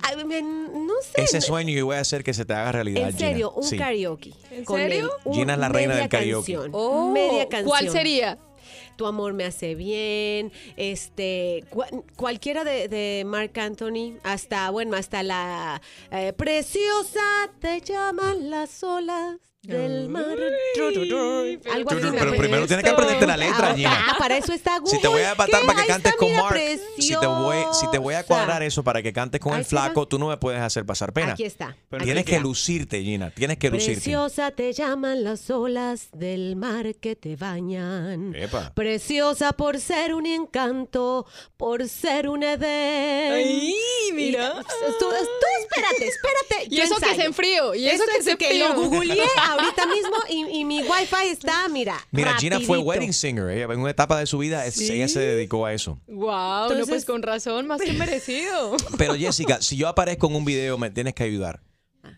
No 0.02 0.94
sé. 1.02 1.22
Ese 1.22 1.40
sueño 1.40 1.70
yo 1.72 1.86
voy 1.86 1.96
a 1.96 2.00
hacer 2.00 2.24
que 2.24 2.34
se 2.34 2.44
te 2.44 2.52
haga 2.54 2.72
realidad. 2.72 3.08
En 3.10 3.18
serio, 3.18 3.50
Gina. 3.50 3.60
un 3.60 3.64
Sí. 3.64 3.76
karaoke. 3.78 4.32
¿En 4.50 4.64
con 4.64 4.78
serio? 4.80 5.10
él, 5.26 5.32
Gina 5.32 5.54
es 5.54 5.58
la 5.58 5.68
reina 5.68 5.96
del 5.96 6.08
karaoke. 6.08 6.52
canción, 6.54 6.70
Oh, 6.74 7.10
media 7.12 7.48
canción. 7.48 7.68
¿cuál 7.68 7.90
sería? 7.90 8.38
Tu 8.96 9.06
amor 9.06 9.32
me 9.32 9.44
hace 9.44 9.76
bien, 9.76 10.50
este, 10.76 11.62
cua- 11.70 12.02
cualquiera 12.16 12.64
de, 12.64 12.88
de 12.88 13.22
Mark 13.24 13.52
Anthony, 13.58 14.16
hasta, 14.24 14.70
bueno, 14.70 14.96
hasta 14.96 15.22
la 15.22 15.80
eh, 16.10 16.32
preciosa 16.32 17.20
te 17.60 17.80
llaman 17.80 18.50
las 18.50 18.82
olas 18.82 19.36
del 19.68 20.08
mar. 20.08 20.24
Algo 21.72 21.90
así 21.90 22.00
Pero 22.12 22.36
primero 22.36 22.66
tienes 22.66 22.84
que 22.84 22.90
aprenderte 22.90 23.26
la 23.26 23.36
letra, 23.36 23.70
Ah, 23.70 23.74
Gina. 23.74 24.06
Ah, 24.10 24.16
para 24.18 24.36
eso 24.36 24.52
está 24.52 24.78
Google. 24.78 24.94
Si 24.96 25.00
te 25.02 25.08
voy 25.08 25.20
a 25.22 25.30
empatar 25.32 25.64
para 25.66 25.80
que 25.82 25.86
cantes 25.86 26.14
con 26.16 26.32
Mark, 26.34 26.58
si 26.98 27.08
te, 27.18 27.26
voy, 27.26 27.56
si 27.72 27.90
te 27.90 27.98
voy 27.98 28.14
a 28.14 28.24
cuadrar 28.24 28.62
eso 28.62 28.82
para 28.82 29.02
que 29.02 29.12
cantes 29.12 29.40
con 29.40 29.54
el 29.56 29.64
flaco, 29.64 30.06
tú 30.08 30.18
no 30.18 30.28
me 30.28 30.36
puedes 30.36 30.60
hacer 30.60 30.86
pasar 30.86 31.12
pena. 31.12 31.32
Aquí 31.32 31.44
está. 31.44 31.76
Pero 31.88 32.00
Aquí 32.00 32.06
tienes 32.06 32.24
está. 32.24 32.36
que 32.36 32.40
lucirte, 32.40 33.02
Gina. 33.02 33.30
Tienes 33.30 33.58
que 33.58 33.70
lucirte. 33.70 33.94
Preciosa 34.00 34.50
te 34.52 34.72
llaman 34.72 35.24
las 35.24 35.50
olas 35.50 36.08
del 36.12 36.56
mar 36.56 36.94
que 36.96 37.16
te 37.16 37.36
bañan. 37.36 38.34
Epa. 38.34 38.72
Preciosa 38.74 39.52
por 39.52 39.78
ser 39.80 40.14
un 40.14 40.26
encanto, 40.26 41.26
por 41.56 41.86
ser 41.88 42.28
un 42.28 42.42
edén. 42.42 43.32
Ay, 43.32 43.74
mira. 44.14 44.54
Y- 44.60 44.92
tú, 44.98 45.06
tú 45.08 45.14
espérate, 45.62 46.06
espérate. 46.08 46.68
Y 46.70 46.76
yo 46.76 46.84
eso 46.84 46.96
que 46.96 47.04
ensayo. 47.06 47.20
es 47.20 47.26
en 47.26 47.34
frío, 47.34 47.74
y 47.74 47.88
eso 47.88 48.04
que 48.10 48.18
es 48.18 48.26
en 48.26 48.36
que 48.38 48.48
frío. 48.48 48.68
lo 48.68 48.74
googleé 48.82 49.22
ahorita 49.58 49.86
mismo 49.86 50.16
y, 50.28 50.60
y 50.60 50.64
mi 50.64 50.80
wifi 50.82 51.28
está, 51.30 51.68
mira. 51.68 51.96
Mira, 52.10 52.34
Gina 52.38 52.60
fue 52.60 52.78
wedding 52.78 53.12
singer. 53.12 53.50
Ella, 53.50 53.64
en 53.72 53.80
una 53.80 53.90
etapa 53.90 54.18
de 54.18 54.26
su 54.26 54.38
vida, 54.38 54.68
Sí. 54.70 54.90
ella 54.92 55.08
se 55.08 55.20
dedicó 55.20 55.66
a 55.66 55.72
eso. 55.72 55.98
Wow, 56.06 56.26
no, 56.28 56.62
Entonces- 56.64 56.88
pues 56.88 57.04
con 57.04 57.22
razón, 57.22 57.66
más 57.66 57.80
que 57.80 57.92
merecido. 57.92 58.76
Pero 58.98 59.14
Jessica, 59.14 59.60
si 59.62 59.76
yo 59.76 59.88
aparezco 59.88 60.26
en 60.28 60.36
un 60.36 60.44
video, 60.44 60.78
me 60.78 60.90
tienes 60.90 61.14
que 61.14 61.24
ayudar. 61.24 61.60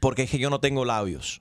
Porque 0.00 0.22
es 0.22 0.30
que 0.30 0.38
yo 0.38 0.50
no 0.50 0.60
tengo 0.60 0.84
labios. 0.84 1.40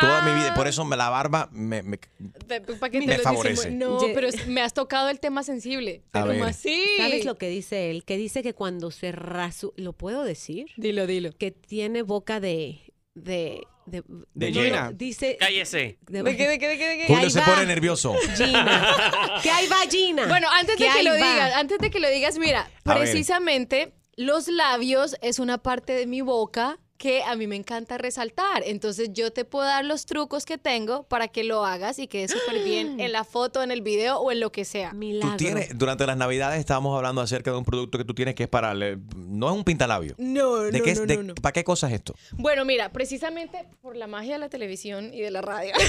Toda 0.00 0.22
mi 0.22 0.32
vida, 0.32 0.54
por 0.54 0.68
eso 0.68 0.84
me, 0.84 0.96
la 0.96 1.08
barba 1.08 1.48
me, 1.50 1.82
me- 1.82 1.98
Para 1.98 2.60
que 2.90 3.00
te 3.00 3.06
Me 3.06 3.16
lo 3.16 3.22
favorece. 3.22 3.70
No, 3.72 3.98
Ye- 4.00 4.12
pero 4.14 4.28
es- 4.28 4.46
me 4.46 4.60
has 4.60 4.72
tocado 4.72 5.08
el 5.08 5.18
tema 5.18 5.42
sensible. 5.42 6.02
A 6.12 6.20
¿Cómo 6.20 6.32
ver. 6.34 6.42
así? 6.44 6.84
¿Sabes 6.98 7.24
lo 7.24 7.36
que 7.36 7.48
dice 7.48 7.90
él? 7.90 8.04
Que 8.04 8.16
dice 8.16 8.42
que 8.44 8.54
cuando 8.54 8.90
se 8.92 9.10
rasu... 9.10 9.72
¿Lo 9.76 9.94
puedo 9.94 10.22
decir? 10.22 10.66
Dilo, 10.76 11.06
dilo. 11.08 11.32
Que 11.32 11.50
tiene 11.50 12.02
boca 12.02 12.38
de... 12.38 12.78
de 13.14 13.62
De, 13.90 14.02
De 14.34 14.52
Gina. 14.52 14.92
Dice. 14.94 15.36
Cállese. 15.38 15.98
De, 16.08 16.22
¿De 16.22 16.36
qué, 16.36 16.48
de 16.48 16.58
qué, 16.58 16.68
de 16.68 16.78
qué, 16.78 16.88
de 16.88 16.96
qué? 16.98 17.06
Que 17.06 17.14
Julio 17.14 17.30
se 17.30 17.40
va. 17.40 17.46
pone 17.46 17.66
nervioso. 17.66 18.14
Gina. 18.36 18.86
Que 19.42 19.50
ahí 19.50 19.66
va 19.68 19.76
Gina. 19.90 20.26
Bueno, 20.26 20.48
antes 20.52 20.78
de 20.78 20.86
que 20.88 21.02
lo 21.02 21.10
va. 21.10 21.16
digas, 21.16 21.52
antes 21.54 21.78
de 21.78 21.90
que 21.90 22.00
lo 22.00 22.08
digas, 22.10 22.38
mira, 22.38 22.70
A 22.84 22.94
ver. 22.94 23.02
precisamente 23.02 23.92
los 24.16 24.48
labios 24.48 25.16
es 25.22 25.38
una 25.38 25.58
parte 25.58 25.92
de 25.92 26.06
mi 26.06 26.20
boca 26.22 26.78
que 26.98 27.22
a 27.22 27.36
mí 27.36 27.46
me 27.46 27.54
encanta 27.56 27.96
resaltar. 27.96 28.62
Entonces 28.66 29.10
yo 29.12 29.32
te 29.32 29.44
puedo 29.44 29.64
dar 29.66 29.84
los 29.84 30.04
trucos 30.04 30.44
que 30.44 30.58
tengo 30.58 31.04
para 31.04 31.28
que 31.28 31.44
lo 31.44 31.64
hagas 31.64 31.98
y 32.00 32.08
quede 32.08 32.26
súper 32.28 32.62
bien 32.64 32.98
en 33.00 33.12
la 33.12 33.22
foto, 33.24 33.62
en 33.62 33.70
el 33.70 33.82
video 33.82 34.18
o 34.18 34.32
en 34.32 34.40
lo 34.40 34.50
que 34.52 34.64
sea. 34.64 34.90
Tú 34.90 35.36
tienes, 35.36 35.78
durante 35.78 36.04
las 36.06 36.16
navidades 36.16 36.58
estábamos 36.58 36.96
hablando 36.96 37.20
acerca 37.20 37.52
de 37.52 37.56
un 37.56 37.64
producto 37.64 37.98
que 37.98 38.04
tú 38.04 38.14
tienes 38.14 38.34
que 38.34 38.42
es 38.42 38.48
para, 38.48 38.74
no 38.74 39.46
es 39.48 39.54
un 39.54 39.64
pintalabio. 39.64 40.14
No, 40.18 40.56
¿De 40.56 40.76
no, 40.78 40.84
qué, 40.84 40.94
no, 40.96 41.00
de- 41.06 41.16
no, 41.18 41.22
no. 41.22 41.34
¿Para 41.36 41.52
qué 41.52 41.62
cosa 41.64 41.86
es 41.86 41.94
esto? 41.94 42.14
Bueno, 42.32 42.64
mira, 42.64 42.90
precisamente 42.90 43.66
por 43.80 43.96
la 43.96 44.08
magia 44.08 44.32
de 44.34 44.40
la 44.40 44.48
televisión 44.48 45.14
y 45.14 45.20
de 45.20 45.30
la 45.30 45.40
radio. 45.40 45.72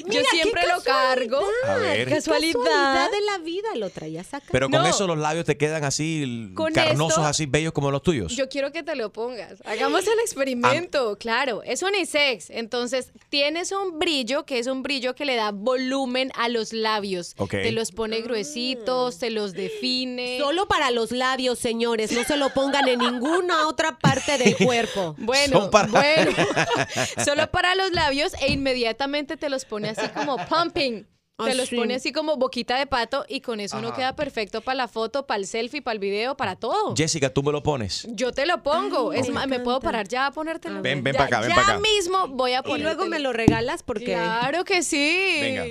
Yo 0.00 0.06
Mira, 0.20 0.24
siempre 0.30 0.62
lo 0.66 0.82
cargo. 0.82 1.38
A 1.66 1.74
ver. 1.76 2.08
Casualidad. 2.08 2.52
casualidad 2.54 3.10
de 3.10 3.20
la 3.20 3.38
vida 3.38 3.68
lo 3.76 3.90
traías 3.90 4.32
acá. 4.32 4.46
Pero 4.50 4.68
con 4.70 4.82
No. 4.82 4.88
eso 4.88 5.06
los 5.06 5.18
labios 5.18 5.44
te 5.44 5.56
quedan 5.56 5.84
así 5.84 6.50
Con 6.54 6.72
carnosos, 6.72 7.18
esto- 7.18 7.28
así 7.28 7.46
bellos 7.46 7.72
como 7.72 7.90
los 7.90 8.02
tuyos. 8.02 8.34
Yo 8.34 8.48
quiero 8.48 8.72
que 8.72 8.82
te 8.82 8.94
lo 8.96 9.12
pongas. 9.12 9.60
Hagamos 9.84 10.06
el 10.06 10.18
experimento. 10.20 11.16
Claro, 11.18 11.62
es 11.64 11.82
unisex. 11.82 12.50
Entonces, 12.50 13.12
tienes 13.28 13.72
un 13.72 13.98
brillo 13.98 14.44
que 14.44 14.58
es 14.58 14.66
un 14.66 14.82
brillo 14.82 15.14
que 15.14 15.24
le 15.24 15.36
da 15.36 15.50
volumen 15.52 16.30
a 16.36 16.48
los 16.48 16.72
labios. 16.72 17.34
Ok. 17.38 17.50
Te 17.50 17.72
los 17.72 17.92
pone 17.92 18.20
gruesitos, 18.20 19.18
te 19.18 19.30
los 19.30 19.52
define. 19.52 20.38
Solo 20.38 20.66
para 20.68 20.90
los 20.90 21.10
labios, 21.12 21.58
señores. 21.58 22.12
No 22.12 22.24
se 22.24 22.36
lo 22.36 22.50
pongan 22.50 22.88
en 22.88 22.98
ninguna 22.98 23.66
otra 23.68 23.98
parte 23.98 24.38
del 24.38 24.56
cuerpo. 24.56 25.14
Bueno, 25.22 25.62
Son 25.62 25.70
para- 25.70 25.88
bueno. 25.88 26.32
Solo 27.24 27.50
para 27.50 27.74
los 27.74 27.92
labios 27.92 28.32
e 28.40 28.52
inmediatamente 28.52 29.36
te 29.36 29.48
los 29.48 29.64
pone 29.64 29.88
así 29.90 30.08
como 30.14 30.36
pumping. 30.46 31.06
Te 31.44 31.50
Ah, 31.52 31.54
los 31.54 31.68
sí. 31.68 31.76
pone 31.76 31.94
así 31.94 32.12
como 32.12 32.36
boquita 32.36 32.76
de 32.78 32.86
pato 32.86 33.24
y 33.28 33.40
con 33.40 33.60
eso 33.60 33.78
uno 33.78 33.88
Ajá. 33.88 33.96
queda 33.96 34.16
perfecto 34.16 34.60
para 34.60 34.74
la 34.76 34.88
foto, 34.88 35.26
para 35.26 35.38
el 35.38 35.46
selfie, 35.46 35.82
para 35.82 35.92
el 35.94 35.98
video, 35.98 36.36
para 36.36 36.56
todo. 36.56 36.94
Jessica, 36.96 37.32
tú 37.32 37.42
me 37.42 37.52
lo 37.52 37.62
pones. 37.62 38.06
Yo 38.10 38.32
te 38.32 38.46
lo 38.46 38.62
pongo. 38.62 39.10
Ay, 39.12 39.20
es 39.20 39.28
me 39.28 39.34
más, 39.34 39.48
me 39.48 39.60
puedo 39.60 39.80
parar 39.80 40.08
ya 40.08 40.26
a 40.26 40.30
ponértelo. 40.32 40.82
Ven, 40.82 41.02
ven 41.02 41.14
Ya- 41.14 41.18
pa' 41.18 41.24
acá, 41.24 41.40
ven 41.40 41.48
ya 41.50 41.54
pa' 41.56 41.62
acá. 41.62 41.78
mismo 41.80 42.28
voy 42.28 42.52
a 42.52 42.60
Y 42.60 42.62
poner. 42.62 42.80
luego 42.82 43.06
me 43.06 43.18
lo 43.18 43.32
regalas 43.32 43.82
porque. 43.82 44.04
Claro 44.12 44.64
que 44.64 44.82
sí. 44.82 45.38
Venga. 45.40 45.62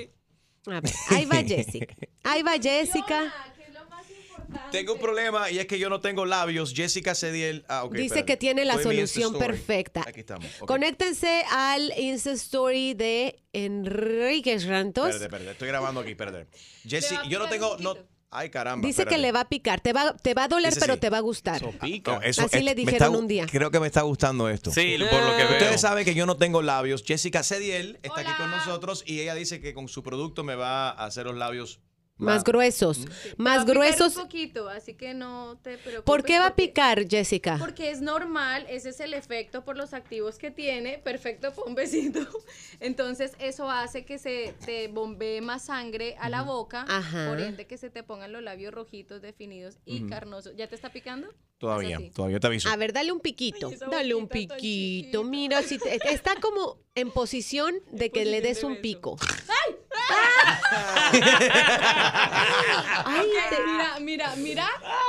A 0.67 0.79
ver, 0.79 0.93
ahí 1.09 1.25
va 1.25 1.37
Jessica. 1.37 1.95
Ahí 2.23 2.43
va 2.43 2.51
Jessica. 2.61 3.33
Tengo 4.71 4.93
un 4.93 4.99
problema 4.99 5.49
y 5.51 5.59
es 5.59 5.65
que 5.67 5.79
yo 5.79 5.89
no 5.89 5.99
tengo 6.01 6.25
labios. 6.25 6.73
Jessica 6.75 7.15
Cediel. 7.15 7.65
Ah. 7.67 7.85
Dice 7.91 8.05
espérate. 8.05 8.25
que 8.25 8.37
tiene 8.37 8.65
la 8.65 8.75
Estoy 8.75 8.95
en 8.97 9.01
mi 9.03 9.07
solución 9.07 9.33
Insta 9.33 9.45
Story. 9.45 9.57
perfecta. 9.57 10.03
Aquí 10.07 10.19
estamos. 10.21 10.47
ok. 10.61 10.67
Conéctense 10.67 11.43
al 11.51 11.93
Insta 11.97 12.31
Story 12.31 12.93
de 12.93 13.39
Enrique 13.53 14.59
Santos. 14.59 15.05
Espérate, 15.09 15.25
espérate. 15.25 15.51
Estoy 15.51 15.67
grabando 15.67 15.99
aquí, 16.01 16.11
espérate. 16.11 16.47
Jessy, 16.87 17.15
yo 17.29 17.39
no 17.39 17.47
tengo. 17.49 17.77
No, 17.79 17.95
ay, 18.29 18.49
caramba. 18.49 18.85
Dice 18.87 18.97
que 19.03 19.09
espérate. 19.15 19.21
le 19.21 19.31
va 19.31 19.39
a 19.41 19.49
picar. 19.49 19.81
Te 19.81 19.93
va, 19.93 20.15
te 20.15 20.33
va 20.33 20.45
a 20.45 20.47
doler, 20.47 20.69
Dice 20.73 20.81
pero 20.81 20.93
sí. 20.95 20.99
te 21.01 21.09
va 21.09 21.17
a 21.17 21.21
gustar. 21.21 21.61
No, 21.61 21.69
Así 21.79 22.01
eso- 22.23 22.47
le 22.53 22.63
me 22.63 22.75
dijeron 22.75 22.95
está- 22.95 23.09
un 23.09 23.27
día. 23.27 23.45
Creo 23.49 23.71
que 23.71 23.79
me 23.79 23.87
está 23.87 24.01
gustando 24.01 24.49
esto. 24.49 24.71
Sí, 24.71 24.95
por 24.99 25.21
lo 25.23 25.37
que 25.37 25.43
veo. 25.43 25.51
Ustedes 25.53 25.81
saben 25.81 26.05
que 26.05 26.13
yo 26.13 26.25
no 26.25 26.37
tengo 26.37 26.61
labios. 26.61 27.03
Jessica 27.05 27.43
Cediel 27.43 27.99
está 28.03 28.21
aquí 28.21 28.31
con 28.37 28.49
nosotros 28.51 29.03
y 29.05 29.19
ella 29.21 29.35
dice 29.35 29.59
que 29.59 29.73
con 29.73 29.87
su 29.87 30.03
producto 30.03 30.43
me 30.43 30.55
va 30.55 30.89
a 30.89 31.05
hacer 31.05 31.25
los 31.25 31.35
labios 31.35 31.79
Más 32.25 32.43
gruesos. 32.43 33.05
Más 33.37 33.59
a 33.59 33.65
picar 33.65 33.75
gruesos. 33.75 34.15
Un 34.17 34.23
poquito, 34.23 34.69
así 34.69 34.93
que 34.93 35.13
no 35.13 35.57
te 35.61 35.77
preocupes. 35.77 36.03
¿Por 36.05 36.23
qué 36.23 36.39
va 36.39 36.47
a 36.47 36.49
porque- 36.49 36.67
picar, 36.67 37.07
Jessica? 37.09 37.57
Porque 37.59 37.91
es 37.91 38.01
normal, 38.01 38.65
ese 38.69 38.89
es 38.89 38.99
el 38.99 39.13
efecto 39.13 39.63
por 39.65 39.75
los 39.77 39.93
activos 39.93 40.37
que 40.37 40.51
tiene. 40.51 40.99
Perfecto, 40.99 41.51
besito. 41.75 42.19
Entonces, 42.79 43.33
eso 43.39 43.69
hace 43.69 44.05
que 44.05 44.17
se 44.17 44.53
te 44.65 44.87
bombee 44.87 45.41
más 45.41 45.65
sangre 45.65 46.15
a 46.19 46.29
la 46.29 46.43
boca. 46.43 46.85
Ajá. 46.87 47.27
Por 47.29 47.39
ende, 47.41 47.65
que 47.67 47.77
se 47.77 47.89
te 47.89 48.03
pongan 48.03 48.31
los 48.31 48.41
labios 48.43 48.73
rojitos, 48.73 49.21
definidos 49.21 49.77
y 49.85 50.07
carnosos. 50.07 50.53
¿Ya 50.55 50.67
te 50.67 50.75
está 50.75 50.91
picando? 50.91 51.27
Todavía, 51.57 51.99
todavía 52.15 52.39
te 52.39 52.47
aviso. 52.47 52.69
A 52.69 52.75
ver, 52.75 52.91
dale 52.91 53.11
un 53.11 53.19
piquito. 53.19 53.71
Dale 53.91 54.15
un 54.15 54.27
piquito. 54.27 55.23
Mira, 55.23 55.61
si 55.61 55.77
te- 55.77 55.99
está 56.11 56.35
como 56.41 56.79
en 56.95 57.11
posición 57.11 57.75
de 57.91 58.09
que 58.11 58.25
le 58.25 58.41
des 58.41 58.63
un 58.63 58.81
pico. 58.81 59.17
Ay, 63.05 63.27
mira, 63.99 63.99
mira, 63.99 64.35
mira. 64.37 64.67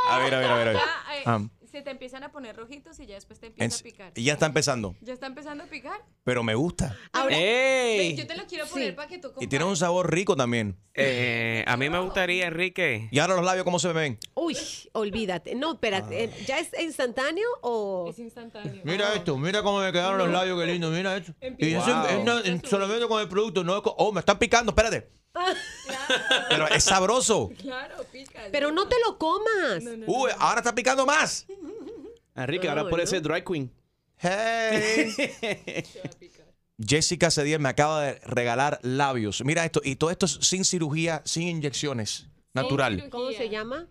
A 0.08 0.18
ver, 0.18 0.34
a 0.34 0.38
ver, 0.38 0.50
a 0.50 0.54
ver, 0.56 0.68
a 0.68 0.72
ver. 0.72 0.76
Ya, 0.76 1.14
eh, 1.16 1.22
Ah. 1.26 1.40
Se 1.70 1.80
te 1.80 1.90
empiezan 1.90 2.22
a 2.22 2.30
poner 2.30 2.54
rojitos 2.54 3.00
y 3.00 3.06
ya 3.06 3.14
después 3.14 3.40
te 3.40 3.46
empieza 3.46 3.74
En- 3.76 3.80
a 3.80 3.82
picar. 3.82 4.12
y 4.14 4.24
ya 4.24 4.34
está 4.34 4.44
empezando. 4.44 4.94
Ya 5.00 5.14
está 5.14 5.26
empezando 5.26 5.64
a 5.64 5.66
picar. 5.68 5.98
Pero 6.24 6.44
me 6.44 6.54
gusta. 6.54 6.96
Ahora, 7.12 7.36
¡Ey! 7.36 7.98
ven, 8.10 8.16
yo 8.16 8.26
te 8.28 8.36
lo 8.36 8.46
quiero 8.46 8.66
poner 8.68 8.94
para 8.94 9.08
que 9.08 9.18
tú 9.18 9.32
Y 9.40 9.48
tiene 9.48 9.64
un 9.64 9.76
sabor 9.76 10.08
rico 10.12 10.36
también. 10.36 10.76
Eh, 10.94 11.64
a 11.66 11.76
mí 11.76 11.90
me 11.90 11.98
gustaría, 11.98 12.46
Enrique. 12.46 13.08
¿Y 13.10 13.18
ahora 13.18 13.34
los 13.34 13.44
labios 13.44 13.64
cómo 13.64 13.80
se 13.80 13.88
me 13.88 13.94
ven? 13.94 14.18
Uy, 14.34 14.56
olvídate. 14.92 15.56
No, 15.56 15.72
espérate. 15.72 16.24
eh, 16.24 16.30
¿Ya 16.46 16.60
es 16.60 16.68
instantáneo 16.80 17.46
o...? 17.62 18.06
Es 18.08 18.20
instantáneo. 18.20 18.82
Mira 18.84 19.12
esto, 19.14 19.36
mira 19.36 19.64
cómo 19.64 19.80
me 19.80 19.90
quedaron 19.90 20.18
los 20.18 20.28
labios, 20.30 20.60
qué 20.60 20.66
lindo, 20.66 20.90
mira 20.90 21.16
esto. 21.16 21.32
Y 21.58 21.74
eso 21.74 22.06
es 22.06 22.24
na- 22.24 22.42
solamente 22.68 23.08
con 23.08 23.20
el 23.20 23.28
producto, 23.28 23.64
no 23.64 23.76
es 23.76 23.82
con- 23.82 23.94
Oh, 23.96 24.12
me 24.12 24.20
están 24.20 24.38
picando, 24.38 24.70
espérate. 24.70 25.08
Pero 26.50 26.68
es 26.68 26.84
sabroso. 26.84 27.50
Claro, 27.58 27.96
pica. 28.12 28.42
Pero 28.52 28.70
no 28.70 28.86
te 28.86 28.94
lo 29.04 29.18
comas. 29.18 29.82
Uy, 30.06 30.30
ahora 30.38 30.60
está 30.60 30.72
picando 30.74 31.04
más. 31.04 31.46
Enrique, 32.36 32.68
ahora 32.68 32.82
Ah, 32.82 32.84
bueno. 32.88 33.06
ser 33.06 33.22
dry 33.22 33.42
queen. 33.42 33.72
Hey. 34.22 35.12
Jessica 36.78 37.30
Cediel 37.30 37.60
me 37.60 37.68
acaba 37.68 38.02
de 38.02 38.14
regalar 38.24 38.78
labios. 38.82 39.44
Mira 39.44 39.64
esto, 39.64 39.80
y 39.84 39.96
todo 39.96 40.10
esto 40.10 40.26
es 40.26 40.38
sin 40.42 40.64
cirugía, 40.64 41.22
sin 41.24 41.48
inyecciones. 41.48 42.26
Natural. 42.54 43.08
¿Cómo 43.10 43.30
se 43.32 43.48
llama? 43.48 43.88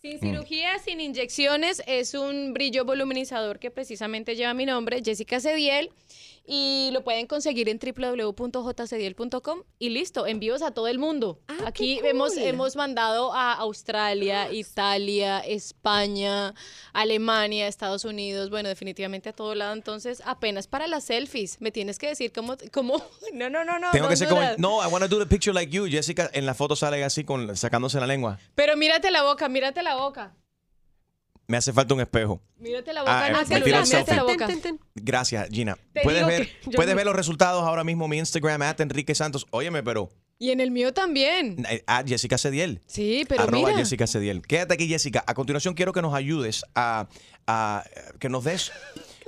Sin 0.00 0.16
Mm. 0.16 0.20
cirugía, 0.20 0.78
sin 0.78 1.00
inyecciones, 1.00 1.82
es 1.86 2.14
un 2.14 2.54
brillo 2.54 2.84
voluminizador 2.84 3.58
que 3.58 3.70
precisamente 3.70 4.34
lleva 4.34 4.54
mi 4.54 4.64
nombre, 4.64 5.02
Jessica 5.04 5.40
Cediel, 5.40 5.90
y 6.46 6.90
lo 6.92 7.04
pueden 7.04 7.26
conseguir 7.26 7.68
en 7.68 7.78
www.jcediel.com 7.78 9.62
y 9.78 9.90
listo, 9.90 10.26
envíos 10.26 10.62
a 10.62 10.72
todo 10.72 10.88
el 10.88 10.98
mundo. 10.98 11.40
Aquí 11.64 12.00
Ah, 12.02 12.08
hemos, 12.08 12.34
cool. 12.34 12.42
hemos 12.42 12.76
mandado 12.76 13.32
a 13.32 13.52
Australia, 13.54 14.52
Italia, 14.52 15.40
España, 15.40 16.54
Alemania, 16.92 17.68
Estados 17.68 18.04
Unidos, 18.04 18.50
bueno, 18.50 18.68
definitivamente 18.68 19.28
a 19.28 19.32
todo 19.32 19.54
lado, 19.54 19.72
entonces 19.72 20.22
apenas 20.24 20.66
para 20.66 20.86
las 20.86 21.04
selfies, 21.04 21.60
me 21.60 21.70
tienes 21.70 21.98
que 21.98 22.08
decir 22.08 22.32
cómo, 22.32 22.56
cómo, 22.72 23.02
no, 23.32 23.48
no, 23.50 23.64
no, 23.64 23.78
no. 23.78 23.90
Tengo 23.92 24.04
no 24.06 24.10
que 24.10 24.16
ser 24.16 24.28
como. 24.28 24.40
No, 24.58 24.82
I 24.82 24.86
want 24.90 25.02
to 25.04 25.08
do 25.08 25.18
the 25.18 25.26
picture 25.26 25.52
like 25.54 25.70
you. 25.72 25.86
Jessica 25.88 26.30
en 26.32 26.46
la 26.46 26.54
foto 26.54 26.76
sale 26.76 27.02
así 27.04 27.24
con 27.24 27.56
sacándose 27.56 28.00
la 28.00 28.06
lengua. 28.06 28.38
Pero 28.54 28.76
mírate 28.76 29.10
la 29.10 29.22
boca, 29.22 29.48
mírate 29.48 29.82
la 29.82 29.96
boca. 29.96 30.34
Me 31.50 31.56
hace 31.56 31.72
falta 31.72 31.92
un 31.94 32.00
espejo. 32.00 32.40
Mírate 32.58 32.92
la 32.92 33.00
Ah, 33.00 33.28
boca 33.32 33.44
me 33.48 33.60
tiro 33.60 33.82
mírate 33.82 34.14
la 34.14 34.22
boca. 34.22 34.48
Gracias, 34.94 35.48
Gina. 35.50 35.76
Te 35.92 36.02
Puedes 36.02 36.24
ver, 36.24 36.46
que 36.46 36.70
yo 36.70 36.76
puedes 36.76 36.92
me- 36.94 36.98
ver 36.98 37.06
los 37.06 37.16
resultados 37.16 37.64
ahora 37.64 37.82
mismo 37.82 38.04
en 38.04 38.10
mi 38.12 38.18
Instagram, 38.18 38.62
at 38.62 38.80
Enrique 38.80 39.14
Santos. 39.16 39.46
Óyeme, 39.50 39.82
pero 39.82 40.10
Y 40.38 40.50
en 40.52 40.60
el 40.60 40.70
mío 40.70 40.94
también. 40.94 41.66
eh, 41.68 41.82
at 41.88 42.06
Jessica 42.06 42.38
Cediel. 42.38 42.80
Sí, 42.86 43.24
pero 43.28 43.42
arroba 43.42 43.68
mira. 43.70 43.78
Jessica 43.80 44.06
Cediel. 44.06 44.42
Quédate 44.46 44.74
aquí, 44.74 44.86
Jessica. 44.86 45.24
A 45.26 45.34
continuación 45.34 45.74
quiero 45.74 45.92
que 45.92 46.02
nos 46.02 46.14
ayudes 46.14 46.64
a, 46.76 47.08
a- 47.50 47.84
que 48.18 48.28
nos 48.28 48.44
des 48.44 48.72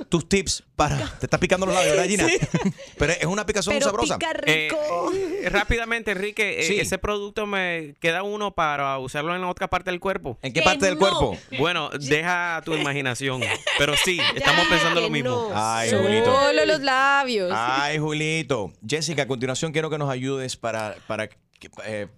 tus 0.08 0.28
tips 0.28 0.64
para. 0.74 0.96
Te 1.20 1.26
está 1.26 1.38
picando 1.38 1.64
los 1.64 1.74
labios, 1.74 1.92
¿verdad, 1.96 2.08
Gina? 2.08 2.26
Pero 2.98 3.12
es 3.12 3.24
una 3.26 3.46
picazón 3.46 3.74
Pero 3.74 3.86
sabrosa. 3.86 4.18
pica 4.18 4.32
Eh, 4.46 4.68
rico. 4.68 5.12
eh, 5.14 5.48
rápidamente, 5.48 6.10
Enrique, 6.10 6.60
eh, 6.60 6.62
Sí. 6.64 6.80
ese 6.80 6.98
producto 6.98 7.46
me 7.46 7.94
queda 8.00 8.22
uno 8.24 8.52
para 8.52 8.98
usarlo 8.98 9.34
en 9.36 9.44
otra 9.44 9.68
parte 9.70 9.90
del 9.90 10.00
cuerpo. 10.00 10.38
¿En 10.42 10.52
qué 10.52 10.62
parte 10.62 10.86
del 10.86 10.98
cuerpo? 10.98 11.38
Bueno, 11.58 11.90
deja 11.90 12.62
tu 12.64 12.74
imaginación. 12.74 13.42
Pero 13.78 13.94
sí, 14.04 14.18
estamos 14.34 14.66
pensando 14.66 15.00
lo 15.00 15.08
mismo. 15.10 15.30
no. 15.30 15.50
Ay, 15.54 15.90
Julito. 15.92 16.34
Solo 16.34 16.66
los 16.66 16.80
labios. 16.80 17.52
Ay, 17.54 17.98
Julito. 17.98 18.72
Jessica, 18.86 19.22
a 19.22 19.26
continuación 19.28 19.70
quiero 19.72 19.88
que 19.88 19.98
nos 19.98 20.10
ayudes 20.10 20.56
para, 20.56 20.96
para 21.06 21.28
que, 21.28 21.38
eh, 21.84 22.08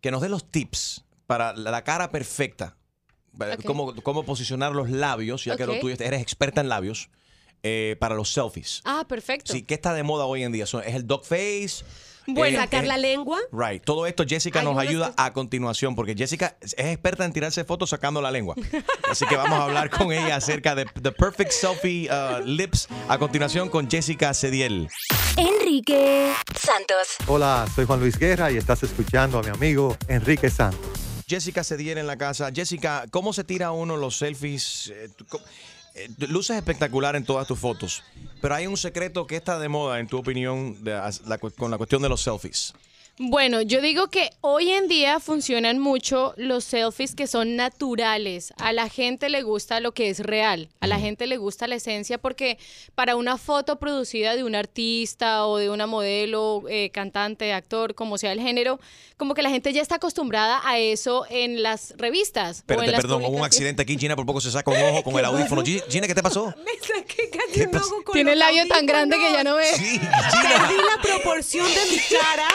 que 0.00 0.10
nos 0.12 0.20
des 0.22 0.30
los 0.30 0.48
tips 0.50 1.04
para 1.26 1.52
la, 1.54 1.72
la 1.72 1.82
cara 1.84 2.10
perfecta. 2.12 2.76
Cómo, 3.64 3.94
cómo 4.02 4.24
posicionar 4.24 4.72
los 4.72 4.90
labios, 4.90 5.44
ya 5.44 5.56
que 5.56 5.66
lo 5.66 5.78
tuyo, 5.78 5.94
eres 5.98 6.20
experta 6.20 6.60
en 6.60 6.68
labios, 6.68 7.08
eh, 7.62 7.96
para 7.98 8.14
los 8.14 8.32
selfies. 8.32 8.82
Ah, 8.84 9.04
perfecto. 9.08 9.52
Sí, 9.52 9.62
¿qué 9.62 9.74
está 9.74 9.92
de 9.94 10.02
moda 10.02 10.24
hoy 10.26 10.42
en 10.44 10.52
día? 10.52 10.64
¿Es 10.64 10.74
el 10.74 11.06
dog 11.06 11.24
face? 11.24 11.84
Bueno, 12.28 12.58
Eh, 12.58 12.60
sacar 12.60 12.84
eh, 12.84 12.88
la 12.88 12.98
lengua. 12.98 13.38
Right. 13.52 13.82
Todo 13.82 14.06
esto 14.06 14.24
Jessica 14.28 14.62
nos 14.62 14.76
ayuda 14.76 15.14
a 15.16 15.32
continuación 15.32 15.94
porque 15.94 16.14
Jessica 16.14 16.56
es 16.60 16.74
experta 16.76 17.24
en 17.24 17.32
tirarse 17.32 17.64
fotos 17.64 17.90
sacando 17.90 18.20
la 18.20 18.30
lengua. 18.30 18.54
Así 19.10 19.24
que 19.26 19.34
vamos 19.34 19.58
a 19.58 19.64
hablar 19.64 19.88
con 19.88 20.12
ella 20.12 20.36
acerca 20.36 20.74
de 20.74 20.84
The 20.84 21.12
Perfect 21.12 21.52
Selfie 21.52 22.08
uh, 22.10 22.44
Lips 22.44 22.88
a 23.08 23.18
continuación 23.18 23.70
con 23.70 23.90
Jessica 23.90 24.34
Cediel. 24.34 24.88
Enrique 25.36 26.34
Santos. 26.54 27.16
Hola, 27.26 27.66
soy 27.74 27.86
Juan 27.86 28.00
Luis 28.00 28.18
Guerra 28.18 28.50
y 28.50 28.58
estás 28.58 28.82
escuchando 28.82 29.38
a 29.38 29.42
mi 29.42 29.48
amigo 29.48 29.96
Enrique 30.08 30.50
Santos. 30.50 30.97
Jessica 31.28 31.62
Cediel 31.62 31.98
en 31.98 32.06
la 32.06 32.16
casa. 32.16 32.50
Jessica, 32.52 33.04
¿cómo 33.10 33.32
se 33.32 33.44
tira 33.44 33.70
uno 33.72 33.96
los 33.96 34.16
selfies? 34.16 34.92
Eh, 34.94 35.10
eh, 35.94 36.08
luces 36.28 36.56
espectacular 36.56 37.16
en 37.16 37.24
todas 37.24 37.46
tus 37.46 37.58
fotos, 37.58 38.02
pero 38.40 38.54
hay 38.54 38.66
un 38.66 38.76
secreto 38.76 39.26
que 39.26 39.36
está 39.36 39.58
de 39.58 39.68
moda, 39.68 39.98
en 39.98 40.06
tu 40.06 40.18
opinión, 40.18 40.76
con 41.56 41.70
la 41.70 41.76
cuestión 41.76 42.02
de 42.02 42.08
los 42.08 42.22
selfies. 42.22 42.74
Bueno, 43.20 43.62
yo 43.62 43.80
digo 43.80 44.06
que 44.08 44.30
hoy 44.42 44.70
en 44.70 44.86
día 44.86 45.18
funcionan 45.18 45.80
mucho 45.80 46.34
los 46.36 46.62
selfies 46.62 47.16
que 47.16 47.26
son 47.26 47.56
naturales. 47.56 48.52
A 48.58 48.72
la 48.72 48.88
gente 48.88 49.28
le 49.28 49.42
gusta 49.42 49.80
lo 49.80 49.90
que 49.92 50.08
es 50.08 50.20
real. 50.20 50.68
A 50.78 50.86
la 50.86 51.00
gente 51.00 51.26
le 51.26 51.36
gusta 51.36 51.66
la 51.66 51.74
esencia 51.74 52.18
porque 52.18 52.58
para 52.94 53.16
una 53.16 53.36
foto 53.36 53.80
producida 53.80 54.36
de 54.36 54.44
un 54.44 54.54
artista 54.54 55.46
o 55.46 55.56
de 55.58 55.68
una 55.68 55.88
modelo, 55.88 56.62
eh, 56.68 56.90
cantante, 56.90 57.52
actor, 57.52 57.96
como 57.96 58.18
sea 58.18 58.30
el 58.30 58.40
género, 58.40 58.78
como 59.16 59.34
que 59.34 59.42
la 59.42 59.50
gente 59.50 59.72
ya 59.72 59.82
está 59.82 59.96
acostumbrada 59.96 60.60
a 60.64 60.78
eso 60.78 61.26
en 61.28 61.60
las 61.60 61.94
revistas. 61.98 62.58
o 62.58 62.60
en 62.60 62.60
Espérate, 62.70 62.92
las 62.92 63.00
perdón, 63.00 63.24
hubo 63.24 63.36
un 63.38 63.44
accidente 63.44 63.82
aquí. 63.82 63.98
Gina 63.98 64.14
por 64.14 64.26
poco 64.26 64.40
se 64.40 64.52
saca 64.52 64.70
un 64.70 64.76
ojo 64.94 65.02
con 65.02 65.18
el 65.18 65.24
audífono. 65.24 65.62
Gi- 65.64 65.82
Gina, 65.88 66.06
¿qué 66.06 66.14
te 66.14 66.22
pasó? 66.22 66.54
Me 66.64 66.78
saqué 66.86 67.30
casi 67.30 67.62
un 67.62 67.76
ojo 67.76 68.04
con 68.04 68.12
Tiene 68.12 68.34
el 68.34 68.38
labio 68.38 68.68
tan 68.68 68.86
grande 68.86 69.16
que 69.18 69.32
ya 69.32 69.42
no 69.42 69.56
ve. 69.56 69.66
Perdí 69.72 70.76
la 70.76 71.02
proporción 71.02 71.66
de 71.66 71.80
mi 71.90 71.98
cara 72.16 72.48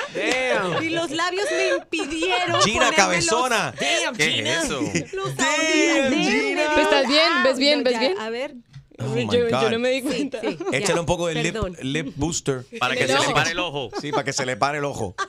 Damn. 0.54 0.84
y 0.84 0.90
los 0.90 1.12
labios 1.12 1.46
me 1.52 1.68
impidieron. 1.78 2.62
Gina, 2.62 2.92
cabezona. 2.92 3.74
Damn, 4.04 4.16
¿Qué 4.16 4.30
Gina. 4.32 4.50
es 4.58 4.64
eso? 4.66 4.80
Los. 5.14 5.30
Gina. 5.32 6.72
Pues, 6.74 6.86
¿estás 6.86 7.08
bien? 7.08 7.44
¿Ves 7.44 7.58
bien? 7.58 7.80
No, 7.80 7.84
¿Ves 7.86 7.94
ya, 7.94 8.00
bien? 8.00 8.20
A 8.20 8.30
ver. 8.30 8.56
Oh 9.00 9.16
yo, 9.18 9.70
no 9.72 9.80
me 9.80 9.90
di 9.90 10.02
cuenta. 10.02 10.40
Échale 10.72 11.00
un 11.00 11.06
poco 11.06 11.28
de 11.28 11.76
lip, 11.82 12.14
booster. 12.16 12.64
Para 12.80 12.96
que 12.96 13.08
se 13.08 13.14
le 13.20 13.34
pare 13.34 13.52
el 13.52 13.60
ojo. 13.60 13.90
Sí, 14.02 14.12
para 14.12 14.24
que 14.24 14.34
se 14.34 14.46
le 14.46 14.56
pare 14.58 14.78
el 14.80 14.86
ojo. 14.86 15.16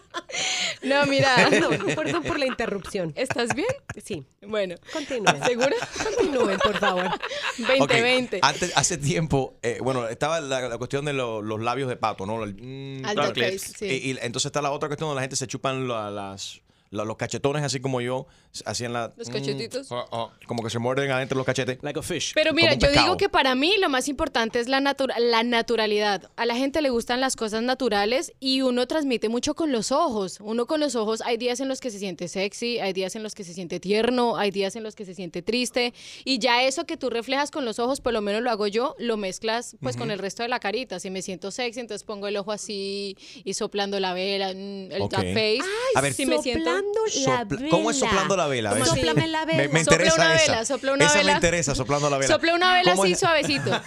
No, 0.82 1.06
mira. 1.06 1.34
Perdón, 1.48 1.78
perdón 1.96 2.22
por 2.24 2.38
la 2.38 2.44
interrupción. 2.46 3.12
¿Estás 3.16 3.54
bien? 3.54 3.68
Sí. 4.04 4.26
Bueno. 4.42 4.74
Continúen. 4.92 5.42
¿Segura? 5.44 5.74
Continúen, 6.02 6.58
por 6.58 6.76
favor. 6.78 7.08
2020. 7.56 8.36
Ok, 8.38 8.44
Antes, 8.44 8.72
hace 8.76 8.98
tiempo, 8.98 9.56
eh, 9.62 9.78
bueno, 9.80 10.06
estaba 10.08 10.40
la, 10.42 10.68
la 10.68 10.76
cuestión 10.76 11.06
de 11.06 11.14
lo- 11.14 11.40
los 11.40 11.62
labios 11.62 11.88
de 11.88 11.96
pato, 11.96 12.26
¿no? 12.26 12.42
El, 12.44 12.54
mm, 12.54 13.02
face, 13.34 13.58
sí. 13.58 13.86
Y, 13.86 14.10
y 14.12 14.18
entonces 14.20 14.46
está 14.46 14.60
la 14.60 14.72
otra 14.72 14.88
cuestión 14.90 15.08
donde 15.08 15.20
la 15.20 15.22
gente 15.22 15.36
se 15.36 15.46
chupan 15.46 15.88
la- 15.88 16.10
las, 16.10 16.60
la- 16.62 16.63
los 17.04 17.16
cachetones, 17.16 17.62
así 17.64 17.80
como 17.80 18.00
yo, 18.00 18.26
hacían 18.64 18.92
la... 18.92 19.12
Los 19.16 19.28
mm, 19.28 19.32
cachetitos. 19.32 19.88
ah, 19.90 20.04
ah, 20.12 20.30
como 20.46 20.62
que 20.62 20.70
se 20.70 20.78
muerden 20.78 21.10
adentro 21.10 21.36
los 21.36 21.44
cachetes. 21.46 21.78
Like 21.82 21.98
a 21.98 22.02
fish. 22.02 22.32
Pero 22.34 22.52
mira, 22.52 22.74
yo 22.74 22.90
digo 22.92 23.16
que 23.16 23.28
para 23.28 23.54
mí 23.54 23.74
lo 23.80 23.88
más 23.88 24.06
importante 24.08 24.60
es 24.60 24.68
la, 24.68 24.80
natura- 24.80 25.18
la 25.18 25.42
naturalidad. 25.42 26.30
A 26.36 26.46
la 26.46 26.54
gente 26.54 26.80
le 26.82 26.90
gustan 26.90 27.20
las 27.20 27.34
cosas 27.36 27.62
naturales 27.62 28.32
y 28.38 28.60
uno 28.62 28.86
transmite 28.86 29.28
mucho 29.28 29.54
con 29.54 29.72
los 29.72 29.90
ojos. 29.90 30.38
Uno 30.40 30.66
con 30.66 30.78
los 30.80 30.94
ojos 30.94 31.20
hay 31.22 31.36
días 31.36 31.58
en 31.60 31.68
los 31.68 31.80
que 31.80 31.90
se 31.90 31.98
siente 31.98 32.28
sexy, 32.28 32.78
hay 32.78 32.92
días 32.92 33.16
en 33.16 33.22
los 33.22 33.34
que 33.34 33.42
se 33.44 33.54
siente 33.54 33.80
tierno, 33.80 34.36
hay 34.36 34.50
días 34.50 34.76
en 34.76 34.82
los 34.82 34.94
que 34.94 35.04
se 35.04 35.14
siente 35.14 35.42
triste 35.42 35.92
y 36.24 36.38
ya 36.38 36.62
eso 36.62 36.84
que 36.86 36.96
tú 36.96 37.10
reflejas 37.10 37.50
con 37.50 37.64
los 37.64 37.78
ojos, 37.78 38.00
por 38.00 38.12
lo 38.12 38.20
menos 38.20 38.42
lo 38.42 38.50
hago 38.50 38.66
yo, 38.66 38.94
lo 38.98 39.16
mezclas 39.16 39.76
pues 39.80 39.96
con 39.96 40.10
el 40.10 40.18
resto 40.18 40.42
de 40.42 40.48
la 40.48 40.60
carita. 40.60 41.00
Si 41.00 41.10
me 41.10 41.22
siento 41.22 41.50
sexy, 41.50 41.80
entonces 41.80 42.04
pongo 42.04 42.28
el 42.28 42.36
ojo 42.36 42.52
así 42.52 43.16
y 43.44 43.54
soplando 43.54 43.98
la 44.00 44.12
vela, 44.14 44.52
mm, 44.52 44.92
el 44.92 45.02
Ok. 45.02 45.12
duck 45.12 45.20
face. 45.32 45.60
A 45.94 46.00
ver, 46.00 46.12
si 46.12 46.26
me 46.26 46.38
siento 46.38 46.70
soplando 46.92 47.00
la 47.04 47.44
Sopla- 47.44 47.68
¿Cómo 47.70 47.90
es 47.90 47.98
soplando 47.98 48.36
la 48.36 48.46
vela? 48.46 48.70
A 48.70 48.74
ver. 48.74 48.86
Sóplame 48.86 49.26
la 49.28 49.44
vela. 49.44 49.62
Me, 49.62 49.68
me 49.68 49.84
Sopla 49.84 49.94
interesa 49.96 50.14
una 50.14 50.34
esa. 50.34 50.52
vela, 50.52 50.64
sopla 50.64 50.92
una 50.92 51.04
esa 51.04 51.14
me 51.14 51.20
vela. 51.20 51.32
interesa, 51.32 51.74
soplando 51.74 52.10
la 52.10 52.18
vela. 52.18 52.34
Sopla 52.34 52.54
una 52.54 52.74
vela 52.74 52.90
¿Cómo 52.92 53.02
así 53.04 53.12
es? 53.12 53.20
suavecito. 53.20 53.70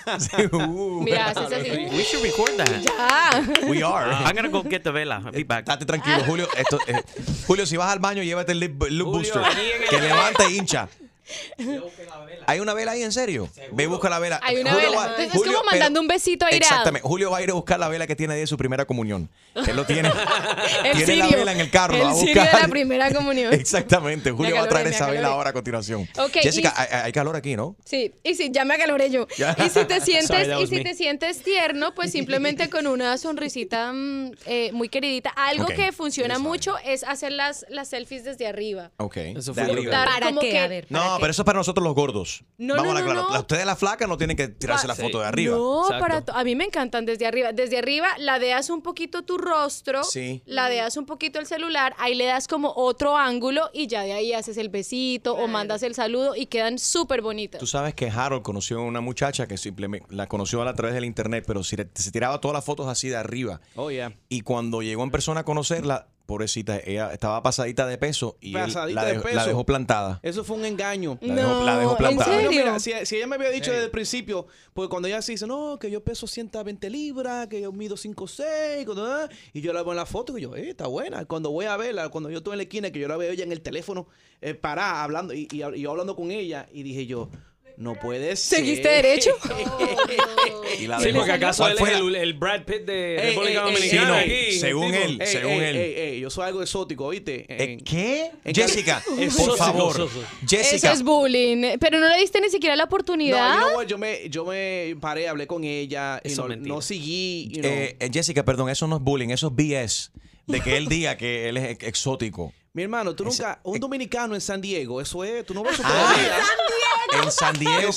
Uh. 0.51 1.01
Mira, 1.03 1.27
haces 1.27 1.51
así. 1.53 1.69
We 1.91 2.03
should 2.03 2.23
record 2.23 2.55
that. 2.57 2.67
Ya. 2.81 3.41
We 3.67 3.83
are. 3.83 4.11
I'm 4.25 4.35
gonna 4.35 4.49
go 4.49 4.63
get 4.63 4.83
the 4.83 4.91
vela. 4.91 5.21
I'll 5.25 5.31
be 5.31 5.43
back. 5.43 5.65
Date 5.65 5.85
tranquilo, 5.85 6.23
Julio. 6.25 6.47
Esto, 6.57 6.79
eh, 6.87 7.01
Julio, 7.45 7.65
si 7.65 7.77
vas 7.77 7.91
al 7.91 7.99
baño, 7.99 8.23
llévate 8.23 8.51
el 8.53 8.59
lip, 8.59 8.81
lip 8.89 9.05
Julio, 9.05 9.05
booster. 9.05 9.41
Que 9.89 10.01
levante 10.01 10.43
e 10.45 10.51
hincha. 10.55 10.87
¿Hay 12.45 12.59
una 12.59 12.73
vela 12.73 12.91
ahí 12.93 13.03
en 13.03 13.11
serio? 13.11 13.49
Ve 13.71 13.83
y 13.83 13.85
busca 13.87 14.09
la 14.09 14.19
vela. 14.19 14.39
Hay 14.43 14.57
una 14.57 14.71
Julio 14.73 14.89
vela. 14.89 14.97
va- 15.01 15.07
Entonces, 15.09 15.31
Julio, 15.33 15.51
es 15.51 15.57
como 15.57 15.69
mandando 15.71 15.99
pero- 15.99 16.01
un 16.01 16.07
besito 16.07 16.45
airado. 16.45 16.61
Exactamente. 16.63 17.07
Julio 17.07 17.31
va 17.31 17.37
a 17.37 17.41
ir 17.41 17.49
a 17.49 17.53
buscar 17.53 17.79
la 17.79 17.87
vela 17.89 18.07
que 18.07 18.15
tiene 18.15 18.33
ahí 18.35 18.39
de 18.41 18.47
su 18.47 18.57
primera 18.57 18.85
comunión. 18.85 19.29
Él 19.55 19.75
lo 19.75 19.85
tiene. 19.85 20.09
El 20.83 20.97
tiene 21.05 21.15
la 21.17 21.27
vela 21.27 21.51
en 21.51 21.59
el 21.61 21.69
carro. 21.71 21.97
va 21.99 22.11
a 22.11 22.13
de 22.13 22.21
buscar. 22.21 22.61
la 22.61 22.67
primera 22.67 23.11
comunión. 23.13 23.53
Exactamente. 23.53 24.31
Julio 24.31 24.55
va 24.55 24.63
a 24.63 24.67
traer 24.69 24.87
esa 24.87 25.09
vela 25.09 25.27
ahora 25.29 25.49
a 25.49 25.53
continuación. 25.53 26.07
Ok, 26.17 26.31
Jessica, 26.41 26.73
y- 26.77 26.81
hay, 26.95 27.01
hay 27.05 27.11
calor 27.11 27.35
aquí, 27.35 27.55
¿no? 27.55 27.75
Sí, 27.85 28.13
y 28.23 28.35
si 28.35 28.51
ya 28.51 28.65
me 28.65 28.75
acaloré 28.75 29.09
yo. 29.09 29.27
Y 29.37 29.69
si 29.69 29.85
te 29.85 29.99
sientes, 30.01 30.47
y 30.61 30.67
si 30.67 30.75
me. 30.75 30.83
te 30.83 30.93
sientes 30.93 31.41
tierno, 31.43 31.93
pues 31.93 32.11
simplemente 32.11 32.69
con 32.69 32.87
una 32.87 33.17
sonrisita 33.17 33.91
mm, 33.93 34.31
eh, 34.45 34.71
muy 34.73 34.89
queridita. 34.89 35.29
Algo 35.31 35.65
que 35.67 35.91
funciona 35.91 36.39
mucho 36.39 36.77
es 36.85 37.03
hacer 37.03 37.31
las, 37.31 37.65
las 37.69 37.89
selfies 37.89 38.23
desde 38.23 38.47
arriba. 38.47 38.91
Ok. 38.97 39.17
Eso 39.17 39.53
fue 39.53 39.63
¿Para 39.63 40.31
qué? 40.39 40.49
que- 40.51 40.59
A 40.59 40.67
ver. 40.67 40.85
No, 40.89 41.16
pero 41.19 41.31
eso 41.31 41.41
es 41.41 41.45
para 41.45 41.59
nosotros 41.59 41.83
los 41.83 41.93
gordos. 41.95 42.43
No, 42.57 42.75
Vamos 42.75 42.93
no, 42.93 42.97
a 42.97 43.01
no, 43.01 43.07
aclarar. 43.09 43.23
no. 43.29 43.33
La- 43.33 43.39
Ustedes 43.39 43.65
las 43.65 43.77
flacas 43.79 44.07
no 44.07 44.17
tienen 44.17 44.35
que 44.37 44.47
tirarse 44.47 44.87
la 44.87 44.95
foto 44.95 45.19
de 45.19 45.25
arriba. 45.25 45.55
No, 45.55 45.83
Exacto. 45.83 46.01
para 46.01 46.21
to- 46.21 46.33
a 46.35 46.43
mí 46.43 46.55
me 46.55 46.65
encantan 46.65 47.05
desde 47.05 47.25
arriba. 47.25 47.51
Desde 47.53 47.77
arriba 47.77 48.07
ladeas 48.19 48.69
un 48.69 48.81
poquito 48.81 49.23
tu 49.23 49.37
rostro, 49.37 50.03
Sí. 50.03 50.41
ladeas 50.45 50.97
un 50.97 51.05
poquito 51.05 51.39
el 51.39 51.45
celular, 51.45 51.95
ahí 51.97 52.15
le 52.15 52.25
das 52.25 52.47
como 52.47 52.73
otro 52.75 53.17
ángulo 53.17 53.69
y 53.73 53.87
ya 53.87 54.03
de 54.03 54.13
ahí 54.13 54.33
haces 54.33 54.57
el 54.57 54.69
besito 54.69 55.33
o 55.35 55.47
mandas 55.47 55.83
el 55.83 55.95
saludo 55.95 56.35
y 56.35 56.47
quedan 56.47 56.79
súper 56.79 57.21
bonitas. 57.21 57.59
Tú 57.59 57.67
sabes 57.67 57.93
que 57.93 58.09
Harold 58.09 58.43
conoció 58.43 58.79
a 58.79 58.83
una 58.83 59.01
muchacha 59.01 59.47
que 59.47 59.57
simplemente 59.57 60.07
la 60.09 60.27
conoció 60.27 60.61
a 60.61 60.73
través 60.73 60.95
del 60.95 61.05
internet, 61.05 61.43
pero 61.47 61.63
se 61.63 61.77
tiraba 62.11 62.39
todas 62.41 62.55
las 62.55 62.65
fotos 62.65 62.87
así 62.87 63.09
de 63.09 63.15
arriba. 63.15 63.61
Oh, 63.75 63.91
yeah. 63.91 64.13
Y 64.29 64.41
cuando 64.41 64.81
llegó 64.81 65.03
en 65.03 65.11
persona 65.11 65.41
a 65.41 65.43
conocerla, 65.45 66.07
pobrecita, 66.27 66.77
ella 66.85 67.11
estaba 67.11 67.41
pasadita 67.41 67.87
de 67.87 67.97
peso 67.97 68.37
y 68.39 68.55
él 68.55 68.71
la, 68.93 69.05
de 69.05 69.13
dejó, 69.13 69.23
peso. 69.23 69.35
la 69.35 69.45
dejó 69.47 69.65
plantada. 69.65 70.19
Eso 70.21 70.43
fue 70.43 70.57
un 70.57 70.65
engaño. 70.65 71.17
La 71.21 71.33
dejó- 71.35 71.63
la 71.65 71.77
dejó 71.79 71.91
¿en 71.93 71.97
plantada. 71.97 72.25
serio? 72.31 72.49
Bueno, 72.51 72.63
mira, 72.65 72.79
si, 72.79 72.93
si 73.05 73.15
ella 73.15 73.25
me 73.25 73.35
había 73.35 73.49
dicho 73.49 73.65
Sí. 73.65 73.71
desde 73.71 73.85
el 73.85 73.91
principio, 73.91 74.45
porque 74.75 74.89
cuando 74.89 75.07
ella 75.07 75.21
se 75.23 75.31
dice, 75.31 75.47
no, 75.47 75.79
que 75.79 75.89
yo 75.89 76.03
peso 76.03 76.27
120 76.27 76.89
libras, 76.91 77.47
que 77.47 77.61
yo 77.61 77.71
mido 77.71 77.95
5'6", 77.97 78.85
cuando, 78.85 79.05
ah, 79.05 79.27
y 79.53 79.61
yo 79.61 79.73
la 79.73 79.81
veo 79.81 79.93
en 79.93 79.97
la 79.97 80.05
foto 80.05 80.37
y 80.37 80.41
yo, 80.41 80.55
eh, 80.55 80.69
está 80.69 80.85
buena. 80.87 81.25
Cuando 81.25 81.49
voy 81.49 81.65
a 81.65 81.77
verla, 81.77 82.09
cuando 82.09 82.29
yo 82.29 82.37
estoy 82.39 82.51
en 82.53 82.57
la 82.57 82.63
esquina, 82.63 82.91
que 82.91 82.99
yo 82.99 83.07
la 83.07 83.17
veo 83.17 83.31
ella 83.31 83.43
en 83.43 83.51
el 83.51 83.61
teléfono, 83.61 84.07
eh, 84.41 84.53
parada, 84.53 85.03
hablando, 85.03 85.33
y, 85.33 85.47
y- 85.51 85.63
y 85.63 85.81
yo 85.81 85.91
hablando 85.91 86.15
con 86.15 86.29
ella, 86.31 86.67
y 86.71 86.83
dije 86.83 87.05
yo, 87.07 87.29
no 87.77 87.95
puede 87.95 88.35
ser. 88.35 88.59
¿Seguiste 88.59 88.89
derecho? 88.89 89.31
Y 90.79 90.85
la 90.87 90.99
Sí, 90.99 91.09
porque 91.13 91.31
acaso 91.31 91.63
¿Cuál 91.63 91.71
él 91.73 91.77
fue 91.79 91.91
es 91.93 91.97
el, 91.99 92.15
el 92.15 92.33
Brad 92.33 92.63
Pitt 92.63 92.81
de 92.85 93.15
Ey, 93.17 93.29
República 93.29 93.51
ey, 93.51 93.57
ey, 93.67 93.73
Dominicana. 93.73 94.01
sí, 94.01 94.07
no, 94.07 94.15
aquí, 94.15 94.59
según 94.59 94.93
él, 94.93 95.17
Ey, 95.21 95.27
según 95.27 95.51
ey, 95.53 95.59
él. 95.63 95.75
ey, 95.75 95.93
ey, 95.97 96.19
yo 96.19 96.29
soy 96.29 96.45
algo 96.45 96.61
exótico, 96.61 97.05
¿oíste? 97.05 97.45
En- 97.49 97.79
¿Qué? 97.79 98.31
en- 98.43 98.53
Jessica, 98.55 99.03
por 99.37 99.57
favor. 99.57 99.91
exótico. 99.91 100.21
Jessica. 100.47 100.75
Eso 100.75 100.91
es 100.91 101.03
bullying. 101.03 101.77
Pero 101.79 101.99
no 101.99 102.07
le 102.09 102.17
diste 102.19 102.39
ni 102.41 102.49
siquiera 102.49 102.75
la 102.75 102.83
oportunidad. 102.83 103.57
No, 103.59 103.63
you 103.65 103.69
know 103.71 103.83
yo 103.83 103.97
me, 103.97 104.29
yo 104.29 104.45
me 104.45 104.95
paré, 105.01 105.27
hablé 105.27 105.47
con 105.47 105.63
ella, 105.63 106.21
y 106.23 106.33
no, 106.35 106.47
no 106.47 106.81
seguí, 106.81 107.49
you 107.51 107.61
know. 107.61 107.71
Eh, 107.71 107.95
eh, 107.99 108.09
Jessica, 108.13 108.43
perdón, 108.45 108.69
eso 108.69 108.85
no 108.87 108.97
es 108.97 109.01
bullying, 109.01 109.29
eso 109.29 109.47
es 109.47 109.53
BS. 109.55 110.11
De 110.45 110.61
que 110.61 110.77
él 110.77 110.87
diga 110.89 111.17
que 111.17 111.49
él 111.49 111.57
es 111.57 111.71
ex- 111.71 111.83
exótico. 111.87 112.53
Mi 112.73 112.83
hermano, 112.83 113.15
tú 113.15 113.23
nunca, 113.25 113.59
un 113.63 113.79
dominicano 113.79 114.35
en 114.35 114.41
San 114.41 114.61
Diego, 114.61 115.01
eso 115.01 115.23
es, 115.23 115.43
tú 115.45 115.55
no 115.55 115.63
ves 115.63 115.73
eso 115.73 115.83
Ah. 115.83 116.13
En 116.15 116.25
San 116.25 116.25
Diego, 116.27 116.96
En 117.23 117.31
San 117.31 117.55
él- 117.55 117.59
Diego. 117.59 117.91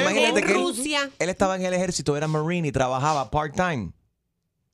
imagínate 0.00 0.40
En 0.40 0.46
que 0.46 0.52
él, 0.52 0.58
Rusia. 0.58 1.10
él 1.18 1.28
estaba 1.30 1.56
en 1.56 1.64
el 1.64 1.74
ejército, 1.74 2.16
era 2.16 2.26
marine 2.28 2.68
y 2.68 2.72
trabajaba 2.72 3.30
part-time 3.30 3.92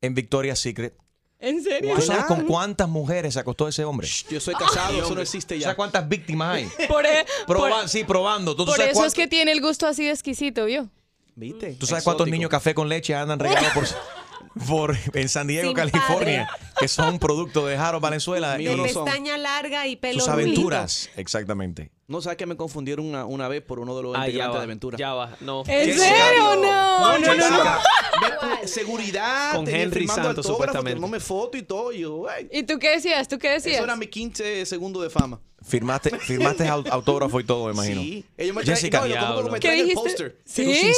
en 0.01 0.15
Victoria's 0.15 0.59
Secret. 0.59 0.95
¿En 1.41 1.63
serio? 1.63 1.95
¿Tú 1.95 2.03
sabes 2.03 2.25
con 2.25 2.47
cuántas 2.47 2.89
mujeres 2.89 3.35
se 3.35 3.41
acostó 3.41 3.69
ese 3.69 3.85
hombre? 3.85 4.09
Yo 4.29 4.41
soy 4.41 4.55
casado, 4.55 4.99
eso 5.01 5.15
no 5.15 5.21
existe 5.21 5.55
¿Tú 5.55 5.61
ya. 5.61 5.65
sabes 5.67 5.77
cuántas 5.77 6.09
víctimas 6.09 6.57
hay? 6.57 6.69
Por, 6.89 7.07
e- 7.07 7.25
Proba- 7.47 7.81
por- 7.81 7.89
sí, 7.89 8.03
probando. 8.03 8.57
¿Tú, 8.57 8.65
tú 8.65 8.71
por 8.73 8.77
sabes, 8.79 8.93
eso 8.97 9.05
es 9.05 9.15
que 9.15 9.29
tiene 9.29 9.53
el 9.53 9.61
gusto 9.61 9.87
así 9.87 10.05
de 10.05 10.11
exquisito, 10.11 10.65
¿vio? 10.65 10.89
¿Viste? 11.37 11.75
¿Tú 11.75 11.87
sabes 11.87 12.03
cuántos 12.03 12.27
niños 12.29 12.51
café 12.51 12.75
con 12.75 12.89
leche 12.89 13.15
andan 13.15 13.39
regados 13.39 13.69
por, 13.73 13.87
por 14.67 14.97
en 15.15 15.29
San 15.29 15.47
Diego, 15.47 15.69
Sin 15.69 15.77
California? 15.77 16.51
Que 16.81 16.89
son 16.89 17.21
producto 17.21 17.67
de 17.67 17.77
Harold 17.77 18.03
Valenzuela 18.03 18.57
De 18.57 18.65
y 18.65 18.77
pestaña 18.83 19.39
larga 19.39 19.87
y 19.87 19.95
pelo 19.95 20.19
sus 20.21 20.29
rulito. 20.33 20.49
aventuras. 20.51 21.09
Exactamente. 21.15 21.93
No 22.09 22.23
sabes 22.23 22.39
que 22.39 22.47
me 22.47 22.57
confundieron 22.57 23.05
una, 23.05 23.27
una 23.27 23.49
vez 23.49 23.63
por 23.63 23.79
uno 23.81 23.95
de 23.95 24.03
los 24.03 24.17
Ah, 24.17 24.21
integrantes 24.27 24.55
va, 24.55 24.59
de 24.61 24.65
Aventura. 24.65 24.97
ya 24.99 25.13
va. 25.13 25.37
No. 25.41 25.61
¿En 25.67 25.85
Jessica, 25.87 26.05
serio? 26.07 26.43
No, 26.57 27.19
no, 27.19 27.35
no, 27.35 27.51
no. 27.51 27.59
Tú, 27.61 28.67
Seguridad, 28.67 29.55
Con 29.55 29.69
Henry 29.69 30.09
Santos, 30.09 30.47
supuestamente. 30.47 30.95
tomándome 30.95 31.21
foto 31.21 31.59
y 31.59 31.63
todo. 31.63 31.93
Y 31.93 32.01
yo, 32.01 32.27
"Ey". 32.31 32.49
¿Y 32.51 32.63
tú 32.63 32.79
qué 32.79 32.93
decías? 32.93 33.29
¿Tú 33.29 33.39
qué 33.39 33.51
decías? 33.51 33.75
Eso 33.77 33.85
era 33.85 33.95
mi 33.95 34.07
15 34.07 34.65
segundos 34.65 35.03
de 35.03 35.11
fama. 35.11 35.39
Firmaste, 35.63 36.19
firmaste 36.19 36.65
au- 36.71 36.89
autógrafo 36.91 37.41
y 37.41 37.45
todo, 37.45 37.67
me 37.67 37.73
imagino. 37.75 38.01
Sí. 38.01 38.25
Ellos 38.39 38.57
me 38.57 38.63
traen, 38.63 38.77
Jessica, 38.77 39.01
no, 39.07 39.45
que 39.45 39.51
me 39.51 39.61
¿Qué 39.61 39.81
el 39.81 39.93
póster. 39.93 40.39
¿Sí? 40.47 40.93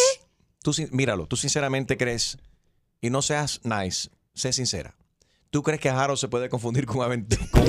Tú, 0.62 0.72
tú 0.72 0.82
míralo, 0.92 1.26
tú 1.26 1.36
sinceramente 1.36 1.96
crees, 1.96 2.38
y 3.00 3.10
no 3.10 3.20
seas 3.20 3.60
nice, 3.64 4.10
sé 4.34 4.52
sincera. 4.52 4.94
¿Tú 5.50 5.64
crees 5.64 5.80
que 5.80 5.88
Harold 5.90 6.16
se 6.16 6.28
puede 6.28 6.48
confundir 6.48 6.86
con, 6.86 6.98
un 7.00 7.26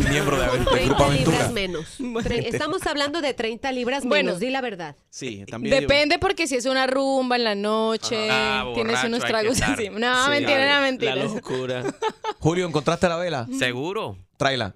miembro 0.07 0.37
de 0.39 0.45
Avent- 0.45 0.69
del 0.71 0.85
grupo 0.85 1.05
30 1.07 1.09
libras 1.09 1.41
Aventura? 1.41 1.49
menos. 1.49 1.97
Estamos 2.45 2.85
hablando 2.85 3.21
de 3.21 3.33
30 3.33 3.71
libras 3.71 4.03
Bueno. 4.05 4.27
menos, 4.27 4.39
di 4.39 4.51
la 4.51 4.61
verdad. 4.61 4.95
Sí, 5.09 5.43
también. 5.49 5.79
Depende 5.79 6.19
porque 6.19 6.45
si 6.45 6.55
es 6.57 6.67
una 6.67 6.85
rumba 6.85 7.37
en 7.37 7.43
la 7.43 7.55
noche, 7.55 8.27
Ah, 8.29 8.65
tienes 8.75 8.93
borracho, 8.93 9.07
unos 9.07 9.23
tragos 9.25 9.61
así. 9.63 9.89
No, 9.89 10.25
Sí, 10.25 10.29
mentira, 10.29 10.75
no, 10.75 10.81
mentira. 10.83 11.15
La 11.15 11.23
locura. 11.23 11.83
Julio, 12.39 12.67
¿encontraste 12.67 13.09
la 13.09 13.17
vela? 13.17 13.47
¿Seguro? 13.57 14.15
Tráela. 14.37 14.75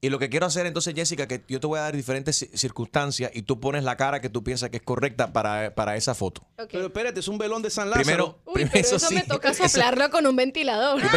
Y 0.00 0.10
lo 0.10 0.18
que 0.18 0.28
quiero 0.28 0.44
hacer 0.46 0.66
entonces, 0.66 0.94
Jessica, 0.94 1.26
que 1.26 1.42
yo 1.48 1.58
te 1.58 1.66
voy 1.66 1.78
a 1.78 1.82
dar 1.82 1.96
diferentes 1.96 2.42
ci- 2.42 2.50
circunstancias 2.56 3.30
y 3.34 3.42
tú 3.42 3.58
pones 3.60 3.82
la 3.82 3.96
cara 3.96 4.20
que 4.20 4.28
tú 4.28 4.44
piensas 4.44 4.68
que 4.70 4.76
es 4.76 4.82
correcta 4.82 5.32
para, 5.32 5.74
para 5.74 5.96
esa 5.96 6.14
foto. 6.14 6.46
Pero 6.70 6.86
espérate, 6.86 7.20
es 7.20 7.28
un 7.28 7.38
velón 7.38 7.62
de 7.62 7.70
San 7.70 7.88
Lázaro. 7.88 8.04
Primero, 8.04 8.38
Uy, 8.44 8.52
primero 8.54 8.70
pero 8.74 8.86
eso 8.86 8.96
eso 8.96 9.08
sí. 9.08 9.14
me 9.14 9.22
toca 9.22 9.50
eso- 9.52 9.66
soplarlo 9.68 10.10
con 10.10 10.26
un 10.26 10.36
ventilador. 10.36 11.00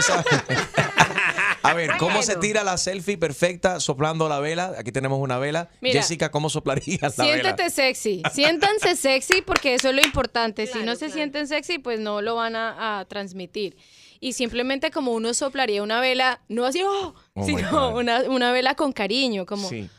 A 1.61 1.73
ver, 1.73 1.91
¿cómo 1.99 2.23
se 2.23 2.37
tira 2.37 2.63
la 2.63 2.77
selfie 2.77 3.17
perfecta 3.17 3.81
soplando 3.81 4.29
la 4.29 4.39
vela? 4.39 4.73
Aquí 4.77 4.91
tenemos 4.93 5.19
una 5.19 5.37
vela. 5.37 5.69
Mira. 5.81 5.99
Jessica, 6.01 6.31
¿cómo 6.31 6.49
soplarías 6.49 7.17
la 7.17 7.25
vela? 7.25 7.41
Siéntete 7.43 7.69
sexy, 7.69 8.23
siéntanse 8.33 8.95
sexy 8.95 9.41
porque 9.41 9.75
eso 9.75 9.89
es 9.89 9.95
lo 9.95 10.01
importante. 10.01 10.67
si 10.67 10.79
no 10.83 10.95
se 10.95 11.09
sienten 11.09 11.47
sexy, 11.47 11.77
pues 11.79 11.99
no 11.99 12.21
lo 12.21 12.35
van 12.35 12.55
a, 12.55 12.99
a 13.01 13.05
transmitir. 13.05 13.75
Y 14.19 14.33
simplemente 14.33 14.91
como 14.91 15.13
uno 15.13 15.33
soplaría 15.33 15.81
una 15.81 15.99
vela, 16.01 16.41
no 16.49 16.65
así, 16.65 16.81
oh, 16.83 17.15
Oh 17.33 17.45
sino 17.45 17.95
una, 17.95 18.21
una 18.23 18.51
vela 18.51 18.75
con 18.75 18.91
cariño, 18.91 19.45
como, 19.45 19.67
Sí. 19.69 19.89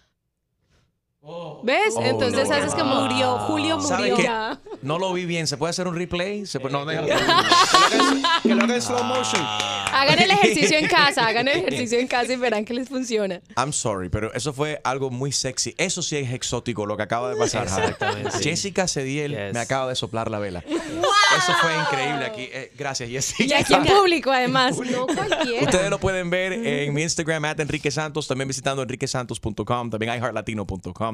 ¿Ves? 1.63 1.95
Oh, 1.97 2.03
Entonces 2.03 2.49
no. 2.49 2.55
haces 2.55 2.75
como 2.75 3.03
Murió, 3.03 3.39
Julio 3.41 3.81
¿Sabes 3.81 4.13
murió. 4.13 4.59
No 4.83 4.99
lo 4.99 5.13
vi 5.13 5.27
bien. 5.27 5.47
¿Se 5.47 5.57
puede 5.57 5.71
hacer 5.71 5.87
un 5.87 5.95
replay? 5.95 6.47
¿Se 6.47 6.59
puede- 6.61 6.73
No, 6.73 6.85
déjalo. 6.87 7.09
Que 8.43 8.55
lo 8.55 8.65
haga 8.65 8.75
en 8.75 8.83
slow 8.83 9.05
motion. 9.05 9.43
Hagan 9.93 10.19
el 10.21 10.31
ejercicio 10.31 10.79
en 10.79 10.87
casa, 10.87 11.27
hagan 11.27 11.49
el 11.49 11.59
ejercicio 11.67 11.99
en 11.99 12.07
casa 12.07 12.33
y 12.33 12.37
verán 12.37 12.65
que 12.65 12.73
les 12.73 12.89
funciona. 12.89 13.41
I'm 13.57 13.73
sorry, 13.73 14.09
pero 14.09 14.33
eso 14.35 14.53
fue 14.53 14.81
algo 14.85 15.11
muy 15.11 15.33
sexy. 15.33 15.75
Eso 15.79 16.01
sí 16.01 16.17
es 16.17 16.33
exótico 16.33 16.87
lo 16.87 16.97
que 16.97 17.03
acaba 17.03 17.29
de 17.29 17.37
pasar. 17.37 17.65
Exactamente. 17.65 18.31
Jessica 18.41 18.87
Cediel 18.89 19.33
Yes. 19.33 19.53
me 19.53 19.59
acaba 19.61 19.89
de 19.89 19.97
soplar 19.97 20.31
la 20.31 20.39
vela. 20.39 20.65
Eso 20.67 21.53
fue 21.61 21.77
increíble 21.77 22.25
aquí. 22.25 22.49
Eh, 22.53 22.73
gracias, 22.79 23.09
Y 23.11 23.13
Jessica. 23.15 23.59
aquí 23.59 23.75
en 23.75 23.85
público, 23.85 24.31
además. 24.31 24.79
No 24.79 25.07
cualquiera. 25.07 25.65
Ustedes 25.65 25.91
lo 25.91 25.99
pueden 25.99 26.31
ver 26.31 26.53
en 26.53 26.95
mi 26.95 27.03
Instagram, 27.03 27.45
at 27.45 27.59
Enrique 27.61 27.91
Santos, 27.91 28.27
también 28.29 28.49
visitando 28.49 28.83
enriquesantos.com, 28.83 29.91
también 29.91 30.15
iHeartLatino.com. 30.15 31.10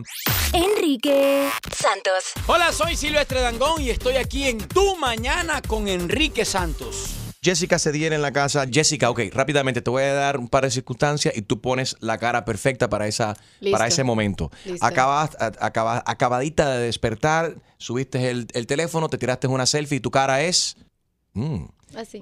Enrique 0.52 1.48
Santos. 1.74 2.32
Hola, 2.46 2.72
soy 2.72 2.96
Silvestre 2.96 3.40
Dangón 3.40 3.80
y 3.82 3.90
estoy 3.90 4.16
aquí 4.16 4.44
en 4.48 4.58
Tu 4.58 4.96
Mañana 4.96 5.62
con 5.62 5.88
Enrique 5.88 6.44
Santos. 6.44 7.10
Jessica 7.42 7.78
Cediel 7.78 8.12
en 8.12 8.22
la 8.22 8.32
casa. 8.32 8.66
Jessica, 8.70 9.08
ok, 9.10 9.20
rápidamente 9.32 9.80
te 9.80 9.88
voy 9.90 10.02
a 10.02 10.12
dar 10.14 10.38
un 10.38 10.48
par 10.48 10.64
de 10.64 10.70
circunstancias 10.70 11.36
y 11.36 11.42
tú 11.42 11.60
pones 11.60 11.96
la 12.00 12.18
cara 12.18 12.44
perfecta 12.44 12.88
para, 12.88 13.06
esa, 13.06 13.36
Listo. 13.60 13.76
para 13.76 13.86
ese 13.88 14.02
momento. 14.02 14.50
Acabas, 14.80 15.36
a- 15.38 15.52
acaba- 15.60 16.02
acabadita 16.06 16.70
de 16.70 16.86
despertar, 16.86 17.54
subiste 17.78 18.30
el, 18.30 18.48
el 18.52 18.66
teléfono, 18.66 19.08
te 19.08 19.18
tiraste 19.18 19.46
una 19.46 19.66
selfie 19.66 19.98
y 19.98 20.00
tu 20.00 20.10
cara 20.10 20.42
es... 20.42 20.76
mm, 21.34 21.66
Así. 21.96 22.20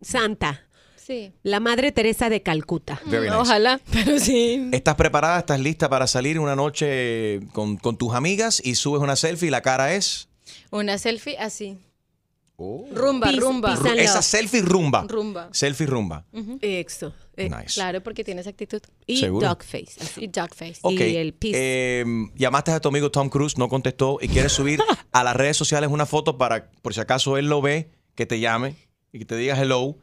Santa. 0.00 0.65
Sí. 1.06 1.32
La 1.44 1.60
Madre 1.60 1.92
Teresa 1.92 2.28
de 2.28 2.42
Calcuta. 2.42 3.00
Very 3.06 3.26
nice. 3.26 3.36
Ojalá, 3.36 3.80
pero 3.92 4.18
sí. 4.18 4.68
¿Estás 4.72 4.96
preparada? 4.96 5.38
¿Estás 5.38 5.60
lista 5.60 5.88
para 5.88 6.06
salir 6.08 6.40
una 6.40 6.56
noche 6.56 7.40
con, 7.52 7.76
con 7.76 7.96
tus 7.96 8.12
amigas 8.14 8.60
y 8.64 8.74
subes 8.74 9.00
una 9.02 9.14
selfie 9.14 9.48
y 9.48 9.50
la 9.50 9.60
cara 9.62 9.94
es... 9.94 10.28
Una 10.70 10.98
selfie 10.98 11.38
así. 11.38 11.78
Rumba, 12.58 13.26
Peace- 13.28 13.38
rumba. 13.40 13.74
and 13.74 13.98
Esa 13.98 14.22
selfie 14.22 14.62
rumba. 14.62 15.04
Rumba. 15.06 15.50
Selfie 15.52 15.86
rumba. 15.86 16.24
Ujú. 16.32 16.58
Eso. 16.62 17.12
Eh, 17.36 17.50
Nice. 17.50 17.74
Claro, 17.74 18.02
porque 18.02 18.24
tienes 18.24 18.46
actitud. 18.46 18.80
Y 19.06 19.18
¿Seguro? 19.20 19.46
dogface. 19.46 19.92
así. 20.00 20.24
Y. 20.24 20.74
Ok, 20.80 20.92
Y 21.00 21.16
el 21.16 21.34
peace. 21.34 21.54
eh, 21.54 22.04
llamaste 22.34 22.70
a 22.70 22.80
tu 22.80 22.88
amigo 22.88 23.10
Tom 23.10 23.28
Cruise, 23.28 23.58
no 23.58 23.68
contestó 23.68 24.18
y 24.22 24.28
quieres 24.28 24.52
subir 24.52 24.80
a 25.12 25.22
las 25.22 25.36
redes 25.36 25.56
sociales 25.58 25.90
una 25.92 26.06
foto 26.06 26.38
para, 26.38 26.70
por 26.82 26.94
si 26.94 27.00
acaso 27.00 27.36
él 27.36 27.46
lo 27.48 27.60
ve, 27.60 27.90
que 28.14 28.24
te 28.24 28.40
llame 28.40 28.74
y 29.12 29.18
que 29.18 29.24
te 29.26 29.36
diga 29.36 29.60
hello. 29.60 29.98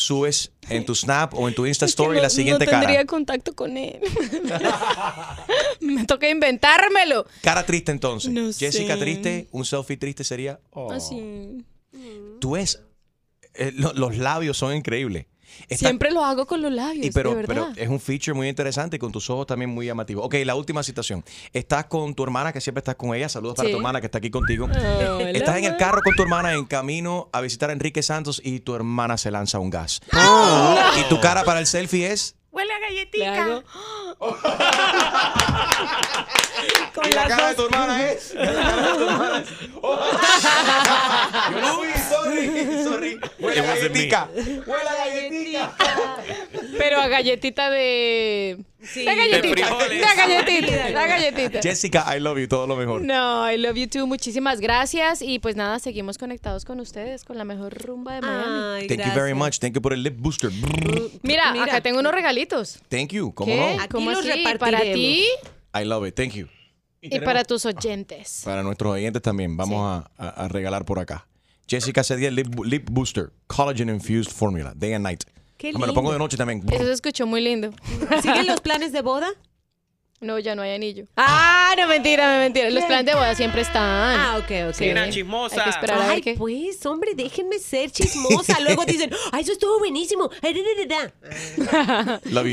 Subes 0.00 0.52
en 0.68 0.84
tu 0.86 0.94
Snap 0.94 1.34
o 1.34 1.48
en 1.48 1.54
tu 1.54 1.66
Insta 1.66 1.84
Es 1.86 1.90
que 1.94 2.02
Story 2.02 2.16
no- 2.16 2.22
la 2.22 2.30
siguiente 2.30 2.64
no 2.64 2.70
tendría 2.70 2.96
cara. 2.98 3.06
contacto 3.06 3.54
con 3.54 3.76
él. 3.76 4.00
Me 5.80 6.04
toca 6.04 6.28
inventármelo. 6.28 7.26
Cara 7.42 7.64
triste 7.64 7.92
entonces. 7.92 8.30
No 8.32 8.52
Jessica 8.52 8.94
sé. 8.94 9.00
triste, 9.00 9.48
un 9.52 9.64
selfie 9.64 9.96
triste 9.96 10.24
sería. 10.24 10.60
oh. 10.70 10.92
Así. 10.92 11.64
Tú 12.40 12.52
ves, 12.52 12.80
eh, 13.54 13.72
lo- 13.74 13.92
los 13.94 14.16
labios 14.16 14.56
son 14.56 14.74
increíbles. 14.74 15.26
Está- 15.68 15.86
Siempre 15.88 16.10
lo 16.10 16.24
hago 16.24 16.46
con 16.46 16.62
los 16.62 16.72
labios, 16.72 17.06
Y 17.06 17.10
pero, 17.10 17.34
de 17.34 17.46
pero 17.46 17.66
verdad. 17.66 17.78
es 17.78 17.88
un 17.88 18.00
feature 18.00 18.34
muy 18.34 18.48
interesante 18.48 18.96
y 18.96 18.98
con 18.98 19.12
tus 19.12 19.28
ojos 19.30 19.46
también 19.46 19.70
muy 19.70 19.86
llamativo. 19.86 20.22
Ok, 20.22 20.34
la 20.44 20.54
última 20.54 20.82
situación. 20.82 21.24
Estás 21.52 21.86
con 21.86 22.14
tu 22.14 22.22
hermana, 22.24 22.52
que 22.52 22.60
siempre 22.60 22.80
estás 22.80 22.96
con 22.96 23.14
ella. 23.14 23.28
Saludos 23.28 23.54
para 23.56 23.70
tu 23.70 23.76
hermana 23.76 24.00
que 24.00 24.06
está 24.06 24.18
aquí 24.18 24.30
contigo. 24.30 24.66
Hola, 24.66 25.30
estás 25.30 25.56
en 25.58 25.64
el 25.64 25.76
carro 25.76 26.02
con 26.02 26.14
tu 26.14 26.22
hermana 26.22 26.54
en 26.54 26.64
camino 26.64 27.28
a 27.32 27.40
visitar 27.40 27.70
a 27.70 27.72
Enrique 27.72 28.02
Santos 28.02 28.40
y 28.44 28.60
tu 28.60 28.74
hermana 28.74 29.16
se 29.18 29.30
lanza 29.30 29.58
un 29.58 29.70
gas. 29.70 30.00
Ah. 30.12 30.92
Y 31.00 31.08
tu 31.08 31.20
cara 31.20 31.44
para 31.44 31.60
el 31.60 31.66
selfie 31.66 32.10
es... 32.12 32.36
Huele 32.52 32.72
a 32.74 32.78
galletita. 32.80 33.62
Con 36.94 37.06
y 37.08 37.12
la 37.12 37.28
cara 37.28 37.48
de 37.50 37.54
tu 37.54 37.64
hermana 37.66 38.10
es... 38.10 38.34
la 38.34 38.52
cara 38.52 38.82
de 38.82 38.92
tu 38.98 39.04
hermana 39.08 39.38
es- 39.38 39.48
Yo 41.52 41.60
no 41.60 41.74
fui, 41.74 41.88
sorry, 42.10 42.82
sorry. 42.84 43.20
Huele 43.38 43.60
a 43.60 43.62
galletica. 43.62 44.28
Huele 44.66 44.88
a 44.88 44.94
galletica. 44.96 45.70
Pero 46.78 47.00
a 47.00 47.08
galletita 47.08 47.70
de. 47.70 48.58
La 49.04 49.14
galletita. 49.14 49.66
frijoles. 49.66 50.00
La 50.00 50.14
galletita. 50.14 50.90
La 50.90 51.06
galletita. 51.06 51.60
Jessica, 51.62 52.16
I 52.16 52.20
love 52.20 52.38
you. 52.38 52.48
Todo 52.48 52.66
lo 52.66 52.76
mejor. 52.76 53.02
No, 53.02 53.50
I 53.50 53.56
love 53.58 53.76
you 53.76 53.86
too. 53.88 54.06
Muchísimas 54.06 54.60
gracias. 54.60 55.22
Y 55.22 55.38
pues 55.38 55.56
nada, 55.56 55.78
seguimos 55.78 56.18
conectados 56.18 56.64
con 56.64 56.80
ustedes 56.80 57.24
con 57.24 57.36
la 57.38 57.44
mejor 57.44 57.74
rumba 57.74 58.14
de 58.14 58.20
Miami. 58.22 58.82
Ay, 58.82 58.86
Thank 58.88 59.06
you 59.06 59.12
very 59.14 59.34
much. 59.34 59.58
Thank 59.58 59.74
you 59.74 59.82
por 59.82 59.92
el 59.92 60.02
lip 60.02 60.16
booster. 60.18 60.50
Mira, 61.22 61.52
Mira. 61.52 61.64
acá 61.64 61.80
tengo 61.80 62.00
unos 62.00 62.12
regalitos. 62.12 62.78
Thank 62.88 63.08
you. 63.12 63.32
¿Cómo 63.34 63.52
¿Qué? 63.52 63.58
no? 63.76 63.82
Aquí 63.82 63.88
¿Cómo 63.90 64.10
los 64.10 64.26
así? 64.26 64.44
Para 64.58 64.80
ti 64.80 65.26
I 65.74 65.84
love 65.84 66.06
it. 66.06 66.14
Thank 66.14 66.32
you. 66.32 66.48
y 67.02 67.18
para 67.20 67.44
tus 67.44 67.64
oyentes. 67.66 68.42
Para 68.44 68.62
nuestros 68.62 68.92
oyentes 68.92 69.22
también. 69.22 69.56
Vamos 69.56 70.04
a, 70.06 70.10
a- 70.22 70.44
a 70.44 70.48
regalar 70.48 70.84
por 70.84 70.98
acá. 70.98 71.26
Jessica 71.68 72.02
Cediel 72.02 72.34
Lip, 72.34 72.48
Lip 72.64 72.88
Booster. 72.90 73.30
Collagen 73.46 73.88
Infused 73.90 74.32
Formula. 74.32 74.72
Day 74.74 74.92
and 74.94 75.04
night. 75.04 75.22
Qué 75.60 75.72
Ah, 75.74 75.78
me 75.78 75.86
lo 75.86 75.92
pongo 75.92 76.10
de 76.10 76.18
noche 76.18 76.38
también. 76.38 76.62
Eso 76.72 76.86
se 76.86 76.92
escuchó 76.92 77.26
muy 77.26 77.42
lindo. 77.42 77.70
¿Siguen 78.22 78.46
los 78.46 78.62
planes 78.62 78.92
de 78.92 79.02
boda? 79.02 79.28
No, 80.22 80.38
ya 80.38 80.54
no 80.54 80.62
hay 80.62 80.72
anillo. 80.72 81.04
Ah, 81.18 81.74
no, 81.76 81.86
mentira, 81.86 82.32
no, 82.34 82.38
mentira. 82.40 82.70
Los 82.70 82.84
planes 82.84 83.04
de 83.04 83.14
boda 83.14 83.34
siempre 83.34 83.60
están. 83.60 83.82
Ah, 84.20 84.36
ok, 84.38 84.68
ok. 84.70 84.74
Sí. 84.74 84.88
Una 84.88 85.02
Hay 85.02 85.10
chismosa. 85.10 85.62
que 85.64 85.68
esperar 85.70 85.96
a 85.98 86.06
ver 86.06 86.10
Ay, 86.12 86.20
qué. 86.22 86.34
pues, 86.34 86.84
hombre, 86.86 87.12
déjenme 87.14 87.58
ser 87.58 87.90
chismosa. 87.90 88.58
Luego 88.64 88.86
dicen, 88.86 89.10
ay, 89.32 89.42
eso 89.42 89.52
estuvo 89.52 89.78
buenísimo. 89.78 90.30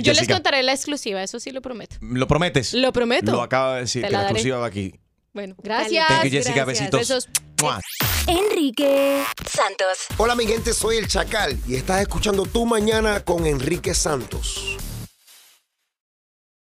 Yo 0.01 0.13
les 0.13 0.27
contaré 0.27 0.63
la 0.63 0.73
exclusiva, 0.73 1.23
eso 1.23 1.39
sí 1.39 1.51
lo 1.51 1.61
prometo. 1.61 1.95
¿Lo 2.01 2.27
prometes? 2.27 2.73
Lo 2.73 2.91
prometo. 2.91 3.31
Lo 3.31 3.41
acaba 3.41 3.75
de 3.75 3.81
decir, 3.81 4.01
Te 4.01 4.07
que 4.09 4.13
la 4.13 4.19
la 4.23 4.25
exclusiva 4.25 4.57
va 4.59 4.67
aquí. 4.67 4.93
Bueno, 5.38 5.53
gracias. 5.61 6.07
Thank 6.07 6.23
you, 6.23 6.31
Jessica. 6.31 6.65
gracias. 6.65 6.89
Besitos. 6.89 6.99
Besos. 6.99 7.30
Mua. 7.61 7.80
Enrique 8.26 9.23
Santos. 9.47 10.07
Hola 10.18 10.34
mi 10.34 10.47
gente, 10.47 10.73
soy 10.73 10.97
el 10.97 11.07
Chacal 11.07 11.55
y 11.68 11.76
estás 11.76 12.01
escuchando 12.01 12.47
Tu 12.47 12.65
Mañana 12.65 13.19
con 13.19 13.45
Enrique 13.45 13.93
Santos. 13.93 14.77